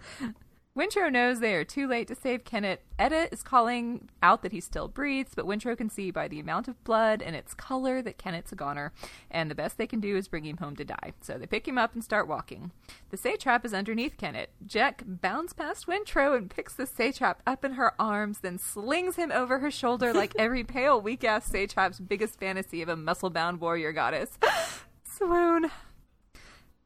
Wintrow 0.77 1.13
knows 1.13 1.39
they 1.39 1.55
are 1.55 1.65
too 1.65 1.87
late 1.87 2.09
to 2.09 2.17
save 2.17 2.43
Kennit. 2.43 2.79
Etta 2.99 3.33
is 3.33 3.45
calling 3.45 4.09
out 4.25 4.43
that 4.43 4.51
he 4.51 4.61
still 4.61 4.89
breathes, 4.89 5.33
but 5.37 5.47
Wintrow 5.47 5.79
can 5.79 5.89
see 5.89 6.11
by 6.11 6.27
the 6.27 6.41
amount 6.41 6.67
of 6.67 6.83
blood 6.83 7.23
and 7.23 7.37
its 7.37 7.55
color 7.55 8.03
that 8.03 8.19
Kennit's 8.19 8.51
a 8.51 8.57
goner, 8.57 8.93
and 9.31 9.49
the 9.49 9.55
best 9.55 9.79
they 9.79 9.87
can 9.87 10.01
do 10.01 10.17
is 10.17 10.27
bring 10.27 10.45
him 10.45 10.57
home 10.57 10.75
to 10.75 10.85
die. 10.85 11.13
So 11.21 11.39
they 11.39 11.47
pick 11.47 11.69
him 11.69 11.79
up 11.79 11.95
and 11.95 12.03
start 12.03 12.27
walking. 12.27 12.73
The 13.11 13.17
satrap 13.17 13.65
is 13.65 13.73
underneath 13.73 14.17
Kennit. 14.17 14.51
Jek 14.67 15.03
bounds 15.07 15.53
past 15.53 15.87
Wintrow 15.87 16.37
and 16.37 16.51
picks 16.51 16.75
the 16.75 16.87
satrap 16.87 17.41
up 17.47 17.65
in 17.65 17.75
her 17.75 17.93
arms, 18.01 18.41
then 18.41 18.59
slings 18.59 19.15
him 19.15 19.31
over 19.31 19.61
her 19.61 19.71
shoulder 19.71 20.13
like 20.13 20.33
every 20.39 20.65
pale, 20.65 21.01
weak 21.01 21.23
ass 21.23 21.47
satrap's 21.47 22.01
biggest 22.01 22.41
fantasy 22.41 22.83
of 22.83 22.89
a 22.89 22.97
muscle 22.97 23.31
bound 23.31 23.61
warrior 23.61 23.93
goddess. 23.93 24.41
Swoon. 25.05 25.71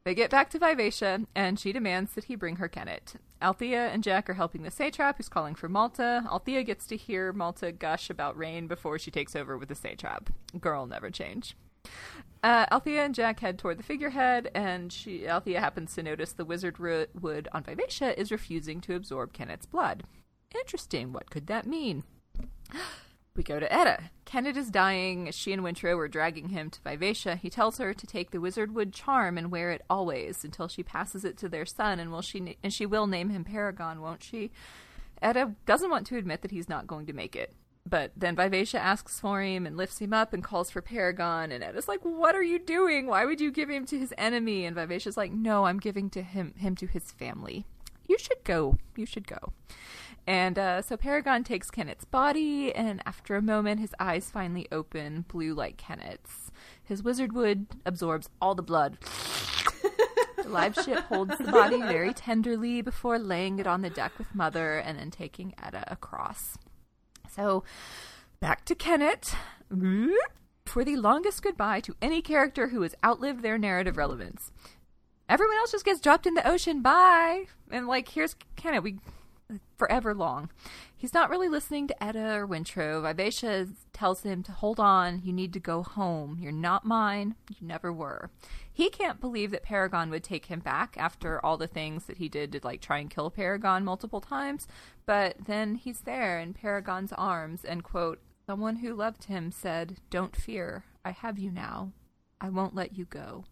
They 0.05 0.15
get 0.15 0.31
back 0.31 0.49
to 0.51 0.59
Vivacia, 0.59 1.21
and 1.35 1.59
she 1.59 1.71
demands 1.71 2.13
that 2.13 2.25
he 2.25 2.35
bring 2.35 2.55
her 2.55 2.69
Kennit. 2.69 3.15
Althea 3.41 3.89
and 3.89 4.03
Jek 4.03 4.29
are 4.29 4.33
helping 4.33 4.63
the 4.63 4.71
satrap, 4.71 5.17
who's 5.17 5.29
calling 5.29 5.55
for 5.55 5.69
Malta. 5.69 6.23
Althea 6.29 6.63
gets 6.63 6.87
to 6.87 6.97
hear 6.97 7.33
Malta 7.33 7.71
gush 7.71 8.09
about 8.09 8.37
Reyn 8.37 8.67
before 8.67 8.97
she 8.97 9.11
takes 9.11 9.35
over 9.35 9.57
with 9.57 9.69
the 9.69 9.75
satrap. 9.75 10.29
Girl 10.59 10.85
never 10.85 11.09
change. 11.09 11.55
Uh, 12.41 12.65
Althea 12.71 13.03
and 13.03 13.13
Jek 13.13 13.39
head 13.39 13.59
toward 13.59 13.77
the 13.77 13.83
figurehead, 13.83 14.49
and 14.55 14.91
she 14.93 15.27
Althea 15.27 15.59
happens 15.59 15.93
to 15.95 16.03
notice 16.03 16.31
the 16.31 16.45
wizard 16.45 16.79
wood 16.79 17.47
on 17.51 17.63
Vivacia 17.63 18.17
is 18.19 18.31
refusing 18.31 18.79
to 18.81 18.95
absorb 18.95 19.33
Kennit's 19.33 19.65
blood. 19.65 20.03
Interesting. 20.55 21.11
What 21.11 21.29
could 21.29 21.47
that 21.47 21.67
mean? 21.67 22.03
We 23.35 23.43
go 23.43 23.59
to 23.59 23.71
Etta. 23.71 24.09
Kennit 24.25 24.57
is 24.57 24.69
dying. 24.69 25.31
She 25.31 25.53
and 25.53 25.63
Wintrow 25.63 25.97
are 25.97 26.07
dragging 26.07 26.49
him 26.49 26.69
to 26.69 26.81
Vivacia. 26.81 27.35
He 27.35 27.49
tells 27.49 27.77
her 27.77 27.93
to 27.93 28.07
take 28.07 28.31
the 28.31 28.41
wizard 28.41 28.75
wood 28.75 28.93
charm 28.93 29.37
and 29.37 29.51
wear 29.51 29.71
it 29.71 29.81
always 29.89 30.43
until 30.43 30.67
she 30.67 30.83
passes 30.83 31.23
it 31.23 31.37
to 31.37 31.49
their 31.49 31.65
son, 31.65 31.99
and 31.99 32.11
will 32.11 32.21
she 32.21 32.57
and 32.63 32.73
she 32.73 32.85
will 32.85 33.07
name 33.07 33.29
him 33.29 33.43
Paragon, 33.43 34.01
won't 34.01 34.23
she? 34.23 34.51
Etta 35.21 35.55
doesn't 35.65 35.89
want 35.89 36.07
to 36.07 36.17
admit 36.17 36.41
that 36.41 36.51
he's 36.51 36.69
not 36.69 36.87
going 36.87 37.05
to 37.05 37.13
make 37.13 37.35
it. 37.35 37.53
But 37.85 38.11
then 38.15 38.35
Vivacia 38.35 38.79
asks 38.79 39.19
for 39.19 39.41
him 39.41 39.65
and 39.65 39.75
lifts 39.77 39.99
him 39.99 40.13
up 40.13 40.33
and 40.33 40.43
calls 40.43 40.69
for 40.69 40.81
Paragon, 40.81 41.51
and 41.51 41.63
Etta's 41.63 41.87
like, 41.87 42.01
"What 42.01 42.35
are 42.35 42.43
you 42.43 42.59
doing? 42.59 43.07
Why 43.07 43.25
would 43.25 43.41
you 43.41 43.51
give 43.51 43.69
him 43.69 43.85
to 43.87 43.97
his 43.97 44.13
enemy?" 44.17 44.65
And 44.65 44.75
Vivacia's 44.75 45.17
like, 45.17 45.31
"No, 45.31 45.65
I'm 45.65 45.79
giving 45.79 46.09
to 46.11 46.21
him 46.21 46.53
him 46.55 46.75
to 46.75 46.87
his 46.87 47.11
family. 47.11 47.65
You 48.09 48.17
should 48.17 48.43
go. 48.43 48.75
You 48.95 49.05
should 49.05 49.27
go." 49.27 49.53
And 50.25 50.59
uh, 50.59 50.81
so 50.81 50.97
Paragon 50.97 51.43
takes 51.43 51.71
Kennit's 51.71 52.05
body, 52.05 52.73
and 52.73 53.01
after 53.05 53.35
a 53.35 53.41
moment, 53.41 53.79
his 53.79 53.93
eyes 53.99 54.29
finally 54.29 54.67
open, 54.71 55.25
blue 55.27 55.53
like 55.53 55.77
Kennit's. 55.77 56.51
His 56.83 57.03
wizard 57.03 57.33
wood 57.33 57.67
absorbs 57.85 58.29
all 58.41 58.55
the 58.55 58.63
blood. 58.63 58.97
the 60.37 60.49
live 60.49 60.75
ship 60.75 60.99
holds 61.05 61.37
the 61.37 61.51
body 61.51 61.79
very 61.79 62.13
tenderly 62.13 62.81
before 62.81 63.19
laying 63.19 63.59
it 63.59 63.67
on 63.67 63.81
the 63.81 63.89
deck 63.89 64.17
with 64.17 64.33
Mother 64.33 64.77
and 64.77 64.97
then 64.97 65.11
taking 65.11 65.53
Etta 65.61 65.83
across. 65.87 66.57
So, 67.31 67.63
back 68.39 68.65
to 68.65 68.75
Kennit 68.75 69.35
for 70.65 70.83
the 70.83 70.97
longest 70.97 71.41
goodbye 71.43 71.81
to 71.81 71.95
any 72.01 72.21
character 72.21 72.69
who 72.69 72.81
has 72.81 72.95
outlived 73.03 73.41
their 73.41 73.57
narrative 73.57 73.97
relevance. 73.97 74.51
Everyone 75.29 75.57
else 75.57 75.71
just 75.71 75.85
gets 75.85 76.01
dropped 76.01 76.25
in 76.25 76.33
the 76.33 76.47
ocean. 76.47 76.81
Bye. 76.81 77.45
And 77.69 77.87
like, 77.87 78.09
here's 78.09 78.35
Kennit. 78.55 78.83
We 78.83 78.97
forever 79.77 80.13
long. 80.13 80.49
He's 80.95 81.13
not 81.13 81.29
really 81.29 81.47
listening 81.47 81.87
to 81.87 82.03
Etta 82.03 82.33
or 82.35 82.47
Wintrow. 82.47 83.01
Vivacia 83.01 83.67
tells 83.93 84.23
him 84.23 84.43
to 84.43 84.51
hold 84.51 84.79
on. 84.79 85.21
You 85.23 85.31
need 85.31 85.53
to 85.53 85.59
go 85.59 85.81
home. 85.81 86.37
You're 86.39 86.51
not 86.51 86.85
mine. 86.85 87.35
You 87.49 87.65
never 87.65 87.93
were. 87.93 88.29
He 88.71 88.89
can't 88.89 89.21
believe 89.21 89.51
that 89.51 89.63
Paragon 89.63 90.09
would 90.09 90.23
take 90.23 90.47
him 90.47 90.59
back 90.59 90.95
after 90.97 91.43
all 91.43 91.57
the 91.57 91.67
things 91.67 92.05
that 92.05 92.17
he 92.17 92.27
did 92.27 92.51
to 92.51 92.59
like 92.63 92.81
try 92.81 92.97
and 92.97 93.09
kill 93.09 93.29
Paragon 93.29 93.85
multiple 93.85 94.21
times. 94.21 94.67
But 95.05 95.35
then 95.45 95.75
he's 95.75 96.01
there 96.01 96.39
in 96.39 96.53
Paragon's 96.53 97.13
arms 97.13 97.63
and 97.63 97.83
quote, 97.83 98.19
someone 98.45 98.77
who 98.77 98.93
loved 98.93 99.25
him 99.25 99.51
said, 99.51 99.97
"Don't 100.09 100.35
fear. 100.35 100.83
I 101.05 101.11
have 101.11 101.39
you 101.39 101.51
now. 101.51 101.93
I 102.41 102.49
won't 102.49 102.75
let 102.75 102.97
you 102.97 103.05
go. 103.05 103.45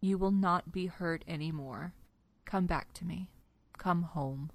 You 0.00 0.18
will 0.18 0.30
not 0.30 0.72
be 0.72 0.86
hurt 0.86 1.24
anymore. 1.26 1.94
Come 2.44 2.66
back 2.66 2.92
to 2.94 3.04
me. 3.04 3.30
Come 3.78 4.02
home." 4.02 4.50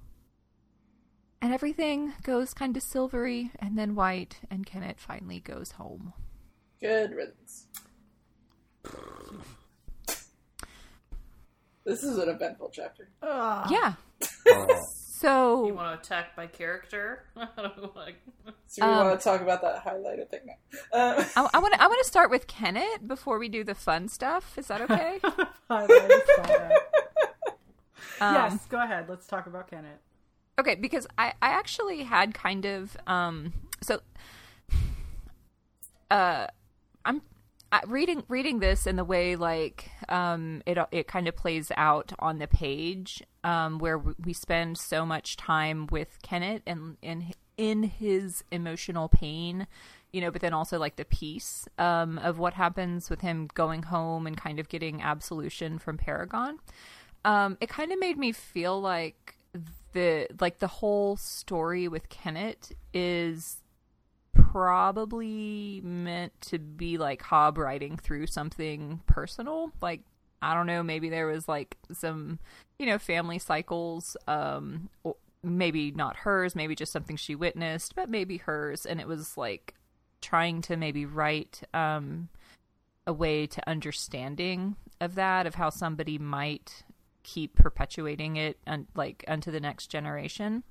And 1.42 1.54
everything 1.54 2.14
goes 2.22 2.54
kind 2.54 2.78
of 2.78 2.84
silvery 2.84 3.52
and 3.58 3.78
then 3.78 3.96
white, 3.96 4.42
and 4.50 4.66
Kennit 4.66 5.00
finally 5.00 5.40
goes 5.40 5.72
home. 5.72 6.14
Good 6.80 7.12
riddance. 7.12 7.68
This 11.84 12.04
is 12.04 12.18
an 12.18 12.30
eventful 12.30 12.70
chapter. 12.72 13.10
Yeah. 13.24 13.96
Oh, 15.24 15.66
You 15.68 15.74
want 15.74 16.02
to 16.02 16.06
attack 16.06 16.36
by 16.36 16.48
character? 16.48 17.26
I 17.38 17.48
don't 17.58 17.96
like. 17.96 18.16
So 18.68 18.86
we 18.86 18.92
Um, 18.92 19.08
want 19.08 19.20
to 19.20 19.24
talk 19.24 19.42
about 19.42 19.62
that 19.62 19.86
highlighted 19.86 20.30
thing 20.30 20.42
now. 20.46 20.54
Uh, 20.94 21.24
I 21.36 21.60
want 21.60 21.74
to 21.74 21.82
I 21.82 21.88
want 21.88 22.00
to 22.02 22.08
start 22.08 22.30
with 22.32 22.48
Kennit 22.48 23.08
before 23.08 23.38
we 23.38 23.50
do 23.50 23.64
the 23.64 23.76
fun 23.76 24.08
stuff. 24.08 24.58
Is 24.58 24.68
that 24.68 24.82
okay? 24.82 25.20
I 25.70 25.88
just 25.88 26.28
saw 26.36 26.44
that. 26.44 26.72
Um, 28.20 28.36
yes, 28.36 28.66
go 28.68 28.82
ahead. 28.82 29.08
Let's 29.10 29.28
talk 29.28 29.48
about 29.48 29.70
Kennit. 29.70 30.00
Okay, 30.60 30.76
because 30.76 31.08
I, 31.18 31.30
I 31.42 31.50
actually 31.50 32.04
had 32.04 32.34
kind 32.34 32.66
of 32.66 32.96
um 33.08 33.54
so 33.82 34.00
uh 36.10 36.48
I'm 37.06 37.18
I, 37.18 37.22
reading 37.88 38.24
reading 38.28 38.60
this 38.60 38.86
in 38.86 38.96
the 38.98 39.04
way 39.04 39.36
like 39.36 39.90
um 40.10 40.62
it 40.66 40.78
it 40.92 41.08
kind 41.08 41.28
of 41.28 41.36
plays 41.36 41.72
out 41.78 42.12
on 42.20 42.38
the 42.38 42.48
page 42.48 43.24
um 43.44 43.80
where 43.80 43.98
we 43.98 44.34
spend 44.34 44.78
so 44.78 45.06
much 45.06 45.38
time 45.38 45.88
with 45.90 46.22
Kennit 46.22 46.62
and 46.68 46.98
in 47.02 47.34
in 47.58 47.84
his 47.84 48.44
emotional 48.52 49.08
pain 49.08 49.68
you 50.12 50.20
know 50.20 50.32
but 50.32 50.42
then 50.42 50.54
also 50.54 50.78
like 50.78 50.98
the 50.98 51.06
peace 51.06 51.68
um 51.78 52.18
of 52.20 52.38
what 52.40 52.54
happens 52.54 53.10
with 53.10 53.22
him 53.22 53.48
going 53.54 53.84
home 53.84 54.28
and 54.28 54.36
kind 54.36 54.60
of 54.60 54.68
getting 54.68 55.02
absolution 55.02 55.80
from 55.80 55.98
Paragon. 55.98 56.60
Um 57.24 57.58
it 57.62 57.70
kind 57.70 57.92
of 57.94 58.00
made 58.00 58.18
me 58.18 58.34
feel 58.34 58.82
like 58.82 59.38
the 59.94 60.28
like 60.40 60.60
the 60.60 60.68
whole 60.68 61.16
story 61.16 61.88
with 61.88 62.10
Kennit 62.10 62.72
is 62.94 63.61
probably 64.52 65.80
meant 65.82 66.34
to 66.42 66.60
be 66.60 66.98
like 66.98 67.24
Hobb 67.24 67.58
writing 67.58 67.96
through 67.98 68.28
something 68.28 69.02
personal. 69.06 69.72
Like 69.82 70.02
I 70.42 70.54
don't 70.54 70.66
know, 70.66 70.84
maybe 70.84 71.10
there 71.10 71.28
was 71.28 71.48
like 71.48 71.78
some 71.94 72.40
you 72.78 72.86
know 72.86 72.98
family 72.98 73.40
cycles, 73.40 74.18
um, 74.28 74.90
maybe 75.42 75.92
not 75.92 76.18
hers, 76.18 76.56
maybe 76.56 76.76
just 76.76 76.92
something 76.92 77.16
she 77.16 77.34
witnessed, 77.34 77.96
but 77.96 78.10
maybe 78.10 78.38
hers, 78.38 78.86
and 78.86 79.00
it 79.00 79.08
was 79.08 79.38
like 79.38 79.76
trying 80.22 80.62
to 80.62 80.78
maybe 80.78 81.06
write 81.06 81.62
um 81.74 82.30
a 83.08 83.14
way 83.14 83.48
to 83.48 83.68
understanding 83.68 84.76
of 85.00 85.16
that 85.16 85.48
of 85.48 85.56
how 85.56 85.70
somebody 85.70 86.20
might 86.20 86.84
keep 87.24 87.56
perpetuating 87.56 88.36
it 88.36 88.60
and 88.68 88.86
like 88.96 89.24
unto 89.28 89.50
the 89.50 89.60
next 89.60 89.88
generation. 89.88 90.64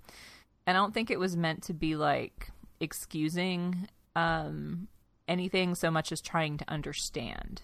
And 0.67 0.77
I 0.77 0.81
don't 0.81 0.95
think 0.95 1.11
it 1.11 1.19
was 1.19 1.37
meant 1.37 1.63
to 1.65 1.75
be 1.75 1.97
like 1.97 2.51
excusing 2.81 3.89
um 4.17 4.89
anything 5.29 5.75
so 5.75 5.91
much 5.91 6.11
as 6.11 6.21
trying 6.21 6.57
to 6.59 6.65
understand. 6.69 7.63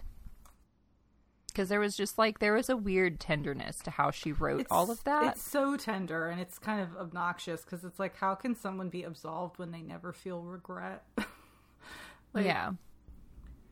Because 1.48 1.68
there 1.70 1.80
was 1.80 1.96
just 1.96 2.18
like 2.18 2.38
there 2.38 2.52
was 2.52 2.68
a 2.68 2.76
weird 2.76 3.18
tenderness 3.18 3.78
to 3.80 3.90
how 3.90 4.10
she 4.10 4.30
wrote 4.30 4.66
all 4.70 4.90
of 4.90 5.02
that. 5.04 5.32
It's 5.32 5.42
so 5.42 5.76
tender 5.76 6.28
and 6.28 6.38
it's 6.40 6.58
kind 6.58 6.80
of 6.82 6.94
obnoxious 6.98 7.62
because 7.62 7.82
it's 7.82 7.98
like, 7.98 8.16
how 8.16 8.34
can 8.34 8.54
someone 8.54 8.90
be 8.90 9.02
absolved 9.04 9.58
when 9.58 9.70
they 9.72 9.80
never 9.80 10.12
feel 10.12 10.42
regret? 10.42 11.02
like, 12.34 12.44
yeah. 12.44 12.72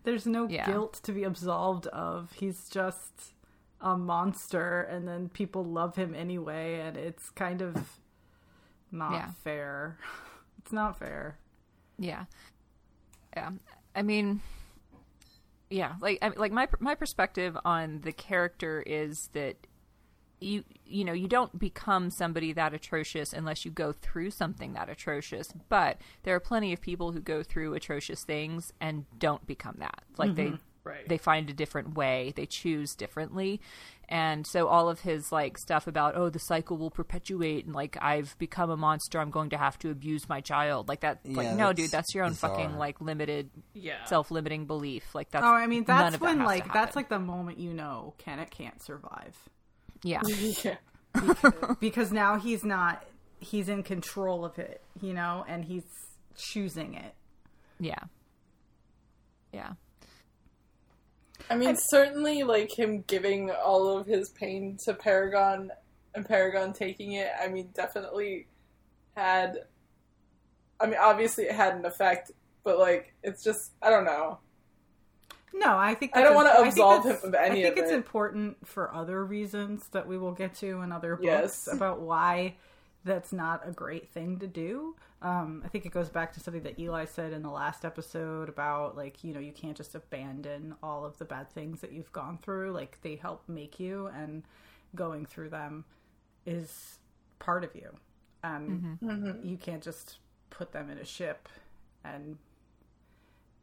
There's 0.05 0.27
no 0.27 0.49
Yeah. 0.49 0.65
guilt 0.67 0.95
to 1.05 1.13
be 1.13 1.25
absolved 1.25 1.87
of. 1.89 2.33
He's 2.33 2.69
just 2.71 3.35
a 3.83 3.97
monster, 3.99 4.81
and 4.83 5.07
then 5.07 5.29
people 5.29 5.63
love 5.65 5.97
him 5.97 6.15
anyway, 6.15 6.81
and 6.81 6.97
it's 6.97 7.29
kind 7.31 7.61
of 7.63 7.99
not 8.91 9.13
Yeah. 9.13 9.31
fair. 9.43 9.99
It's 10.65 10.73
not 10.73 10.99
fair. 10.99 11.37
Yeah, 11.99 12.25
yeah. 13.37 13.51
I 13.95 14.03
mean, 14.03 14.41
yeah. 15.69 15.95
Like, 16.01 16.19
I, 16.23 16.29
like 16.29 16.53
my 16.53 16.69
my 16.81 16.95
perspective 16.95 17.57
on 17.65 18.01
the 18.01 18.13
character 18.13 18.83
is 18.85 19.29
that 19.35 19.57
you 20.41 20.65
you 20.87 21.05
know 21.05 21.13
you 21.13 21.29
don't 21.29 21.59
become 21.59 22.11
somebody 22.11 22.53
that 22.55 22.73
atrocious 22.73 23.33
unless 23.35 23.65
you 23.67 23.71
go 23.71 23.93
through 23.93 24.31
something 24.31 24.73
that 24.73 24.89
atrocious. 24.89 25.53
But 25.69 25.99
there 26.23 26.35
are 26.35 26.41
plenty 26.41 26.73
of 26.73 26.81
people 26.81 27.13
who 27.13 27.21
go 27.21 27.43
through 27.43 27.75
atrocious 27.75 28.25
things 28.25 28.73
and 28.81 29.05
don't 29.19 29.47
become 29.47 29.77
that. 29.81 30.03
Like 30.17 30.35
they 30.35 30.47
mm-hmm. 30.47 30.57
Right. 30.85 31.09
they 31.09 31.17
find 31.17 31.49
a 31.49 31.55
different 31.55 31.95
way 31.95 32.35
they 32.37 32.45
choose 32.47 32.95
differently. 32.95 33.61
And 34.07 34.47
so 34.47 34.69
all 34.69 34.91
of 34.91 35.01
his 35.01 35.33
like 35.33 35.57
stuff 35.57 35.87
about 35.87 36.15
oh 36.15 36.29
the 36.29 36.39
cycle 36.39 36.77
will 36.77 36.91
perpetuate 36.91 37.65
and 37.65 37.75
like 37.75 37.97
i've 38.03 38.37
become 38.39 38.69
a 38.69 38.77
monster 38.77 39.19
i'm 39.19 39.31
going 39.31 39.49
to 39.51 39.57
have 39.57 39.79
to 39.79 39.91
abuse 39.91 40.29
my 40.29 40.43
child. 40.43 40.89
Like 40.89 41.01
that 41.01 41.21
like 41.25 41.57
no 41.57 41.73
dude 41.73 41.91
that's 41.91 42.15
your 42.15 42.25
own 42.25 42.35
fucking 42.35 42.77
like 42.77 43.01
limited 43.01 43.49
yeah. 43.73 44.05
self-limiting 44.05 44.67
belief. 44.67 45.15
Like 45.15 45.31
that's 45.31 45.45
Oh, 45.45 45.55
I 45.55 45.67
mean, 45.67 45.85
none 45.89 45.99
that's 45.99 46.15
of 46.17 46.21
that 46.21 46.27
when 46.27 46.39
has 46.41 46.47
like 46.47 46.73
that's 46.73 46.97
like 46.97 47.09
the 47.09 47.19
moment 47.19 47.59
you 47.59 47.73
know 47.73 48.13
Kennit 48.19 48.51
can't 48.51 48.83
survive. 48.83 49.37
Yeah. 50.03 50.21
Yeah. 50.63 50.77
because 51.81 52.13
now 52.13 52.39
he's 52.39 52.65
not 52.65 53.05
he's 53.39 53.69
in 53.69 53.85
control 53.85 54.45
of 54.45 54.59
it, 54.59 54.83
you 55.01 55.15
know, 55.15 55.45
and 55.49 55.65
he's 55.65 55.85
choosing 56.37 56.95
it. 56.95 57.15
yeah. 57.79 58.01
Yeah 59.53 59.75
I 61.51 61.57
mean, 61.57 61.77
certainly, 61.77 62.43
like 62.43 62.77
him 62.77 63.03
giving 63.07 63.51
all 63.51 63.97
of 63.99 64.07
his 64.07 64.31
pain 64.31 64.79
to 64.85 64.95
Paragon 64.95 65.71
and 66.15 66.27
Paragon 66.27 66.73
taking 66.73 67.13
it. 67.13 67.31
I 67.43 67.49
mean, 67.49 67.71
definitely 67.75 68.49
had. 69.17 69.59
I 70.81 70.87
mean, 70.87 70.99
obviously, 71.01 71.45
it 71.45 71.53
had 71.53 71.75
an 71.75 71.85
effect, 71.85 72.31
but 72.65 72.79
like, 72.79 73.15
it's 73.23 73.43
just 73.45 73.73
I 73.83 73.91
don't 73.91 74.05
know. 74.05 74.39
No, 75.57 75.77
I 75.79 75.95
think 75.95 76.17
I 76.17 76.23
don't 76.23 76.35
wanna 76.35 76.51
I 76.51 76.57
think 76.63 76.69
absolve 76.73 77.05
him 77.05 77.19
of 77.23 77.35
any 77.35 77.61
I 77.61 77.63
think 77.63 77.79
it's 77.79 77.93
it. 77.93 77.95
important 77.95 78.67
for 78.67 78.93
other 78.93 79.25
reasons 79.25 79.87
that 79.93 80.09
we 80.09 80.19
will 80.19 80.33
get 80.33 80.55
to 80.57 80.81
in 80.81 80.91
other 80.91 81.15
books 81.15 81.25
Yes. 81.25 81.69
about 81.73 82.01
why 82.01 82.57
that's 83.05 83.33
not 83.33 83.63
a 83.69 83.71
great 83.71 84.11
thing 84.11 84.41
to 84.41 84.49
do. 84.49 84.97
Um, 85.25 85.63
I 85.65 85.69
think 85.69 85.87
it 85.87 85.93
goes 85.93 86.11
back 86.11 86.35
to 86.35 86.41
something 86.41 86.63
that 86.65 86.79
Eli 86.79 87.07
said 87.07 87.33
in 87.33 87.43
the 87.43 87.51
last 87.51 87.87
episode 87.87 88.51
about 88.51 88.95
like 88.95 89.25
you 89.25 89.33
know 89.33 89.41
you 89.41 89.53
can't 89.53 89.77
just 89.77 89.95
abandon 89.95 90.75
all 90.83 91.07
of 91.07 91.17
the 91.17 91.25
bad 91.25 91.51
things 91.51 91.81
that 91.81 91.93
you've 91.93 92.13
gone 92.13 92.39
through. 92.43 92.73
Like 92.73 92.99
they 93.01 93.17
help 93.17 93.43
make 93.49 93.81
you, 93.81 94.11
and 94.15 94.43
going 94.95 95.25
through 95.25 95.49
them 95.49 95.87
is 96.45 96.99
part 97.39 97.65
of 97.65 97.75
you, 97.75 97.91
and 98.43 98.99
you 99.43 99.57
can't 99.57 99.83
just 99.83 100.19
put 100.51 100.73
them 100.73 100.91
in 100.91 100.99
a 100.99 101.07
ship 101.07 101.49
and 102.05 102.37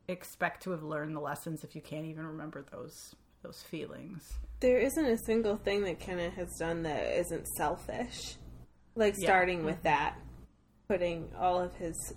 expect 0.07 0.63
to 0.63 0.71
have 0.71 0.81
learned 0.81 1.15
the 1.15 1.19
lessons 1.19 1.63
if 1.63 1.75
you 1.75 1.81
can't 1.81 2.05
even 2.05 2.25
remember 2.25 2.65
those 2.71 3.15
those 3.43 3.61
feelings. 3.61 4.33
There 4.59 4.79
isn't 4.79 5.05
a 5.05 5.17
single 5.25 5.57
thing 5.57 5.83
that 5.83 5.99
Kennit 5.99 6.33
has 6.33 6.55
done 6.57 6.83
that 6.83 7.17
isn't 7.19 7.47
selfish. 7.47 8.35
Like 8.95 9.15
Yeah. 9.17 9.25
starting 9.25 9.63
with 9.63 9.75
mm-hmm. 9.75 9.83
that, 9.83 10.15
putting 10.91 11.29
all 11.39 11.57
of 11.57 11.73
his 11.75 12.13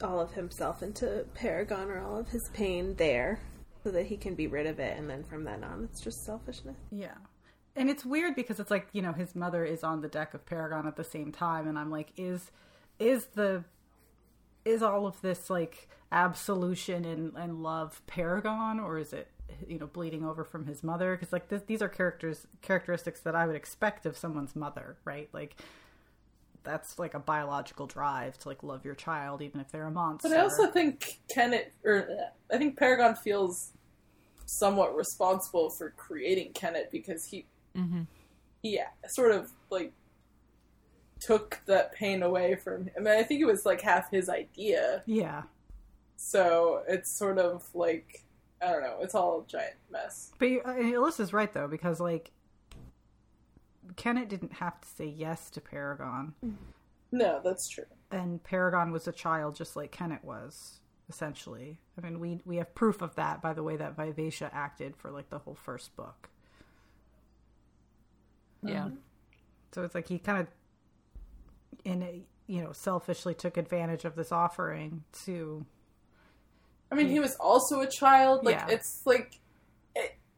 all 0.00 0.20
of 0.20 0.32
himself 0.32 0.80
into 0.80 1.26
Paragon 1.34 1.90
or 1.90 1.98
all 1.98 2.16
of 2.16 2.28
his 2.28 2.48
pain 2.54 2.94
there 2.94 3.40
so 3.82 3.90
that 3.90 4.06
he 4.06 4.16
can 4.16 4.36
be 4.36 4.46
rid 4.46 4.64
of 4.64 4.78
it. 4.78 4.96
And 4.96 5.10
then 5.10 5.24
from 5.24 5.42
then 5.42 5.64
on 5.64 5.88
it's 5.90 6.00
just 6.00 6.24
selfishness. 6.24 6.76
Yeah. 6.92 7.16
And 7.74 7.90
it's 7.90 8.04
weird 8.04 8.36
because 8.36 8.60
it's 8.60 8.70
like, 8.70 8.86
you 8.92 9.02
know, 9.02 9.12
his 9.12 9.34
mother 9.34 9.64
is 9.64 9.82
on 9.82 10.02
the 10.02 10.08
deck 10.08 10.34
of 10.34 10.46
Paragon 10.46 10.86
at 10.86 10.94
the 10.94 11.02
same 11.02 11.32
time. 11.32 11.66
And 11.66 11.76
I'm 11.76 11.90
like, 11.90 12.12
is 12.16 12.52
is 13.00 13.24
the 13.34 13.64
is 14.64 14.80
all 14.80 15.04
of 15.08 15.20
this 15.20 15.50
like 15.50 15.88
absolution 16.12 17.04
and, 17.04 17.32
and 17.36 17.60
love 17.60 18.02
Paragon? 18.06 18.78
Or 18.78 18.98
is 18.98 19.12
it 19.12 19.26
you 19.66 19.80
know 19.80 19.88
bleeding 19.88 20.24
over 20.24 20.44
from 20.44 20.64
his 20.64 20.84
mother? 20.84 21.16
Because 21.16 21.32
like 21.32 21.48
these 21.66 21.82
are 21.82 21.88
characters 21.88 22.46
characteristics 22.62 23.20
that 23.22 23.34
I 23.34 23.48
would 23.48 23.56
expect 23.56 24.06
of 24.06 24.16
someone's 24.16 24.54
mother 24.54 24.96
right? 25.04 25.28
Like 25.32 25.56
that's 26.62 26.98
like 26.98 27.14
a 27.14 27.18
biological 27.18 27.86
drive 27.86 28.38
to 28.38 28.48
like 28.48 28.62
love 28.62 28.84
your 28.84 28.94
child 28.94 29.42
even 29.42 29.60
if 29.60 29.70
they're 29.70 29.86
a 29.86 29.90
monster 29.90 30.28
But 30.28 30.38
I 30.38 30.40
also 30.42 30.66
think 30.66 31.20
Kennit, 31.34 31.72
or 31.84 32.08
I 32.52 32.58
think 32.58 32.78
Paragon 32.78 33.14
feels 33.14 33.72
somewhat 34.46 34.96
responsible 34.96 35.70
for 35.70 35.90
creating 35.96 36.52
Kennit 36.52 36.90
because 36.90 37.24
he 37.24 37.46
mm-hmm. 37.76 38.02
he 38.62 38.80
sort 39.08 39.32
of 39.32 39.50
like 39.70 39.92
took 41.20 41.60
that 41.66 41.92
pain 41.92 42.22
away 42.22 42.56
from 42.56 42.84
him. 42.84 42.92
I 42.96 43.00
mean, 43.00 43.18
I 43.18 43.22
think 43.22 43.40
it 43.40 43.46
was 43.46 43.64
like 43.64 43.80
half 43.80 44.10
his 44.10 44.28
idea, 44.28 45.02
yeah 45.06 45.42
so 46.20 46.82
it's 46.86 47.16
sort 47.16 47.38
of 47.38 47.66
like 47.74 48.24
I 48.62 48.72
don't 48.72 48.82
know. 48.82 48.98
It's 49.00 49.14
all 49.14 49.40
a 49.40 49.50
giant 49.50 49.76
mess. 49.90 50.32
But 50.38 50.50
you- 50.50 50.60
uh, 50.62 50.74
Alyssa's 50.74 51.32
right 51.32 51.50
though, 51.50 51.66
because 51.66 51.98
like 51.98 52.30
Kennit 53.96 54.28
didn't 54.28 54.54
have 54.54 54.80
to 54.80 54.88
say 54.88 55.06
yes 55.06 55.50
to 55.50 55.60
Paragon, 55.60 56.34
No, 57.12 57.40
that's 57.44 57.68
true. 57.68 57.84
and 58.10 58.42
Paragon 58.42 58.92
was 58.92 59.06
a 59.08 59.12
child 59.12 59.54
just 59.56 59.76
like 59.76 59.90
Kennit 59.92 60.24
was, 60.24 60.80
essentially. 61.08 61.78
I 61.98 62.00
mean, 62.06 62.20
we 62.20 62.40
we 62.44 62.56
have 62.56 62.74
proof 62.74 63.02
of 63.02 63.14
that 63.16 63.42
by 63.42 63.52
the 63.52 63.62
way 63.62 63.76
that 63.76 63.96
Vivacia 63.96 64.50
acted 64.52 64.96
for 64.96 65.10
like 65.10 65.30
the 65.30 65.38
whole 65.38 65.54
first 65.56 65.94
book. 65.96 66.28
yeah 68.62 68.84
mm-hmm. 68.84 68.96
So 69.72 69.84
it's 69.84 69.94
like 69.94 70.08
he 70.08 70.18
kind 70.18 70.40
of, 70.40 70.46
in 71.84 72.02
a, 72.02 72.22
you 72.48 72.60
know, 72.60 72.72
selfishly 72.72 73.34
took 73.34 73.56
advantage 73.56 74.04
of 74.04 74.16
this 74.16 74.32
offering 74.32 75.04
to. 75.24 75.64
I 76.90 76.96
mean, 76.96 77.08
he 77.08 77.20
was 77.20 77.36
also 77.38 77.80
a 77.80 77.86
child. 77.88 78.44
Like 78.44 78.56
Yeah. 78.56 78.66
it's 78.68 79.02
like, 79.06 79.34
it, 79.34 79.39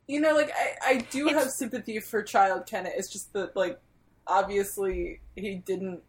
you 0.06 0.20
know, 0.20 0.34
like 0.34 0.50
I, 0.50 0.94
I 0.94 0.96
do 1.10 1.26
have 1.28 1.50
sympathy 1.50 2.00
for 2.00 2.22
child 2.22 2.66
Kennit. 2.66 2.92
It's 2.96 3.08
just 3.12 3.32
that, 3.32 3.56
like, 3.56 3.80
obviously 4.26 5.20
he 5.36 5.56
didn't. 5.56 6.00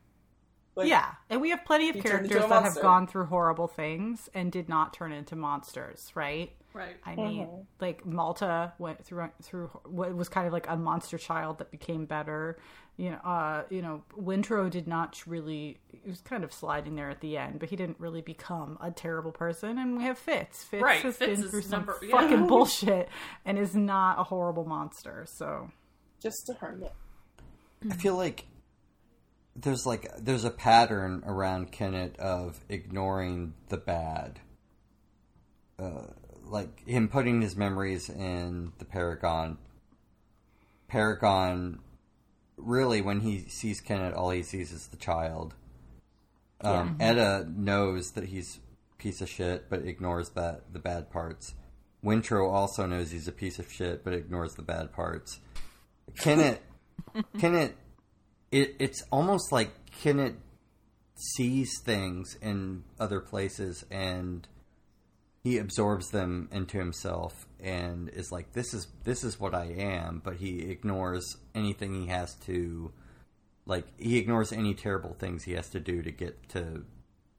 Like, 0.76 0.88
yeah, 0.88 1.12
and 1.30 1.40
we 1.40 1.52
have 1.52 1.64
plenty 1.66 1.90
of 1.90 1.96
he 1.96 2.02
turned 2.02 2.26
into 2.26 2.30
characters 2.30 2.50
that 2.50 2.64
have 2.64 2.82
gone 2.82 3.06
through 3.06 3.26
horrible 3.26 3.68
things 3.68 4.28
and 4.34 4.52
did 4.52 4.68
not 4.68 4.92
turn 4.94 5.12
into 5.12 5.36
monsters, 5.36 6.12
right? 6.16 6.52
Right. 6.74 6.96
I 7.06 7.16
mean, 7.16 7.46
Mhm. 7.48 7.66
like 7.80 8.06
Malta 8.06 8.74
went 8.80 9.06
through 9.06 9.30
through 9.42 9.68
what 9.86 10.14
was 10.16 10.28
kind 10.30 10.48
of 10.48 10.54
like 10.54 10.68
a 10.68 10.76
monster 10.76 11.18
child 11.18 11.60
that 11.60 11.70
became 11.72 12.06
better. 12.06 12.58
You 12.98 13.12
know, 13.12 13.18
uh, 13.18 13.64
you 13.70 13.82
know, 13.82 14.04
Wintrow 14.16 14.70
did 14.70 14.88
not 14.88 15.22
really. 15.28 15.80
He 15.88 16.10
was 16.10 16.22
kind 16.22 16.44
of 16.44 16.52
sliding 16.54 16.96
there 16.96 17.10
at 17.10 17.22
the 17.22 17.38
end, 17.38 17.60
but 17.60 17.70
he 17.70 17.76
didn't 17.76 18.00
really 18.00 18.22
become 18.22 18.78
a 18.82 18.92
terrible 18.92 19.32
person. 19.32 19.78
And 19.78 19.98
we 19.98 20.04
have 20.04 20.18
Fitz. 20.18 20.64
Fitz 20.64 20.82
Right, 20.84 21.02
has 21.02 21.18
Fitz 21.18 21.36
been 21.38 21.46
is 21.46 21.52
through 21.52 21.62
some 21.62 21.86
number- 21.86 22.00
yeah. 22.04 22.12
fucking 22.20 22.48
bullshit 22.48 23.10
and 23.46 23.58
is 23.58 23.76
not 23.76 24.20
a 24.20 24.24
horrible 24.24 24.66
monster. 24.66 25.26
So 25.28 25.70
Just 26.20 26.50
a 26.50 26.54
hermit. 26.54 26.94
I 27.90 27.96
feel 27.96 28.16
like 28.16 28.46
there's 29.56 29.86
like 29.86 30.08
there's 30.18 30.44
a 30.46 30.50
pattern 30.52 31.22
around 31.26 31.72
Kennit 31.72 32.16
of 32.18 32.64
ignoring 32.70 33.54
the 33.70 33.78
bad. 33.78 34.40
Uh, 35.78 36.08
like 36.46 36.88
him 36.88 37.08
putting 37.08 37.42
his 37.42 37.56
memories 37.56 38.10
in 38.10 38.74
the 38.78 38.86
Paragon. 38.86 39.58
Paragon, 40.88 41.80
really, 42.58 43.02
when 43.02 43.22
he 43.22 43.40
sees 43.50 43.82
Kennit, 43.82 44.14
all 44.14 44.30
he 44.30 44.44
sees 44.44 44.72
is 44.72 44.88
the 44.88 44.98
child. 44.98 45.56
Um, 46.62 46.98
Etta 47.00 47.46
knows 47.54 48.12
that 48.12 48.26
he's 48.26 48.60
a 48.94 49.02
piece 49.02 49.22
of 49.22 49.30
shit, 49.30 49.70
but 49.70 49.86
ignores 49.86 50.30
that 50.30 50.72
the 50.72 50.80
bad 50.80 51.10
parts. 51.12 51.56
Wintrow 52.04 52.52
also 52.52 52.86
knows 52.86 53.12
he's 53.12 53.28
a 53.28 53.34
piece 53.34 53.60
of 53.60 53.72
shit, 53.72 54.04
but 54.04 54.14
ignores 54.14 54.56
the 54.56 54.62
bad 54.62 54.94
parts. 54.94 55.40
Kennit, 56.18 56.62
Kennit, 57.40 57.76
it, 58.52 58.76
it's 58.80 59.04
almost 59.12 59.52
like 59.52 59.72
Kennit 60.02 60.36
sees 61.16 61.80
things 61.84 62.38
in 62.42 62.84
other 63.00 63.20
places 63.20 63.86
and 63.90 64.48
he 65.44 65.58
absorbs 65.58 66.10
them 66.12 66.48
into 66.52 66.78
himself 66.78 67.48
and 67.60 68.10
is 68.10 68.32
like, 68.32 68.54
"This 68.54 68.74
is 68.74 68.88
this 69.04 69.24
is 69.24 69.40
what 69.40 69.54
I 69.54 69.66
am," 69.66 70.22
but 70.24 70.38
he 70.38 70.72
ignores 70.72 71.38
anything 71.54 71.94
he 71.94 72.08
has 72.08 72.34
to, 72.46 72.92
like 73.66 73.86
he 73.98 74.18
ignores 74.18 74.52
any 74.52 74.74
terrible 74.74 75.16
things 75.20 75.44
he 75.44 75.54
has 75.54 75.70
to 75.70 75.80
do 75.80 76.02
to 76.02 76.12
get 76.12 76.50
to 76.50 76.86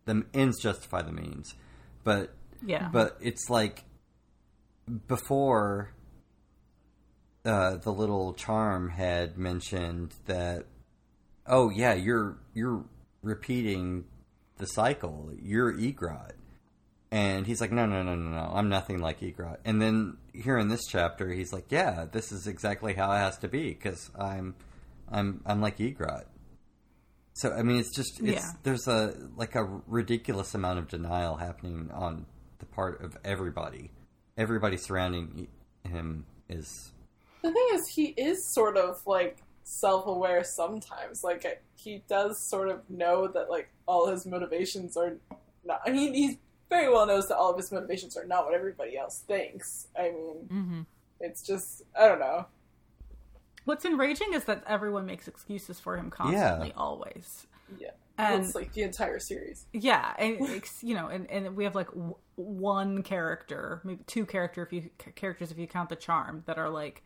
the 0.05 0.24
ends 0.35 0.60
justify 0.60 1.02
the 1.02 1.12
means, 1.12 1.55
but 2.02 2.35
yeah, 2.64 2.89
but 2.93 3.16
it's 3.20 3.48
like 3.48 3.85
before 5.06 5.94
uh, 7.44 7.76
the 7.76 7.93
little 7.93 8.35
charm 8.35 8.90
had 8.90 9.39
mentioned 9.39 10.14
that 10.26 10.66
oh 11.47 11.70
yeah 11.70 11.94
you're 11.94 12.36
you're 12.55 12.85
repeating 13.22 14.05
the 14.59 14.66
cycle 14.66 15.31
you're 15.43 15.72
Igrot 15.72 16.32
and 17.15 17.47
he's 17.47 17.61
like 17.61 17.70
no 17.70 17.86
no 17.86 18.03
no 18.03 18.15
no 18.16 18.31
no 18.31 18.53
I'm 18.53 18.69
nothing 18.69 18.99
like 18.99 19.20
Igrot 19.20 19.59
and 19.65 19.81
then 19.81 20.16
here 20.32 20.59
in 20.59 20.69
this 20.69 20.82
chapter 20.89 21.31
he's 21.31 21.53
like 21.53 21.66
yeah 21.70 22.07
this 22.11 22.32
is 22.32 22.47
exactly 22.49 22.93
how 22.95 23.12
it 23.12 23.19
has 23.19 23.39
to 23.39 23.49
be 23.49 23.69
because 23.69 24.11
I'm 24.19 24.55
I'm 25.11 25.41
I'm 25.47 25.61
like 25.61 25.78
Igrot 25.78 26.24
so 27.35 27.53
I 27.53 27.62
mean 27.62 27.78
it's 27.78 27.95
just 27.95 28.20
it's 28.20 28.32
Yeah. 28.43 28.51
there's 28.65 28.89
a 28.89 29.15
like 29.36 29.55
a 29.55 29.62
ridiculous 29.86 30.55
amount 30.55 30.81
of 30.81 30.89
denial 30.89 31.36
happening 31.36 31.91
on 31.93 32.27
the 32.59 32.66
part 32.66 33.01
of 33.03 33.16
everybody 33.24 33.93
everybody 34.36 34.77
surrounding 34.77 35.47
him 35.85 36.27
is 36.49 36.91
The 37.43 37.53
thing 37.53 37.69
is, 37.74 37.89
he 37.95 38.07
is 38.07 38.53
sort 38.53 38.77
of 38.77 38.97
like 39.07 39.39
self-aware 39.62 40.43
sometimes. 40.45 41.23
Like 41.23 41.62
he 41.77 42.03
does 42.09 42.36
sort 42.51 42.69
of 42.70 42.81
know 42.91 43.28
that 43.28 43.49
like 43.51 43.69
all 43.86 44.09
his 44.09 44.27
motivations 44.27 44.97
are 44.97 45.16
not. 45.65 45.81
I 45.86 45.91
mean, 45.91 46.12
he 46.15 46.39
very 46.75 46.93
well 46.93 47.07
knows 47.07 47.29
that 47.29 47.37
all 47.37 47.51
of 47.51 47.57
his 47.57 47.71
motivations 47.73 48.17
are 48.17 48.25
not 48.27 48.45
what 48.45 48.55
everybody 48.55 48.97
else 48.97 49.23
thinks. 49.27 49.89
I 49.99 50.11
mean, 50.11 50.37
hmm 50.49 50.81
it's 51.21 51.43
just 51.43 51.83
I 51.99 52.07
don't 52.09 52.21
know. 52.21 52.47
what's 53.65 53.85
enraging 53.85 54.35
is 54.35 54.45
that 54.45 54.63
everyone 54.67 55.07
makes 55.07 55.27
excuses 55.29 55.81
for 55.81 55.97
him 55.97 56.11
constantly, 56.11 56.73
always. 56.77 57.47
Yeah, 57.79 57.91
And 58.19 58.45
it's 58.45 58.55
like 58.55 58.73
the 58.73 58.83
entire 58.83 59.19
series. 59.19 59.67
Yeah, 59.73 60.13
and 60.19 60.37
it's, 60.41 60.83
you 60.89 60.95
know, 60.95 61.09
and, 61.09 61.31
and 61.31 61.57
we 61.57 61.65
have 61.65 61.75
like 61.75 61.89
w- 61.89 62.17
one 62.37 63.03
character, 63.03 63.81
maybe 63.85 64.03
two 64.07 64.27
character 64.27 64.63
if 64.63 64.73
you 64.73 64.91
characters 65.15 65.51
if 65.51 65.59
you 65.59 65.67
count 65.67 65.89
the 65.89 65.97
charm 65.97 66.43
that 66.47 66.59
are 66.59 66.69
like, 66.69 67.03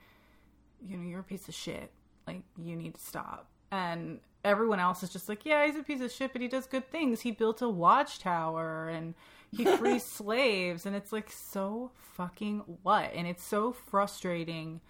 you 0.84 0.96
know, 0.96 1.04
you're 1.08 1.20
a 1.20 1.24
piece 1.24 1.48
of 1.48 1.54
shit. 1.54 1.92
Like 2.26 2.42
you 2.60 2.74
need 2.76 2.94
to 2.94 3.00
stop. 3.00 3.48
And 3.70 4.20
everyone 4.44 4.80
else 4.80 5.02
is 5.02 5.10
just 5.10 5.28
like, 5.28 5.44
yeah, 5.44 5.64
he's 5.66 5.76
a 5.76 5.82
piece 5.82 6.00
of 6.00 6.10
shit, 6.10 6.32
but 6.32 6.42
he 6.42 6.48
does 6.48 6.66
good 6.66 6.90
things. 6.90 7.20
He 7.20 7.30
built 7.30 7.62
a 7.62 7.68
watchtower 7.68 8.88
and 8.88 9.14
he 9.50 9.64
frees 9.64 10.04
slaves, 10.04 10.86
and 10.86 10.94
it's 10.94 11.12
like 11.12 11.30
so 11.30 11.90
fucking 12.14 12.62
what? 12.82 13.12
And 13.14 13.26
it's 13.26 13.44
so 13.44 13.72
frustrating 13.72 14.80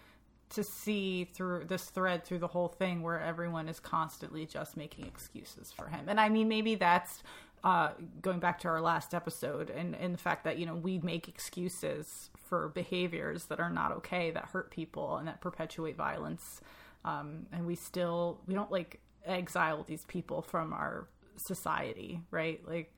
to 0.51 0.64
see 0.64 1.24
through 1.24 1.64
this 1.66 1.85
thread 1.85 2.24
through 2.24 2.39
the 2.39 2.48
whole 2.48 2.68
thing 2.68 3.02
where 3.02 3.20
everyone 3.20 3.68
is 3.68 3.78
constantly 3.78 4.47
just 4.47 4.76
making 4.76 5.05
excuses 5.06 5.72
for 5.72 5.89
him. 5.89 6.06
And 6.09 6.18
I 6.18 6.28
mean, 6.30 6.48
maybe 6.48 6.74
that's 6.74 7.22
uh, 7.62 7.90
going 8.22 8.39
back 8.39 8.59
to 8.60 8.68
our 8.68 8.80
last 8.80 9.14
episode 9.14 9.68
and, 9.68 9.94
and 9.94 10.14
the 10.14 10.18
fact 10.18 10.44
that, 10.44 10.59
you 10.59 10.64
know, 10.64 10.74
we 10.74 11.01
make 11.01 11.28
excuses 11.28 12.30
for 12.36 12.68
behaviors 12.68 13.44
that 13.47 13.60
are 13.60 13.68
not 13.68 13.93
okay, 13.93 14.30
that 14.30 14.47
hurt 14.47 14.70
people 14.70 15.16
and 15.16 15.28
that 15.28 15.40
perpetuate 15.40 15.97
violence. 15.97 16.62
Um, 17.05 17.47
and 17.52 17.66
we 17.66 17.74
still, 17.74 18.40
we 18.47 18.55
don't 18.55 18.72
like 18.72 19.01
exile 19.26 19.85
these 19.86 20.05
people 20.06 20.40
from 20.40 20.72
our 20.72 21.09
society, 21.36 22.22
right? 22.30 22.60
Like, 22.66 22.90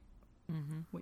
we, 0.92 1.00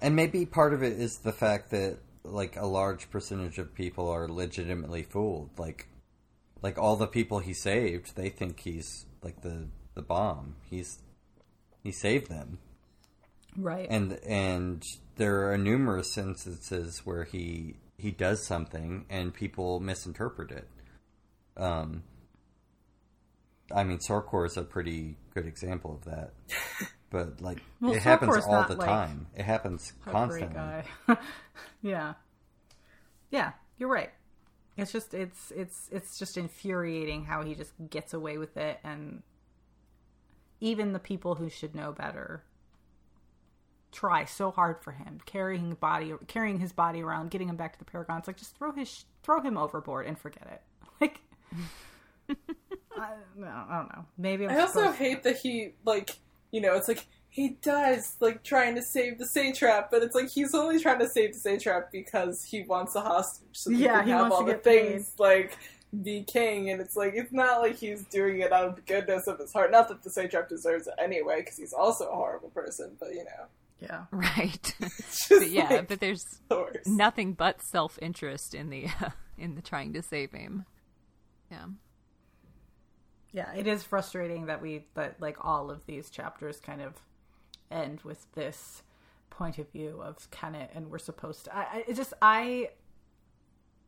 And 0.00 0.14
maybe 0.14 0.46
part 0.46 0.72
of 0.74 0.82
it 0.82 0.92
is 0.92 1.18
the 1.18 1.32
fact 1.32 1.70
that 1.70 1.98
like 2.24 2.56
a 2.56 2.66
large 2.66 3.10
percentage 3.10 3.58
of 3.58 3.74
people 3.74 4.08
are 4.08 4.28
legitimately 4.28 5.02
fooled. 5.02 5.50
Like 5.58 5.88
like 6.62 6.78
all 6.78 6.96
the 6.96 7.06
people 7.06 7.38
he 7.38 7.52
saved, 7.52 8.16
they 8.16 8.28
think 8.28 8.60
he's 8.60 9.06
like 9.22 9.42
the 9.42 9.68
the 9.94 10.02
bomb. 10.02 10.56
He's 10.70 10.98
he 11.82 11.92
saved 11.92 12.30
them. 12.30 12.58
right. 13.56 13.86
And 13.90 14.18
and 14.26 14.82
there 15.16 15.50
are 15.52 15.58
numerous 15.58 16.16
instances 16.16 17.02
where 17.04 17.24
he 17.24 17.76
he 17.96 18.10
does 18.10 18.44
something 18.46 19.06
and 19.10 19.34
people 19.34 19.80
misinterpret 19.80 20.50
it. 20.50 20.68
Um 21.56 22.04
I 23.74 23.84
mean 23.84 23.98
Sorkor 23.98 24.46
is 24.46 24.56
a 24.56 24.62
pretty 24.62 25.16
good 25.34 25.46
example 25.46 25.94
of 25.94 26.04
that. 26.04 26.32
But 27.10 27.40
like 27.40 27.62
Well, 27.80 27.92
it 27.94 28.02
happens 28.02 28.36
Sorkor's 28.36 28.44
all 28.46 28.64
the 28.64 28.74
like, 28.76 28.86
time. 28.88 29.26
It 29.34 29.44
happens 29.44 29.92
a 30.02 30.04
great 30.04 30.12
constantly. 30.12 30.54
guy. 30.54 30.84
yeah, 31.82 32.14
yeah, 33.30 33.52
you're 33.78 33.88
right. 33.88 34.10
It's 34.76 34.92
just 34.92 35.14
it's 35.14 35.50
it's 35.50 35.88
it's 35.90 36.18
just 36.18 36.36
infuriating 36.36 37.24
how 37.24 37.42
he 37.42 37.54
just 37.54 37.72
gets 37.90 38.12
away 38.14 38.36
with 38.38 38.56
it, 38.56 38.78
and 38.84 39.22
even 40.60 40.92
the 40.92 40.98
people 40.98 41.34
who 41.36 41.48
should 41.48 41.74
know 41.74 41.92
better 41.92 42.44
try 43.90 44.24
so 44.26 44.50
hard 44.50 44.82
for 44.82 44.92
him, 44.92 45.18
carrying 45.24 45.72
body 45.74 46.12
carrying 46.26 46.60
his 46.60 46.72
body 46.72 47.02
around, 47.02 47.30
getting 47.30 47.48
him 47.48 47.56
back 47.56 47.72
to 47.72 47.78
the 47.78 47.84
Paragon. 47.86 48.18
It's 48.18 48.26
like 48.28 48.36
just 48.36 48.54
throw 48.56 48.70
his 48.72 49.04
throw 49.22 49.40
him 49.40 49.56
overboard 49.56 50.06
and 50.06 50.18
forget 50.18 50.46
it. 50.52 50.62
Like. 51.00 51.20
I, 52.98 53.12
no, 53.36 53.46
I 53.46 53.76
don't 53.78 53.96
know. 53.96 54.04
Maybe 54.18 54.44
I'm 54.46 54.50
I 54.50 54.60
also 54.60 54.80
supposed- 54.80 54.98
hate 54.98 55.22
that 55.22 55.36
he 55.38 55.70
like 55.84 56.18
you 56.50 56.60
know 56.60 56.74
it's 56.74 56.88
like 56.88 57.06
he 57.30 57.50
dies 57.62 58.16
like 58.20 58.42
trying 58.42 58.74
to 58.74 58.82
save 58.82 59.18
the 59.18 59.26
satrap, 59.26 59.90
but 59.90 60.02
it's 60.02 60.14
like 60.14 60.28
he's 60.30 60.54
only 60.54 60.80
trying 60.80 60.98
to 60.98 61.08
save 61.08 61.34
the 61.34 61.38
satrap 61.40 61.92
because 61.92 62.42
he 62.44 62.62
wants 62.62 62.94
a 62.94 63.00
hostage, 63.00 63.48
so 63.54 63.70
Yeah, 63.70 64.02
he 64.02 64.10
he 64.10 64.10
can 64.10 64.18
have 64.18 64.30
wants 64.30 64.34
all 64.36 64.40
to 64.40 64.46
the 64.46 64.52
get 64.54 64.64
paid. 64.64 64.88
things 64.88 65.12
like 65.18 65.56
be 66.02 66.22
king, 66.24 66.70
and 66.70 66.80
it's 66.80 66.96
like 66.96 67.12
it's 67.14 67.32
not 67.32 67.60
like 67.60 67.76
he's 67.76 68.04
doing 68.06 68.40
it 68.40 68.52
out 68.52 68.66
of 68.68 68.76
the 68.76 68.82
goodness 68.82 69.26
of 69.26 69.38
his 69.38 69.52
heart. 69.52 69.70
Not 69.70 69.88
that 69.88 70.02
the 70.02 70.10
satrap 70.10 70.48
deserves 70.48 70.86
it 70.86 70.94
anyway, 70.98 71.40
because 71.40 71.56
he's 71.58 71.72
also 71.72 72.06
a 72.10 72.14
horrible 72.14 72.50
person, 72.50 72.96
but 72.98 73.10
you 73.10 73.24
know, 73.24 73.46
yeah. 73.80 74.04
Right. 74.10 74.74
but 75.28 75.50
yeah, 75.50 75.68
like, 75.68 75.88
but 75.88 76.00
there's 76.00 76.24
the 76.48 76.80
nothing 76.86 77.34
but 77.34 77.60
self 77.70 77.98
interest 78.02 78.54
in 78.54 78.70
the 78.70 78.86
uh, 79.00 79.10
in 79.38 79.54
the 79.54 79.62
trying 79.62 79.92
to 79.92 80.02
save 80.02 80.32
him. 80.32 80.64
Yeah. 81.50 81.66
Yeah 83.32 83.52
it 83.54 83.66
is 83.66 83.82
frustrating 83.82 84.46
that 84.46 84.62
we 84.62 84.86
that 84.94 85.20
like 85.20 85.36
all 85.44 85.70
of 85.70 85.84
these 85.86 86.10
chapters 86.10 86.60
kind 86.60 86.80
of 86.80 86.94
end 87.70 88.00
with 88.02 88.30
this 88.32 88.82
point 89.30 89.58
of 89.58 89.70
view 89.70 90.00
of 90.02 90.30
Kennit 90.30 90.70
and 90.74 90.90
we're 90.90 90.98
supposed 90.98 91.44
to 91.44 91.54
I, 91.56 91.60
I 91.60 91.84
it 91.88 91.94
just 91.94 92.14
I 92.22 92.70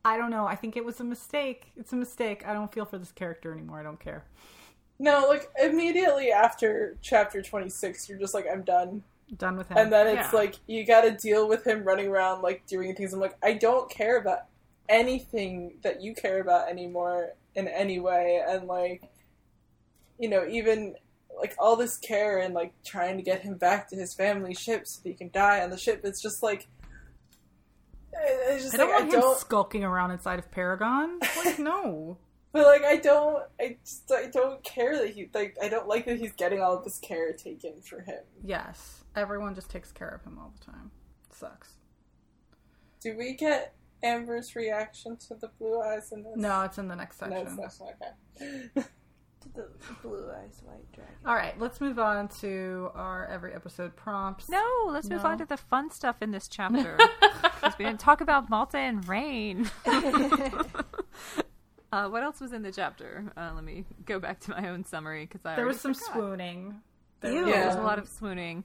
I 0.03 0.17
don't 0.17 0.31
know 0.31 0.45
I 0.47 0.55
think 0.55 0.75
it 0.77 0.85
was 0.85 0.99
a 0.99 1.03
mistake 1.03 1.71
it's 1.77 1.93
a 1.93 1.95
mistake 1.95 2.45
I 2.47 2.53
don't 2.53 2.71
feel 2.73 2.85
for 2.85 2.97
this 2.97 3.11
character 3.11 3.51
anymore 3.53 3.79
I 3.79 3.83
don't 3.83 3.99
care 3.99 4.25
No, 4.99 5.25
like 5.27 5.49
immediately 5.61 6.31
after 6.31 6.97
chapter 7.01 7.41
twenty 7.41 7.69
six, 7.69 8.07
you're 8.07 8.19
just 8.19 8.33
like 8.33 8.45
I'm 8.51 8.63
done. 8.63 9.03
done 9.37 9.57
with 9.57 9.69
him 9.69 9.77
And 9.77 9.91
then 9.93 10.07
it's 10.07 10.33
Yeah. 10.33 10.33
like 10.33 10.57
you 10.67 10.85
got 10.85 11.01
to 11.03 11.11
deal 11.11 11.47
with 11.47 11.65
him 11.67 11.83
running 11.85 12.07
around 12.09 12.41
like 12.43 12.65
doing 12.67 12.95
things. 12.95 13.13
I'm 13.13 13.19
like, 13.21 13.37
I 13.43 13.53
don't 13.53 13.89
care 13.89 14.17
about 14.17 14.41
anything 14.89 15.75
that 15.83 16.01
you 16.01 16.13
care 16.15 16.41
about 16.41 16.69
anymore 16.69 17.33
in 17.55 17.67
any 17.67 17.99
way, 17.99 18.43
and 18.47 18.67
like, 18.67 19.03
you 20.21 20.29
know, 20.29 20.47
even 20.47 20.95
like 21.35 21.55
all 21.57 21.75
this 21.75 21.97
care 21.97 22.37
and 22.37 22.53
like 22.53 22.73
trying 22.85 23.17
to 23.17 23.23
get 23.23 23.41
him 23.41 23.55
back 23.55 23.89
to 23.89 23.95
his 23.95 24.13
family 24.13 24.53
ship 24.53 24.87
so 24.87 25.01
that 25.01 25.09
he 25.09 25.15
can 25.15 25.31
die 25.31 25.61
on 25.61 25.71
the 25.71 25.77
ship. 25.77 26.01
It's 26.03 26.21
just 26.21 26.43
like 26.43 26.67
I, 28.15 28.53
I 28.53 28.57
just 28.59 28.75
I 28.75 28.77
don't 28.77 28.89
like, 28.89 28.99
want 28.99 29.11
I 29.11 29.15
him 29.15 29.21
don't, 29.21 29.39
skulking 29.39 29.83
around 29.83 30.11
inside 30.11 30.37
of 30.39 30.51
Paragon. 30.51 31.19
Like, 31.43 31.57
no. 31.57 32.17
but 32.51 32.65
like 32.67 32.83
I 32.83 32.97
don't, 32.97 33.43
I 33.59 33.77
just 33.83 34.11
I 34.11 34.27
don't 34.27 34.63
care 34.63 34.97
that 34.99 35.09
he 35.09 35.29
like 35.33 35.57
I 35.61 35.69
don't 35.69 35.87
like 35.87 36.05
that 36.05 36.19
he's 36.19 36.33
getting 36.33 36.61
all 36.61 36.77
of 36.77 36.83
this 36.83 36.99
care 36.99 37.33
taken 37.33 37.81
for 37.81 38.01
him. 38.01 38.19
Yes, 38.43 39.03
everyone 39.15 39.55
just 39.55 39.71
takes 39.71 39.91
care 39.91 40.09
of 40.09 40.23
him 40.23 40.37
all 40.37 40.53
the 40.59 40.65
time. 40.65 40.91
sucks. 41.33 41.73
Do 43.01 43.17
we 43.17 43.33
get 43.33 43.73
Amber's 44.03 44.55
reaction 44.55 45.17
to 45.27 45.33
the 45.33 45.49
blue 45.57 45.81
eyes 45.81 46.11
in 46.11 46.21
this? 46.21 46.33
No, 46.35 46.61
it's 46.61 46.77
in 46.77 46.87
the 46.87 46.95
next 46.95 47.19
no, 47.21 47.29
section. 47.29 47.59
it's 47.63 47.79
not 47.79 47.89
okay. 48.75 48.85
The 49.53 49.67
blue 50.01 50.29
eyes 50.31 50.61
white 50.63 50.89
dragon. 50.93 51.13
All 51.25 51.35
right, 51.35 51.59
let's 51.59 51.81
move 51.81 51.99
on 51.99 52.27
to 52.39 52.89
our 52.95 53.25
every 53.27 53.53
episode 53.53 53.95
prompts. 53.95 54.47
No, 54.49 54.63
let's 54.87 55.09
move 55.09 55.25
on 55.25 55.37
to 55.39 55.45
the 55.45 55.57
fun 55.57 55.89
stuff 55.89 56.17
in 56.21 56.31
this 56.31 56.47
chapter. 56.47 56.97
'Cause 57.61 57.73
we 57.77 57.85
didn't 57.85 57.99
talk 57.99 58.21
about 58.21 58.49
Malta 58.49 58.77
and 58.77 59.07
Reyn. 59.07 59.69
uh, 61.91 62.07
what 62.07 62.23
else 62.23 62.39
was 62.39 62.53
in 62.53 62.61
the 62.61 62.71
chapter? 62.71 63.31
Uh, 63.35 63.51
let 63.53 63.63
me 63.63 63.85
go 64.05 64.19
back 64.19 64.39
to 64.41 64.51
my 64.51 64.69
own 64.69 64.85
summary 64.85 65.25
because 65.25 65.45
I 65.45 65.55
there 65.55 65.65
was 65.65 65.79
some 65.79 65.93
forgot. 65.93 66.13
swooning. 66.13 66.75
There 67.19 67.31
Ew. 67.33 67.41
was- 67.41 67.49
Yeah. 67.49 67.55
There 67.59 67.67
was 67.67 67.75
a 67.75 67.81
lot 67.81 67.99
of 67.99 68.07
swooning. 68.07 68.63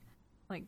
Like 0.48 0.62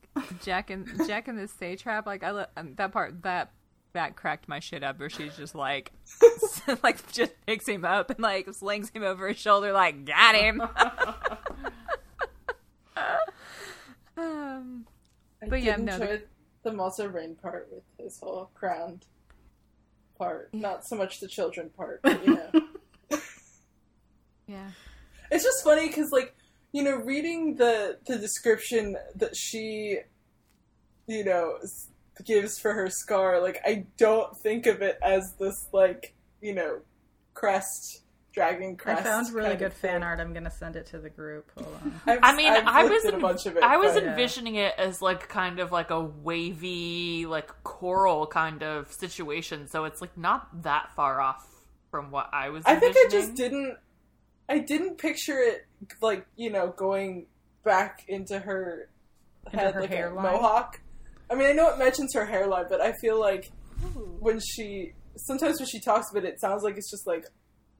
Jek 0.44 0.70
and 0.70 0.86
Jek 0.88 1.28
and 1.28 1.38
the 1.38 1.46
stay 1.48 1.76
trap. 1.76 2.04
Like 2.06 2.24
I 2.24 2.32
le- 2.32 2.48
um, 2.56 2.74
that 2.76 2.90
part 2.92 3.22
that 3.22 3.52
that 3.92 4.16
cracked 4.16 4.48
my 4.48 4.60
shit 4.60 4.82
up. 4.82 4.98
Where 4.98 5.10
she's 5.10 5.36
just 5.36 5.54
like, 5.54 5.92
like 6.82 7.10
just 7.12 7.32
picks 7.46 7.66
him 7.68 7.84
up 7.84 8.10
and 8.10 8.20
like 8.20 8.52
slings 8.54 8.90
him 8.90 9.02
over 9.02 9.28
his 9.28 9.38
shoulder. 9.38 9.72
Like 9.72 10.04
got 10.04 10.34
him. 10.34 10.60
um, 14.16 14.86
But 15.40 15.50
did 15.50 15.64
yeah, 15.64 15.76
no, 15.76 15.98
the- 15.98 16.22
the 16.64 16.72
Malta 16.72 17.08
Reyn 17.08 17.36
part 17.36 17.68
with 17.72 17.84
his 17.98 18.18
whole 18.20 18.50
crowned 18.54 19.06
part. 20.18 20.52
Not 20.52 20.84
so 20.86 20.96
much 20.96 21.20
the 21.20 21.28
children 21.28 21.70
part, 21.76 22.00
but 22.02 22.26
you 22.26 22.34
know. 22.34 22.50
yeah. 24.46 24.70
It's 25.30 25.44
just 25.44 25.62
funny 25.62 25.86
because, 25.88 26.10
like, 26.10 26.34
you 26.72 26.82
know, 26.82 26.96
reading 26.96 27.54
the 27.56 27.98
the 28.06 28.18
description 28.18 28.96
that 29.14 29.36
she, 29.36 29.98
you 31.06 31.24
know, 31.24 31.58
gives 32.24 32.58
for 32.58 32.72
her 32.72 32.88
scar, 32.88 33.40
like, 33.40 33.60
I 33.64 33.86
don't 33.96 34.36
think 34.36 34.66
of 34.66 34.82
it 34.82 34.98
as 35.02 35.34
this, 35.38 35.68
like, 35.72 36.14
you 36.40 36.54
know, 36.54 36.80
crest, 37.34 38.02
dragon 38.32 38.76
crest. 38.76 39.00
I 39.00 39.02
crest. 39.02 39.14
found 39.30 39.34
really 39.34 39.56
good 39.56 39.72
fan 39.72 39.94
thing. 39.94 40.02
art. 40.02 40.20
I'm 40.20 40.32
gonna 40.32 40.50
send 40.50 40.76
it 40.76 40.86
to 40.86 40.98
the 40.98 41.10
group. 41.10 41.50
Hold 41.56 41.74
on. 41.82 42.00
I've, 42.06 42.18
I 42.22 42.36
mean, 42.36 42.52
I've 42.52 42.66
I 42.66 42.84
was 42.84 43.04
at 43.04 43.14
a 43.14 43.18
bunch 43.18 43.46
of 43.46 43.56
it. 43.56 43.62
I 43.62 43.76
was 43.76 43.94
but- 43.94 44.04
envisioning 44.04 44.56
it 44.56 44.74
as 44.78 45.02
like 45.02 45.28
kind 45.28 45.58
of 45.58 45.72
like 45.72 45.90
a 45.90 46.00
wavy, 46.00 47.26
like 47.26 47.50
coral 47.64 48.26
kind 48.26 48.62
of 48.62 48.92
situation. 48.92 49.66
So 49.66 49.84
it's 49.84 50.00
like 50.00 50.16
not 50.16 50.62
that 50.62 50.90
far 50.94 51.20
off 51.20 51.46
from 51.90 52.10
what 52.10 52.28
I 52.32 52.50
was. 52.50 52.64
I 52.66 52.76
think 52.76 52.96
I 52.96 53.08
just 53.10 53.34
didn't. 53.34 53.76
I 54.48 54.58
didn't 54.58 54.98
picture 54.98 55.38
it 55.38 55.66
like 56.00 56.26
you 56.36 56.50
know 56.50 56.68
going 56.76 57.26
back 57.64 58.04
into 58.08 58.38
her 58.38 58.88
Into 59.46 59.58
head 59.58 59.74
her 59.74 59.80
like 59.80 59.90
a 59.92 60.10
mohawk. 60.10 60.80
I 61.30 61.34
mean, 61.34 61.48
I 61.48 61.52
know 61.52 61.68
it 61.70 61.78
mentions 61.78 62.14
her 62.14 62.24
hairline, 62.24 62.66
but 62.68 62.80
I 62.80 62.92
feel 63.00 63.18
like 63.20 63.50
when 64.20 64.40
she 64.40 64.92
sometimes 65.16 65.58
when 65.60 65.68
she 65.68 65.80
talks 65.80 66.10
about 66.10 66.24
it, 66.24 66.34
it 66.34 66.40
sounds 66.40 66.62
like 66.62 66.76
it's 66.76 66.90
just 66.90 67.06
like 67.06 67.24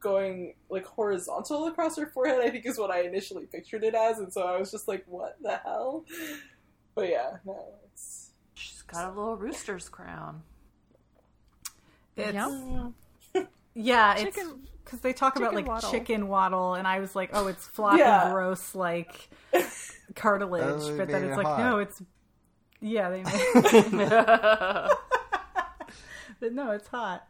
going 0.01 0.55
like 0.71 0.85
horizontal 0.87 1.67
across 1.67 1.97
her 1.97 2.11
forehead. 2.13 2.41
I 2.45 2.51
think 2.51 2.67
is 2.67 2.79
what 2.79 2.91
I 2.91 3.03
initially 3.03 3.47
pictured 3.47 3.85
it 3.85 3.95
as, 3.95 4.19
and 4.19 4.33
so 4.33 4.43
I 4.43 4.59
was 4.59 4.71
just 4.71 4.87
like, 4.89 5.05
"What 5.07 5.37
the 5.43 5.57
hell?" 5.57 6.05
But 6.95 7.09
yeah, 7.11 7.37
no, 7.47 7.65
it's 7.93 8.31
She's 8.55 8.83
got 8.83 9.05
a 9.07 9.09
little 9.09 9.37
rooster's 9.37 9.89
crown. 9.89 10.43
It's, 12.17 12.33
Yep. 13.35 13.49
Yeah, 13.75 14.17
it's 14.19 14.37
because 14.85 15.01
they 15.01 15.13
talk 15.13 15.37
about 15.37 15.55
like 15.55 15.69
waddle. 15.69 15.91
chicken 15.93 16.27
waddle, 16.27 16.75
and 16.75 16.89
I 16.89 16.99
was 16.99 17.15
like, 17.15 17.31
oh, 17.33 17.47
it's 17.47 17.65
floppy, 17.69 17.99
Yeah. 17.99 18.33
gross, 18.33 18.75
like 18.75 19.29
cartilage. 20.17 20.81
Oh, 20.83 20.97
but 20.97 21.09
then 21.09 21.25
it's 21.25 21.37
like, 21.37 21.47
hot. 21.47 21.59
no, 21.61 21.79
it's 21.79 22.03
yeah, 22.81 23.11
they 23.11 23.23
made, 23.23 24.09
but 26.41 26.53
no, 26.53 26.71
it's 26.71 26.89
hot. 26.89 27.27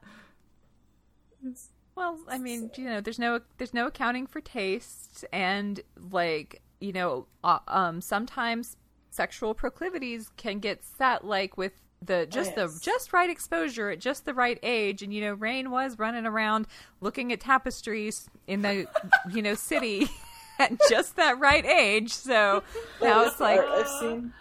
Well, 1.95 2.19
I 2.29 2.39
mean, 2.39 2.70
you 2.77 2.85
know, 2.85 3.01
there's 3.01 3.19
no 3.19 3.41
there's 3.59 3.75
no 3.75 3.87
accounting 3.87 4.27
for 4.27 4.41
taste, 4.41 5.25
and 5.33 5.81
like 6.11 6.62
you 6.81 6.93
know, 6.93 7.27
uh, 7.43 7.59
um, 7.66 8.01
sometimes 8.01 8.77
sexual 9.11 9.55
proclivities 9.55 10.31
can 10.37 10.59
get 10.61 10.85
set 10.85 11.25
like 11.25 11.57
with 11.57 11.73
the 12.01 12.27
just 12.31 12.53
yes. 12.57 12.75
the 12.75 12.81
just 12.81 13.12
right 13.12 13.29
exposure 13.29 13.91
at 13.91 13.99
just 13.99 14.25
the 14.25 14.35
right 14.35 14.59
age, 14.62 15.03
and 15.03 15.12
you 15.12 15.20
know, 15.20 15.35
Reyn 15.35 15.70
was 15.70 15.99
running 15.99 16.27
around 16.27 16.66
looking 17.01 17.33
at 17.33 17.41
tapestries 17.41 18.29
in 18.47 18.62
the 18.62 18.87
you 19.33 19.43
know 19.43 19.55
city 19.55 20.09
at 20.59 20.73
just 20.89 21.16
that 21.16 21.39
right 21.39 21.65
age. 21.65 22.12
So 22.12 22.62
now 23.03 23.25
That 23.25 23.27
it's 23.29 23.41
like 23.41 23.61
I've 23.61 23.89
seen. 23.89 24.33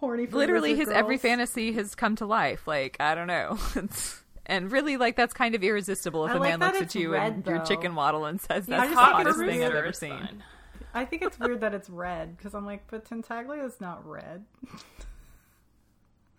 Horny. 0.00 0.26
For 0.26 0.36
literally 0.36 0.70
lizard 0.70 0.88
his 0.88 0.96
every 0.96 1.18
fantasy 1.18 1.72
has 1.72 1.94
come 1.94 2.16
to 2.16 2.26
life. 2.26 2.66
Like 2.66 2.96
I 3.00 3.14
don't 3.14 3.26
know. 3.26 3.58
And 4.48 4.70
really, 4.70 4.96
like 4.96 5.16
that's 5.16 5.34
kind 5.34 5.56
of 5.56 5.64
irresistible 5.64 6.24
if 6.26 6.30
I 6.30 6.36
a 6.36 6.38
like 6.38 6.58
man 6.58 6.60
looks 6.60 6.80
at 6.80 6.94
you 6.94 7.12
red, 7.12 7.32
and 7.32 7.46
your 7.46 7.64
chicken 7.64 7.96
waddle 7.96 8.26
and 8.26 8.40
says 8.40 8.66
that's 8.66 8.80
I 8.80 8.86
the 8.90 8.94
hottest 8.94 9.40
thing 9.40 9.64
I've 9.64 9.74
ever 9.74 9.92
seen. 9.92 10.10
fine. 10.10 10.42
I 10.94 11.04
think 11.04 11.22
it's 11.22 11.38
weird 11.38 11.60
that 11.60 11.74
it's 11.74 11.90
red 11.90 12.36
because 12.36 12.54
I'm 12.54 12.64
like, 12.64 12.84
but 12.88 13.04
Tintaglia 13.04 13.66
is 13.66 13.80
not 13.80 14.08
red. 14.08 14.44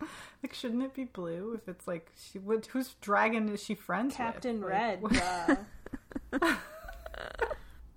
like, 0.42 0.52
shouldn't 0.52 0.82
it 0.82 0.94
be 0.94 1.04
blue? 1.04 1.52
If 1.54 1.68
it's 1.68 1.86
like, 1.86 2.10
she 2.16 2.38
would, 2.40 2.66
whose 2.66 2.94
dragon 3.00 3.48
is 3.50 3.62
she 3.62 3.74
friends 3.74 4.16
Captain 4.16 4.60
with? 4.60 4.72
Captain 4.72 5.12
Red. 5.12 5.60
Like, 6.32 6.56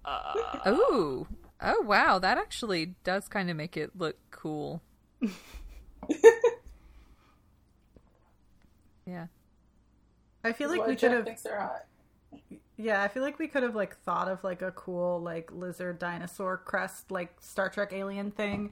uh, 0.05 0.19
Ooh, 0.67 1.27
oh 1.61 1.81
wow, 1.81 2.19
that 2.19 2.37
actually 2.37 2.93
does 3.03 3.27
kind 3.27 3.49
of 3.49 3.55
make 3.55 3.75
it 3.75 3.97
look 3.97 4.17
cool. 4.29 4.81
Yeah. 9.05 9.27
I 10.43 10.53
feel 10.53 10.69
Like 10.69 10.79
like 10.79 10.87
we 10.87 10.95
Jeff 10.95 11.01
could 11.09 11.17
have 11.17 11.25
thinks 11.25 11.41
they're 11.43 11.59
hot. 11.59 11.85
Yeah, 12.77 13.03
I 13.03 13.07
feel 13.09 13.21
like 13.23 13.37
we 13.39 13.47
could 13.47 13.63
have 13.63 13.75
like 13.75 13.97
thought 14.03 14.27
of 14.27 14.43
like 14.43 14.61
a 14.61 14.71
cool 14.71 15.21
like 15.21 15.51
lizard 15.51 15.99
dinosaur 15.99 16.57
crest 16.57 17.11
like 17.11 17.33
Star 17.41 17.69
Trek 17.69 17.93
alien 17.93 18.31
thing 18.31 18.71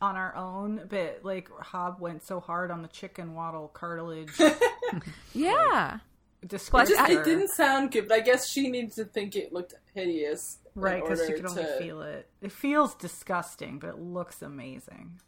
on 0.00 0.16
our 0.16 0.34
own, 0.34 0.86
but 0.88 1.20
like 1.24 1.50
Hobb 1.50 1.98
went 2.00 2.22
so 2.22 2.40
hard 2.40 2.70
on 2.70 2.82
the 2.82 2.88
chicken 2.88 3.34
waddle 3.34 3.68
cartilage 3.68 4.30
Yeah. 5.34 5.98
descriptor. 6.46 6.88
Just, 6.88 7.10
it 7.10 7.24
didn't 7.24 7.48
sound 7.50 7.90
good, 7.92 8.08
but 8.08 8.14
I 8.16 8.20
guess 8.20 8.48
she 8.48 8.68
needed 8.70 8.92
to 8.94 9.04
think 9.04 9.36
it 9.36 9.52
looked 9.52 9.74
hideous, 9.94 10.58
right 10.74 11.02
because 11.02 11.18
she 11.26 11.32
order 11.32 11.36
could 11.42 11.50
only 11.50 11.62
to- 11.64 11.78
feel 11.78 12.00
it. 12.02 12.28
It 12.40 12.52
feels 12.52 12.94
disgusting, 12.94 13.78
but 13.78 13.88
it 13.90 13.98
looks 13.98 14.40
amazing. 14.40 15.20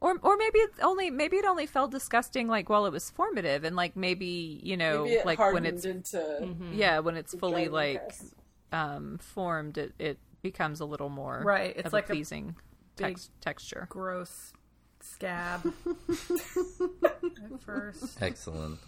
Or 0.00 0.16
or 0.20 0.36
maybe 0.36 0.58
it 0.58 0.70
only 0.82 1.10
maybe 1.10 1.36
it 1.36 1.44
only 1.44 1.66
felt 1.66 1.92
disgusting 1.92 2.48
like 2.48 2.68
while 2.68 2.86
it 2.86 2.92
was 2.92 3.08
formative 3.10 3.62
and 3.62 3.76
like 3.76 3.94
maybe, 3.96 4.58
you 4.62 4.76
know, 4.76 5.04
Maybe 5.04 5.14
it 5.16 5.26
like 5.26 5.38
when 5.38 5.64
it's 5.64 5.84
into 5.84 6.56
yeah, 6.72 6.98
when 6.98 7.16
it's 7.16 7.32
fully 7.34 7.68
like 7.68 8.00
crest. 8.08 8.34
um 8.72 9.18
formed 9.22 9.78
it, 9.78 9.92
it 10.00 10.18
becomes 10.42 10.80
a 10.80 10.84
little 10.84 11.08
more 11.08 11.40
Right, 11.44 11.76
it's 11.76 11.86
of 11.86 11.92
like 11.92 12.08
a 12.08 12.12
a 12.12 12.16
pleasing 12.16 12.56
big- 12.96 13.14
tex- 13.14 13.30
texture. 13.40 13.86
Gross 13.90 14.52
scab 15.00 15.72
at 17.04 17.60
first. 17.60 18.20
Excellent. 18.20 18.80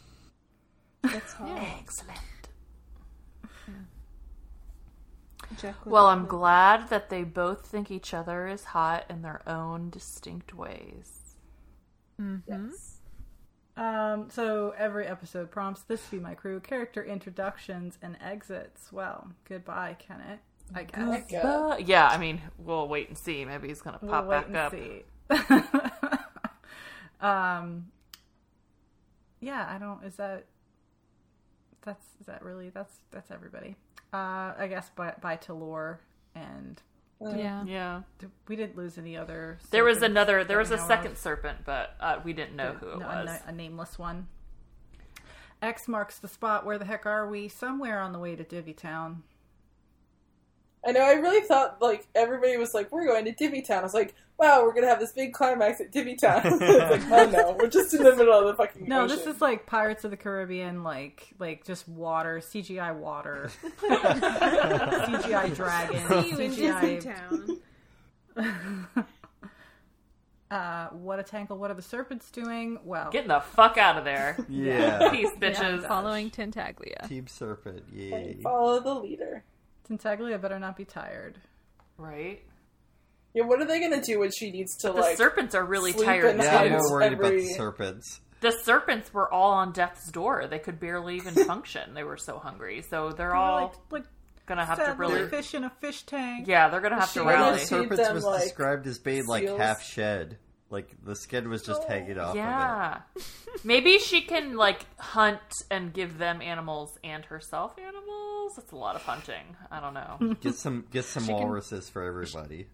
that's 1.03 1.35
all. 1.41 1.47
Excellent. 1.81 2.19
Jack 5.61 5.75
Well, 5.85 6.07
I'm 6.07 6.27
glad 6.27 6.89
that 6.91 7.11
they 7.11 7.25
both 7.25 7.67
think 7.67 7.91
each 7.91 8.13
other 8.15 8.47
is 8.47 8.65
hot 8.65 9.05
in 9.09 9.23
their 9.23 9.41
own 9.49 9.91
distinct 9.91 10.55
ways. 10.55 11.37
yes. 12.47 12.99
Um, 13.77 14.29
so 14.31 14.73
every 14.79 15.07
episode 15.07 15.51
prompts 15.51 15.83
this 15.83 16.07
be 16.07 16.21
my 16.21 16.35
crew 16.35 16.61
character 16.61 17.03
introductions 17.05 17.99
and 18.01 18.17
exits. 18.21 18.93
Well, 18.93 19.31
goodbye, 19.49 19.97
Kennit. 19.99 20.39
I 20.73 20.85
guess. 20.85 21.09
Heck 21.09 21.33
yeah. 21.33 21.47
Uh, 21.47 21.77
yeah, 21.79 22.09
I 22.09 22.17
mean, 22.19 22.41
we'll 22.57 22.89
wait 22.89 23.09
and 23.09 23.19
see. 23.19 23.45
Maybe 23.45 23.69
he's 23.69 23.83
gonna 23.83 23.99
We'll 24.01 24.13
pop 24.13 24.31
back 24.31 24.55
up. 24.55 24.73
see. 24.73 25.03
um, 27.21 27.87
yeah, 29.41 29.69
I 29.69 29.79
don't. 29.79 30.05
Is 30.05 30.17
that? 30.17 30.47
That's 31.83 32.05
is 32.21 32.27
that 32.27 32.43
really? 32.43 32.71
That's 32.71 32.95
that's 33.11 33.31
everybody. 33.31 33.77
Uh, 34.15 34.55
I 34.57 34.67
guess 34.69 34.91
by 34.95 35.15
by 35.21 35.37
Talor 35.37 35.99
and 36.37 36.81
Yeah. 37.21 37.65
Yeah, 37.65 38.03
we 38.49 38.55
didn't 38.55 38.77
lose 38.77 38.97
any 38.99 39.17
other. 39.17 39.59
there 39.71 39.83
was 39.85 40.03
another. 40.03 40.45
There 40.45 40.59
was 40.59 40.71
a 40.71 40.79
second 40.79 41.13
of. 41.13 41.19
serpent, 41.19 41.59
but 41.65 41.97
uh, 42.01 42.21
we 42.25 42.33
didn't 42.33 42.55
know 42.55 42.75
who 42.75 42.91
it 42.91 42.99
No, 43.01 43.07
a, 43.07 43.25
was. 43.25 43.27
na- 43.27 43.49
a 43.51 43.53
nameless 43.53 43.99
one. 43.99 44.29
X 45.63 45.89
marks 45.89 46.19
the 46.19 46.29
spot. 46.29 46.65
Where 46.67 46.79
the 46.79 46.85
heck 46.85 47.07
are 47.07 47.27
we? 47.29 47.49
Somewhere 47.49 47.99
on 48.01 48.13
the 48.13 48.19
way 48.19 48.37
to 48.37 48.45
Divvy 48.45 48.73
Town. 48.75 49.23
I 50.87 50.93
know. 50.93 51.01
I 51.01 51.13
really 51.15 51.41
thought 51.47 51.81
like 51.81 52.07
everybody 52.15 52.57
was 52.57 52.75
like, 52.75 52.93
"We're 52.93 53.07
going 53.07 53.25
to 53.25 53.33
Divvy 53.33 53.63
Town." 53.63 53.79
I 53.79 53.83
was 53.83 53.95
like, 53.95 54.15
"Wow, 54.39 54.63
we're 54.65 54.75
gonna 54.75 54.89
have 54.89 55.01
this 55.01 55.13
big 55.13 55.33
climax 55.33 55.81
at 55.81 55.91
Divvy 55.93 56.15
Town." 56.17 56.43
like, 56.45 57.03
oh 57.11 57.31
no, 57.33 57.57
we're 57.59 57.69
just 57.69 57.95
in 57.95 58.03
the 58.03 58.15
middle 58.15 58.33
of 58.39 58.47
the 58.47 58.55
fucking. 58.55 58.87
No, 58.87 59.05
ocean. 59.05 59.17
this 59.17 59.27
is 59.27 59.41
like 59.41 59.67
Pirates 59.67 60.05
of 60.05 60.11
the 60.11 60.17
Caribbean, 60.17 60.83
like 60.83 61.33
like 61.39 61.65
just 61.65 61.89
water, 61.89 62.41
CGI 62.41 62.95
water, 62.95 63.51
CGI 63.81 65.55
dragon, 65.55 66.23
See 66.23 66.31
you 66.31 66.39
in 66.39 66.51
Disney 66.51 66.99
CGI. 66.99 67.61
Town. 68.37 69.05
Uh, 70.51 70.89
what 70.91 71.19
a 71.19 71.23
tangle! 71.23 71.59
What 71.59 71.71
are 71.71 71.75
the 71.75 71.83
serpents 71.83 72.31
doing? 72.31 72.79
Well, 72.85 73.11
Getting 73.11 73.29
the 73.29 73.41
fuck 73.41 73.77
out 73.77 73.99
of 73.99 74.05
there. 74.05 74.37
Yeah. 74.49 75.11
Peace, 75.11 75.31
bitches. 75.41 75.89
Following 75.89 76.31
Tintaglia. 76.31 77.09
Team 77.09 77.27
Serpent, 77.27 77.83
yay. 77.93 78.37
follow 78.43 78.79
the 78.79 78.95
leader. 78.95 79.43
Tintaglia 79.89 80.41
better 80.41 80.59
not 80.59 80.77
be 80.77 80.85
tired. 80.85 81.39
Right? 81.99 82.43
Yeah, 83.35 83.45
what 83.45 83.61
are 83.61 83.65
they 83.67 83.81
gonna 83.81 84.03
do 84.03 84.21
when 84.21 84.31
she 84.31 84.51
needs 84.51 84.77
to 84.79 84.89
like? 84.89 84.97
The 84.97 85.01
like? 85.03 85.17
serpents 85.17 85.55
are 85.55 85.65
really 85.65 85.93
sleep 85.93 86.07
tired. 86.07 86.27
in 86.31 86.39
the 86.39 86.45
Yeah, 86.45 86.59
I'm 86.61 86.73
more 86.73 86.91
worried 86.93 87.13
about 87.15 87.27
every- 87.27 87.43
the 87.43 87.55
serpents. 87.55 88.21
The 88.41 88.51
serpents 88.63 89.13
were 89.15 89.33
all 89.33 89.53
on 89.53 89.73
death's 89.73 90.11
door. 90.11 90.47
They 90.47 90.59
could 90.59 90.79
barely 90.79 91.17
even 91.17 91.35
function. 91.47 91.95
They 91.95 92.05
were 92.05 92.17
so 92.19 92.39
hungry. 92.39 92.83
So 92.91 93.11
they're 93.11 93.35
all 93.35 93.67
like 93.67 93.73
like 93.91 94.05
gonna 94.47 94.65
have 94.67 94.79
to 94.79 94.85
sad 94.85 94.99
really. 94.99 95.27
fish 95.29 95.55
in 95.55 95.65
a 95.65 95.71
fish 95.81 96.03
tank. 96.05 96.47
Yeah, 96.47 96.69
they're 96.69 96.81
gonna 96.83 97.01
have 97.01 97.09
She 97.09 97.21
to 97.21 97.25
gonna 97.25 97.33
One 97.33 97.41
of 97.41 97.47
rally. 97.47 97.55
the 97.55 97.61
feed 97.61 97.69
serpents 97.69 98.03
them, 98.07 98.15
was 98.15 98.25
like, 98.25 98.43
described 98.43 98.87
as 98.87 98.99
being 98.99 99.27
like 99.27 99.45
seals? 99.45 99.59
half 99.61 99.83
shed. 99.83 100.39
Like 100.71 100.95
the 101.05 101.15
skin 101.15 101.49
was 101.49 101.63
just 101.63 101.85
hanging 101.85 102.19
off 102.19 102.31
of 102.31 102.37
Yeah. 102.37 103.01
Maybe 103.65 103.99
she 103.99 104.23
can 104.23 104.57
like 104.57 104.87
hunt 104.99 105.41
and 105.71 105.93
give 105.93 106.19
them 106.19 106.43
animals 106.43 106.99
and 107.05 107.25
herself 107.25 107.79
animals. 107.79 108.53
That's 108.57 108.73
a 108.73 108.77
lot 108.77 108.97
of 108.97 109.03
hunting. 109.03 109.57
I 109.71 109.81
don't 109.81 109.95
know. 109.95 110.35
Get 110.41 110.55
some 110.57 110.85
get 110.91 111.05
some 111.05 111.27
can- 111.27 111.35
walruses 111.37 111.89
for 111.89 112.03
everybody. 112.03 112.67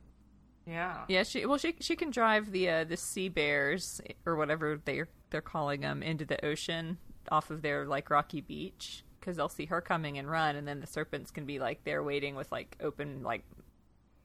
Yeah. 0.66 1.04
Yeah, 1.08 1.24
she 1.24 1.44
well 1.46 1.58
she 1.58 1.74
she 1.80 1.96
can 1.96 2.10
drive 2.10 2.52
the 2.52 2.68
uh, 2.70 2.84
the 2.84 2.96
sea 2.96 3.28
bears 3.28 4.00
or 4.24 4.36
whatever 4.36 4.80
they 4.84 5.02
they're 5.30 5.40
calling 5.40 5.80
them 5.80 6.02
into 6.02 6.24
the 6.24 6.42
ocean 6.44 6.96
off 7.30 7.50
of 7.50 7.60
their 7.62 7.86
like 7.86 8.08
rocky 8.10 8.40
beach 8.40 9.04
because 9.18 9.36
they'll 9.36 9.48
see 9.48 9.66
her 9.66 9.80
coming 9.80 10.16
and 10.16 10.30
run, 10.30 10.56
and 10.56 10.66
then 10.66 10.80
the 10.80 10.86
serpents 10.86 11.30
can 11.30 11.44
be 11.44 11.58
like 11.58 11.82
there 11.84 12.02
waiting 12.02 12.34
with 12.36 12.50
like 12.52 12.76
open 12.80 13.22
like 13.22 13.42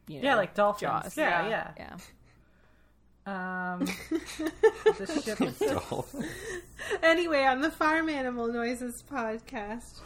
you 0.08 0.22
know, 0.22 0.30
Yeah, 0.30 0.36
like 0.36 0.54
dolphins. 0.54 0.82
jaws. 0.92 1.18
Yeah, 1.18 1.48
yeah. 1.50 1.72
yeah. 1.78 1.98
Um, 3.26 3.80
the 4.98 5.22
ship 5.24 5.42
is 5.42 5.62
Anyway, 7.02 7.44
on 7.44 7.62
the 7.62 7.72
Farm 7.72 8.10
Animal 8.10 8.48
Noises 8.48 9.04
podcast, 9.12 10.00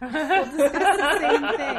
we'll 0.00 0.10
discuss 0.10 0.96
the 0.96 1.18
same 1.20 1.56
thing. 1.56 1.78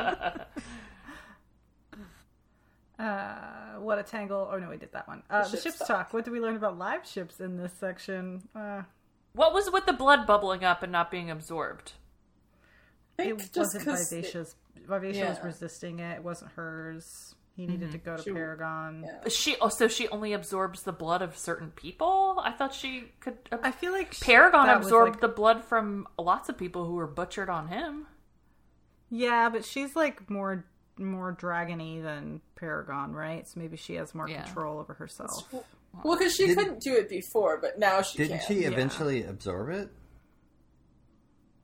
Uh, 3.00 3.76
what 3.80 4.00
a 4.00 4.04
tangle! 4.04 4.50
Oh 4.52 4.58
no, 4.58 4.70
we 4.70 4.78
did 4.78 4.92
that 4.94 5.08
one. 5.08 5.22
Uh, 5.30 5.44
the, 5.44 5.50
ship's 5.50 5.64
ship's 5.64 5.78
talk. 5.80 5.88
talk. 5.88 6.14
What 6.14 6.26
did 6.26 6.32
we 6.32 6.40
learn 6.40 6.56
about 6.56 6.78
live 6.78 7.06
ships 7.06 7.40
in 7.40 7.58
this 7.58 7.74
section? 7.80 8.48
Uh, 8.56 8.84
What 9.34 9.54
was 9.54 9.70
with 9.72 9.86
the 9.86 9.94
blood 9.94 10.26
bubbling 10.26 10.64
up 10.64 10.82
and 10.84 10.92
not 10.92 11.12
being 11.12 11.30
absorbed? 11.30 11.94
It 13.20 13.24
think 13.24 13.40
just 13.40 13.58
wasn't 13.58 13.86
'cause 13.86 14.10
Vivacia's. 14.10 14.56
Vivacia 14.88 15.26
was 15.30 15.40
resisting 15.44 16.00
it. 16.00 16.16
It 16.18 16.24
wasn't 16.24 16.52
hers. 16.54 17.36
He 17.58 17.66
needed 17.66 17.92
to 17.92 17.98
mm-hmm. 17.98 18.06
go 18.12 18.18
to 18.18 18.24
She- 18.24 18.32
Paragon. 18.32 19.04
yeah. 19.04 19.30
She 19.30 19.56
oh, 19.60 19.88
she 19.88 20.08
only 20.10 20.34
absorbs 20.34 20.84
the 20.84 20.92
blood 20.94 21.24
of 21.24 21.36
certain 21.36 21.72
people. 21.72 22.40
I 22.44 22.52
thought 22.52 22.72
she 22.72 23.12
could. 23.20 23.38
ab- 23.52 23.62
I 23.64 23.72
feel 23.72 23.92
like 23.92 24.14
she- 24.14 24.24
Paragon 24.24 24.70
absorbed 24.70 25.14
like- 25.16 25.22
the 25.22 25.28
blood 25.28 25.64
from 25.64 26.08
lots 26.20 26.50
of 26.50 26.58
people 26.58 26.86
who 26.86 26.94
were 26.94 27.08
butchered 27.08 27.50
on 27.50 27.68
him. 27.68 28.06
Yeah, 29.10 29.50
but 29.50 29.66
she's 29.66 29.96
like 29.96 30.30
more 30.30 30.66
more 31.00 31.36
dragony 31.36 32.02
than 32.02 32.42
Paragon, 32.56 33.14
right? 33.14 33.48
So 33.48 33.60
maybe 33.60 33.76
she 33.76 33.96
has 33.96 34.14
more 34.14 34.30
Yeah. 34.30 34.44
control 34.44 34.80
over 34.80 34.94
herself. 34.94 35.52
Well, 36.04 36.16
because 36.16 36.36
she 36.36 36.46
Did- 36.48 36.58
couldn't 36.60 36.82
do 36.82 36.94
it 36.94 37.10
before, 37.10 37.58
but 37.60 37.80
now 37.80 38.04
she 38.04 38.20
Didn't 38.20 38.42
can. 38.42 38.48
she 38.48 38.64
eventually 38.66 39.24
absorb 39.24 39.70
it? 39.70 39.90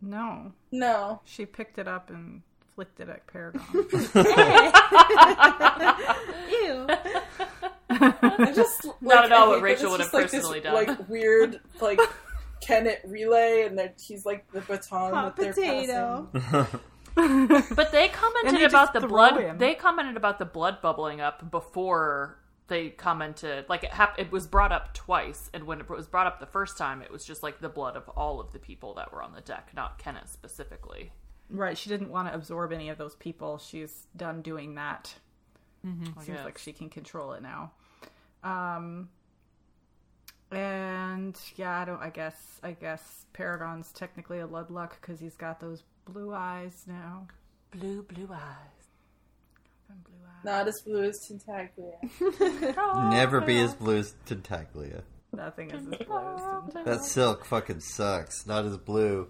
No, 0.01 0.53
No. 0.71 1.21
she 1.23 1.45
picked 1.45 1.77
it 1.77 1.87
up 1.87 2.09
and 2.09 2.41
flicked 2.75 2.99
it 2.99 3.09
at 3.09 3.25
Paragon. 3.27 3.61
Ew. 6.49 6.87
I 7.89 8.51
just 8.55 8.85
like, 8.85 9.01
Not 9.01 9.25
at 9.25 9.31
all 9.31 9.49
what 9.49 9.61
Rachel 9.61 9.85
it's 9.85 9.91
would 9.91 9.97
just, 9.99 10.11
have 10.11 10.21
like, 10.21 10.31
this, 10.31 10.41
personally 10.41 10.59
done. 10.61 10.73
Like 10.73 11.09
weird, 11.09 11.59
like 11.81 11.99
Kennit 12.61 13.01
relay, 13.05 13.63
and 13.65 13.77
that 13.77 14.01
he's 14.05 14.25
like 14.25 14.49
the 14.51 14.61
baton 14.61 15.13
Hot 15.13 15.35
that 15.35 15.43
they're 15.43 15.53
potato. 15.53 16.29
passing. 16.33 16.79
But 17.75 17.91
they 17.91 18.07
commented 18.09 18.55
they 18.59 18.65
about 18.65 18.93
the 18.93 19.01
blood. 19.07 19.39
him. 19.39 19.57
They 19.59 19.75
commented 19.75 20.17
about 20.17 20.39
the 20.39 20.45
blood 20.45 20.81
bubbling 20.81 21.21
up 21.21 21.51
before 21.51 22.39
they 22.67 22.89
commented. 22.89 23.65
Like 23.69 23.83
it, 23.83 23.91
hap- 23.91 24.17
it 24.19 24.31
was 24.31 24.47
brought 24.47 24.71
up 24.71 24.93
twice, 24.95 25.49
and 25.53 25.65
when 25.65 25.79
it 25.79 25.89
was 25.89 26.07
brought 26.07 26.25
up 26.25 26.39
the 26.39 26.47
first 26.47 26.77
time, 26.77 27.01
it 27.03 27.11
was 27.11 27.23
just 27.23 27.43
like 27.43 27.59
the 27.61 27.69
blood 27.69 27.95
of 27.95 28.09
all 28.09 28.39
of 28.39 28.51
the 28.51 28.59
people 28.59 28.95
that 28.95 29.13
were 29.13 29.21
on 29.21 29.33
the 29.33 29.41
deck, 29.41 29.69
not 29.75 29.99
Kennit 29.99 30.27
specifically. 30.27 31.11
Right, 31.53 31.77
she 31.77 31.89
didn't 31.89 32.09
want 32.09 32.27
to 32.27 32.33
absorb 32.33 32.73
any 32.73 32.89
of 32.89 32.97
those 32.97 33.15
people. 33.15 33.59
She's 33.59 34.07
done 34.17 34.41
doing 34.41 34.75
that. 34.75 35.13
Seems 35.83 36.25
guess. 36.25 36.45
like 36.45 36.57
she 36.57 36.73
can 36.73 36.89
control 36.89 37.33
it 37.33 37.43
now. 37.43 37.71
Um, 38.43 39.09
and 40.51 41.37
yeah, 41.55 41.79
I 41.79 41.85
don't. 41.85 42.01
I 42.01 42.09
guess. 42.09 42.35
I 42.63 42.71
guess 42.71 43.25
Paragon's 43.33 43.91
technically 43.91 44.39
a 44.39 44.47
Ludluck 44.47 44.91
because 44.99 45.19
he's 45.19 45.35
got 45.35 45.59
those 45.59 45.83
blue 46.05 46.33
eyes 46.33 46.83
now. 46.87 47.27
Blue, 47.71 48.03
blue 48.03 48.29
eyes. 48.31 48.83
Blue 49.89 50.15
eyes. 50.25 50.45
Not 50.45 50.67
as 50.67 50.81
blue 50.81 51.03
as 51.03 51.19
Tintaglia. 51.29 53.09
Never 53.11 53.41
be 53.41 53.59
as 53.59 53.75
blue 53.75 53.97
as 53.97 54.15
Tintaglia. 54.25 55.01
Nothing 55.35 55.71
is 55.71 55.81
as 55.87 56.05
blue 56.07 56.17
as 56.17 56.41
Tintaglia. 56.41 56.85
That 56.85 57.03
silk 57.05 57.45
fucking 57.45 57.79
sucks. 57.79 58.45
Not 58.45 58.65
as 58.65 58.77
blue. 58.77 59.27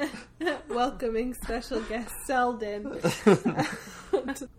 Welcoming 0.68 1.34
special 1.34 1.80
guest 1.82 2.12
Selden. 2.26 2.98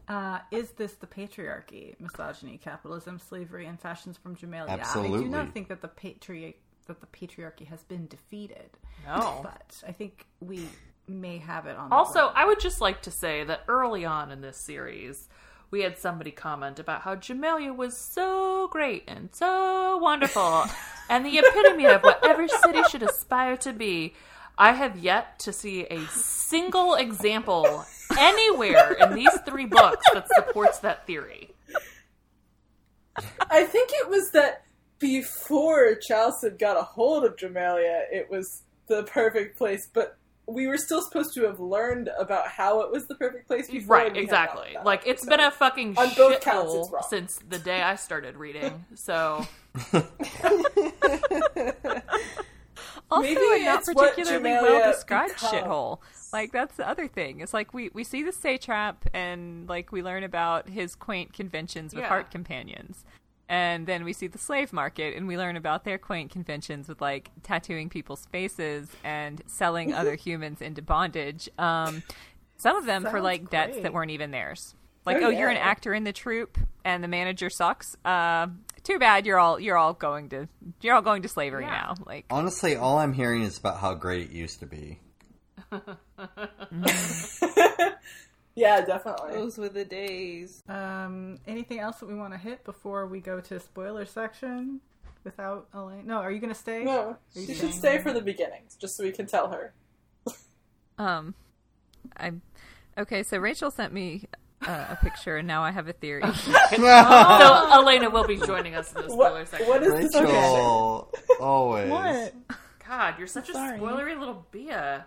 Uh, 0.07 0.39
is 0.51 0.71
this 0.71 0.93
the 0.93 1.05
patriarchy, 1.07 1.95
misogyny, 1.99 2.57
capitalism, 2.57 3.19
slavery, 3.19 3.67
and 3.67 3.79
fashions 3.79 4.17
from 4.17 4.35
Jamaillia? 4.35 4.67
I 4.69 4.75
do 4.75 4.81
Absolutely. 4.81 5.29
not 5.29 5.53
think 5.53 5.67
that 5.69 5.81
the 5.81 5.87
patri- 5.87 6.55
that 6.87 6.99
the 6.99 7.05
patriarchy 7.07 7.65
has 7.67 7.81
been 7.83 8.07
defeated, 8.07 8.71
No. 9.05 9.41
but 9.43 9.81
I 9.87 9.91
think 9.91 10.25
we 10.41 10.67
may 11.07 11.37
have 11.37 11.67
it 11.67 11.77
on. 11.77 11.89
the 11.89 11.95
Also, 11.95 12.19
run. 12.25 12.33
I 12.35 12.45
would 12.45 12.59
just 12.59 12.81
like 12.81 13.03
to 13.03 13.11
say 13.11 13.43
that 13.43 13.61
early 13.67 14.05
on 14.05 14.31
in 14.31 14.41
this 14.41 14.57
series, 14.65 15.29
we 15.73 15.81
had 15.81 15.97
somebody 15.97 16.29
comment 16.29 16.77
about 16.77 17.01
how 17.01 17.15
Jamaillia 17.15 17.75
was 17.75 17.97
so 17.97 18.67
great 18.67 19.05
and 19.07 19.29
so 19.33 19.97
wonderful 19.97 20.65
and 21.09 21.25
the 21.25 21.39
epitome 21.39 21.87
of 21.87 22.03
what 22.03 22.23
every 22.23 22.47
city 22.47 22.83
should 22.91 23.01
aspire 23.01 23.57
to 23.57 23.73
be. 23.73 24.13
I 24.55 24.73
have 24.73 24.99
yet 24.99 25.39
to 25.39 25.51
see 25.51 25.87
a 25.87 26.05
single 26.09 26.93
example 26.93 27.85
anywhere 28.19 28.91
in 28.91 29.15
these 29.15 29.35
three 29.47 29.65
books 29.65 30.05
that 30.13 30.27
supports 30.35 30.77
that 30.81 31.07
theory. 31.07 31.55
I 33.49 33.63
think 33.63 33.89
it 33.93 34.07
was 34.07 34.29
that 34.33 34.65
before 34.99 35.95
Chalced 36.07 36.59
got 36.59 36.77
a 36.77 36.83
hold 36.83 37.23
of 37.23 37.35
Dramalia, 37.35 38.03
it 38.11 38.27
was 38.29 38.61
the 38.87 39.01
perfect 39.05 39.57
place, 39.57 39.89
but 39.91 40.19
we 40.48 40.68
were 40.68 40.78
still 40.78 41.02
supposed 41.02 41.34
to 41.36 41.44
have 41.45 41.60
learned 41.60 42.10
about 42.20 42.48
how 42.48 42.82
it 42.82 42.91
was 42.91 43.07
the 43.07 43.15
perfect 43.15 43.48
place 43.48 43.70
before. 43.70 43.95
Right, 43.98 44.07
and 44.07 44.14
we 44.15 44.20
had 44.20 44.26
exactly. 44.26 44.72
not 44.74 44.86
Like 44.86 45.07
it, 45.07 45.11
it's 45.11 45.24
so. 45.24 45.30
been 45.30 45.40
a 45.40 45.52
fucking 45.52 45.98
On 45.98 46.10
both 46.15 46.41
counts, 46.41 46.74
shithole 46.74 47.03
since 47.06 47.40
the 47.48 47.60
day 47.60 47.82
I 47.82 47.95
started 47.95 48.36
reading. 48.36 48.86
So 48.95 49.45
Also, 53.11 53.22
Maybe 53.28 53.41
a 53.61 53.65
not 53.65 53.80
it's 53.80 53.94
particularly 53.94 54.44
well 54.44 54.91
described 54.91 55.36
becomes. 55.36 55.53
shithole. 55.53 55.99
Like 56.32 56.52
that's 56.52 56.76
the 56.78 56.88
other 56.88 57.07
thing. 57.07 57.41
It's 57.41 57.53
like 57.53 57.74
we 57.74 57.90
we 57.94 58.03
see 58.03 58.24
the 58.24 58.32
satrap 58.32 59.06
and 59.14 59.70
like 59.70 59.91
we 59.91 60.02
learn 60.02 60.24
about 60.24 60.68
his 60.70 60.95
quaint 60.95 61.32
conventions 61.32 61.94
with 61.94 62.02
Yeah. 62.03 62.07
heart 62.10 62.32
companions. 62.32 63.06
And 63.53 63.85
then 63.85 64.03
we 64.03 64.13
see 64.13 64.25
the 64.25 64.39
slave 64.39 64.73
market 64.73 65.15
and 65.15 65.27
we 65.27 65.38
learn 65.38 65.57
about 65.57 65.84
their 65.84 65.99
quaint 65.99 66.31
conventions 66.31 66.88
with 66.88 67.01
like 67.01 67.30
tattooing 67.43 67.88
people's 67.88 68.25
faces 68.31 68.89
and 69.03 69.43
selling 69.45 69.93
other 69.93 70.15
humans 70.15 70.59
into 70.59 70.81
bondage. 70.81 71.47
Um, 71.59 72.01
some 72.57 72.75
of 72.77 72.88
them 72.88 73.03
for 73.03 73.11
Sounds 73.11 73.23
like 73.23 73.51
debts 73.51 73.77
that 73.81 73.93
weren't 73.93 74.09
even 74.09 74.31
theirs. 74.31 74.73
Like, 75.05 75.17
Oh, 75.17 75.25
oh, 75.25 75.30
you're 75.30 75.49
an 75.49 75.57
actor 75.57 75.93
in 75.93 76.03
the 76.03 76.13
troupe 76.13 76.57
and 76.84 77.03
the 77.03 77.07
manager 77.07 77.51
sucks. 77.51 77.95
Uh, 78.03 78.47
too 78.81 78.97
bad 78.97 79.27
you're 79.27 79.38
all 79.38 79.59
you're 79.59 79.77
all 79.77 79.93
going 79.93 80.30
to 80.30 80.47
you're 80.81 80.95
all 80.95 81.03
going 81.03 81.21
to 81.21 81.30
slavery 81.30 81.65
Yeah. 81.65 81.69
now. 81.69 81.93
Like 82.07 82.25
Honestly, 82.31 82.75
all 82.75 82.97
I'm 82.97 83.13
hearing 83.13 83.43
is 83.43 83.59
about 83.59 83.77
how 83.77 83.93
great 83.93 84.31
it 84.31 84.34
used 84.35 84.61
to 84.61 84.65
be. 84.65 84.99
yeah, 88.55 88.81
definitely. 88.81 89.34
Those 89.34 89.57
were 89.57 89.69
the 89.69 89.85
days. 89.85 90.63
Um, 90.67 91.38
anything 91.47 91.80
else 91.80 91.97
that 91.97 92.07
we 92.07 92.15
want 92.15 92.34
to 92.34 92.39
hit 92.39 92.63
before 92.63 93.07
we 93.07 93.19
go 93.19 93.39
to 93.41 93.59
spoiler 93.59 94.05
section? 94.05 94.81
Without 95.23 95.67
Elaine? 95.73 96.05
No, 96.05 96.15
are 96.17 96.31
you 96.31 96.39
going 96.39 96.53
to 96.53 96.59
stay? 96.59 96.84
No, 96.84 97.15
you 97.34 97.45
she 97.47 97.53
should 97.53 97.73
stay 97.73 97.93
that? 97.97 98.03
for 98.03 98.11
the 98.11 98.21
beginnings, 98.21 98.75
just 98.75 98.97
so 98.97 99.03
we 99.05 99.11
can 99.13 99.25
tell 99.25 99.49
her. 99.51 99.73
Um, 100.97 101.34
I'm 102.17 102.41
okay. 102.97 103.23
So 103.23 103.38
Rachel 103.38 103.71
sent 103.71 103.93
me 103.93 104.25
uh, 104.67 104.88
a 104.91 104.97
picture, 105.01 105.38
and 105.38 105.47
now 105.47 105.63
I 105.63 105.71
have 105.71 105.88
a 105.88 105.93
theory. 105.93 106.23
So 106.75 107.69
Elena 107.71 108.09
will 108.09 108.27
be 108.27 108.35
joining 108.38 108.75
us 108.75 108.91
in 108.93 109.03
the 109.03 109.09
spoiler 109.09 109.39
What, 109.39 109.47
section. 109.47 109.67
what 109.69 109.84
is 109.84 110.11
this? 110.11 110.21
Rachel, 110.21 111.11
always. 111.39 111.89
What? 111.89 112.34
God, 112.88 113.15
you're 113.17 113.27
such 113.27 113.49
Sorry. 113.49 113.77
a 113.77 113.81
spoilery 113.81 114.19
little 114.19 114.45
Bia. 114.51 115.05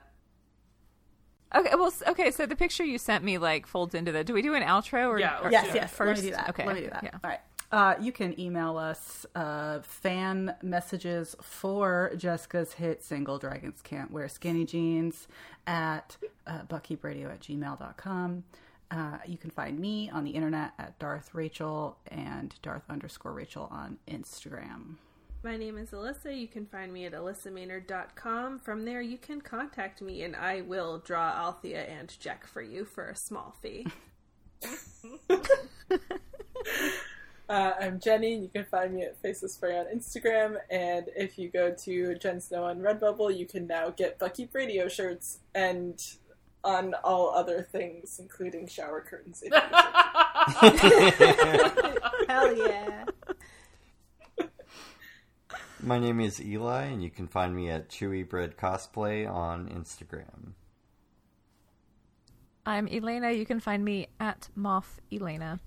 Okay, 1.54 1.70
well, 1.74 1.92
okay. 2.08 2.30
So 2.30 2.46
the 2.46 2.56
picture 2.56 2.84
you 2.84 2.98
sent 2.98 3.24
me 3.24 3.38
like 3.38 3.66
folds 3.66 3.94
into 3.94 4.12
the. 4.12 4.24
Do 4.24 4.32
we 4.34 4.42
do 4.42 4.54
an 4.54 4.62
outro 4.62 5.08
or, 5.08 5.18
Yeah, 5.18 5.38
or 5.40 5.44
let's 5.44 5.52
Yes, 5.52 5.66
do 5.68 5.74
yes. 5.74 5.90
first? 5.92 6.16
Let 6.18 6.24
me 6.24 6.30
do 6.30 6.36
that. 6.36 6.48
Okay, 6.50 6.66
Let 6.66 6.74
me 6.76 6.82
do 6.82 6.90
that. 6.90 7.02
Yeah. 7.04 7.10
All 7.22 7.30
right. 7.30 7.40
Uh, 7.72 7.94
you 8.00 8.12
can 8.12 8.38
email 8.40 8.78
us 8.78 9.26
uh, 9.34 9.80
fan 9.82 10.54
messages 10.62 11.34
for 11.42 12.12
Jessica's 12.16 12.74
hit 12.74 13.02
single 13.02 13.38
Dragons 13.38 13.80
Can't 13.82 14.10
Wear 14.12 14.28
Skinny 14.28 14.64
Jeans 14.64 15.26
at 15.66 16.16
uh, 16.46 16.60
buckkeepradio 16.68 17.26
at 17.28 17.40
gmail.com. 17.40 18.44
Uh, 18.88 19.18
you 19.26 19.36
can 19.36 19.50
find 19.50 19.80
me 19.80 20.08
on 20.10 20.22
the 20.22 20.30
internet 20.30 20.74
at 20.78 20.96
Darth 21.00 21.30
Rachel 21.34 21.96
and 22.06 22.54
Darth 22.62 22.84
underscore 22.88 23.32
Rachel 23.32 23.66
on 23.72 23.98
Instagram. 24.06 24.94
My 25.46 25.56
name 25.56 25.78
is 25.78 25.90
Alyssa. 25.90 26.36
You 26.36 26.48
can 26.48 26.66
find 26.66 26.92
me 26.92 27.04
at 27.04 27.12
alyssamaynard.com. 27.12 28.58
From 28.58 28.84
there, 28.84 29.00
you 29.00 29.16
can 29.16 29.40
contact 29.40 30.02
me, 30.02 30.24
and 30.24 30.34
I 30.34 30.62
will 30.62 30.98
draw 30.98 31.30
Althea 31.38 31.84
and 31.84 32.08
Jek 32.08 32.48
for 32.48 32.62
you 32.62 32.84
for 32.84 33.10
a 33.10 33.14
small 33.14 33.54
fee. 33.62 33.86
Uh, 37.48 37.70
I'm 37.80 38.00
Jenny. 38.00 38.34
You 38.34 38.48
can 38.48 38.64
find 38.64 38.92
me 38.92 39.04
at 39.04 39.22
Faceless 39.22 39.54
Spray 39.54 39.78
on 39.78 39.86
Instagram, 39.86 40.56
and 40.68 41.06
if 41.14 41.38
you 41.38 41.48
go 41.48 41.72
to 41.84 42.16
Jen 42.16 42.40
Snow 42.40 42.64
on 42.64 42.80
Redbubble, 42.80 43.38
you 43.38 43.46
can 43.46 43.68
now 43.68 43.90
get 43.90 44.18
Bucky 44.18 44.48
Radio 44.52 44.88
shirts 44.88 45.38
and 45.54 46.04
on 46.64 46.94
all 47.04 47.32
other 47.32 47.62
things, 47.62 48.18
including 48.18 48.66
shower 48.66 49.00
curtains. 49.00 49.44
Hell 52.28 52.56
yeah. 52.56 53.04
My 55.86 56.00
name 56.00 56.18
is 56.18 56.42
Eli, 56.44 56.86
and 56.86 57.00
you 57.00 57.10
can 57.10 57.28
find 57.28 57.54
me 57.54 57.70
at 57.70 57.88
Chewy 57.88 58.28
Bread 58.28 58.56
Cosplay 58.56 59.24
on 59.24 59.68
Instagram. 59.68 60.54
I'm 62.66 62.88
Elena. 62.88 63.30
You 63.30 63.46
can 63.46 63.60
find 63.60 63.84
me 63.84 64.08
at 64.18 64.48
Moth 64.56 65.00
Elena. 65.12 65.60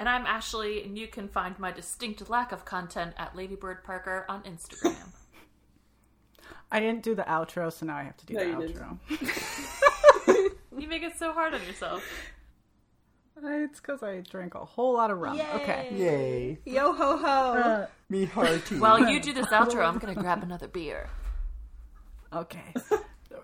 And 0.00 0.08
I'm 0.08 0.26
Ashley, 0.26 0.82
and 0.82 0.98
you 0.98 1.06
can 1.06 1.28
find 1.28 1.56
my 1.60 1.70
distinct 1.70 2.28
lack 2.28 2.50
of 2.50 2.64
content 2.64 3.14
at 3.16 3.36
Ladybird 3.36 3.84
Parker 3.84 4.26
on 4.28 4.42
Instagram. 4.42 5.12
I 6.72 6.80
didn't 6.80 7.04
do 7.04 7.14
the 7.14 7.22
outro, 7.22 7.72
so 7.72 7.86
now 7.86 7.96
I 7.96 8.02
have 8.02 8.16
to 8.16 8.26
do 8.26 8.34
No, 8.34 8.40
the 8.40 8.68
you 8.68 8.74
outro. 8.74 10.52
you 10.80 10.88
make 10.88 11.04
it 11.04 11.16
so 11.16 11.32
hard 11.32 11.54
on 11.54 11.64
yourself. 11.64 12.02
It's 13.42 13.80
because 13.80 14.02
I 14.02 14.20
drank 14.20 14.54
a 14.54 14.64
whole 14.64 14.94
lot 14.94 15.10
of 15.10 15.18
rum. 15.18 15.40
Okay. 15.56 15.88
Yay! 15.94 16.58
Yo 16.64 16.92
ho 16.92 17.16
ho. 17.16 17.24
Uh, 17.24 17.86
Me 18.08 18.24
hearty. 18.24 18.78
While 18.78 19.10
you 19.10 19.20
do 19.20 19.32
this 19.32 19.46
outro, 19.46 19.86
I'm 19.86 19.98
gonna 19.98 20.14
grab 20.14 20.42
another 20.42 20.68
beer. 20.68 21.08
Okay. 22.32 22.74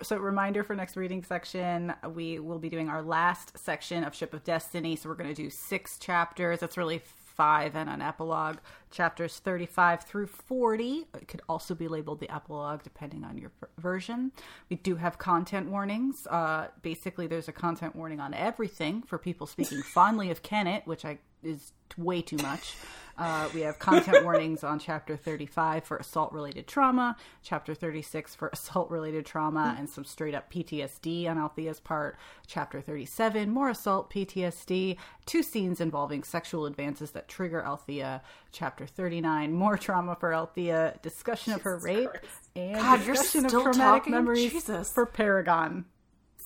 so, 0.02 0.16
reminder 0.16 0.62
for 0.62 0.74
next 0.77 0.97
reading 0.97 1.24
section, 1.24 1.93
we 2.14 2.39
will 2.39 2.59
be 2.59 2.68
doing 2.68 2.89
our 2.89 3.02
last 3.02 3.59
section 3.59 4.05
of 4.05 4.14
Ship 4.14 4.32
of 4.32 4.44
Destiny. 4.44 4.97
So, 4.97 5.09
we're 5.09 5.16
going 5.16 5.35
to 5.35 5.43
do 5.43 5.51
six 5.51 5.98
chapters. 5.98 6.60
That's 6.60 6.77
really 6.77 7.02
five 7.36 7.76
and 7.76 7.88
an 7.88 8.00
epilogue. 8.00 8.56
Chapters 8.90 9.38
35 9.38 10.02
through 10.02 10.26
40. 10.26 11.06
It 11.14 11.28
could 11.28 11.42
also 11.48 11.74
be 11.74 11.88
labeled 11.88 12.20
the 12.20 12.34
epilogue 12.34 12.82
depending 12.82 13.24
on 13.24 13.36
your 13.36 13.52
version. 13.78 14.32
We 14.70 14.76
do 14.76 14.96
have 14.96 15.18
content 15.18 15.68
warnings. 15.68 16.26
Uh, 16.26 16.68
basically, 16.82 17.26
there's 17.26 17.48
a 17.48 17.52
content 17.52 17.94
warning 17.94 18.20
on 18.20 18.32
everything 18.34 19.02
for 19.02 19.18
people 19.18 19.46
speaking 19.46 19.82
fondly 19.82 20.30
of 20.30 20.42
Kennit, 20.42 20.86
which 20.86 21.04
I 21.04 21.18
is 21.47 21.73
way 21.97 22.23
too 22.23 22.36
much. 22.39 22.74
Uh, 23.18 23.48
we 23.55 23.62
have 23.62 23.78
content 23.78 24.23
warnings 24.24 24.62
on 24.62 24.78
chapter 24.78 25.16
35 25.16 25.85
for 25.85 25.97
assault 25.97 26.32
related 26.32 26.66
trauma, 26.66 27.16
chapter 27.43 27.74
36 27.74 28.35
for 28.35 28.48
assault 28.48 28.90
related 28.90 29.24
trauma 29.24 29.74
and 29.78 29.89
some 29.89 30.05
straight 30.05 30.35
up 30.35 30.52
PTSD 30.52 31.28
on 31.28 31.39
Althea's 31.39 31.81
part, 31.81 32.18
chapter 32.47 32.81
37 32.81 33.51
more 33.51 33.70
assault 33.70 34.10
PTSD, 34.10 34.98
two 35.24 35.43
scenes 35.43 35.81
involving 35.81 36.23
sexual 36.24 36.66
advances 36.66 37.12
that 37.12 37.28
trigger 37.28 37.62
Althea, 37.62 38.23
chapter 38.52 38.86
39 38.86 39.52
more 39.52 39.78
trauma 39.78 40.14
for 40.20 40.35
Althea, 40.35 40.98
discussion 41.02 41.55
of 41.55 41.62
her 41.62 41.78
rape, 41.82 42.10
and 42.55 42.74
God, 42.74 42.98
discussion 43.05 43.47
of 43.47 43.51
traumatic 43.51 43.77
talking? 43.77 44.12
memories 44.12 44.52
Jesus. 44.52 44.93
for 44.93 45.06
Paragon. 45.06 45.86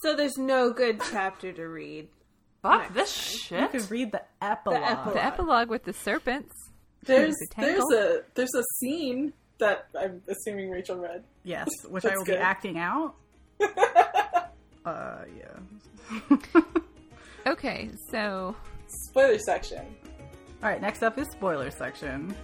So 0.03 0.15
there's 0.15 0.39
no 0.39 0.73
good 0.73 1.01
chapter 1.11 1.53
to 1.53 1.65
read. 1.65 2.09
Fuck 2.63 2.93
this 2.95 3.33
You 3.33 3.39
shit. 3.39 3.61
You 3.73 3.81
can 3.81 3.89
read 3.89 4.13
the 4.13 4.23
epilogue. 4.43 4.83
epilogue. 4.83 5.15
The 5.15 5.25
epilogue 5.25 5.69
with 5.71 5.85
the 5.85 5.93
serpents. 5.93 6.53
there's 7.05 7.35
The 7.35 7.47
there's 7.57 7.85
a 7.93 8.23
there's 8.35 8.55
a 8.55 8.63
scene 8.79 9.33
that 9.59 9.87
I'm 9.99 10.23
assuming 10.29 10.71
Rachel 10.71 10.97
read. 10.97 11.25
Yes, 11.45 11.69
which 11.89 12.05
I 12.05 12.17
will 12.17 12.25
good. 12.25 12.33
be 12.37 12.39
acting 12.39 12.79
out. 12.79 13.15
uh, 14.85 15.19
yeah. 15.37 16.61
Okay, 17.47 17.91
so 18.11 18.55
Spoiler 19.09 19.39
section. 19.39 19.85
All 20.63 20.69
right, 20.69 20.81
next 20.81 21.03
up 21.03 21.17
is 21.19 21.27
spoiler 21.31 21.71
section. 21.71 22.35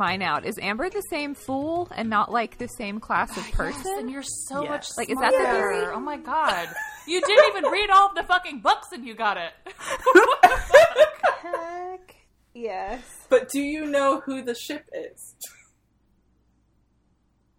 Mine 0.00 0.22
out. 0.22 0.44
Is 0.44 0.58
Amber 0.58 0.90
the 0.90 1.02
same 1.02 1.34
fool 1.34 1.88
and 1.94 2.08
not 2.10 2.32
like 2.32 2.58
the 2.58 2.66
same 2.66 2.98
class 2.98 3.36
of 3.36 3.48
person? 3.52 3.82
Yes, 3.84 3.98
and 4.00 4.10
you're 4.10 4.22
so 4.24 4.62
Yes. 4.62 4.70
much 4.70 4.86
Like, 4.96 5.10
is 5.10 5.18
that 5.18 5.30
the 5.30 5.38
smarter. 5.38 5.72
theory? 5.80 5.86
Oh 5.94 6.00
my 6.00 6.16
god. 6.16 6.68
You 7.06 7.20
didn't 7.20 7.56
even 7.56 7.70
read 7.70 7.90
all 7.90 8.08
of 8.08 8.14
the 8.16 8.22
fucking 8.24 8.60
books 8.60 8.88
and 8.92 9.06
you 9.06 9.14
got 9.14 9.36
it. 9.36 9.52
Heck 11.42 12.16
yes. 12.54 13.00
But 13.28 13.48
do 13.50 13.60
you 13.60 13.86
know 13.86 14.20
who 14.20 14.42
the 14.42 14.54
ship 14.54 14.84
is? 14.92 15.34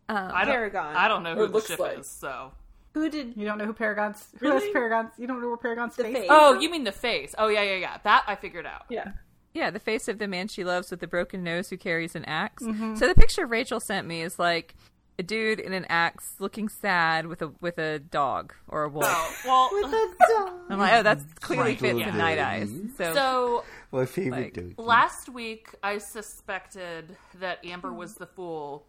Um, 0.10 0.18
I 0.34 0.44
don't, 0.46 0.54
Paragon. 0.54 0.96
I 0.96 1.08
don't 1.08 1.24
know 1.24 1.34
Or 1.34 1.48
who 1.48 1.54
the 1.54 1.62
ship 1.62 1.80
like. 1.80 2.00
is, 2.00 2.18
so. 2.20 2.52
Who 2.94 3.10
did 3.10 3.38
You 3.38 3.46
don't 3.46 3.58
know 3.58 3.66
who 3.66 3.74
Paragon's 3.74 4.28
who 4.40 4.50
has 4.52 4.64
Paragon's 4.74 5.12
you 5.18 5.26
don't 5.28 5.40
know 5.42 5.48
where 5.48 5.58
Paragon's 5.58 5.96
The 5.96 6.04
face? 6.04 6.14
face. 6.18 6.28
Oh, 6.30 6.60
you 6.60 6.70
mean 6.70 6.84
the 6.84 6.92
face. 6.92 7.34
Oh, 7.38 7.48
yeah, 7.48 7.62
yeah, 7.64 7.76
yeah. 7.78 7.98
That 8.04 8.26
I 8.28 8.36
figured 8.36 8.66
out. 8.66 8.84
Yeah. 8.90 9.12
Yeah, 9.54 9.70
the 9.70 9.80
face 9.80 10.08
of 10.08 10.18
the 10.20 10.28
man 10.28 10.48
she 10.48 10.64
loves 10.64 10.92
with 10.92 11.00
the 11.00 11.08
broken 11.08 11.44
nose 11.44 11.70
who 11.70 11.78
carries 11.78 12.16
an 12.16 12.26
ax 12.26 12.64
Mm-hmm. 12.64 12.96
So 12.96 13.08
the 13.08 13.16
picture 13.16 13.46
Rachel 13.46 13.80
sent 13.80 14.08
me 14.08 14.22
is 14.22 14.40
like 14.40 14.76
a 15.20 15.24
dude 15.24 15.60
in 15.60 15.74
an 15.74 15.86
axe 15.90 16.34
looking 16.40 16.70
sad 16.70 17.28
with 17.28 17.42
a 17.42 17.52
with 17.60 17.78
a 17.78 18.00
dog 18.00 18.54
or 18.68 18.84
a 18.84 18.90
wolf. 18.90 19.06
Oh, 19.08 19.36
well, 19.46 19.70
with 19.84 19.94
a 19.94 20.16
dog. 20.34 20.60
I'm 20.70 20.80
like, 20.80 20.94
oh, 20.94 21.04
that's 21.04 21.24
clearly 21.42 21.72
Right. 21.72 21.80
fits 21.80 22.00
Yeah. 22.00 22.12
the 22.12 22.18
night 22.18 22.40
eyes. 22.40 22.72
So, 22.98 23.14
so 23.14 23.64
My 23.92 24.06
favorite 24.06 24.42
Like, 24.42 24.54
dude. 24.54 24.78
last 24.80 25.28
week 25.30 25.68
I 25.84 25.98
suspected 25.98 27.16
that 27.40 27.64
Amber 27.66 27.92
was 27.94 28.16
the 28.16 28.26
fool 28.26 28.86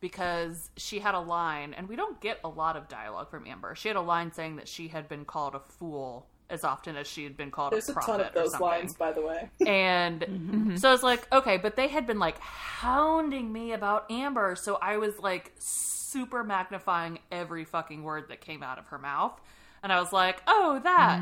because 0.00 0.70
she 0.76 0.98
had 1.00 1.14
a 1.14 1.20
line, 1.20 1.74
and 1.74 1.88
we 1.88 1.96
don't 1.96 2.20
get 2.20 2.38
a 2.44 2.48
lot 2.48 2.76
of 2.76 2.86
dialogue 2.88 3.30
from 3.30 3.46
Amber. 3.46 3.74
She 3.74 3.88
had 3.88 3.96
a 3.96 4.00
line 4.02 4.32
saying 4.32 4.56
that 4.56 4.68
she 4.68 4.88
had 4.88 5.08
been 5.08 5.24
called 5.24 5.54
a 5.54 5.60
fool 5.60 6.26
as 6.48 6.62
often 6.64 6.96
as 6.96 7.06
she 7.06 7.24
had 7.24 7.36
been 7.36 7.50
called 7.50 7.72
There's 7.72 7.88
a 7.88 7.92
a 7.92 8.02
ton 8.02 8.20
of 8.20 8.32
those 8.32 8.58
lines, 8.60 8.94
by 8.94 9.12
the 9.12 9.22
way. 9.22 9.48
And 9.66 10.76
so 10.80 10.88
I 10.88 10.92
was 10.92 11.02
like, 11.02 11.26
okay, 11.32 11.56
but 11.56 11.76
they 11.76 11.88
had 11.88 12.06
been 12.06 12.18
like 12.18 12.38
hounding 12.40 13.52
me 13.52 13.72
about 13.72 14.10
Amber. 14.10 14.54
So 14.56 14.76
I 14.80 14.96
was 14.98 15.18
like 15.18 15.52
super 15.58 16.44
magnifying 16.44 17.18
every 17.32 17.64
fucking 17.64 18.02
word 18.02 18.26
that 18.28 18.40
came 18.40 18.62
out 18.62 18.78
of 18.78 18.86
her 18.86 18.98
mouth. 18.98 19.40
And 19.82 19.92
I 19.92 20.00
was 20.00 20.12
like, 20.12 20.42
oh, 20.46 20.80
that. 20.84 21.20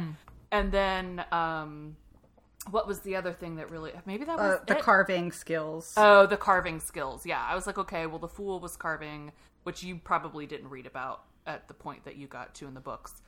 And 0.52 0.70
then, 0.72 1.24
um, 1.32 1.96
what 2.70 2.86
was 2.86 3.00
the 3.00 3.16
other 3.16 3.32
thing 3.32 3.56
that 3.56 3.70
really, 3.70 3.92
maybe 4.06 4.24
that 4.24 4.38
was 4.38 4.54
Uh, 4.60 4.64
the 4.66 4.76
it? 4.78 4.82
carving 4.82 5.32
skills. 5.32 5.92
Oh, 5.96 6.26
the 6.26 6.36
carving 6.38 6.80
skills. 6.80 7.26
Yeah. 7.26 7.44
I 7.46 7.54
was 7.54 7.66
like, 7.66 7.76
okay, 7.78 8.06
well, 8.06 8.18
the 8.18 8.28
fool 8.28 8.60
was 8.60 8.76
carving, 8.76 9.32
which 9.64 9.82
you 9.82 9.96
probably 9.96 10.46
didn't 10.46 10.68
read 10.70 10.86
about 10.86 11.24
at 11.46 11.68
the 11.68 11.74
point 11.74 12.04
that 12.04 12.16
you 12.16 12.26
got 12.26 12.54
to 12.56 12.66
in 12.66 12.72
the 12.74 12.80
books. 12.80 13.20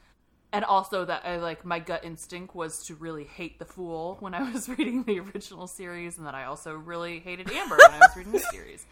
And 0.52 0.64
also 0.64 1.04
that 1.04 1.22
I 1.26 1.36
like 1.36 1.64
my 1.64 1.78
gut 1.80 2.04
instinct 2.04 2.54
was 2.54 2.84
to 2.86 2.94
really 2.94 3.24
hate 3.24 3.58
the 3.58 3.64
fool 3.64 4.16
when 4.20 4.32
I 4.34 4.50
was 4.52 4.68
reading 4.78 5.02
the 5.04 5.20
original 5.20 5.66
series, 5.66 6.18
and 6.18 6.26
that 6.26 6.34
I 6.34 6.44
also 6.44 6.74
really 6.74 7.18
hated 7.18 7.50
Amber 7.52 7.76
when 7.76 7.90
I 7.90 7.98
was 7.98 8.16
reading 8.16 8.32
the 8.32 8.38
series. 8.52 8.84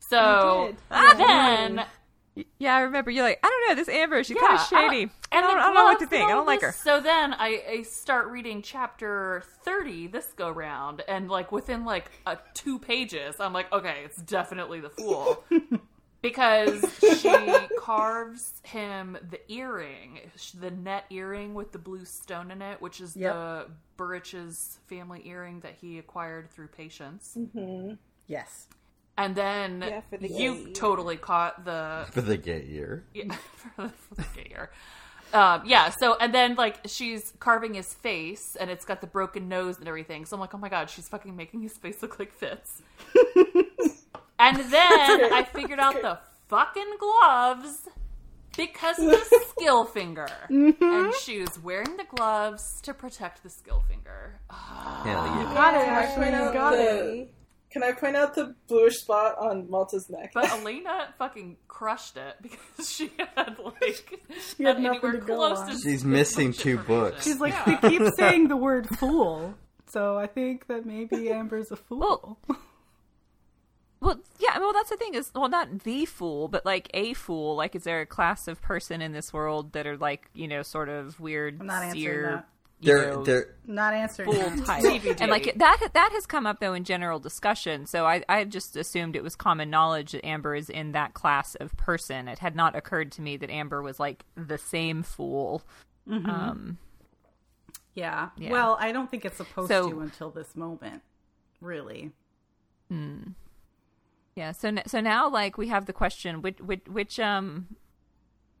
So 0.00 0.68
You 0.90 1.08
did. 1.10 1.18
then 1.18 1.84
Yeah, 2.58 2.76
I 2.76 2.80
remember 2.82 3.10
you're 3.10 3.24
like, 3.24 3.40
I 3.42 3.48
don't 3.48 3.68
know, 3.68 3.74
this 3.80 3.88
Amber, 3.88 4.22
she's 4.22 4.36
Yeah, 4.36 4.46
kind 4.46 4.58
of 4.60 4.66
shady. 4.66 5.10
I 5.32 5.36
and 5.36 5.46
don't, 5.46 5.56
the 5.56 5.62
I 5.62 5.66
don't 5.66 5.74
know 5.74 5.84
what 5.84 5.98
to 6.00 6.06
think. 6.06 6.30
I 6.30 6.34
don't 6.34 6.46
like 6.46 6.60
her. 6.62 6.72
So 6.72 7.00
then 7.00 7.34
I, 7.34 7.62
I 7.68 7.82
start 7.82 8.28
reading 8.28 8.62
chapter 8.62 9.42
30 9.64 10.08
this 10.08 10.32
go 10.36 10.50
round, 10.50 11.02
and 11.08 11.28
like 11.28 11.52
within 11.52 11.84
like 11.84 12.10
uh, 12.26 12.36
two 12.54 12.78
pages, 12.78 13.36
I'm 13.40 13.52
like, 13.52 13.72
okay, 13.72 14.02
it's 14.04 14.20
definitely 14.22 14.80
the 14.80 14.90
fool. 14.90 15.44
because 16.22 16.84
she 17.20 17.30
carves 17.78 18.60
him 18.64 19.16
the 19.30 19.40
earring, 19.52 20.20
the 20.58 20.70
net 20.70 21.04
earring 21.10 21.54
with 21.54 21.72
the 21.72 21.78
blue 21.78 22.04
stone 22.04 22.50
in 22.50 22.60
it, 22.62 22.80
which 22.80 23.00
is 23.00 23.16
Yep. 23.16 23.32
the 23.34 23.66
Burrich's 23.96 24.78
family 24.86 25.22
earring 25.26 25.60
that 25.60 25.74
he 25.80 25.98
acquired 25.98 26.50
through 26.50 26.68
patience. 26.68 27.36
Yes. 28.26 28.66
And 29.16 29.34
then 29.34 29.82
Yeah, 29.86 30.00
the 30.18 30.28
you 30.28 30.72
totally 30.74 31.16
caught 31.16 31.64
the 31.64 32.06
For 32.12 32.20
the 32.20 32.36
gay 32.36 32.64
year. 32.64 33.04
yeah, 33.14 33.32
for 33.56 33.82
the, 33.84 33.88
for 33.88 34.14
the 34.16 34.24
gay 34.34 34.46
year. 34.50 34.70
Um, 35.34 35.62
yeah, 35.66 35.90
so 35.90 36.16
and 36.16 36.32
then 36.32 36.54
like 36.54 36.78
she's 36.86 37.34
carving 37.38 37.74
his 37.74 37.92
face 37.92 38.56
and 38.58 38.70
it's 38.70 38.84
got 38.86 39.00
the 39.02 39.06
broken 39.06 39.48
nose 39.48 39.78
and 39.78 39.86
everything. 39.86 40.24
So 40.24 40.36
I'm 40.36 40.40
like, 40.40 40.54
oh 40.54 40.58
my 40.58 40.68
god, 40.70 40.88
she's 40.88 41.08
fucking 41.08 41.36
making 41.36 41.60
his 41.60 41.76
face 41.76 42.00
look 42.00 42.18
like 42.18 42.32
Fitz. 42.32 42.80
And 44.38 44.56
then 44.58 45.32
I 45.32 45.46
figured 45.52 45.80
out 45.80 46.00
the 46.00 46.18
fucking 46.48 46.96
gloves 46.98 47.88
because 48.56 48.98
of 48.98 49.06
the 49.06 49.44
skill 49.50 49.84
finger. 49.84 50.28
And 50.48 50.74
mm-hmm. 50.74 51.10
she 51.22 51.40
was 51.40 51.58
wearing 51.62 51.96
the 51.96 52.04
gloves 52.04 52.80
to 52.82 52.92
protect 52.94 53.42
the 53.42 53.50
skill 53.50 53.84
finger. 53.88 54.40
Hell 54.50 54.58
ah. 54.58 55.04
yeah. 55.04 55.54
Got 55.54 55.74
it, 55.74 55.84
Can 55.84 55.94
I 55.94 56.14
point 56.14 56.34
out 56.34 56.52
Got 56.52 56.70
the- 56.72 57.20
it. 57.22 57.34
Can 57.70 57.82
I 57.82 57.92
point 57.92 58.16
out 58.16 58.34
the 58.34 58.54
bluish 58.66 58.94
spot 58.96 59.36
on 59.38 59.68
Malta's 59.68 60.08
neck? 60.08 60.30
But 60.32 60.50
Elena 60.60 61.14
fucking 61.18 61.58
crushed 61.68 62.16
it 62.16 62.36
because 62.42 62.90
she 62.90 63.10
had 63.36 63.58
like 63.58 64.20
She 64.56 64.64
had 64.64 64.80
not 64.80 64.82
nothing 64.82 64.86
anywhere 64.86 65.12
to 65.12 65.18
go 65.18 65.36
close 65.36 65.58
on. 65.58 65.70
to 65.72 65.78
She's 65.78 66.02
missing 66.02 66.52
two 66.52 66.78
books. 66.78 67.24
She's 67.24 67.38
like, 67.38 67.52
Yeah. 67.52 67.78
they 67.82 67.90
keep 67.90 68.02
saying 68.16 68.48
the 68.48 68.56
word 68.56 68.88
fool. 68.98 69.54
So 69.86 70.16
I 70.16 70.26
think 70.26 70.66
that 70.68 70.86
maybe 70.86 71.30
Amber's 71.30 71.70
a 71.70 71.76
fool. 71.76 72.38
Well, 72.48 72.58
yeah, 74.02 74.58
well, 74.58 74.72
that's 74.72 74.90
the 74.90 74.96
thing 74.96 75.14
is, 75.14 75.30
well, 75.34 75.48
not 75.48 75.80
the 75.84 76.04
fool, 76.04 76.48
but 76.48 76.64
like 76.64 76.88
a 76.94 77.14
fool. 77.14 77.56
Like, 77.56 77.74
is 77.74 77.84
there 77.84 78.00
a 78.00 78.06
class 78.06 78.46
of 78.48 78.60
person 78.62 79.02
in 79.02 79.12
this 79.12 79.32
world 79.32 79.72
that 79.72 79.86
are 79.86 79.96
like, 79.96 80.30
you 80.34 80.46
know, 80.48 80.62
sort 80.62 80.88
of 80.88 81.18
weird, 81.20 81.60
I'm 81.60 81.66
not 81.66 81.82
answering 81.82 82.02
seer, 82.02 82.30
that. 82.36 82.48
They're, 82.80 83.10
know, 83.10 83.24
they're, 83.24 83.56
Not 83.66 83.92
answering. 83.92 84.30
fool 84.32 84.50
that. 84.50 84.64
type. 84.64 85.04
And 85.20 85.32
like 85.32 85.52
that, 85.56 85.90
that 85.94 86.10
has 86.12 86.26
come 86.26 86.46
up 86.46 86.60
though 86.60 86.74
in 86.74 86.84
general 86.84 87.18
discussion. 87.18 87.86
So 87.86 88.06
I, 88.06 88.22
I 88.28 88.44
just 88.44 88.76
assumed 88.76 89.16
it 89.16 89.24
was 89.24 89.34
common 89.34 89.68
knowledge 89.68 90.12
that 90.12 90.24
Amber 90.24 90.54
is 90.54 90.70
in 90.70 90.92
that 90.92 91.12
class 91.12 91.56
of 91.56 91.76
person. 91.76 92.28
It 92.28 92.38
had 92.38 92.54
not 92.54 92.76
occurred 92.76 93.10
to 93.12 93.20
me 93.22 93.36
that 93.38 93.50
Amber 93.50 93.82
was 93.82 93.98
like 93.98 94.24
the 94.36 94.58
same 94.58 95.02
fool. 95.02 95.62
Um, 96.08 96.78
Yeah. 97.94 98.28
Yeah. 98.38 98.52
Well, 98.52 98.76
I 98.78 98.92
don't 98.92 99.10
think 99.10 99.24
it's 99.24 99.38
supposed 99.38 99.68
So- 99.70 99.90
to 99.90 99.98
until 100.00 100.30
this 100.30 100.54
moment. 100.54 101.02
Really. 101.60 102.12
Yeah. 104.38 104.52
So 104.52 104.72
so 104.86 105.00
now 105.00 105.28
like 105.28 105.58
we 105.58 105.66
have 105.68 105.86
the 105.86 105.92
question 105.92 106.42
which 106.42 106.60
which, 106.60 106.82
which 106.86 107.18
um 107.18 107.66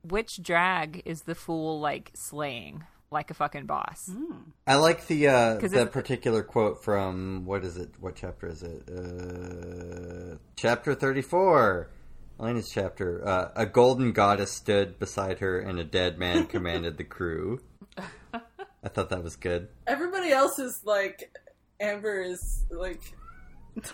which 0.02 0.42
drag 0.42 1.02
is 1.04 1.22
the 1.22 1.34
fool 1.36 1.78
like 1.80 2.10
slaying 2.14 2.84
like 3.10 3.30
a 3.30 3.34
fucking 3.34 3.66
boss? 3.66 4.10
I 4.66 4.74
like 4.74 5.06
the 5.06 5.28
uh, 5.28 5.58
'Cause 5.60 5.70
the 5.70 5.86
particular 5.86 6.42
quote 6.42 6.82
from 6.82 7.44
what 7.46 7.64
is 7.64 7.76
it? 7.76 7.90
What 8.00 8.16
chapter 8.16 8.48
is 8.48 8.62
it? 8.62 8.82
Uh, 8.90 10.36
chapter 10.56 10.94
thirty 10.94 11.22
four. 11.22 11.90
Elena's 12.40 12.70
chapter. 12.70 13.26
Uh, 13.26 13.48
a 13.56 13.66
golden 13.66 14.12
goddess 14.12 14.52
stood 14.52 14.98
beside 14.98 15.38
her, 15.40 15.58
and 15.58 15.78
a 15.78 15.84
dead 15.84 16.18
man 16.18 16.46
commanded 16.54 16.96
the 16.96 17.04
crew. 17.04 17.60
I 18.82 18.88
thought 18.88 19.10
that 19.10 19.24
was 19.24 19.36
good. 19.36 19.68
Everybody 19.86 20.30
else 20.30 20.58
is 20.58 20.82
like 20.84 21.36
Amber 21.80 22.20
is 22.22 22.64
like 22.70 23.00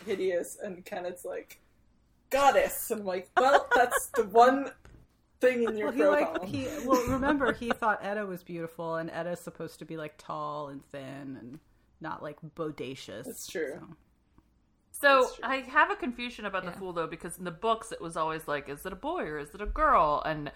hideous, 0.07 0.59
and 0.63 0.85
Kennit's 0.85 1.25
like 1.25 1.61
goddess, 2.31 2.91
and 2.91 3.01
I'm 3.01 3.07
like, 3.07 3.29
well, 3.39 3.67
that's 3.75 4.09
the 4.15 4.25
one 4.25 4.71
thing 5.41 5.63
in 5.65 5.77
your 5.77 5.91
Well, 5.93 5.97
he 5.97 6.05
like 6.07 6.45
he 6.45 6.67
well 6.87 7.05
remember 7.09 7.53
he 7.53 7.71
thought 7.71 8.05
Etta 8.05 8.25
was 8.25 8.43
beautiful 8.43 8.97
and 8.97 9.11
Etta's 9.11 9.41
supposed 9.41 9.79
to 9.81 9.85
be 9.85 9.97
like 9.97 10.15
tall 10.17 10.69
and 10.69 10.83
thin 10.91 11.37
and 11.41 11.59
not 12.01 12.23
like 12.23 12.39
bodacious. 12.57 13.25
That's 13.25 13.47
true. 13.47 13.81
so. 14.93 15.27
So 15.27 15.31
I 15.43 15.57
have 15.57 15.91
a 15.91 15.97
confusion 15.97 16.47
about 16.47 16.65
Yeah. 16.65 16.71
the 16.71 16.77
fool 16.77 16.93
though, 16.93 17.07
because 17.07 17.37
in 17.39 17.45
the 17.45 17.51
books 17.51 17.93
it 17.93 18.01
was 18.01 18.17
always 18.17 18.47
like, 18.49 18.69
is 18.69 18.87
it 18.87 18.93
a 18.93 18.97
boy 18.97 19.23
or 19.25 19.39
is 19.39 19.55
it 19.55 19.61
a 19.61 19.67
girl? 19.67 20.23
And 20.25 20.51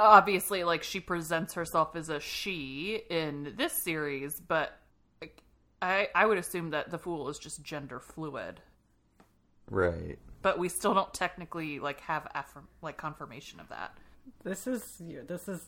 obviously, 0.00 0.64
like 0.64 0.82
she 0.82 0.98
presents 1.00 1.54
herself 1.54 1.94
as 1.94 2.08
a 2.08 2.20
she 2.20 3.02
in 3.10 3.54
this 3.56 3.72
series, 3.72 4.40
but 4.40 4.78
like, 5.20 5.42
I 5.82 6.08
I 6.14 6.26
would 6.26 6.38
assume 6.38 6.70
that 6.70 6.90
the 6.90 6.98
fool 6.98 7.28
is 7.28 7.38
just 7.38 7.62
gender 7.62 8.00
fluid. 8.00 8.60
Right. 9.70 10.18
But 10.42 10.58
we 10.58 10.68
still 10.68 10.94
don't 10.94 11.12
technically 11.12 11.78
like 11.80 12.00
have 12.02 12.26
affirm- 12.34 12.68
like 12.82 12.96
confirmation 12.96 13.60
of 13.60 13.68
that. 13.70 13.96
This 14.44 14.66
is 14.66 14.82
this 15.26 15.48
is 15.48 15.60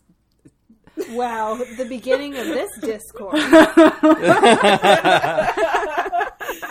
Wow, 1.10 1.54
the 1.76 1.84
beginning 1.84 2.36
of 2.36 2.46
this 2.46 2.70
discord. 2.80 3.36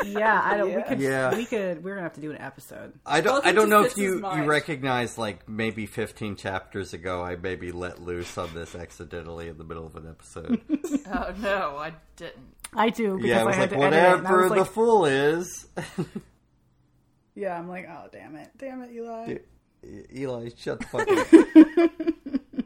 yeah, 0.05 0.41
I 0.43 0.55
don't 0.57 0.75
we 0.75 0.83
could 0.83 0.99
Yeah. 0.99 1.35
we 1.35 1.45
could 1.45 1.83
we're 1.83 1.91
gonna 1.95 2.03
have 2.03 2.13
to 2.13 2.21
do 2.21 2.31
an 2.31 2.37
episode. 2.41 2.93
I 3.05 3.21
don't. 3.21 3.45
I 3.45 3.51
don't 3.51 3.69
know 3.69 3.83
if 3.83 3.97
you 3.97 4.15
you 4.15 4.19
mind. 4.19 4.47
recognize 4.47 5.17
like 5.17 5.47
maybe 5.47 5.85
fifteen 5.85 6.35
chapters 6.35 6.93
ago. 6.93 7.21
I 7.23 7.35
maybe 7.35 7.71
let 7.71 8.01
loose 8.01 8.37
on 8.37 8.53
this 8.53 8.75
accidentally 8.75 9.47
in 9.47 9.57
the 9.57 9.63
middle 9.63 9.85
of 9.85 9.95
an 9.95 10.07
episode. 10.09 10.61
Oh 11.11 11.33
no, 11.39 11.75
I 11.77 11.93
didn't. 12.17 12.35
I 12.73 12.89
do 12.89 13.15
because 13.15 13.29
yeah, 13.29 13.39
I 13.39 13.41
I, 13.41 13.45
was 13.45 13.55
had 13.55 13.71
like, 13.71 13.79
to 13.79 13.85
edit 13.85 13.99
I 13.99 14.15
whatever 14.15 14.41
was 14.43 14.51
the 14.51 14.57
like, 14.59 14.71
fool 14.71 15.05
is. 15.05 15.67
Yeah, 17.35 17.57
I'm 17.57 17.67
like, 17.69 17.87
oh 17.89 18.07
damn 18.11 18.35
it. 18.35 18.49
Damn 18.57 18.81
it, 18.81 18.91
Eli. 18.91 19.37
Eli, 20.13 20.49
shut 20.57 20.79
the 20.79 20.85
fuck 20.85 21.07
up. 21.09 22.65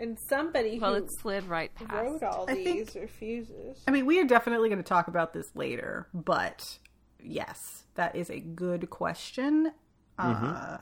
and 0.00 0.18
somebody 0.28 0.78
Well, 0.80 0.94
who 0.96 1.04
it 1.04 1.12
slid 1.20 1.44
right 1.48 1.72
past. 1.74 1.92
wrote 1.92 2.22
all 2.24 2.46
I 2.50 2.54
these 2.54 2.90
think- 2.90 3.02
refuses. 3.02 3.82
I 3.86 3.90
mean, 3.92 4.06
we 4.06 4.18
are 4.18 4.24
definitely 4.24 4.68
going 4.68 4.82
to 4.82 4.88
talk 4.88 5.06
about 5.08 5.32
this 5.32 5.46
later, 5.54 6.08
but 6.12 6.78
yes, 7.22 7.84
that 7.94 8.16
is 8.16 8.30
a 8.30 8.40
good 8.40 8.90
question. 8.90 9.72
Uh, 10.18 10.78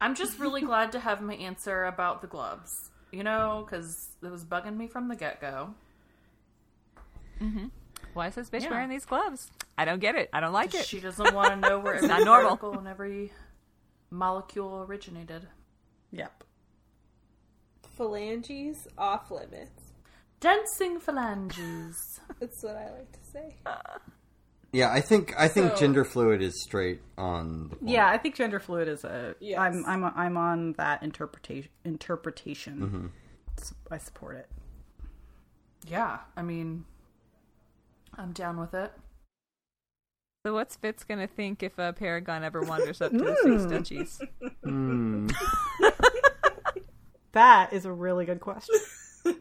I'm 0.00 0.14
just 0.16 0.38
really 0.40 0.62
glad 0.66 0.90
to 0.92 0.98
have 1.00 1.22
my 1.22 1.34
answer 1.34 1.84
about 1.84 2.22
the 2.22 2.26
gloves. 2.28 2.72
You 3.12 3.22
know, 3.22 3.64
because 3.64 4.08
it 4.22 4.30
was 4.30 4.44
bugging 4.44 4.76
me 4.76 4.88
from 4.88 5.06
the 5.08 5.14
get 5.16 5.40
go. 5.40 5.74
Why 8.14 8.26
is 8.28 8.34
this 8.34 8.50
bitch 8.50 8.62
Yeah. 8.62 8.70
wearing 8.70 8.88
these 8.90 9.04
gloves? 9.04 9.50
I 9.78 9.84
don't 9.84 10.00
get 10.00 10.14
it. 10.14 10.30
I 10.32 10.40
don't 10.40 10.52
like 10.52 10.74
it. 10.74 10.86
She 10.86 11.00
doesn't 11.00 11.34
want 11.34 11.50
to 11.50 11.56
know 11.68 11.78
where 11.78 11.94
every 11.96 12.08
not 12.08 12.24
normal. 12.24 12.78
and 12.78 12.88
every 12.88 13.32
molecule 14.10 14.84
originated. 14.88 15.46
yep. 16.10 16.42
Phalanges 17.96 18.86
off 18.98 19.30
limits. 19.30 19.92
Dancing 20.40 20.98
phalanges. 21.00 22.20
That's 22.40 22.62
what 22.62 22.76
I 22.76 22.90
like 22.92 23.12
to 23.12 23.18
say. 23.32 23.54
Yeah, 24.72 24.90
I 24.92 25.00
think 25.00 25.32
I 25.38 25.48
think 25.48 25.72
So- 25.72 25.76
gender 25.76 26.04
fluid 26.04 26.42
is 26.42 26.62
straight 26.62 27.00
on. 27.16 27.68
The 27.70 27.76
point. 27.76 27.90
Yeah, 27.90 28.08
I 28.08 28.18
think 28.18 28.34
gender 28.34 28.60
fluid 28.60 28.88
is 28.88 29.04
a. 29.04 29.34
Yes. 29.40 29.58
am 29.58 29.84
I'm 29.86 30.04
I'm 30.04 30.36
on 30.36 30.72
that 30.74 31.02
interpretation. 31.02 31.70
Interpretation. 31.84 33.12
S- 33.58 33.72
I 33.90 33.96
support 33.96 34.36
it. 34.36 34.48
yeah, 35.88 36.18
I 36.36 36.42
mean, 36.42 36.84
I'm 38.14 38.32
down 38.32 38.58
with 38.60 38.74
it. 38.74 38.92
So 40.46 40.54
what's 40.54 40.76
Fitz 40.76 41.02
gonna 41.02 41.26
think 41.26 41.64
if 41.64 41.76
a 41.76 41.92
Paragon 41.92 42.44
ever 42.44 42.60
wanders 42.60 43.02
up 43.02 43.10
to 43.10 43.18
the 43.18 43.36
Six 43.42 43.64
Duchies? 43.64 44.20
Hmm. 44.62 45.26
That 47.32 47.72
is 47.72 47.84
a 47.84 47.92
really 47.92 48.26
good 48.26 48.38
question. 48.38 48.76
I 49.26 49.32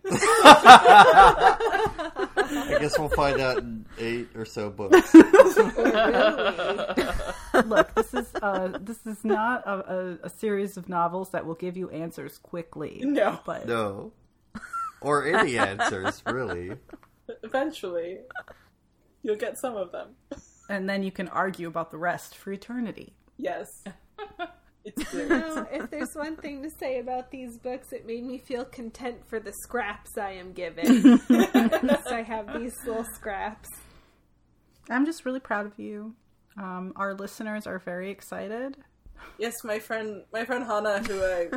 guess 2.80 2.98
we'll 2.98 3.10
find 3.10 3.40
out 3.40 3.60
in 3.60 3.86
eight 4.00 4.30
or 4.36 4.46
so 4.46 4.72
books. 4.72 5.14
Look, 5.14 5.36
this 7.94 8.16
is 8.16 8.28
uh 8.42 8.80
this 8.82 9.06
is 9.06 9.24
not 9.24 9.62
a, 9.68 9.94
a, 9.94 10.18
a 10.24 10.30
series 10.30 10.76
of 10.76 10.90
novels 10.90 11.30
that 11.30 11.46
will 11.46 11.54
give 11.54 11.78
you 11.78 11.92
answers 11.92 12.40
quickly. 12.40 13.02
No. 13.04 13.40
but 13.46 13.68
No, 13.68 14.12
or 15.02 15.28
any 15.28 15.60
answers 15.60 16.24
really. 16.26 16.72
Eventually, 17.44 18.22
you'll 19.22 19.38
get 19.38 19.60
some 19.60 19.78
of 19.78 19.92
them. 19.92 20.16
And 20.70 20.90
then 20.90 21.04
you 21.04 21.12
can 21.12 21.28
argue 21.30 21.68
about 21.68 21.92
the 21.92 21.98
rest 21.98 22.36
for 22.36 22.52
eternity. 22.52 23.14
Yes, 23.38 23.68
it's 24.86 25.04
good. 25.12 25.30
Well, 25.30 25.68
if 25.72 25.90
there's 25.90 26.14
one 26.14 26.36
thing 26.38 26.64
to 26.64 26.70
say 26.70 27.00
about 27.00 27.32
these 27.32 27.58
books, 27.58 27.92
it 27.92 28.06
made 28.06 28.24
me 28.24 28.38
feel 28.38 28.66
content 28.66 29.28
for 29.28 29.40
the 29.40 29.54
scraps 29.64 30.18
I 30.18 30.32
am 30.32 30.54
given. 30.54 31.20
At 31.30 32.12
I 32.12 32.22
have 32.22 32.60
these 32.60 32.76
little 32.86 33.06
scraps. 33.16 33.70
I'm 34.90 35.06
just 35.06 35.26
really 35.26 35.40
proud 35.40 35.66
of 35.66 35.78
you. 35.80 36.16
Um, 36.58 36.94
our 36.96 37.14
listeners 37.14 37.68
are 37.68 37.80
very 37.80 38.10
excited. 38.12 38.78
Yes, 39.38 39.54
my 39.64 39.80
friend, 39.80 40.24
my 40.32 40.46
friend 40.46 40.66
Hannah, 40.66 41.00
who 41.00 41.24
I 41.24 41.50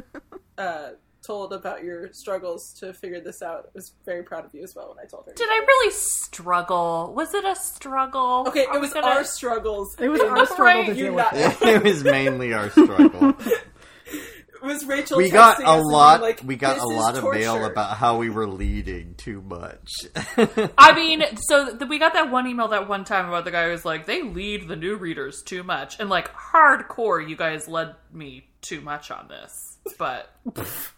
uh, 0.61 0.91
told 1.27 1.53
about 1.53 1.83
your 1.85 2.13
struggles 2.13 2.73
to 2.81 2.93
figure 2.93 3.21
this 3.21 3.43
out, 3.43 3.65
I 3.67 3.71
was 3.75 3.93
very 4.05 4.23
proud 4.23 4.45
of 4.45 4.55
you 4.55 4.63
as 4.63 4.75
well 4.75 4.89
when 4.95 5.05
I 5.05 5.09
told 5.09 5.27
her. 5.27 5.33
Did 5.35 5.49
I 5.51 5.59
really 5.67 5.93
struggle? 5.93 7.13
Was 7.15 7.35
it 7.35 7.45
a 7.45 7.55
struggle? 7.57 8.45
Okay, 8.49 8.65
Are 8.67 8.75
it 8.77 8.81
we 8.81 8.81
was 8.81 8.93
gonna- 8.95 9.07
our 9.07 9.25
struggles. 9.25 9.97
It 9.99 10.09
was 10.09 10.21
our 10.21 10.47
struggle 10.47 10.85
to 10.87 10.95
You 10.95 11.05
deal 11.07 11.15
with. 11.15 11.27
it 11.33 11.63
it 11.63 11.83
was 11.85 12.05
mainly 12.05 12.53
our 12.53 12.71
struggle. 12.71 13.35
It 14.61 14.65
was 14.67 14.85
Rachel. 14.87 15.19
we 15.19 15.31
got 15.31 15.63
a 15.63 15.77
lot. 15.81 16.21
like, 16.21 16.41
we 16.45 16.57
got 16.57 16.79
a 16.79 16.85
lot 16.85 17.17
of 17.17 17.23
mail 17.33 17.65
about 17.65 17.97
how 17.97 18.19
we 18.19 18.29
were 18.29 18.49
leading 18.49 19.15
too 19.15 19.41
much. 19.41 19.89
I 20.77 20.95
mean, 20.97 21.23
so 21.43 21.77
th- 21.79 21.89
we 21.89 22.01
got 22.01 22.15
that 22.15 22.33
one 22.33 22.49
email 22.49 22.67
that 22.69 22.89
one 22.89 23.05
time 23.05 23.29
about 23.29 23.45
the 23.45 23.53
guy 23.53 23.67
who 23.67 23.71
was 23.71 23.85
like, 23.85 24.07
they 24.07 24.23
lead 24.25 24.67
the 24.67 24.75
new 24.75 24.97
readers 24.97 25.43
too 25.47 25.63
much. 25.63 26.01
And 26.01 26.11
like, 26.11 26.33
hardcore, 26.35 27.27
you 27.27 27.37
guys 27.37 27.69
led 27.69 27.95
me 28.13 28.49
too 28.61 28.81
much 28.81 29.13
on 29.13 29.29
this. 29.29 29.53
But 29.97 30.29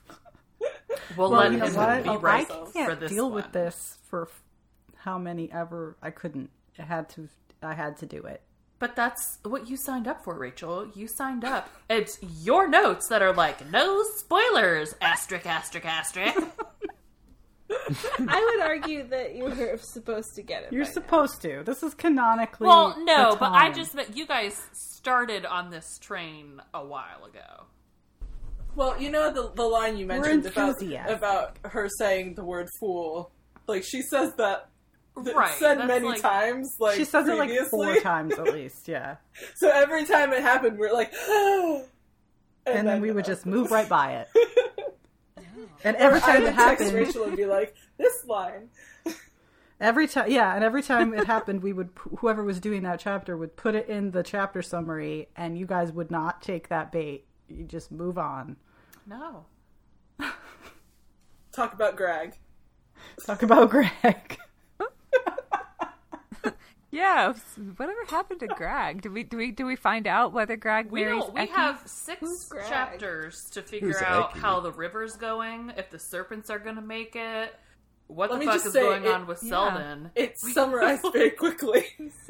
we'll, 1.16 1.30
Well, 1.30 1.40
let 1.40 1.52
you 1.52 1.58
know 1.58 1.66
him 1.66 1.74
what? 1.74 2.02
be 2.04 2.08
oh, 2.08 2.12
I 2.14 2.16
right 2.16 2.48
can't 2.72 2.90
for 2.90 2.96
this 2.96 3.10
deal 3.10 3.26
one. 3.26 3.34
with 3.34 3.52
this 3.52 3.98
for 4.08 4.28
how 4.96 5.18
many 5.18 5.50
ever 5.52 5.96
I 6.02 6.10
couldn't. 6.10 6.50
I 6.78 6.82
had 6.82 7.08
to. 7.10 7.28
I 7.62 7.74
had 7.74 7.96
to 7.98 8.06
do 8.06 8.22
it. 8.22 8.42
But 8.78 8.96
that's 8.96 9.38
what 9.44 9.68
you 9.68 9.76
signed 9.76 10.08
up 10.08 10.24
for, 10.24 10.34
Rachel. 10.38 10.90
You 10.94 11.06
signed 11.06 11.44
up. 11.44 11.68
It's 11.90 12.18
your 12.42 12.66
notes 12.66 13.08
that 13.08 13.20
are 13.20 13.34
like, 13.34 13.70
no 13.70 14.02
spoilers, 14.16 14.94
asterisk, 15.02 15.44
asterisk, 15.44 15.84
asterisk. 15.84 16.38
I 18.18 18.54
would 18.56 18.66
argue 18.66 19.06
that 19.08 19.34
you 19.36 19.44
were 19.44 19.76
supposed 19.78 20.34
to 20.36 20.42
get 20.42 20.64
it. 20.64 20.72
You're 20.72 20.84
by 20.84 20.88
now. 20.88 20.94
supposed 20.94 21.42
to. 21.42 21.62
This 21.64 21.82
is 21.82 21.94
canonically. 21.94 22.66
well, 22.66 22.96
no, 23.04 23.36
but 23.38 23.52
I 23.52 23.70
just 23.70 23.94
meant 23.94 24.16
you 24.16 24.26
guys 24.26 24.60
started 24.72 25.44
on 25.46 25.70
this 25.70 25.98
train 25.98 26.60
a 26.74 26.84
while 26.84 27.24
ago. 27.28 27.66
Well, 28.74 29.00
you 29.00 29.10
know 29.10 29.32
the 29.32 29.52
the 29.54 29.64
line 29.64 29.96
you 29.96 30.06
mentioned 30.06 30.46
about 30.46 30.80
about 31.08 31.56
her 31.64 31.88
saying 31.98 32.34
the 32.34 32.44
word 32.44 32.68
"fool." 32.80 33.32
Like 33.66 33.84
she 33.84 34.02
says 34.02 34.34
that. 34.36 34.68
th- 35.22 35.34
Right, 35.36 35.52
Said 35.54 35.78
many 35.86 36.06
like- 36.06 36.22
times. 36.22 36.76
Like 36.78 36.96
She 36.96 37.04
says 37.04 37.28
it 37.28 37.36
like 37.36 37.50
four 37.68 37.96
times 37.96 38.38
at 38.38 38.44
least. 38.54 38.88
Yeah, 38.88 39.16
So 39.56 39.68
every 39.68 40.04
time 40.06 40.32
it 40.32 40.40
happened, 40.42 40.78
we 40.78 40.86
are 40.86 40.92
like, 40.94 41.12
and, 41.28 41.84
and 42.66 42.88
then 42.88 43.00
we 43.02 43.10
would 43.10 43.24
just 43.24 43.44
move 43.44 43.70
right 43.70 43.88
by 43.88 44.12
it. 44.24 44.28
And 45.84 45.96
every 45.96 46.20
time 46.20 46.40
would 46.42 46.50
it 46.50 46.54
happened, 46.54 46.92
Rachel 46.92 47.24
and 47.24 47.36
be 47.36 47.46
like, 47.46 47.74
"This 47.98 48.24
line." 48.26 48.68
every 49.80 50.06
time, 50.06 50.30
yeah, 50.30 50.54
and 50.54 50.62
every 50.62 50.82
time 50.82 51.14
it 51.14 51.26
happened, 51.26 51.62
we 51.62 51.72
would 51.72 51.90
whoever 52.18 52.44
was 52.44 52.60
doing 52.60 52.82
that 52.82 53.00
chapter 53.00 53.36
would 53.36 53.56
put 53.56 53.74
it 53.74 53.88
in 53.88 54.10
the 54.10 54.22
chapter 54.22 54.60
summary, 54.62 55.28
and 55.36 55.56
you 55.58 55.66
guys 55.66 55.90
would 55.92 56.10
not 56.10 56.42
take 56.42 56.68
that 56.68 56.92
bait. 56.92 57.24
You 57.50 57.64
just 57.64 57.90
move 57.90 58.16
on. 58.18 58.56
No. 59.06 59.44
Talk 61.52 61.72
about 61.74 61.96
Grag. 61.96 62.34
Talk 63.26 63.42
about 63.42 63.70
Grag. 63.70 64.38
Yeah, 66.92 67.34
whatever 67.76 68.04
happened 68.08 68.40
to 68.40 68.48
Grag? 68.48 69.02
Do 69.02 69.12
we 69.12 69.22
do 69.22 69.36
we 69.36 69.52
do 69.52 69.64
we 69.64 69.76
find 69.76 70.08
out 70.08 70.32
whether 70.32 70.56
Grag 70.56 70.90
We 70.90 71.04
marries 71.04 71.22
don't. 71.22 71.34
We 71.34 71.40
Eki? 71.42 71.48
have 71.50 71.82
six 71.86 72.20
Who's 72.20 72.44
Grag? 72.46 72.68
chapters 72.68 73.48
to 73.52 73.62
figure 73.62 73.86
Who's 73.88 74.02
out 74.02 74.32
Eki? 74.32 74.40
how 74.40 74.58
the 74.58 74.72
river's 74.72 75.14
going, 75.14 75.70
if 75.76 75.88
the 75.90 76.00
serpents 76.00 76.50
are 76.50 76.58
going 76.58 76.74
to 76.74 76.82
make 76.82 77.14
it, 77.14 77.54
what 78.10 78.30
Let 78.30 78.40
the 78.40 78.46
fuck 78.46 78.56
is 78.66 78.72
say, 78.72 78.80
going 78.80 79.04
it- 79.04 79.10
on 79.12 79.26
with 79.26 79.42
yeah. 79.42 79.48
Selden. 79.50 80.10
It's 80.14 80.52
summarized 80.52 81.04
very 81.12 81.30
quickly. 81.44 81.86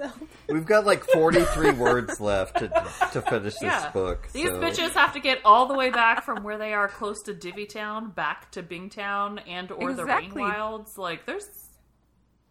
We've 0.48 0.66
got 0.66 0.84
like 0.86 1.04
forty-three 1.04 1.72
words 1.72 2.20
left 2.20 2.58
to 2.58 2.68
to 3.12 3.22
finish 3.22 3.54
this 3.56 3.84
book. 3.92 4.28
These 4.32 4.48
so- 4.48 4.60
bitches 4.60 4.90
have 4.92 5.12
to 5.14 5.20
get 5.20 5.38
all 5.44 5.66
the 5.66 5.74
way 5.74 5.90
back 5.90 6.24
from 6.24 6.42
where 6.44 6.58
they 6.58 6.72
are 6.74 6.88
close 6.88 7.22
to 7.22 7.34
Divvytown 7.34 8.14
back 8.14 8.50
to 8.52 8.62
Bingtown 8.62 9.40
and 9.48 9.70
or 9.72 9.92
the 9.92 10.02
Exactly. 10.02 10.42
Rain 10.42 10.50
Wilds. 10.52 10.98
Like, 10.98 11.26
there's 11.26 11.48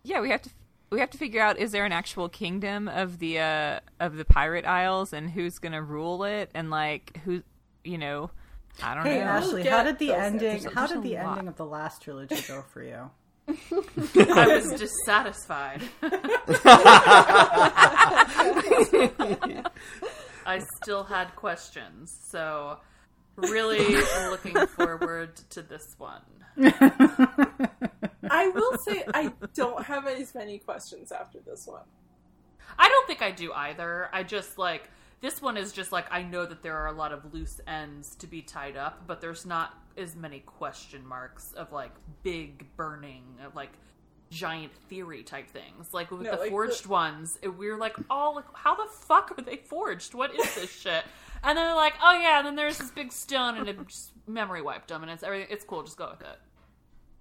Yeah, 0.03 0.21
we 0.21 0.29
have 0.29 0.41
to 0.43 0.49
we 0.91 0.99
have 0.99 1.11
to 1.11 1.17
figure 1.19 1.41
out 1.41 1.59
is 1.59 1.71
there 1.71 1.85
an 1.85 1.91
actual 1.91 2.29
kingdom 2.29 2.87
of 2.87 3.19
the 3.19 3.39
uh 3.39 3.79
of 3.99 4.15
the 4.17 4.25
pirate 4.25 4.65
isles 4.65 5.13
and 5.13 5.29
who's 5.29 5.59
going 5.59 5.73
to 5.73 5.81
rule 5.83 6.23
it 6.23 6.49
and 6.55 6.71
like 6.71 7.19
who 7.25 7.43
you 7.83 7.97
know 7.99 8.31
I 8.81 8.93
don't 8.95 9.05
Hey 9.05 9.19
know. 9.19 9.25
Ashley, 9.25 9.65
how 9.67 9.83
did 9.83 9.99
the 9.99 10.13
ending? 10.13 10.49
episodes. 10.49 10.73
How 10.73 10.87
did 10.87 11.03
the 11.03 11.15
lot. 11.15 11.31
ending 11.31 11.47
of 11.47 11.55
the 11.57 11.65
last 11.65 12.01
trilogy 12.01 12.41
go 12.47 12.61
for 12.61 12.83
you? 12.83 13.09
I 13.49 14.47
was 14.47 14.79
dissatisfied. 14.79 15.81
I 20.45 20.61
still 20.81 21.03
had 21.03 21.35
questions, 21.35 22.15
so 22.31 22.77
really 23.35 23.95
looking 24.29 24.55
forward 24.67 25.35
to 25.51 25.61
this 25.61 25.95
one. 25.97 26.21
I 28.31 28.49
will 28.49 28.77
say 28.85 29.03
I 29.13 29.31
don't 29.55 29.83
have 29.85 30.07
as 30.07 30.33
many 30.35 30.59
questions 30.59 31.11
after 31.11 31.39
this 31.39 31.65
one. 31.67 31.83
I 32.77 32.87
don't 32.89 33.07
think 33.07 33.21
I 33.21 33.31
do 33.31 33.51
either. 33.53 34.09
I 34.13 34.23
just 34.23 34.57
like 34.57 34.89
this 35.21 35.41
one 35.41 35.57
is 35.57 35.71
just 35.71 35.91
like 35.91 36.05
I 36.11 36.23
know 36.23 36.45
that 36.45 36.63
there 36.63 36.77
are 36.77 36.87
a 36.87 36.93
lot 36.93 37.11
of 37.11 37.33
loose 37.33 37.59
ends 37.67 38.15
to 38.17 38.27
be 38.27 38.41
tied 38.41 38.77
up, 38.77 39.03
but 39.07 39.21
there's 39.21 39.45
not 39.45 39.77
as 39.97 40.15
many 40.15 40.39
question 40.39 41.05
marks 41.05 41.51
of 41.53 41.71
like 41.71 41.91
big 42.23 42.65
burning 42.77 43.23
of 43.45 43.55
like 43.55 43.71
giant 44.29 44.71
theory 44.87 45.23
type 45.23 45.49
things. 45.49 45.93
Like 45.93 46.11
with 46.11 46.21
No, 46.21 46.31
the 46.31 46.37
like 46.37 46.49
forged 46.51 46.85
the- 46.85 46.89
ones, 46.89 47.37
it- 47.41 47.49
we 47.49 47.69
were 47.69 47.77
like, 47.77 47.95
oh, 48.09 48.31
like, 48.35 48.45
how 48.53 48.75
the 48.75 48.89
fuck 48.91 49.33
are 49.37 49.41
they 49.41 49.57
forged? 49.57 50.13
What 50.13 50.33
is 50.33 50.55
this 50.55 50.71
shit? 50.71 51.03
And 51.43 51.57
then 51.57 51.65
they're 51.65 51.75
like, 51.75 51.95
oh 52.03 52.13
yeah, 52.19 52.37
and 52.39 52.47
then 52.47 52.55
there's 52.55 52.77
this 52.77 52.91
big 52.91 53.11
stone 53.11 53.57
and 53.57 53.67
it 53.67 53.77
just 53.87 54.11
memory 54.27 54.61
wiped 54.61 54.89
them, 54.89 55.01
and 55.01 55.11
it's 55.11 55.23
everything. 55.23 55.47
It's 55.49 55.65
cool, 55.65 55.83
just 55.83 55.97
go 55.97 56.09
with 56.11 56.21
it. 56.21 56.39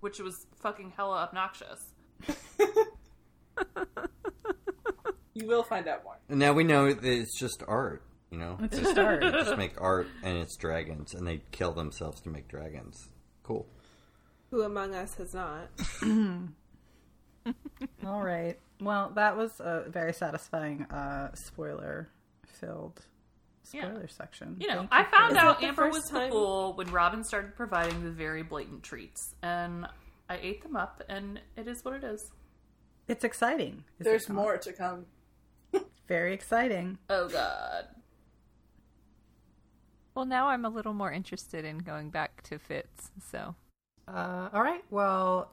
Which 0.00 0.20
was 0.20 0.46
fucking 0.60 0.92
hella 0.96 1.16
obnoxious. 1.22 1.82
You 5.40 5.46
will 5.46 5.62
find 5.62 5.86
out 5.86 6.02
more. 6.04 6.16
Now 6.28 6.52
we 6.52 6.64
know 6.64 6.92
that 6.92 7.04
it's 7.04 7.38
just 7.38 7.62
art. 7.68 8.02
You 8.30 8.38
know, 8.38 8.58
It's 8.60 8.78
just 8.78 8.98
art. 8.98 9.20
They 9.22 9.30
just 9.30 9.56
make 9.56 9.80
art 9.80 10.06
and 10.22 10.36
it's 10.38 10.56
dragons, 10.56 11.14
and 11.14 11.26
they 11.26 11.40
kill 11.50 11.72
themselves 11.72 12.20
to 12.22 12.28
make 12.28 12.48
dragons. 12.48 13.08
Cool. 13.42 13.66
who 14.50 14.62
among 14.62 14.94
us 14.94 15.14
has 15.14 15.32
not? 15.34 15.68
All 18.06 18.22
right. 18.22 18.58
Well, 18.80 19.12
that 19.14 19.36
was 19.36 19.58
a 19.60 19.84
very 19.88 20.12
satisfying 20.12 20.82
uh, 20.84 21.34
spoiler-filled 21.34 23.00
Yeah. 23.72 23.82
spoiler 23.86 24.08
section. 24.08 24.56
You 24.60 24.68
know, 24.68 24.74
Thank 24.80 24.92
I 24.92 25.04
for- 25.04 25.10
found 25.16 25.32
Is 25.32 25.38
out 25.38 25.60
that 25.60 25.66
Amber 25.68 25.82
first 25.86 25.94
was 25.94 26.04
the 26.10 26.18
time- 26.18 26.30
fool 26.30 26.74
when 26.74 26.88
Robin 26.90 27.24
started 27.24 27.56
providing 27.56 28.04
the 28.04 28.10
very 28.10 28.42
blatant 28.42 28.82
treats, 28.82 29.34
and 29.42 29.86
I 30.28 30.36
ate 30.42 30.62
them 30.62 30.76
up, 30.76 31.02
and 31.08 31.40
it 31.56 31.66
is 31.66 31.84
what 31.84 31.94
it 31.94 32.04
is. 32.04 32.30
It's 33.08 33.24
exciting. 33.24 33.84
is 33.98 34.04
There's 34.04 34.28
not? 34.28 34.34
more 34.34 34.58
to 34.58 34.72
come. 34.72 35.06
Very 36.08 36.32
exciting. 36.34 36.98
Oh 37.10 37.28
God! 37.28 37.84
Well, 40.14 40.24
now 40.24 40.48
I'm 40.48 40.64
a 40.64 40.68
little 40.70 40.94
more 40.94 41.12
interested 41.12 41.64
in 41.64 41.78
going 41.78 42.10
back 42.10 42.42
to 42.44 42.58
Fitz. 42.58 43.10
So, 43.30 43.54
Uh, 44.08 44.48
all 44.52 44.62
right. 44.62 44.82
Well, 44.90 45.52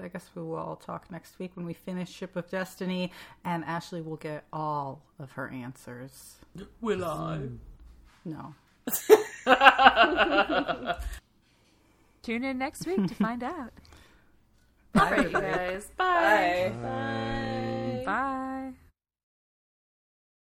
I 0.00 0.08
guess 0.08 0.28
we 0.34 0.42
will 0.42 0.56
all 0.56 0.76
talk 0.76 1.10
next 1.10 1.38
week 1.38 1.52
when 1.56 1.64
we 1.64 1.72
finish 1.72 2.12
Ship 2.12 2.36
of 2.36 2.48
Destiny, 2.50 3.12
and 3.44 3.64
Ashley 3.64 4.02
will 4.02 4.16
get 4.16 4.44
all 4.52 5.02
of 5.18 5.32
her 5.32 5.48
answers. 5.48 6.36
Will 6.80 7.04
I? 7.04 7.40
No. 8.26 8.54
tune 12.22 12.44
in 12.44 12.58
next 12.58 12.86
week 12.86 13.06
to 13.06 13.14
find 13.14 13.42
out. 13.42 13.72
All 14.96 15.10
right, 15.10 15.24
you 15.24 15.30
guys. 15.32 15.90
Bye. 15.96 16.72
Bye. 16.82 18.02
Bye. 18.04 18.40